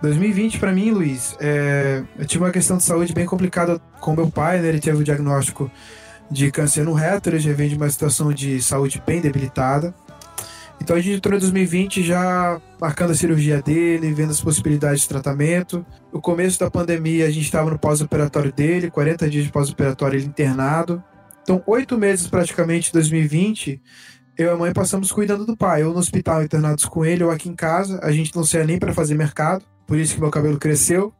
2020 0.01 0.59
para 0.59 0.71
mim, 0.71 0.91
Luiz, 0.91 1.35
é, 1.39 2.03
eu 2.17 2.25
tive 2.25 2.43
uma 2.43 2.51
questão 2.51 2.77
de 2.77 2.83
saúde 2.83 3.13
bem 3.13 3.25
complicada 3.25 3.79
com 3.99 4.15
meu 4.15 4.29
pai, 4.29 4.61
né? 4.61 4.69
Ele 4.69 4.79
teve 4.79 4.97
o 4.97 5.03
diagnóstico 5.03 5.69
de 6.31 6.51
câncer 6.51 6.85
no 6.85 6.93
reto, 6.93 7.29
ele 7.29 7.39
já 7.39 7.51
vem 7.53 7.69
de 7.69 7.75
uma 7.75 7.89
situação 7.89 8.31
de 8.31 8.61
saúde 8.61 9.01
bem 9.05 9.19
debilitada. 9.19 9.93
Então 10.81 10.95
a 10.95 11.01
gente 11.01 11.17
entrou 11.17 11.35
em 11.35 11.39
2020 11.39 12.03
já 12.03 12.61
marcando 12.79 13.11
a 13.11 13.15
cirurgia 13.15 13.61
dele, 13.61 14.13
vendo 14.13 14.31
as 14.31 14.39
possibilidades 14.39 15.01
de 15.01 15.09
tratamento. 15.09 15.85
No 16.13 16.21
começo 16.21 16.57
da 16.57 16.71
pandemia 16.71 17.25
a 17.25 17.31
gente 17.31 17.43
estava 17.43 17.69
no 17.69 17.77
pós-operatório 17.77 18.53
dele, 18.53 18.89
40 18.89 19.29
dias 19.29 19.43
de 19.43 19.51
pós-operatório 19.51 20.17
ele 20.17 20.27
internado. 20.27 21.03
Então 21.43 21.61
oito 21.67 21.97
meses 21.97 22.27
praticamente 22.27 22.87
de 22.87 22.93
2020 22.93 23.81
eu 24.39 24.47
e 24.47 24.49
a 24.51 24.55
mãe 24.55 24.71
passamos 24.71 25.11
cuidando 25.11 25.45
do 25.45 25.57
pai, 25.57 25.83
ou 25.83 25.91
no 25.91 25.99
hospital 25.99 26.41
internados 26.41 26.85
com 26.85 27.03
ele, 27.03 27.25
ou 27.25 27.29
aqui 27.29 27.49
em 27.49 27.55
casa. 27.55 27.99
A 28.01 28.09
gente 28.09 28.33
não 28.33 28.45
saía 28.45 28.63
nem 28.63 28.79
para 28.79 28.93
fazer 28.93 29.13
mercado, 29.13 29.65
por 29.89 29.97
isso 29.97 30.13
que 30.13 30.21
meu 30.21 30.29
cabelo 30.29 30.59
cresceu. 30.59 31.11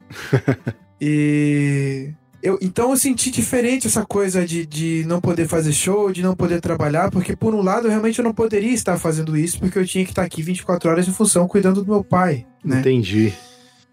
e 1.02 2.14
eu, 2.42 2.60
então 2.62 2.92
eu 2.92 2.98
senti 2.98 3.32
diferente 3.32 3.88
essa 3.88 4.06
coisa 4.06 4.46
de, 4.46 4.64
de 4.64 5.04
não 5.08 5.20
poder 5.20 5.48
fazer 5.48 5.74
show, 5.74 6.12
de 6.12 6.22
não 6.22 6.36
poder 6.36 6.62
trabalhar, 6.62 7.10
porque 7.10 7.36
por 7.36 7.56
um 7.56 7.64
lado 7.64 7.90
realmente 7.90 8.20
eu 8.20 8.24
não 8.24 8.34
poderia 8.34 8.72
estar 8.72 8.98
fazendo 9.00 9.36
isso, 9.36 9.60
porque 9.60 9.80
eu 9.80 9.86
tinha 9.88 10.06
que 10.06 10.12
estar 10.12 10.22
aqui 10.22 10.44
24 10.44 10.88
horas 10.88 11.08
em 11.08 11.12
função 11.12 11.48
cuidando 11.48 11.84
do 11.84 11.92
meu 11.92 12.04
pai. 12.04 12.46
Né? 12.64 12.80
Entendi. 12.80 13.34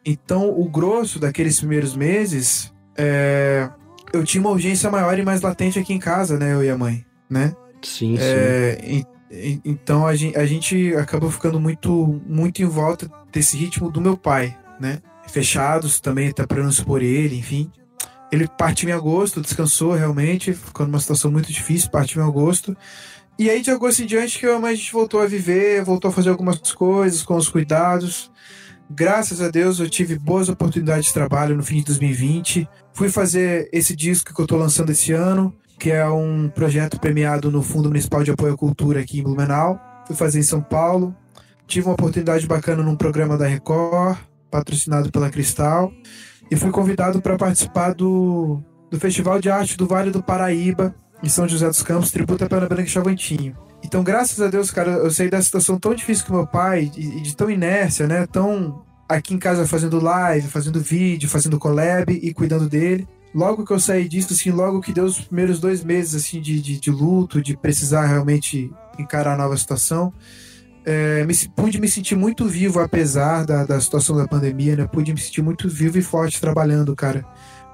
Então 0.05 0.51
o 0.51 0.69
grosso 0.69 1.19
daqueles 1.19 1.59
primeiros 1.59 1.97
meses, 1.97 2.71
é, 2.99 3.71
eu 4.13 4.23
tinha 4.25 4.43
uma 4.43 4.51
urgência 4.51 4.91
maior 4.91 5.19
e 5.19 5.23
mais 5.23 5.41
latente 5.41 5.79
aqui 5.79 5.95
em 5.95 5.99
casa, 5.99 6.39
né, 6.39 6.53
eu 6.53 6.63
e 6.63 6.69
a 6.69 6.77
mãe, 6.77 7.03
né? 7.31 7.57
Sim, 7.83 8.17
é, 8.21 8.79
sim. 8.79 9.07
Então 9.65 10.07
a 10.07 10.15
gente, 10.15 10.37
a 10.37 10.47
gente 10.47 10.95
acabou 10.95 11.31
ficando 11.31 11.59
muito, 11.59 12.21
muito 12.27 12.63
em 12.63 12.67
volta 12.67 13.11
desse 13.33 13.57
ritmo 13.57 13.91
do 13.91 14.01
meu 14.01 14.17
pai, 14.17 14.57
né? 14.81 15.01
Fechados 15.29 16.01
também, 16.01 16.33
para 16.33 16.63
não 16.63 16.71
expor 16.71 17.03
ele, 17.03 17.39
enfim. 17.39 17.71
Ele 18.31 18.49
partiu 18.59 18.89
em 18.89 18.93
agosto, 18.93 19.41
descansou 19.41 19.93
realmente, 19.95 20.53
ficou 20.53 20.87
numa 20.87 21.01
situação 21.01 21.31
muito 21.31 21.53
difícil, 21.53 21.91
partiu 21.91 22.23
em 22.23 22.27
agosto. 22.27 22.77
E 23.39 23.51
aí 23.51 23.61
de 23.61 23.71
agosto 23.71 24.03
em 24.03 24.07
diante 24.07 24.39
que 24.39 24.47
a 24.47 24.75
gente 24.75 24.93
voltou 24.93 25.21
a 25.21 25.27
viver, 25.27 25.85
voltou 25.85 26.09
a 26.09 26.13
fazer 26.13 26.31
algumas 26.31 26.59
coisas 26.73 27.23
com 27.23 27.37
os 27.37 27.49
cuidados. 27.49 28.31
Graças 28.91 29.41
a 29.41 29.49
Deus 29.49 29.79
eu 29.79 29.91
tive 29.91 30.19
boas 30.19 30.49
oportunidades 30.49 31.07
de 31.07 31.13
trabalho 31.13 31.57
no 31.57 31.63
fim 31.63 31.77
de 31.77 31.85
2020. 31.85 32.69
Fui 32.93 33.09
fazer 33.09 33.69
esse 33.73 33.95
disco 33.95 34.33
que 34.35 34.41
eu 34.41 34.45
estou 34.45 34.59
lançando 34.59 34.91
esse 34.91 35.13
ano 35.13 35.55
que 35.79 35.91
é 35.91 36.09
um 36.09 36.49
projeto 36.49 36.99
premiado 36.99 37.51
no 37.51 37.63
Fundo 37.63 37.89
Municipal 37.89 38.23
de 38.25 38.31
Apoio 38.31 38.55
à 38.55 38.57
Cultura 38.57 39.01
aqui 39.01 39.21
em 39.21 39.23
Blumenau. 39.23 39.79
Fui 40.07 40.17
fazer 40.17 40.39
em 40.39 40.43
São 40.43 40.61
Paulo. 40.61 41.15
Tive 41.67 41.87
uma 41.87 41.95
oportunidade 41.95 42.47
bacana 42.47 42.83
num 42.83 42.97
programa 42.97 43.37
da 43.37 43.47
Record, 43.47 44.19
patrocinado 44.59 45.11
pela 45.11 45.31
Cristal. 45.31 45.93
E 46.51 46.57
fui 46.57 46.71
convidado 46.71 47.21
para 47.21 47.37
participar 47.37 47.93
do, 47.93 48.63
do 48.91 48.99
Festival 49.01 49.41
de 49.41 49.51
Arte 49.51 49.77
do 49.77 49.87
Vale 49.87 50.11
do 50.11 50.23
Paraíba, 50.23 50.95
em 51.23 51.29
São 51.29 51.49
José 51.49 51.67
dos 51.67 51.83
Campos, 51.83 52.11
tributa 52.11 52.49
Pena 52.49 52.67
Branca 52.67 52.87
Chavantinho. 52.87 53.57
Então, 53.83 54.03
graças 54.03 54.41
a 54.41 54.49
Deus, 54.49 54.71
cara, 54.71 54.93
eu 54.93 55.11
saí 55.11 55.29
da 55.29 55.43
situação 55.43 55.79
tão 55.79 55.95
difícil 55.95 56.27
com 56.27 56.35
meu 56.35 56.47
pai, 56.47 56.91
e 56.97 57.21
de 57.21 57.37
tão 57.37 57.51
inércia, 57.51 58.07
né? 58.07 58.27
Tão 58.27 58.85
aqui 59.09 59.35
em 59.35 59.39
casa 59.39 59.67
fazendo 59.67 60.01
live, 60.01 60.49
fazendo 60.49 60.81
vídeo, 60.81 61.29
fazendo 61.29 61.59
collab 61.59 62.13
e 62.13 62.35
cuidando 62.35 62.69
dele 62.69 63.07
logo 63.37 63.67
que 63.67 63.73
eu 63.73 63.79
saí 63.79 64.09
disso, 64.09 64.33
assim, 64.33 64.51
logo 64.51 64.81
que 64.81 64.95
deu 64.95 65.05
os 65.05 65.21
primeiros 65.21 65.61
dois 65.61 65.85
meses, 65.85 66.15
assim, 66.15 66.41
de, 66.41 66.59
de, 66.59 66.81
de 66.81 66.91
luto, 66.91 67.43
de 67.43 67.55
precisar 67.55 68.07
realmente 68.07 68.73
encarar 68.99 69.35
a 69.35 69.37
nova 69.37 69.55
situação, 69.59 70.11
é, 70.87 71.25
me, 71.25 71.35
pude 71.55 71.81
me 71.81 71.89
sentir 71.89 72.15
muito 72.15 72.47
vivo, 72.47 72.79
apesar 72.79 73.45
da, 73.45 73.67
da 73.67 73.81
situação 73.81 74.17
da 74.17 74.29
pandemia, 74.29 74.77
né? 74.77 74.87
Pude 74.87 75.13
me 75.13 75.21
sentir 75.21 75.43
muito 75.43 75.69
vivo 75.69 75.99
e 75.99 76.03
forte 76.03 76.41
trabalhando, 76.41 76.95
cara, 76.95 77.25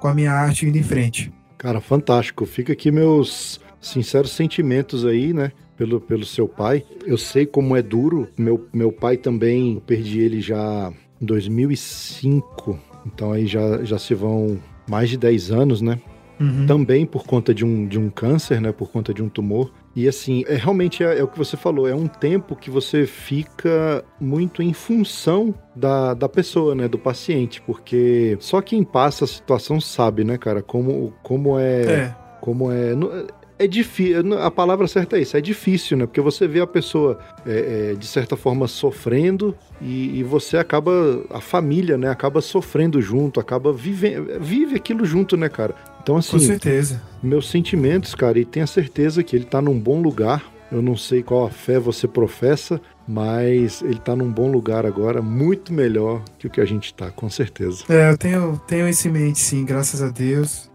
com 0.00 0.08
a 0.08 0.14
minha 0.14 0.32
arte 0.32 0.66
indo 0.66 0.78
em 0.78 0.82
frente. 0.82 1.30
Cara, 1.58 1.80
fantástico. 1.80 2.46
Fica 2.46 2.72
aqui 2.72 2.90
meus 2.90 3.60
sinceros 3.80 4.32
sentimentos 4.32 5.04
aí, 5.04 5.34
né? 5.34 5.52
Pelo, 5.76 6.00
pelo 6.00 6.24
seu 6.24 6.48
pai. 6.48 6.84
Eu 7.04 7.18
sei 7.18 7.44
como 7.44 7.76
é 7.76 7.82
duro. 7.82 8.28
Meu, 8.36 8.66
meu 8.72 8.90
pai 8.90 9.18
também, 9.18 9.80
perdi 9.86 10.20
ele 10.20 10.40
já 10.40 10.90
em 11.20 11.26
2005. 11.26 12.78
Então 13.06 13.32
aí 13.32 13.46
já, 13.46 13.84
já 13.84 13.98
se 13.98 14.14
vão 14.14 14.58
mais 14.88 15.10
de 15.10 15.18
10 15.18 15.50
anos, 15.50 15.82
né? 15.82 16.00
Uhum. 16.40 16.66
Também 16.66 17.06
por 17.06 17.24
conta 17.24 17.54
de 17.54 17.64
um, 17.64 17.86
de 17.86 17.98
um 17.98 18.10
câncer, 18.10 18.60
né? 18.60 18.72
Por 18.72 18.90
conta 18.90 19.12
de 19.12 19.22
um 19.22 19.28
tumor. 19.28 19.72
E 19.94 20.08
assim, 20.08 20.44
é 20.46 20.56
realmente 20.56 21.04
é, 21.04 21.18
é, 21.18 21.22
o 21.22 21.28
que 21.28 21.38
você 21.38 21.56
falou, 21.56 21.86
é 21.88 21.94
um 21.94 22.06
tempo 22.06 22.56
que 22.56 22.70
você 22.70 23.06
fica 23.06 24.04
muito 24.20 24.62
em 24.62 24.72
função 24.72 25.54
da, 25.76 26.14
da 26.14 26.28
pessoa, 26.28 26.74
né? 26.74 26.88
Do 26.88 26.98
paciente, 26.98 27.60
porque 27.62 28.36
só 28.40 28.60
quem 28.60 28.82
passa 28.82 29.24
a 29.24 29.28
situação 29.28 29.80
sabe, 29.80 30.24
né, 30.24 30.38
cara, 30.38 30.62
como, 30.62 31.12
como 31.22 31.58
é. 31.58 31.82
é. 31.82 32.22
Como 32.40 32.72
é 32.72 32.92
é 33.62 33.66
difícil, 33.68 34.38
a 34.40 34.50
palavra 34.50 34.88
certa 34.88 35.16
é 35.16 35.20
isso, 35.20 35.36
é 35.36 35.40
difícil, 35.40 35.96
né? 35.96 36.06
Porque 36.06 36.20
você 36.20 36.48
vê 36.48 36.60
a 36.60 36.66
pessoa, 36.66 37.18
é, 37.46 37.92
é, 37.92 37.94
de 37.94 38.06
certa 38.06 38.36
forma, 38.36 38.66
sofrendo 38.66 39.56
e, 39.80 40.18
e, 40.18 40.22
você 40.24 40.56
acaba, 40.56 40.90
a 41.30 41.40
família, 41.40 41.96
né? 41.96 42.08
Acaba 42.08 42.40
sofrendo 42.40 43.00
junto, 43.00 43.38
acaba 43.38 43.72
vivendo, 43.72 44.40
vive 44.40 44.76
aquilo 44.76 45.04
junto, 45.04 45.36
né, 45.36 45.48
cara? 45.48 45.74
Então, 46.02 46.16
assim. 46.16 46.32
Com 46.32 46.38
certeza. 46.38 47.00
Meus 47.22 47.48
sentimentos, 47.48 48.14
cara, 48.14 48.38
e 48.38 48.44
tenha 48.44 48.66
certeza 48.66 49.22
que 49.22 49.36
ele 49.36 49.44
tá 49.44 49.62
num 49.62 49.78
bom 49.78 50.02
lugar. 50.02 50.50
Eu 50.70 50.80
não 50.80 50.96
sei 50.96 51.22
qual 51.22 51.44
a 51.46 51.50
fé 51.50 51.78
você 51.78 52.08
professa, 52.08 52.80
mas 53.06 53.82
ele 53.82 53.98
tá 53.98 54.16
num 54.16 54.32
bom 54.32 54.50
lugar 54.50 54.86
agora, 54.86 55.20
muito 55.20 55.70
melhor 55.72 56.22
que 56.38 56.46
o 56.46 56.50
que 56.50 56.62
a 56.62 56.64
gente 56.64 56.94
tá, 56.94 57.10
com 57.10 57.28
certeza. 57.28 57.84
É, 57.90 58.10
eu 58.10 58.16
tenho, 58.16 58.60
tenho 58.66 58.88
isso 58.88 59.06
em 59.06 59.10
mente, 59.10 59.38
sim, 59.38 59.66
graças 59.66 60.02
a 60.02 60.08
Deus. 60.08 60.71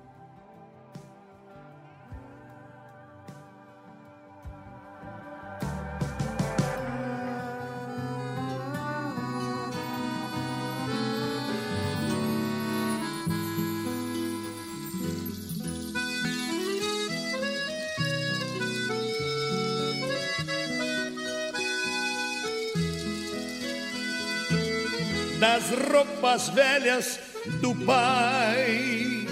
Das 25.39 25.69
roupas 25.69 26.49
velhas 26.49 27.19
do 27.61 27.73
pai. 27.85 29.26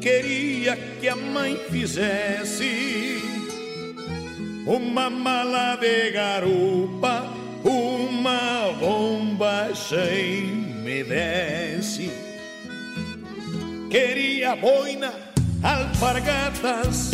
Queria 0.00 0.76
que 1.00 1.08
a 1.08 1.16
mãe 1.16 1.56
fizesse 1.70 3.22
uma 4.66 5.08
mala 5.08 5.76
de 5.76 6.10
garupa, 6.10 7.24
uma 7.64 8.72
bomba 8.80 9.70
sem 9.74 10.46
me 10.84 11.04
desse. 11.04 12.10
Queria 13.90 14.56
boina, 14.56 15.12
alpargatas 15.62 17.12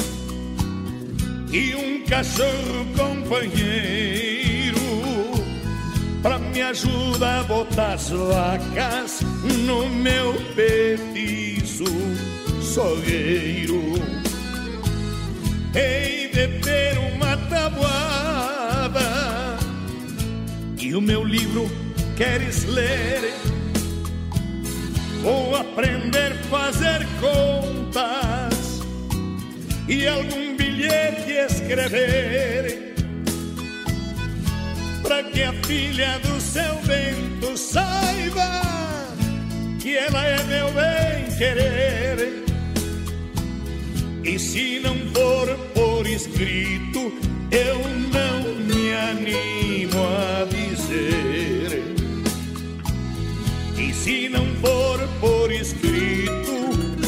e 1.53 1.75
um 1.75 2.05
cachorro 2.07 2.87
companheiro 2.97 4.58
pra 6.29 6.39
me 6.39 6.61
ajudar 6.61 7.41
a 7.41 7.45
botar 7.45 7.95
as 7.95 8.11
vacas 8.11 9.21
no 9.65 9.89
meu 9.89 10.35
petiço 10.55 11.87
sogueiro. 12.61 13.95
Hei 15.75 16.29
de 16.29 16.49
ter 16.61 16.99
uma 17.15 17.35
tabuada 17.49 19.01
e 20.79 20.95
o 20.95 21.01
meu 21.01 21.25
livro 21.25 21.67
queres 22.15 22.65
ler? 22.65 23.33
Vou 25.23 25.57
aprender 25.57 26.33
a 26.33 26.45
fazer 26.51 27.07
contas 27.23 28.83
e 29.89 30.07
algum 30.07 30.55
bilhete 30.59 31.33
escrever 31.33 32.98
para 35.09 35.23
que 35.25 35.43
a 35.43 35.55
filha 35.65 36.19
do 36.19 36.39
seu 36.39 36.75
vento 36.83 37.57
saiba 37.57 38.61
que 39.81 39.97
ela 39.97 40.23
é 40.27 40.45
meu 40.45 40.67
bem 40.67 41.35
querer. 41.39 42.45
E 44.23 44.39
se 44.39 44.79
não 44.81 44.95
for 45.15 45.49
por 45.73 46.07
escrito, 46.07 47.11
eu 47.51 47.79
não 48.13 48.55
me 48.67 48.93
animo 48.93 49.99
a 50.05 50.45
dizer. 50.45 51.83
E 53.79 53.95
se 53.95 54.29
não 54.29 54.45
for 54.57 55.01
por 55.21 55.51
escrito, 55.51 56.53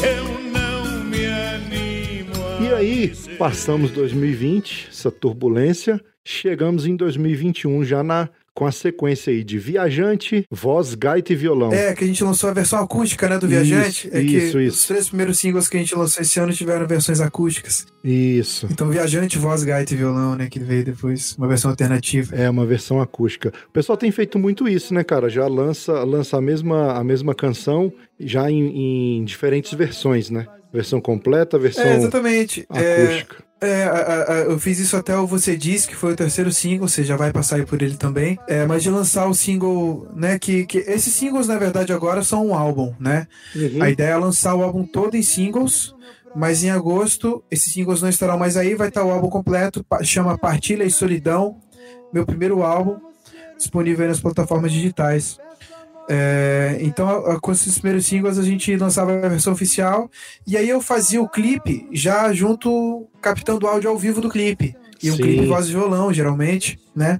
eu 0.03 0.41
não 0.51 1.03
me 1.03 1.23
animo 1.27 2.33
a 2.47 2.63
E 2.63 2.73
aí, 2.73 3.07
dizer. 3.09 3.37
passamos 3.37 3.91
2020, 3.91 4.87
essa 4.89 5.11
turbulência, 5.11 6.01
Chegamos 6.23 6.85
em 6.85 6.95
2021 6.95 7.83
já 7.83 8.03
na 8.03 8.29
com 8.53 8.65
a 8.65 8.71
sequência 8.71 9.31
aí 9.31 9.43
de 9.43 9.57
Viajante, 9.57 10.45
voz, 10.51 10.93
gaita 10.93 11.31
e 11.31 11.35
violão. 11.35 11.71
É, 11.71 11.93
que 11.93 12.03
a 12.03 12.07
gente 12.07 12.23
lançou 12.23 12.49
a 12.49 12.53
versão 12.53 12.79
acústica, 12.79 13.27
né, 13.27 13.37
do 13.37 13.47
Viajante. 13.47 14.07
Isso, 14.07 14.17
é 14.17 14.19
que 14.19 14.37
isso, 14.37 14.59
isso. 14.59 14.77
os 14.77 14.87
três 14.87 15.07
primeiros 15.07 15.39
singles 15.39 15.67
que 15.69 15.77
a 15.77 15.79
gente 15.79 15.95
lançou 15.95 16.21
esse 16.21 16.39
ano 16.39 16.51
tiveram 16.53 16.85
versões 16.85 17.21
acústicas. 17.21 17.87
Isso. 18.03 18.67
Então, 18.69 18.89
Viajante, 18.89 19.37
voz, 19.37 19.63
gaita 19.63 19.93
e 19.93 19.97
violão, 19.97 20.35
né, 20.35 20.47
que 20.49 20.59
veio 20.59 20.83
depois, 20.83 21.35
uma 21.37 21.47
versão 21.47 21.71
alternativa. 21.71 22.35
É 22.35 22.49
uma 22.49 22.65
versão 22.65 23.01
acústica. 23.01 23.53
O 23.69 23.71
pessoal 23.71 23.97
tem 23.97 24.11
feito 24.11 24.37
muito 24.37 24.67
isso, 24.67 24.93
né, 24.93 25.03
cara? 25.03 25.29
Já 25.29 25.47
lança, 25.47 26.03
lança 26.03 26.37
a, 26.37 26.41
mesma, 26.41 26.93
a 26.93 27.03
mesma 27.03 27.33
canção 27.33 27.91
já 28.19 28.51
em, 28.51 29.19
em 29.19 29.23
diferentes 29.23 29.73
versões, 29.73 30.29
né? 30.29 30.45
Versão 30.73 31.01
completa, 31.01 31.57
versão 31.57 31.83
É, 31.83 31.97
exatamente. 31.97 32.65
É, 32.73 33.03
acústica. 33.03 33.37
É, 33.39 33.50
a- 33.67 33.89
a- 33.91 34.33
a- 34.33 34.37
eu 34.45 34.57
fiz 34.59 34.79
isso 34.79 34.97
até 34.97 35.15
o 35.15 35.27
Você 35.27 35.55
Diz, 35.55 35.85
que 35.85 35.95
foi 35.95 36.13
o 36.13 36.15
terceiro 36.15 36.51
single, 36.51 36.87
você 36.87 37.03
já 37.03 37.15
vai 37.15 37.31
passar 37.31 37.57
aí 37.57 37.65
por 37.65 37.81
ele 37.81 37.95
também. 37.95 38.37
É, 38.47 38.65
mas 38.65 38.81
de 38.81 38.89
lançar 38.89 39.27
o 39.27 39.33
single, 39.35 40.07
né? 40.15 40.39
Que, 40.39 40.65
que 40.65 40.79
esses 40.79 41.13
singles, 41.13 41.47
na 41.47 41.57
verdade, 41.57 41.93
agora 41.93 42.23
são 42.23 42.47
um 42.47 42.55
álbum, 42.55 42.93
né? 42.99 43.27
Uhum. 43.55 43.83
A 43.83 43.89
ideia 43.89 44.11
é 44.13 44.17
lançar 44.17 44.55
o 44.55 44.63
álbum 44.63 44.83
todo 44.83 45.15
em 45.15 45.21
singles, 45.21 45.93
mas 46.35 46.63
em 46.63 46.71
agosto 46.71 47.43
esses 47.51 47.71
singles 47.71 48.01
não 48.01 48.09
estarão 48.09 48.37
mais 48.37 48.57
aí, 48.57 48.73
vai 48.73 48.87
estar 48.87 49.03
o 49.03 49.11
álbum 49.11 49.29
completo, 49.29 49.85
chama 50.03 50.37
Partilha 50.37 50.83
e 50.83 50.89
Solidão, 50.89 51.57
meu 52.11 52.25
primeiro 52.25 52.63
álbum, 52.63 52.97
disponível 53.57 54.03
aí 54.03 54.09
nas 54.09 54.19
plataformas 54.19 54.71
digitais. 54.71 55.37
É, 56.13 56.77
então, 56.81 57.07
a- 57.07 57.33
a- 57.35 57.39
com 57.39 57.53
esses 57.53 57.77
primeiros 57.79 58.05
singles, 58.05 58.37
a 58.37 58.43
gente 58.43 58.75
lançava 58.75 59.13
a 59.13 59.29
versão 59.29 59.53
oficial, 59.53 60.09
e 60.45 60.57
aí 60.57 60.67
eu 60.67 60.81
fazia 60.81 61.21
o 61.21 61.29
clipe 61.29 61.87
já 61.93 62.33
junto, 62.33 63.07
captando 63.21 63.65
o 63.65 63.69
áudio 63.69 63.89
ao 63.89 63.97
vivo 63.97 64.19
do 64.19 64.29
clipe. 64.29 64.75
E 65.01 65.09
um 65.09 65.15
Sim. 65.15 65.23
clipe 65.23 65.45
voz 65.47 65.67
e 65.67 65.71
violão, 65.71 66.11
geralmente, 66.13 66.77
né? 66.93 67.19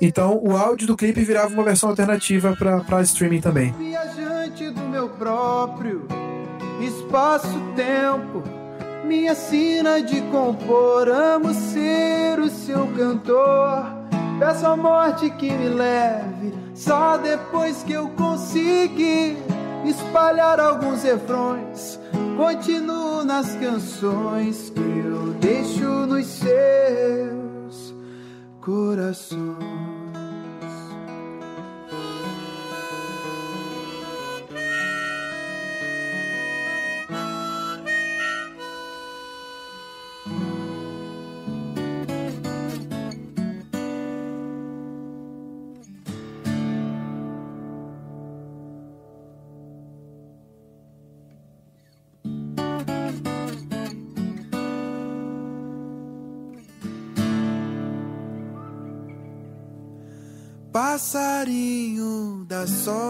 Então, 0.00 0.40
o 0.42 0.56
áudio 0.56 0.86
do 0.86 0.96
clipe 0.96 1.20
virava 1.22 1.52
uma 1.52 1.62
versão 1.62 1.90
alternativa 1.90 2.56
para 2.56 3.02
streaming 3.02 3.40
também. 3.42 3.72
viajante 3.78 4.70
do 4.70 4.80
meu 4.88 5.08
próprio 5.10 6.06
espaço-tempo. 6.80 8.42
Minha 9.04 9.34
sina 9.34 10.00
de 10.02 10.20
compor, 10.22 11.08
amo 11.08 11.52
ser 11.52 12.38
o 12.40 12.48
seu 12.48 12.86
cantor. 12.96 13.84
Peço 14.38 14.66
a 14.66 14.76
morte 14.76 15.28
que 15.30 15.50
me 15.50 15.68
leve, 15.68 16.52
só 16.74 17.16
depois 17.16 17.82
que 17.82 17.92
eu 17.92 18.08
conseguir 18.10 19.36
espalhar 19.84 20.60
alguns 20.60 21.02
refrões. 21.02 21.98
Continuo 22.36 23.24
nas 23.24 23.54
canções 23.56 24.70
que 24.70 24.80
eu 24.80 25.34
deixo 25.34 26.06
nos 26.06 26.26
seus 26.26 27.94
corações. 28.60 29.91
Passarinho 60.72 62.46
da 62.48 62.66
sorte. 62.66 63.02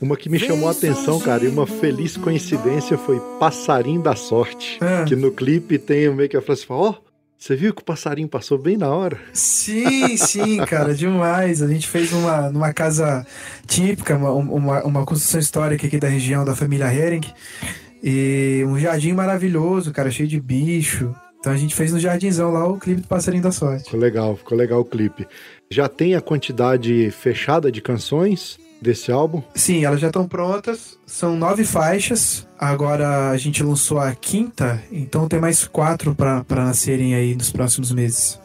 Uma 0.00 0.16
que 0.16 0.28
me 0.28 0.38
chamou 0.38 0.68
a 0.68 0.70
atenção, 0.70 1.18
cara, 1.18 1.44
e 1.44 1.48
uma 1.48 1.66
feliz 1.66 2.16
coincidência 2.16 2.96
foi 2.96 3.20
Passarinho 3.40 4.00
da 4.00 4.14
Sorte. 4.14 4.78
É. 4.80 5.04
Que 5.04 5.16
no 5.16 5.32
clipe 5.32 5.78
tem 5.78 6.14
meio 6.14 6.28
que 6.28 6.36
a 6.36 6.40
frase 6.40 6.64
fala, 6.64 6.90
ó, 6.90 6.94
você 7.36 7.56
viu 7.56 7.74
que 7.74 7.82
o 7.82 7.84
passarinho 7.84 8.28
passou 8.28 8.56
bem 8.56 8.76
na 8.76 8.88
hora? 8.88 9.18
Sim, 9.32 10.16
sim, 10.16 10.58
cara, 10.66 10.94
demais. 10.94 11.60
A 11.60 11.66
gente 11.66 11.88
fez 11.88 12.12
uma, 12.12 12.50
numa 12.50 12.72
casa 12.72 13.26
típica, 13.66 14.16
uma, 14.16 14.30
uma, 14.30 14.84
uma 14.84 15.04
construção 15.04 15.40
histórica 15.40 15.88
aqui 15.88 15.98
da 15.98 16.08
região 16.08 16.44
da 16.44 16.54
família 16.54 16.86
Hering. 16.86 17.32
E 18.00 18.64
um 18.64 18.78
jardim 18.78 19.12
maravilhoso, 19.12 19.92
cara, 19.92 20.08
cheio 20.08 20.28
de 20.28 20.40
bicho. 20.40 21.12
Então 21.38 21.52
a 21.52 21.56
gente 21.56 21.74
fez 21.74 21.92
no 21.92 22.00
jardinzão 22.00 22.52
lá 22.52 22.66
o 22.66 22.78
clipe 22.78 23.02
do 23.02 23.08
Passarinho 23.08 23.42
da 23.42 23.52
Sorte. 23.52 23.84
Ficou 23.84 24.00
legal, 24.00 24.36
ficou 24.36 24.58
legal 24.58 24.80
o 24.80 24.84
clipe. 24.84 25.26
Já 25.70 25.88
tem 25.88 26.14
a 26.14 26.20
quantidade 26.20 27.10
fechada 27.10 27.70
de 27.70 27.80
canções 27.80 28.58
desse 28.80 29.10
álbum? 29.10 29.42
Sim, 29.54 29.84
elas 29.84 30.00
já 30.00 30.08
estão 30.08 30.26
prontas. 30.26 30.98
São 31.06 31.36
nove 31.36 31.64
faixas. 31.64 32.46
Agora 32.58 33.30
a 33.30 33.36
gente 33.36 33.62
lançou 33.62 33.98
a 33.98 34.12
quinta, 34.14 34.82
então 34.90 35.28
tem 35.28 35.40
mais 35.40 35.64
quatro 35.64 36.14
pra 36.14 36.44
nascerem 36.50 37.14
aí 37.14 37.34
nos 37.34 37.52
próximos 37.52 37.92
meses. 37.92 38.40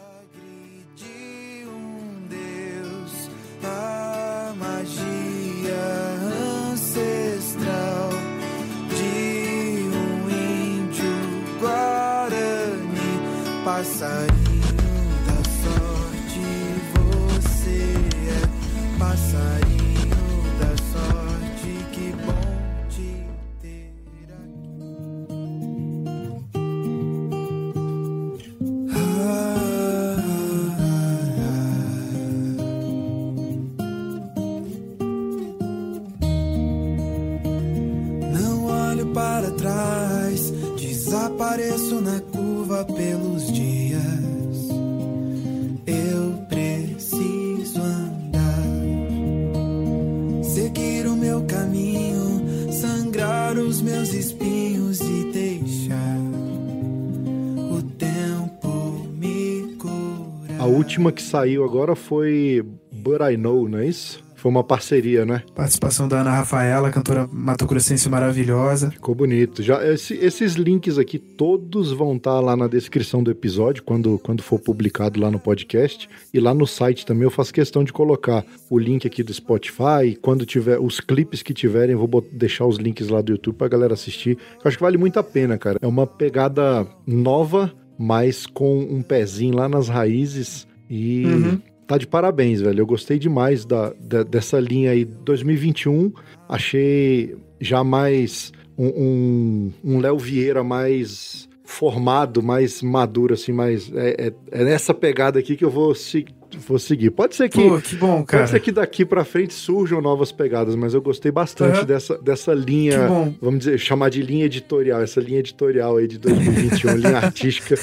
Que 61.14 61.22
saiu 61.22 61.64
agora 61.64 61.94
foi 61.96 62.62
But 62.92 63.20
I 63.32 63.36
Know, 63.36 63.68
não 63.68 63.78
é 63.78 63.86
isso? 63.86 64.22
Foi 64.36 64.50
uma 64.50 64.62
parceria, 64.62 65.24
né? 65.24 65.42
Participação 65.54 66.06
da 66.06 66.20
Ana 66.20 66.30
Rafaela, 66.32 66.90
cantora 66.90 67.26
matogrossense 67.32 68.10
maravilhosa. 68.10 68.90
Ficou 68.90 69.14
bonito. 69.14 69.62
Já 69.62 69.82
esse- 69.90 70.18
esses 70.18 70.52
links 70.52 70.98
aqui 70.98 71.18
todos 71.18 71.92
vão 71.92 72.14
estar 72.16 72.40
lá 72.40 72.54
na 72.54 72.66
descrição 72.66 73.22
do 73.22 73.30
episódio 73.30 73.82
quando, 73.82 74.18
quando 74.18 74.42
for 74.42 74.58
publicado 74.58 75.18
lá 75.18 75.30
no 75.30 75.38
podcast 75.38 76.10
e 76.30 76.38
lá 76.38 76.52
no 76.52 76.66
site 76.66 77.06
também 77.06 77.22
eu 77.22 77.30
faço 77.30 77.54
questão 77.54 77.82
de 77.82 77.90
colocar 77.90 78.44
o 78.68 78.78
link 78.78 79.06
aqui 79.06 79.22
do 79.22 79.32
Spotify 79.32 80.14
quando 80.20 80.44
tiver 80.44 80.78
os 80.78 81.00
clipes 81.00 81.42
que 81.42 81.54
tiverem 81.54 81.96
vou 81.96 82.22
deixar 82.30 82.66
os 82.66 82.76
links 82.76 83.08
lá 83.08 83.22
do 83.22 83.32
YouTube 83.32 83.56
pra 83.56 83.68
galera 83.68 83.94
assistir. 83.94 84.36
Eu 84.62 84.68
acho 84.68 84.76
que 84.76 84.82
vale 84.82 84.98
muito 84.98 85.18
a 85.18 85.22
pena, 85.22 85.56
cara. 85.56 85.78
É 85.80 85.86
uma 85.86 86.06
pegada 86.06 86.86
nova, 87.06 87.72
mas 87.98 88.44
com 88.44 88.78
um 88.80 89.00
pezinho 89.00 89.54
lá 89.56 89.70
nas 89.70 89.88
raízes 89.88 90.66
e 90.88 91.24
Uhum. 91.26 91.60
tá 91.86 91.98
de 91.98 92.06
parabéns, 92.06 92.60
velho. 92.60 92.80
Eu 92.80 92.86
gostei 92.86 93.18
demais 93.18 93.64
da, 93.64 93.92
da- 94.00 94.22
dessa 94.22 94.58
linha 94.60 94.90
aí 94.90 95.04
2021. 95.04 96.12
Achei 96.48 97.34
já 97.60 97.82
mais 97.82 98.52
um, 98.76 98.86
um, 98.86 99.72
um 99.96 99.98
Léo 100.00 100.18
Vieira 100.18 100.62
mais 100.64 101.48
formado, 101.64 102.42
mais 102.42 102.82
maduro, 102.82 103.34
assim, 103.34 103.52
mais. 103.52 103.90
É, 103.94 104.26
é- 104.28 104.60
é 104.60 104.64
nessa 104.64 104.92
pegada 104.94 105.38
aqui 105.38 105.56
que 105.56 105.64
eu 105.64 105.70
vou, 105.70 105.94
se- 105.94 106.26
vou 106.68 106.78
seguir. 106.78 107.10
Pode 107.10 107.34
ser 107.34 107.48
que. 107.48 107.60
Pô, 107.68 107.80
que 107.80 107.96
bom, 107.96 108.22
Pode 108.22 108.30
ser 108.30 108.46
cara. 108.46 108.60
que 108.60 108.70
daqui 108.72 109.04
pra 109.04 109.24
frente 109.24 109.54
surjam 109.54 110.00
novas 110.02 110.30
pegadas, 110.30 110.76
mas 110.76 110.92
eu 110.94 111.00
gostei 111.00 111.32
bastante 111.32 111.78
Aham. 111.78 111.84
dessa, 111.86 112.18
dessa 112.18 112.52
linha, 112.54 113.08
vamos 113.40 113.60
dizer, 113.60 113.78
chamar 113.78 114.10
de 114.10 114.22
linha 114.22 114.44
editorial, 114.44 115.00
essa 115.00 115.20
linha 115.20 115.38
editorial 115.40 115.96
aí 115.96 116.06
de 116.06 116.18
2021, 116.18 116.96
linha 116.96 117.16
artística. 117.18 117.76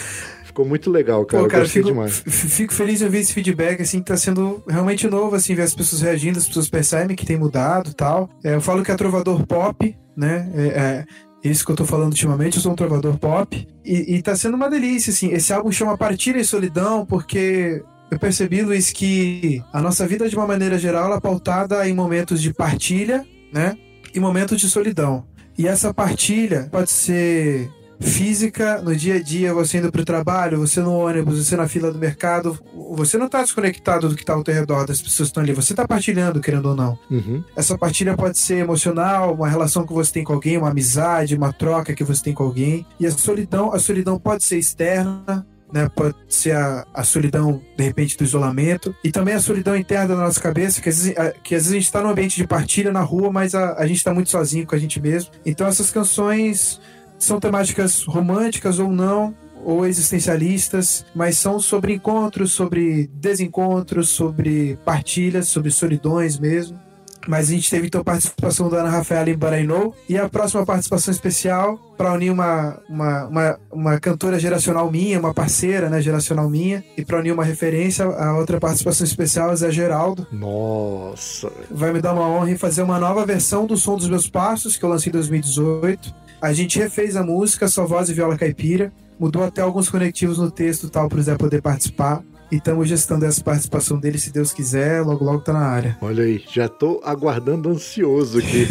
Ficou 0.51 0.65
muito 0.65 0.91
legal, 0.91 1.25
cara. 1.25 1.43
Pô, 1.43 1.47
eu 1.47 1.49
cara, 1.49 1.63
gostei 1.63 1.81
fico, 1.81 1.93
demais. 1.93 2.23
fico 2.27 2.73
feliz 2.73 2.99
de 2.99 3.05
ouvir 3.05 3.19
esse 3.19 3.33
feedback, 3.33 3.81
assim, 3.81 3.99
que 3.99 4.05
tá 4.05 4.17
sendo 4.17 4.61
realmente 4.67 5.07
novo, 5.07 5.33
assim, 5.33 5.55
ver 5.55 5.61
as 5.61 5.73
pessoas 5.73 6.01
reagindo, 6.01 6.37
as 6.37 6.45
pessoas 6.45 6.69
percebem 6.69 7.15
que 7.15 7.25
tem 7.25 7.37
mudado 7.37 7.91
e 7.91 7.93
tal. 7.93 8.29
É, 8.43 8.53
eu 8.53 8.59
falo 8.59 8.83
que 8.83 8.91
é 8.91 8.95
trovador 8.95 9.47
pop, 9.47 9.97
né? 10.15 10.51
É, 10.53 10.67
é, 10.67 11.49
Isso 11.49 11.65
que 11.65 11.71
eu 11.71 11.75
tô 11.77 11.85
falando 11.85 12.09
ultimamente, 12.11 12.57
eu 12.57 12.61
sou 12.61 12.73
um 12.73 12.75
trovador 12.75 13.17
pop. 13.17 13.65
E, 13.85 14.15
e 14.15 14.21
tá 14.21 14.35
sendo 14.35 14.55
uma 14.55 14.69
delícia, 14.69 15.11
assim. 15.11 15.31
Esse 15.31 15.53
álbum 15.53 15.71
chama 15.71 15.97
Partilha 15.97 16.39
e 16.39 16.43
Solidão, 16.43 17.05
porque 17.05 17.81
eu 18.11 18.19
percebi, 18.19 18.61
Luiz, 18.61 18.91
que 18.91 19.63
a 19.71 19.81
nossa 19.81 20.05
vida, 20.05 20.27
de 20.27 20.35
uma 20.35 20.45
maneira 20.45 20.77
geral, 20.77 21.05
ela 21.05 21.15
é 21.15 21.21
pautada 21.21 21.87
em 21.87 21.93
momentos 21.93 22.41
de 22.41 22.53
partilha, 22.53 23.25
né? 23.53 23.77
E 24.13 24.19
momentos 24.19 24.59
de 24.59 24.69
solidão. 24.69 25.25
E 25.57 25.65
essa 25.65 25.93
partilha 25.93 26.67
pode 26.69 26.89
ser 26.89 27.69
física, 28.01 28.81
no 28.81 28.95
dia 28.95 29.15
a 29.15 29.21
dia, 29.21 29.53
você 29.53 29.77
indo 29.77 29.91
para 29.91 30.01
o 30.01 30.05
trabalho, 30.05 30.59
você 30.59 30.81
no 30.81 30.93
ônibus, 30.93 31.45
você 31.45 31.55
na 31.55 31.67
fila 31.67 31.91
do 31.91 31.99
mercado, 31.99 32.59
você 32.95 33.17
não 33.17 33.27
está 33.27 33.41
desconectado 33.41 34.09
do 34.09 34.15
que 34.15 34.23
está 34.23 34.33
ao 34.33 34.43
teu 34.43 34.53
redor, 34.53 34.85
das 34.85 35.01
pessoas 35.01 35.29
que 35.29 35.31
estão 35.31 35.43
ali, 35.43 35.53
você 35.53 35.73
está 35.73 35.87
partilhando, 35.87 36.41
querendo 36.41 36.69
ou 36.69 36.75
não. 36.75 36.97
Uhum. 37.09 37.43
Essa 37.55 37.77
partilha 37.77 38.15
pode 38.15 38.37
ser 38.37 38.57
emocional, 38.57 39.33
uma 39.33 39.47
relação 39.47 39.85
que 39.85 39.93
você 39.93 40.11
tem 40.11 40.23
com 40.23 40.33
alguém, 40.33 40.57
uma 40.57 40.69
amizade, 40.69 41.35
uma 41.35 41.53
troca 41.53 41.93
que 41.93 42.03
você 42.03 42.23
tem 42.23 42.33
com 42.33 42.43
alguém. 42.43 42.85
E 42.99 43.05
a 43.05 43.11
solidão, 43.11 43.73
a 43.73 43.79
solidão 43.79 44.19
pode 44.19 44.43
ser 44.43 44.57
externa, 44.57 45.45
né? 45.71 45.89
Pode 45.95 46.15
ser 46.27 46.55
a, 46.55 46.85
a 46.93 47.03
solidão, 47.03 47.61
de 47.77 47.83
repente, 47.83 48.17
do 48.17 48.23
isolamento. 48.23 48.93
E 49.03 49.11
também 49.11 49.33
a 49.33 49.39
solidão 49.39 49.75
interna 49.75 50.15
da 50.15 50.23
nossa 50.23 50.39
cabeça, 50.39 50.81
que 50.81 50.89
às 50.89 51.03
vezes 51.03 51.17
a, 51.17 51.31
que 51.31 51.55
às 51.55 51.63
vezes 51.63 51.71
a 51.71 51.75
gente 51.75 51.85
está 51.85 52.01
num 52.01 52.09
ambiente 52.09 52.35
de 52.35 52.45
partilha 52.45 52.91
na 52.91 53.01
rua, 53.01 53.31
mas 53.31 53.55
a, 53.55 53.75
a 53.75 53.87
gente 53.87 53.97
está 53.97 54.13
muito 54.13 54.29
sozinho 54.29 54.65
com 54.67 54.75
a 54.75 54.79
gente 54.79 54.99
mesmo. 54.99 55.31
Então 55.45 55.65
essas 55.67 55.89
canções 55.89 56.79
são 57.21 57.39
temáticas 57.39 58.03
românticas 58.03 58.79
ou 58.79 58.91
não, 58.91 59.33
ou 59.63 59.85
existencialistas, 59.85 61.05
mas 61.13 61.37
são 61.37 61.59
sobre 61.59 61.93
encontros, 61.93 62.51
sobre 62.51 63.09
desencontros, 63.13 64.09
sobre 64.09 64.77
partilhas, 64.83 65.47
sobre 65.47 65.69
solidões 65.69 66.39
mesmo. 66.39 66.79
Mas 67.27 67.49
a 67.49 67.51
gente 67.51 67.69
teve 67.69 67.85
então 67.85 68.01
a 68.01 68.03
participação 68.03 68.67
da 68.67 68.77
Ana 68.77 68.89
Rafaela 68.89 69.29
em 69.29 69.37
Barainou 69.37 69.95
e 70.09 70.17
a 70.17 70.27
próxima 70.27 70.65
participação 70.65 71.11
especial 71.11 71.77
para 71.95 72.11
unir 72.13 72.31
uma, 72.31 72.79
uma, 72.89 73.25
uma, 73.27 73.59
uma, 73.71 73.99
cantora 73.99 74.39
geracional 74.39 74.89
minha, 74.89 75.19
uma 75.19 75.31
parceira 75.31 75.87
né, 75.87 76.01
geracional 76.01 76.49
minha, 76.49 76.83
e 76.97 77.05
para 77.05 77.19
unir 77.19 77.31
uma 77.31 77.43
referência, 77.43 78.05
a 78.05 78.35
outra 78.35 78.59
participação 78.59 79.05
especial 79.05 79.51
é 79.51 79.55
Zé 79.55 79.69
Geraldo. 79.69 80.25
Nossa! 80.31 81.51
Vai 81.69 81.93
me 81.93 82.01
dar 82.01 82.13
uma 82.13 82.27
honra 82.27 82.49
em 82.49 82.57
fazer 82.57 82.81
uma 82.81 82.99
nova 82.99 83.23
versão 83.23 83.67
do 83.67 83.77
Som 83.77 83.97
dos 83.97 84.09
Meus 84.09 84.27
Passos, 84.27 84.75
que 84.75 84.83
eu 84.83 84.89
lancei 84.89 85.11
em 85.11 85.13
2018. 85.13 86.21
A 86.41 86.53
gente 86.53 86.79
refez 86.79 87.15
a 87.15 87.23
música, 87.23 87.67
só 87.67 87.85
voz 87.85 88.09
e 88.09 88.13
viola 88.15 88.35
caipira, 88.35 88.91
mudou 89.19 89.43
até 89.43 89.61
alguns 89.61 89.89
conectivos 89.89 90.39
no 90.39 90.49
texto 90.49 90.89
tal 90.89 91.07
para 91.07 91.19
o 91.19 91.21
Zé 91.21 91.35
poder 91.35 91.61
participar. 91.61 92.23
E 92.51 92.55
estamos 92.55 92.89
gestando 92.89 93.25
essa 93.25 93.41
participação 93.43 93.99
dele, 93.99 94.17
se 94.17 94.33
Deus 94.33 94.51
quiser, 94.51 95.03
logo 95.03 95.23
logo 95.23 95.39
tá 95.39 95.53
na 95.53 95.59
área. 95.59 95.97
Olha 96.01 96.23
aí, 96.23 96.43
já 96.51 96.67
tô 96.67 96.99
aguardando 97.03 97.69
ansioso 97.69 98.39
aqui. 98.39 98.67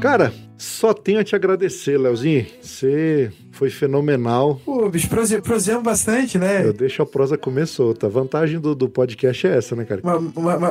Cara, 0.05 0.35
só 0.59 0.93
tenho 0.93 1.18
a 1.18 1.24
te 1.24 1.35
agradecer, 1.35 1.97
Leozinho. 1.97 2.44
Você 2.60 3.32
foi 3.52 3.70
fenomenal. 3.70 4.60
Pô, 4.62 4.86
bicho, 4.90 5.09
prose, 5.09 5.40
prosemos 5.40 5.82
bastante, 5.82 6.39
né? 6.39 6.62
Eu 6.62 6.74
deixo 6.74 7.01
a 7.01 7.06
prosa 7.06 7.39
comer 7.39 7.66
solta. 7.66 8.06
A 8.06 8.10
vantagem 8.10 8.60
do, 8.60 8.74
do 8.74 8.86
podcast 8.86 9.47
é 9.47 9.56
essa, 9.56 9.74
né, 9.74 9.86
cara? 9.86 10.02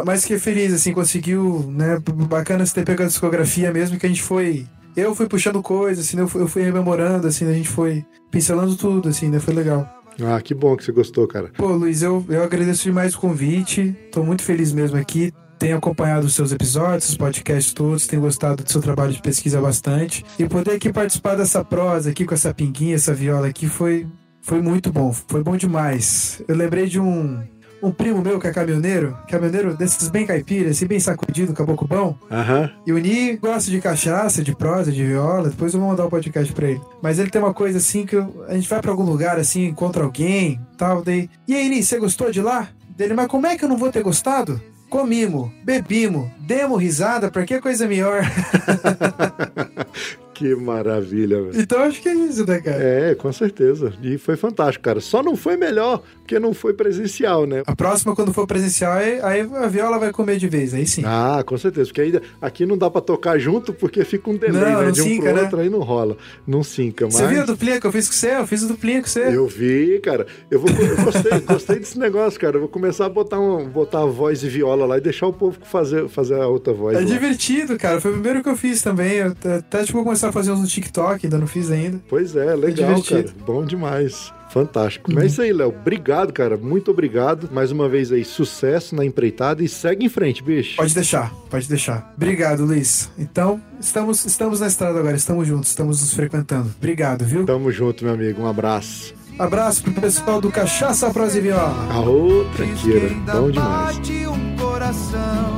Mais 0.06 0.24
que 0.24 0.38
feliz, 0.38 0.72
assim, 0.72 0.94
conseguiu, 0.94 1.66
né? 1.68 2.00
Bacana 2.30 2.64
você 2.64 2.76
ter 2.76 2.86
pegado 2.86 3.06
a 3.06 3.08
discografia 3.08 3.74
mesmo, 3.74 3.98
que 3.98 4.06
a 4.06 4.10
gente 4.10 4.22
foi. 4.22 4.68
Eu 4.96 5.16
fui 5.16 5.28
puxando 5.28 5.64
coisas, 5.64 6.06
assim, 6.06 6.20
eu 6.20 6.28
fui, 6.28 6.40
eu 6.44 6.48
fui 6.48 6.62
rememorando, 6.62 7.26
assim, 7.26 7.50
a 7.50 7.54
gente 7.54 7.70
foi 7.70 8.06
pincelando 8.30 8.76
tudo, 8.76 9.10
assim, 9.10 9.30
né? 9.30 9.40
Foi 9.40 9.56
legal. 9.56 9.90
Ah, 10.24 10.40
que 10.42 10.54
bom 10.54 10.78
que 10.78 10.84
você 10.84 10.92
gostou, 10.92 11.28
cara. 11.28 11.52
Pô, 11.58 11.70
Luiz, 11.70 12.04
eu, 12.04 12.24
eu 12.30 12.44
agradeço 12.44 12.84
demais 12.84 13.16
o 13.16 13.20
convite. 13.20 13.96
Tô 14.12 14.22
muito 14.22 14.44
feliz 14.44 14.72
mesmo 14.72 14.96
aqui 14.96 15.34
tenho 15.60 15.78
acompanhado 15.78 16.26
os 16.26 16.36
seus 16.36 16.52
episódios, 16.52 17.10
os 17.10 17.18
podcasts 17.18 17.74
todos, 17.74 18.08
tenho 18.08 18.22
gostado 18.22 18.64
do 18.64 18.72
seu 18.72 18.82
trabalho 18.82 19.14
de 19.14 19.22
pesquisa 19.22 19.62
bastante. 19.62 20.26
E 20.38 20.48
poder 20.48 20.72
aqui 20.72 20.92
participar 20.92 21.36
dessa 21.36 21.64
prosa 21.64 22.10
aqui 22.10 22.26
com 22.26 22.34
essa 22.34 22.54
pinguinha, 22.54 22.96
essa 22.96 23.14
viola 23.14 23.48
aqui, 23.48 23.68
foi, 23.68 24.08
foi 24.42 24.62
muito 24.62 24.92
bom. 24.92 25.12
Foi 25.12 25.44
bom 25.44 25.56
demais. 25.56 26.42
Eu 26.48 26.56
lembrei 26.56 26.88
de 26.88 27.00
um, 27.00 27.42
um 27.84 27.92
primo 27.92 28.22
meu 28.22 28.40
que 28.40 28.48
é 28.48 28.54
caminhoneiro, 28.54 29.18
caminhoneiro 29.30 29.76
desses 29.76 30.08
bem 30.08 30.26
caipira, 30.26 30.70
assim, 30.70 30.88
bem 30.88 31.02
sacudido, 31.02 31.54
caboclo 31.54 31.86
bom. 31.86 32.18
Uhum. 32.32 32.70
E 32.88 32.94
o 32.94 32.98
Ni 32.98 33.36
gosta 33.36 33.70
de 33.70 33.82
cachaça, 33.82 34.42
de 34.42 34.56
prosa, 34.56 34.90
de 34.90 35.06
viola. 35.06 35.50
Depois 35.50 35.74
eu 35.74 35.82
vou 35.82 35.90
mandar 35.90 36.04
o 36.04 36.08
um 36.08 36.10
podcast 36.10 36.52
pra 36.54 36.70
ele. 36.70 36.82
Mas 37.02 37.20
ele 37.20 37.30
tem 37.30 37.42
uma 37.42 37.54
coisa 37.54 37.80
assim 37.80 38.06
que 38.06 38.16
eu, 38.16 38.46
a 38.48 38.54
gente 38.54 38.70
vai 38.70 38.82
pra 38.82 38.92
algum 38.92 39.04
lugar 39.04 39.38
assim, 39.38 39.66
encontra 39.66 40.04
alguém, 40.04 40.60
tal, 40.78 41.02
daí. 41.04 41.30
E 41.46 41.54
aí, 41.54 41.68
Ni, 41.68 41.84
você 41.84 42.00
gostou 42.00 42.32
de 42.32 42.42
lá? 42.42 42.70
Dele, 42.96 43.14
mas 43.14 43.28
como 43.28 43.48
é 43.48 43.58
que 43.58 43.66
eu 43.66 43.70
não 43.70 43.78
vou 43.78 43.92
ter 43.92 44.04
gostado? 44.04 44.62
Comimos, 44.94 45.50
bebimos, 45.64 46.30
demos 46.38 46.80
risada, 46.80 47.32
pra 47.32 47.44
que 47.46 47.60
coisa 47.60 47.88
melhor? 47.88 48.22
Que 50.34 50.56
maravilha, 50.56 51.44
velho. 51.44 51.62
Então 51.62 51.84
acho 51.84 52.02
que 52.02 52.10
é 52.10 52.14
isso, 52.16 52.46
né, 52.46 52.60
cara? 52.60 52.84
É, 52.84 53.16
com 53.16 53.32
certeza. 53.32 53.94
E 54.02 54.18
foi 54.18 54.36
fantástico, 54.36 54.84
cara. 54.84 55.00
Só 55.00 55.22
não 55.22 55.36
foi 55.36 55.56
melhor 55.56 56.02
porque 56.34 56.40
não 56.40 56.54
foi 56.54 56.74
presencial, 56.74 57.46
né? 57.46 57.62
A 57.66 57.76
próxima, 57.76 58.16
quando 58.16 58.34
for 58.34 58.48
presencial, 58.48 58.94
aí, 58.94 59.42
a 59.42 59.68
viola 59.68 60.00
vai 60.00 60.12
comer 60.12 60.38
de 60.38 60.48
vez, 60.48 60.74
aí 60.74 60.88
sim. 60.88 61.04
Ah, 61.06 61.44
com 61.46 61.58
certeza. 61.58 61.88
Porque 61.88 62.02
aí, 62.02 62.22
aqui 62.42 62.66
não 62.66 62.78
dá 62.78 62.90
pra 62.90 63.02
tocar 63.02 63.38
junto 63.38 63.72
porque 63.74 64.04
fica 64.04 64.30
um 64.30 64.36
delay, 64.36 64.72
não, 64.72 64.80
né? 64.80 64.86
Não 64.86 64.92
de 64.92 65.02
um 65.02 65.04
sinca, 65.04 65.24
pro 65.24 65.36
né? 65.36 65.42
outro, 65.44 65.60
aí 65.60 65.70
não 65.70 65.80
rola. 65.80 66.18
Não 66.48 66.64
sinca, 66.64 67.06
mas... 67.06 67.16
Você 67.16 67.28
viu 67.28 67.42
a 67.42 67.46
duplinha 67.46 67.80
que 67.80 67.86
eu 67.86 67.92
fiz 67.92 68.08
com 68.08 68.16
você? 68.16 68.36
Eu 68.36 68.48
fiz 68.48 68.64
a 68.64 68.68
duplinha 68.68 69.02
com 69.02 69.08
você. 69.08 69.36
Eu 69.36 69.48
vi, 69.48 70.00
cara. 70.02 70.26
Eu, 70.50 70.60
vou, 70.60 70.70
eu 70.70 71.04
gostei, 71.04 71.40
gostei 71.42 71.80
desse 71.80 72.00
negócio, 72.00 72.40
cara. 72.40 72.56
Eu 72.56 72.62
vou 72.62 72.70
começar 72.70 73.06
a 73.06 73.10
botar, 73.10 73.40
um, 73.40 73.68
botar 73.70 74.02
a 74.02 74.06
voz 74.06 74.44
e 74.44 74.50
viola 74.50 74.86
lá 74.86 74.98
e 74.98 75.02
deixar 75.02 75.28
o 75.28 75.34
povo 75.34 75.58
fazer, 75.64 76.08
fazer 76.10 76.36
a 76.36 76.48
outra 76.48 76.74
voz. 76.74 76.98
É 76.98 77.02
lá. 77.02 77.06
divertido, 77.06 77.78
cara. 77.78 78.02
Foi 78.02 78.12
o 78.12 78.16
primeiro 78.16 78.42
que 78.42 78.50
eu 78.50 78.56
fiz 78.56 78.82
também. 78.82 79.14
Eu 79.14 79.36
até, 79.58 79.84
tipo, 79.84 79.94
vou 79.94 80.04
começar 80.04 80.30
a 80.30 80.32
fazer 80.32 80.52
uns 80.52 80.62
no 80.62 80.68
TikTok 80.68 81.26
ainda 81.26 81.38
não 81.38 81.48
fiz 81.48 81.70
ainda. 81.70 82.02
Pois 82.08 82.36
é, 82.36 82.56
legal, 82.56 83.02
cara. 83.04 83.26
Bom 83.46 83.64
demais. 83.64 84.34
Fantástico. 84.54 85.10
Uhum. 85.10 85.16
Mas 85.16 85.24
é 85.24 85.28
isso 85.28 85.42
aí, 85.42 85.52
Léo. 85.52 85.70
Obrigado, 85.70 86.32
cara. 86.32 86.56
Muito 86.56 86.92
obrigado. 86.92 87.50
Mais 87.52 87.72
uma 87.72 87.90
vez 87.90 88.12
aí, 88.12 88.24
sucesso 88.24 88.96
na 88.96 89.04
empreitada 89.04 89.64
e 89.64 89.68
segue 89.68 90.06
em 90.06 90.10
frente, 90.10 90.44
bicho. 90.44 90.76
Pode 90.76 90.94
deixar, 90.94 91.34
pode 91.50 91.68
deixar. 91.68 92.14
Obrigado, 92.16 92.64
Luiz. 92.64 93.10
Então, 93.18 93.60
estamos, 93.80 94.24
estamos 94.26 94.60
na 94.60 94.68
estrada 94.68 95.00
agora, 95.00 95.16
estamos 95.16 95.48
juntos, 95.48 95.70
estamos 95.70 96.00
nos 96.02 96.14
frequentando. 96.14 96.70
Obrigado, 96.78 97.26
viu? 97.26 97.46
Tamo 97.46 97.72
junto, 97.72 98.06
meu 98.06 98.14
amigo. 98.14 98.44
Um 98.44 98.48
abraço. 98.48 99.16
Abraço 99.40 99.82
pro 99.82 99.94
pessoal 99.94 100.40
do 100.40 100.52
Cachaça 100.52 101.10
Prosa 101.10 101.40
e 101.40 101.42
Viola. 101.42 101.92
A 101.92 102.00
outra 102.02 102.68
queira. 102.68 103.10
Bom 103.34 103.50
demais. 103.50 103.98
um 103.98 104.56
coração, 104.56 105.58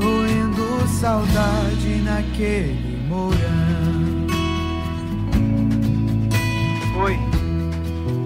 roendo 0.00 0.88
saudade 1.00 2.02
naquele 2.04 2.98
morão. 3.08 3.82
foi, 7.02 7.18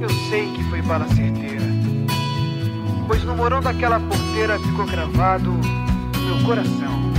eu 0.07 0.11
sei 0.31 0.53
que 0.53 0.63
foi 0.65 0.81
bala 0.83 1.07
certeira. 1.09 1.65
Pois 3.09 3.25
no 3.25 3.35
morão 3.35 3.61
daquela 3.61 3.99
porteira 3.99 4.59
ficou 4.61 4.87
gravado 4.87 5.53
meu 6.25 6.45
coração. 6.45 7.13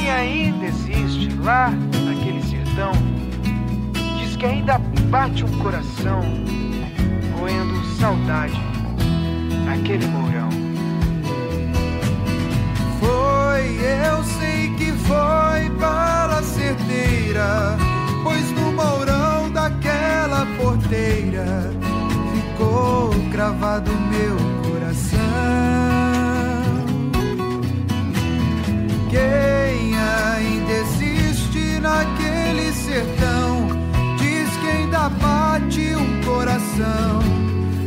E 0.00 0.08
ainda 0.08 0.66
existe 0.66 1.28
lá 1.40 1.70
naquele 2.04 2.40
sertão. 2.42 2.92
Diz 4.16 4.36
que 4.36 4.46
ainda 4.46 4.78
bate 5.10 5.44
um 5.44 5.58
coração, 5.58 6.22
roendo 7.36 7.84
saudade 7.98 8.60
naquele 9.66 10.06
morão. 10.06 10.50
Foi, 13.00 13.66
eu 14.08 14.22
sei 14.38 14.70
que 14.76 14.92
foi 14.92 15.68
bala 15.80 16.42
certeira, 16.42 17.76
pois 18.22 18.52
no 18.52 18.72
mourão 18.72 19.50
daquela 19.50 20.46
porteira 20.56 21.71
ficou 22.72 23.10
cravado 23.30 23.90
meu 23.92 24.36
coração. 24.62 25.18
Quem 29.10 29.94
ainda 29.96 30.72
existe 30.72 31.80
naquele 31.80 32.72
sertão 32.72 33.68
diz 34.16 34.48
que 34.56 34.66
ainda 34.68 35.08
bate 35.10 35.94
um 35.94 36.22
coração 36.24 37.20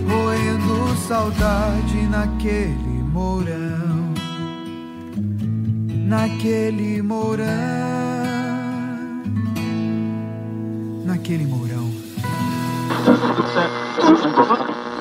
roendo 0.07 0.95
saudade 1.07 2.03
naquele 2.09 3.03
mourão, 3.11 4.13
naquele 6.07 7.01
mourão, 7.01 7.45
naquele 11.05 11.45
mourão. 11.45 11.94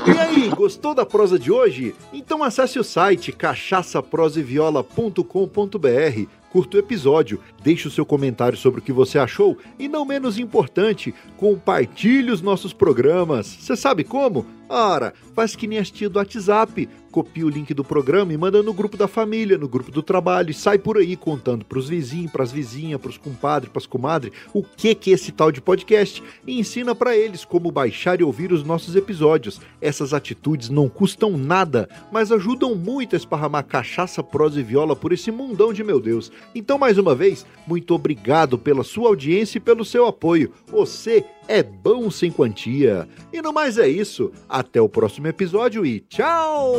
E 0.06 0.10
aí, 0.18 0.50
gostou 0.50 0.94
da 0.94 1.06
prosa 1.06 1.38
de 1.38 1.50
hoje? 1.50 1.94
Então 2.12 2.42
acesse 2.42 2.78
o 2.78 2.84
site 2.84 3.32
cachaçaproseviola.com.br, 3.32 6.28
curta 6.52 6.76
o 6.76 6.80
episódio, 6.80 7.40
deixe 7.62 7.88
o 7.88 7.90
seu 7.90 8.04
comentário 8.04 8.58
sobre 8.58 8.80
o 8.80 8.82
que 8.82 8.92
você 8.92 9.18
achou 9.18 9.56
e, 9.78 9.88
não 9.88 10.04
menos 10.04 10.38
importante, 10.38 11.14
compartilhe 11.38 12.30
os 12.30 12.42
nossos 12.42 12.74
programas. 12.74 13.46
Você 13.46 13.74
sabe 13.74 14.04
como? 14.04 14.44
Ora, 14.68 15.14
faz 15.34 15.56
que 15.56 15.66
nem 15.66 15.78
as 15.78 15.90
tia 15.90 16.10
do 16.10 16.18
WhatsApp. 16.18 16.86
Copia 17.14 17.46
o 17.46 17.48
link 17.48 17.72
do 17.72 17.84
programa 17.84 18.32
e 18.32 18.36
manda 18.36 18.60
no 18.60 18.74
grupo 18.74 18.96
da 18.96 19.06
família, 19.06 19.56
no 19.56 19.68
grupo 19.68 19.88
do 19.92 20.02
trabalho 20.02 20.50
e 20.50 20.52
sai 20.52 20.78
por 20.78 20.98
aí 20.98 21.14
contando 21.14 21.64
pros 21.64 21.88
vizinhos, 21.88 22.32
pras 22.32 22.50
vizinhas, 22.50 23.00
pros 23.00 23.16
compadres, 23.16 23.70
pras 23.70 23.86
comadres, 23.86 24.32
o 24.52 24.64
que 24.64 24.96
que 24.96 25.12
é 25.12 25.14
esse 25.14 25.30
tal 25.30 25.52
de 25.52 25.60
podcast 25.60 26.20
e 26.44 26.58
ensina 26.58 26.92
para 26.92 27.16
eles 27.16 27.44
como 27.44 27.70
baixar 27.70 28.20
e 28.20 28.24
ouvir 28.24 28.50
os 28.50 28.64
nossos 28.64 28.96
episódios. 28.96 29.60
Essas 29.80 30.12
atitudes 30.12 30.70
não 30.70 30.88
custam 30.88 31.38
nada, 31.38 31.88
mas 32.10 32.32
ajudam 32.32 32.74
muito 32.74 33.14
a 33.14 33.16
esparramar 33.16 33.64
cachaça, 33.64 34.20
prosa 34.20 34.58
e 34.58 34.64
viola 34.64 34.96
por 34.96 35.12
esse 35.12 35.30
mundão 35.30 35.72
de 35.72 35.84
meu 35.84 36.00
Deus. 36.00 36.32
Então, 36.52 36.78
mais 36.78 36.98
uma 36.98 37.14
vez, 37.14 37.46
muito 37.64 37.94
obrigado 37.94 38.58
pela 38.58 38.82
sua 38.82 39.10
audiência 39.10 39.58
e 39.58 39.60
pelo 39.60 39.84
seu 39.84 40.04
apoio. 40.08 40.50
Você 40.66 41.24
é 41.48 41.62
bom 41.62 42.10
sem 42.10 42.30
quantia. 42.30 43.08
E 43.32 43.40
no 43.40 43.52
mais 43.52 43.78
é 43.78 43.88
isso. 43.88 44.32
Até 44.48 44.80
o 44.80 44.88
próximo 44.88 45.26
episódio 45.26 45.84
e 45.84 46.00
tchau! 46.00 46.72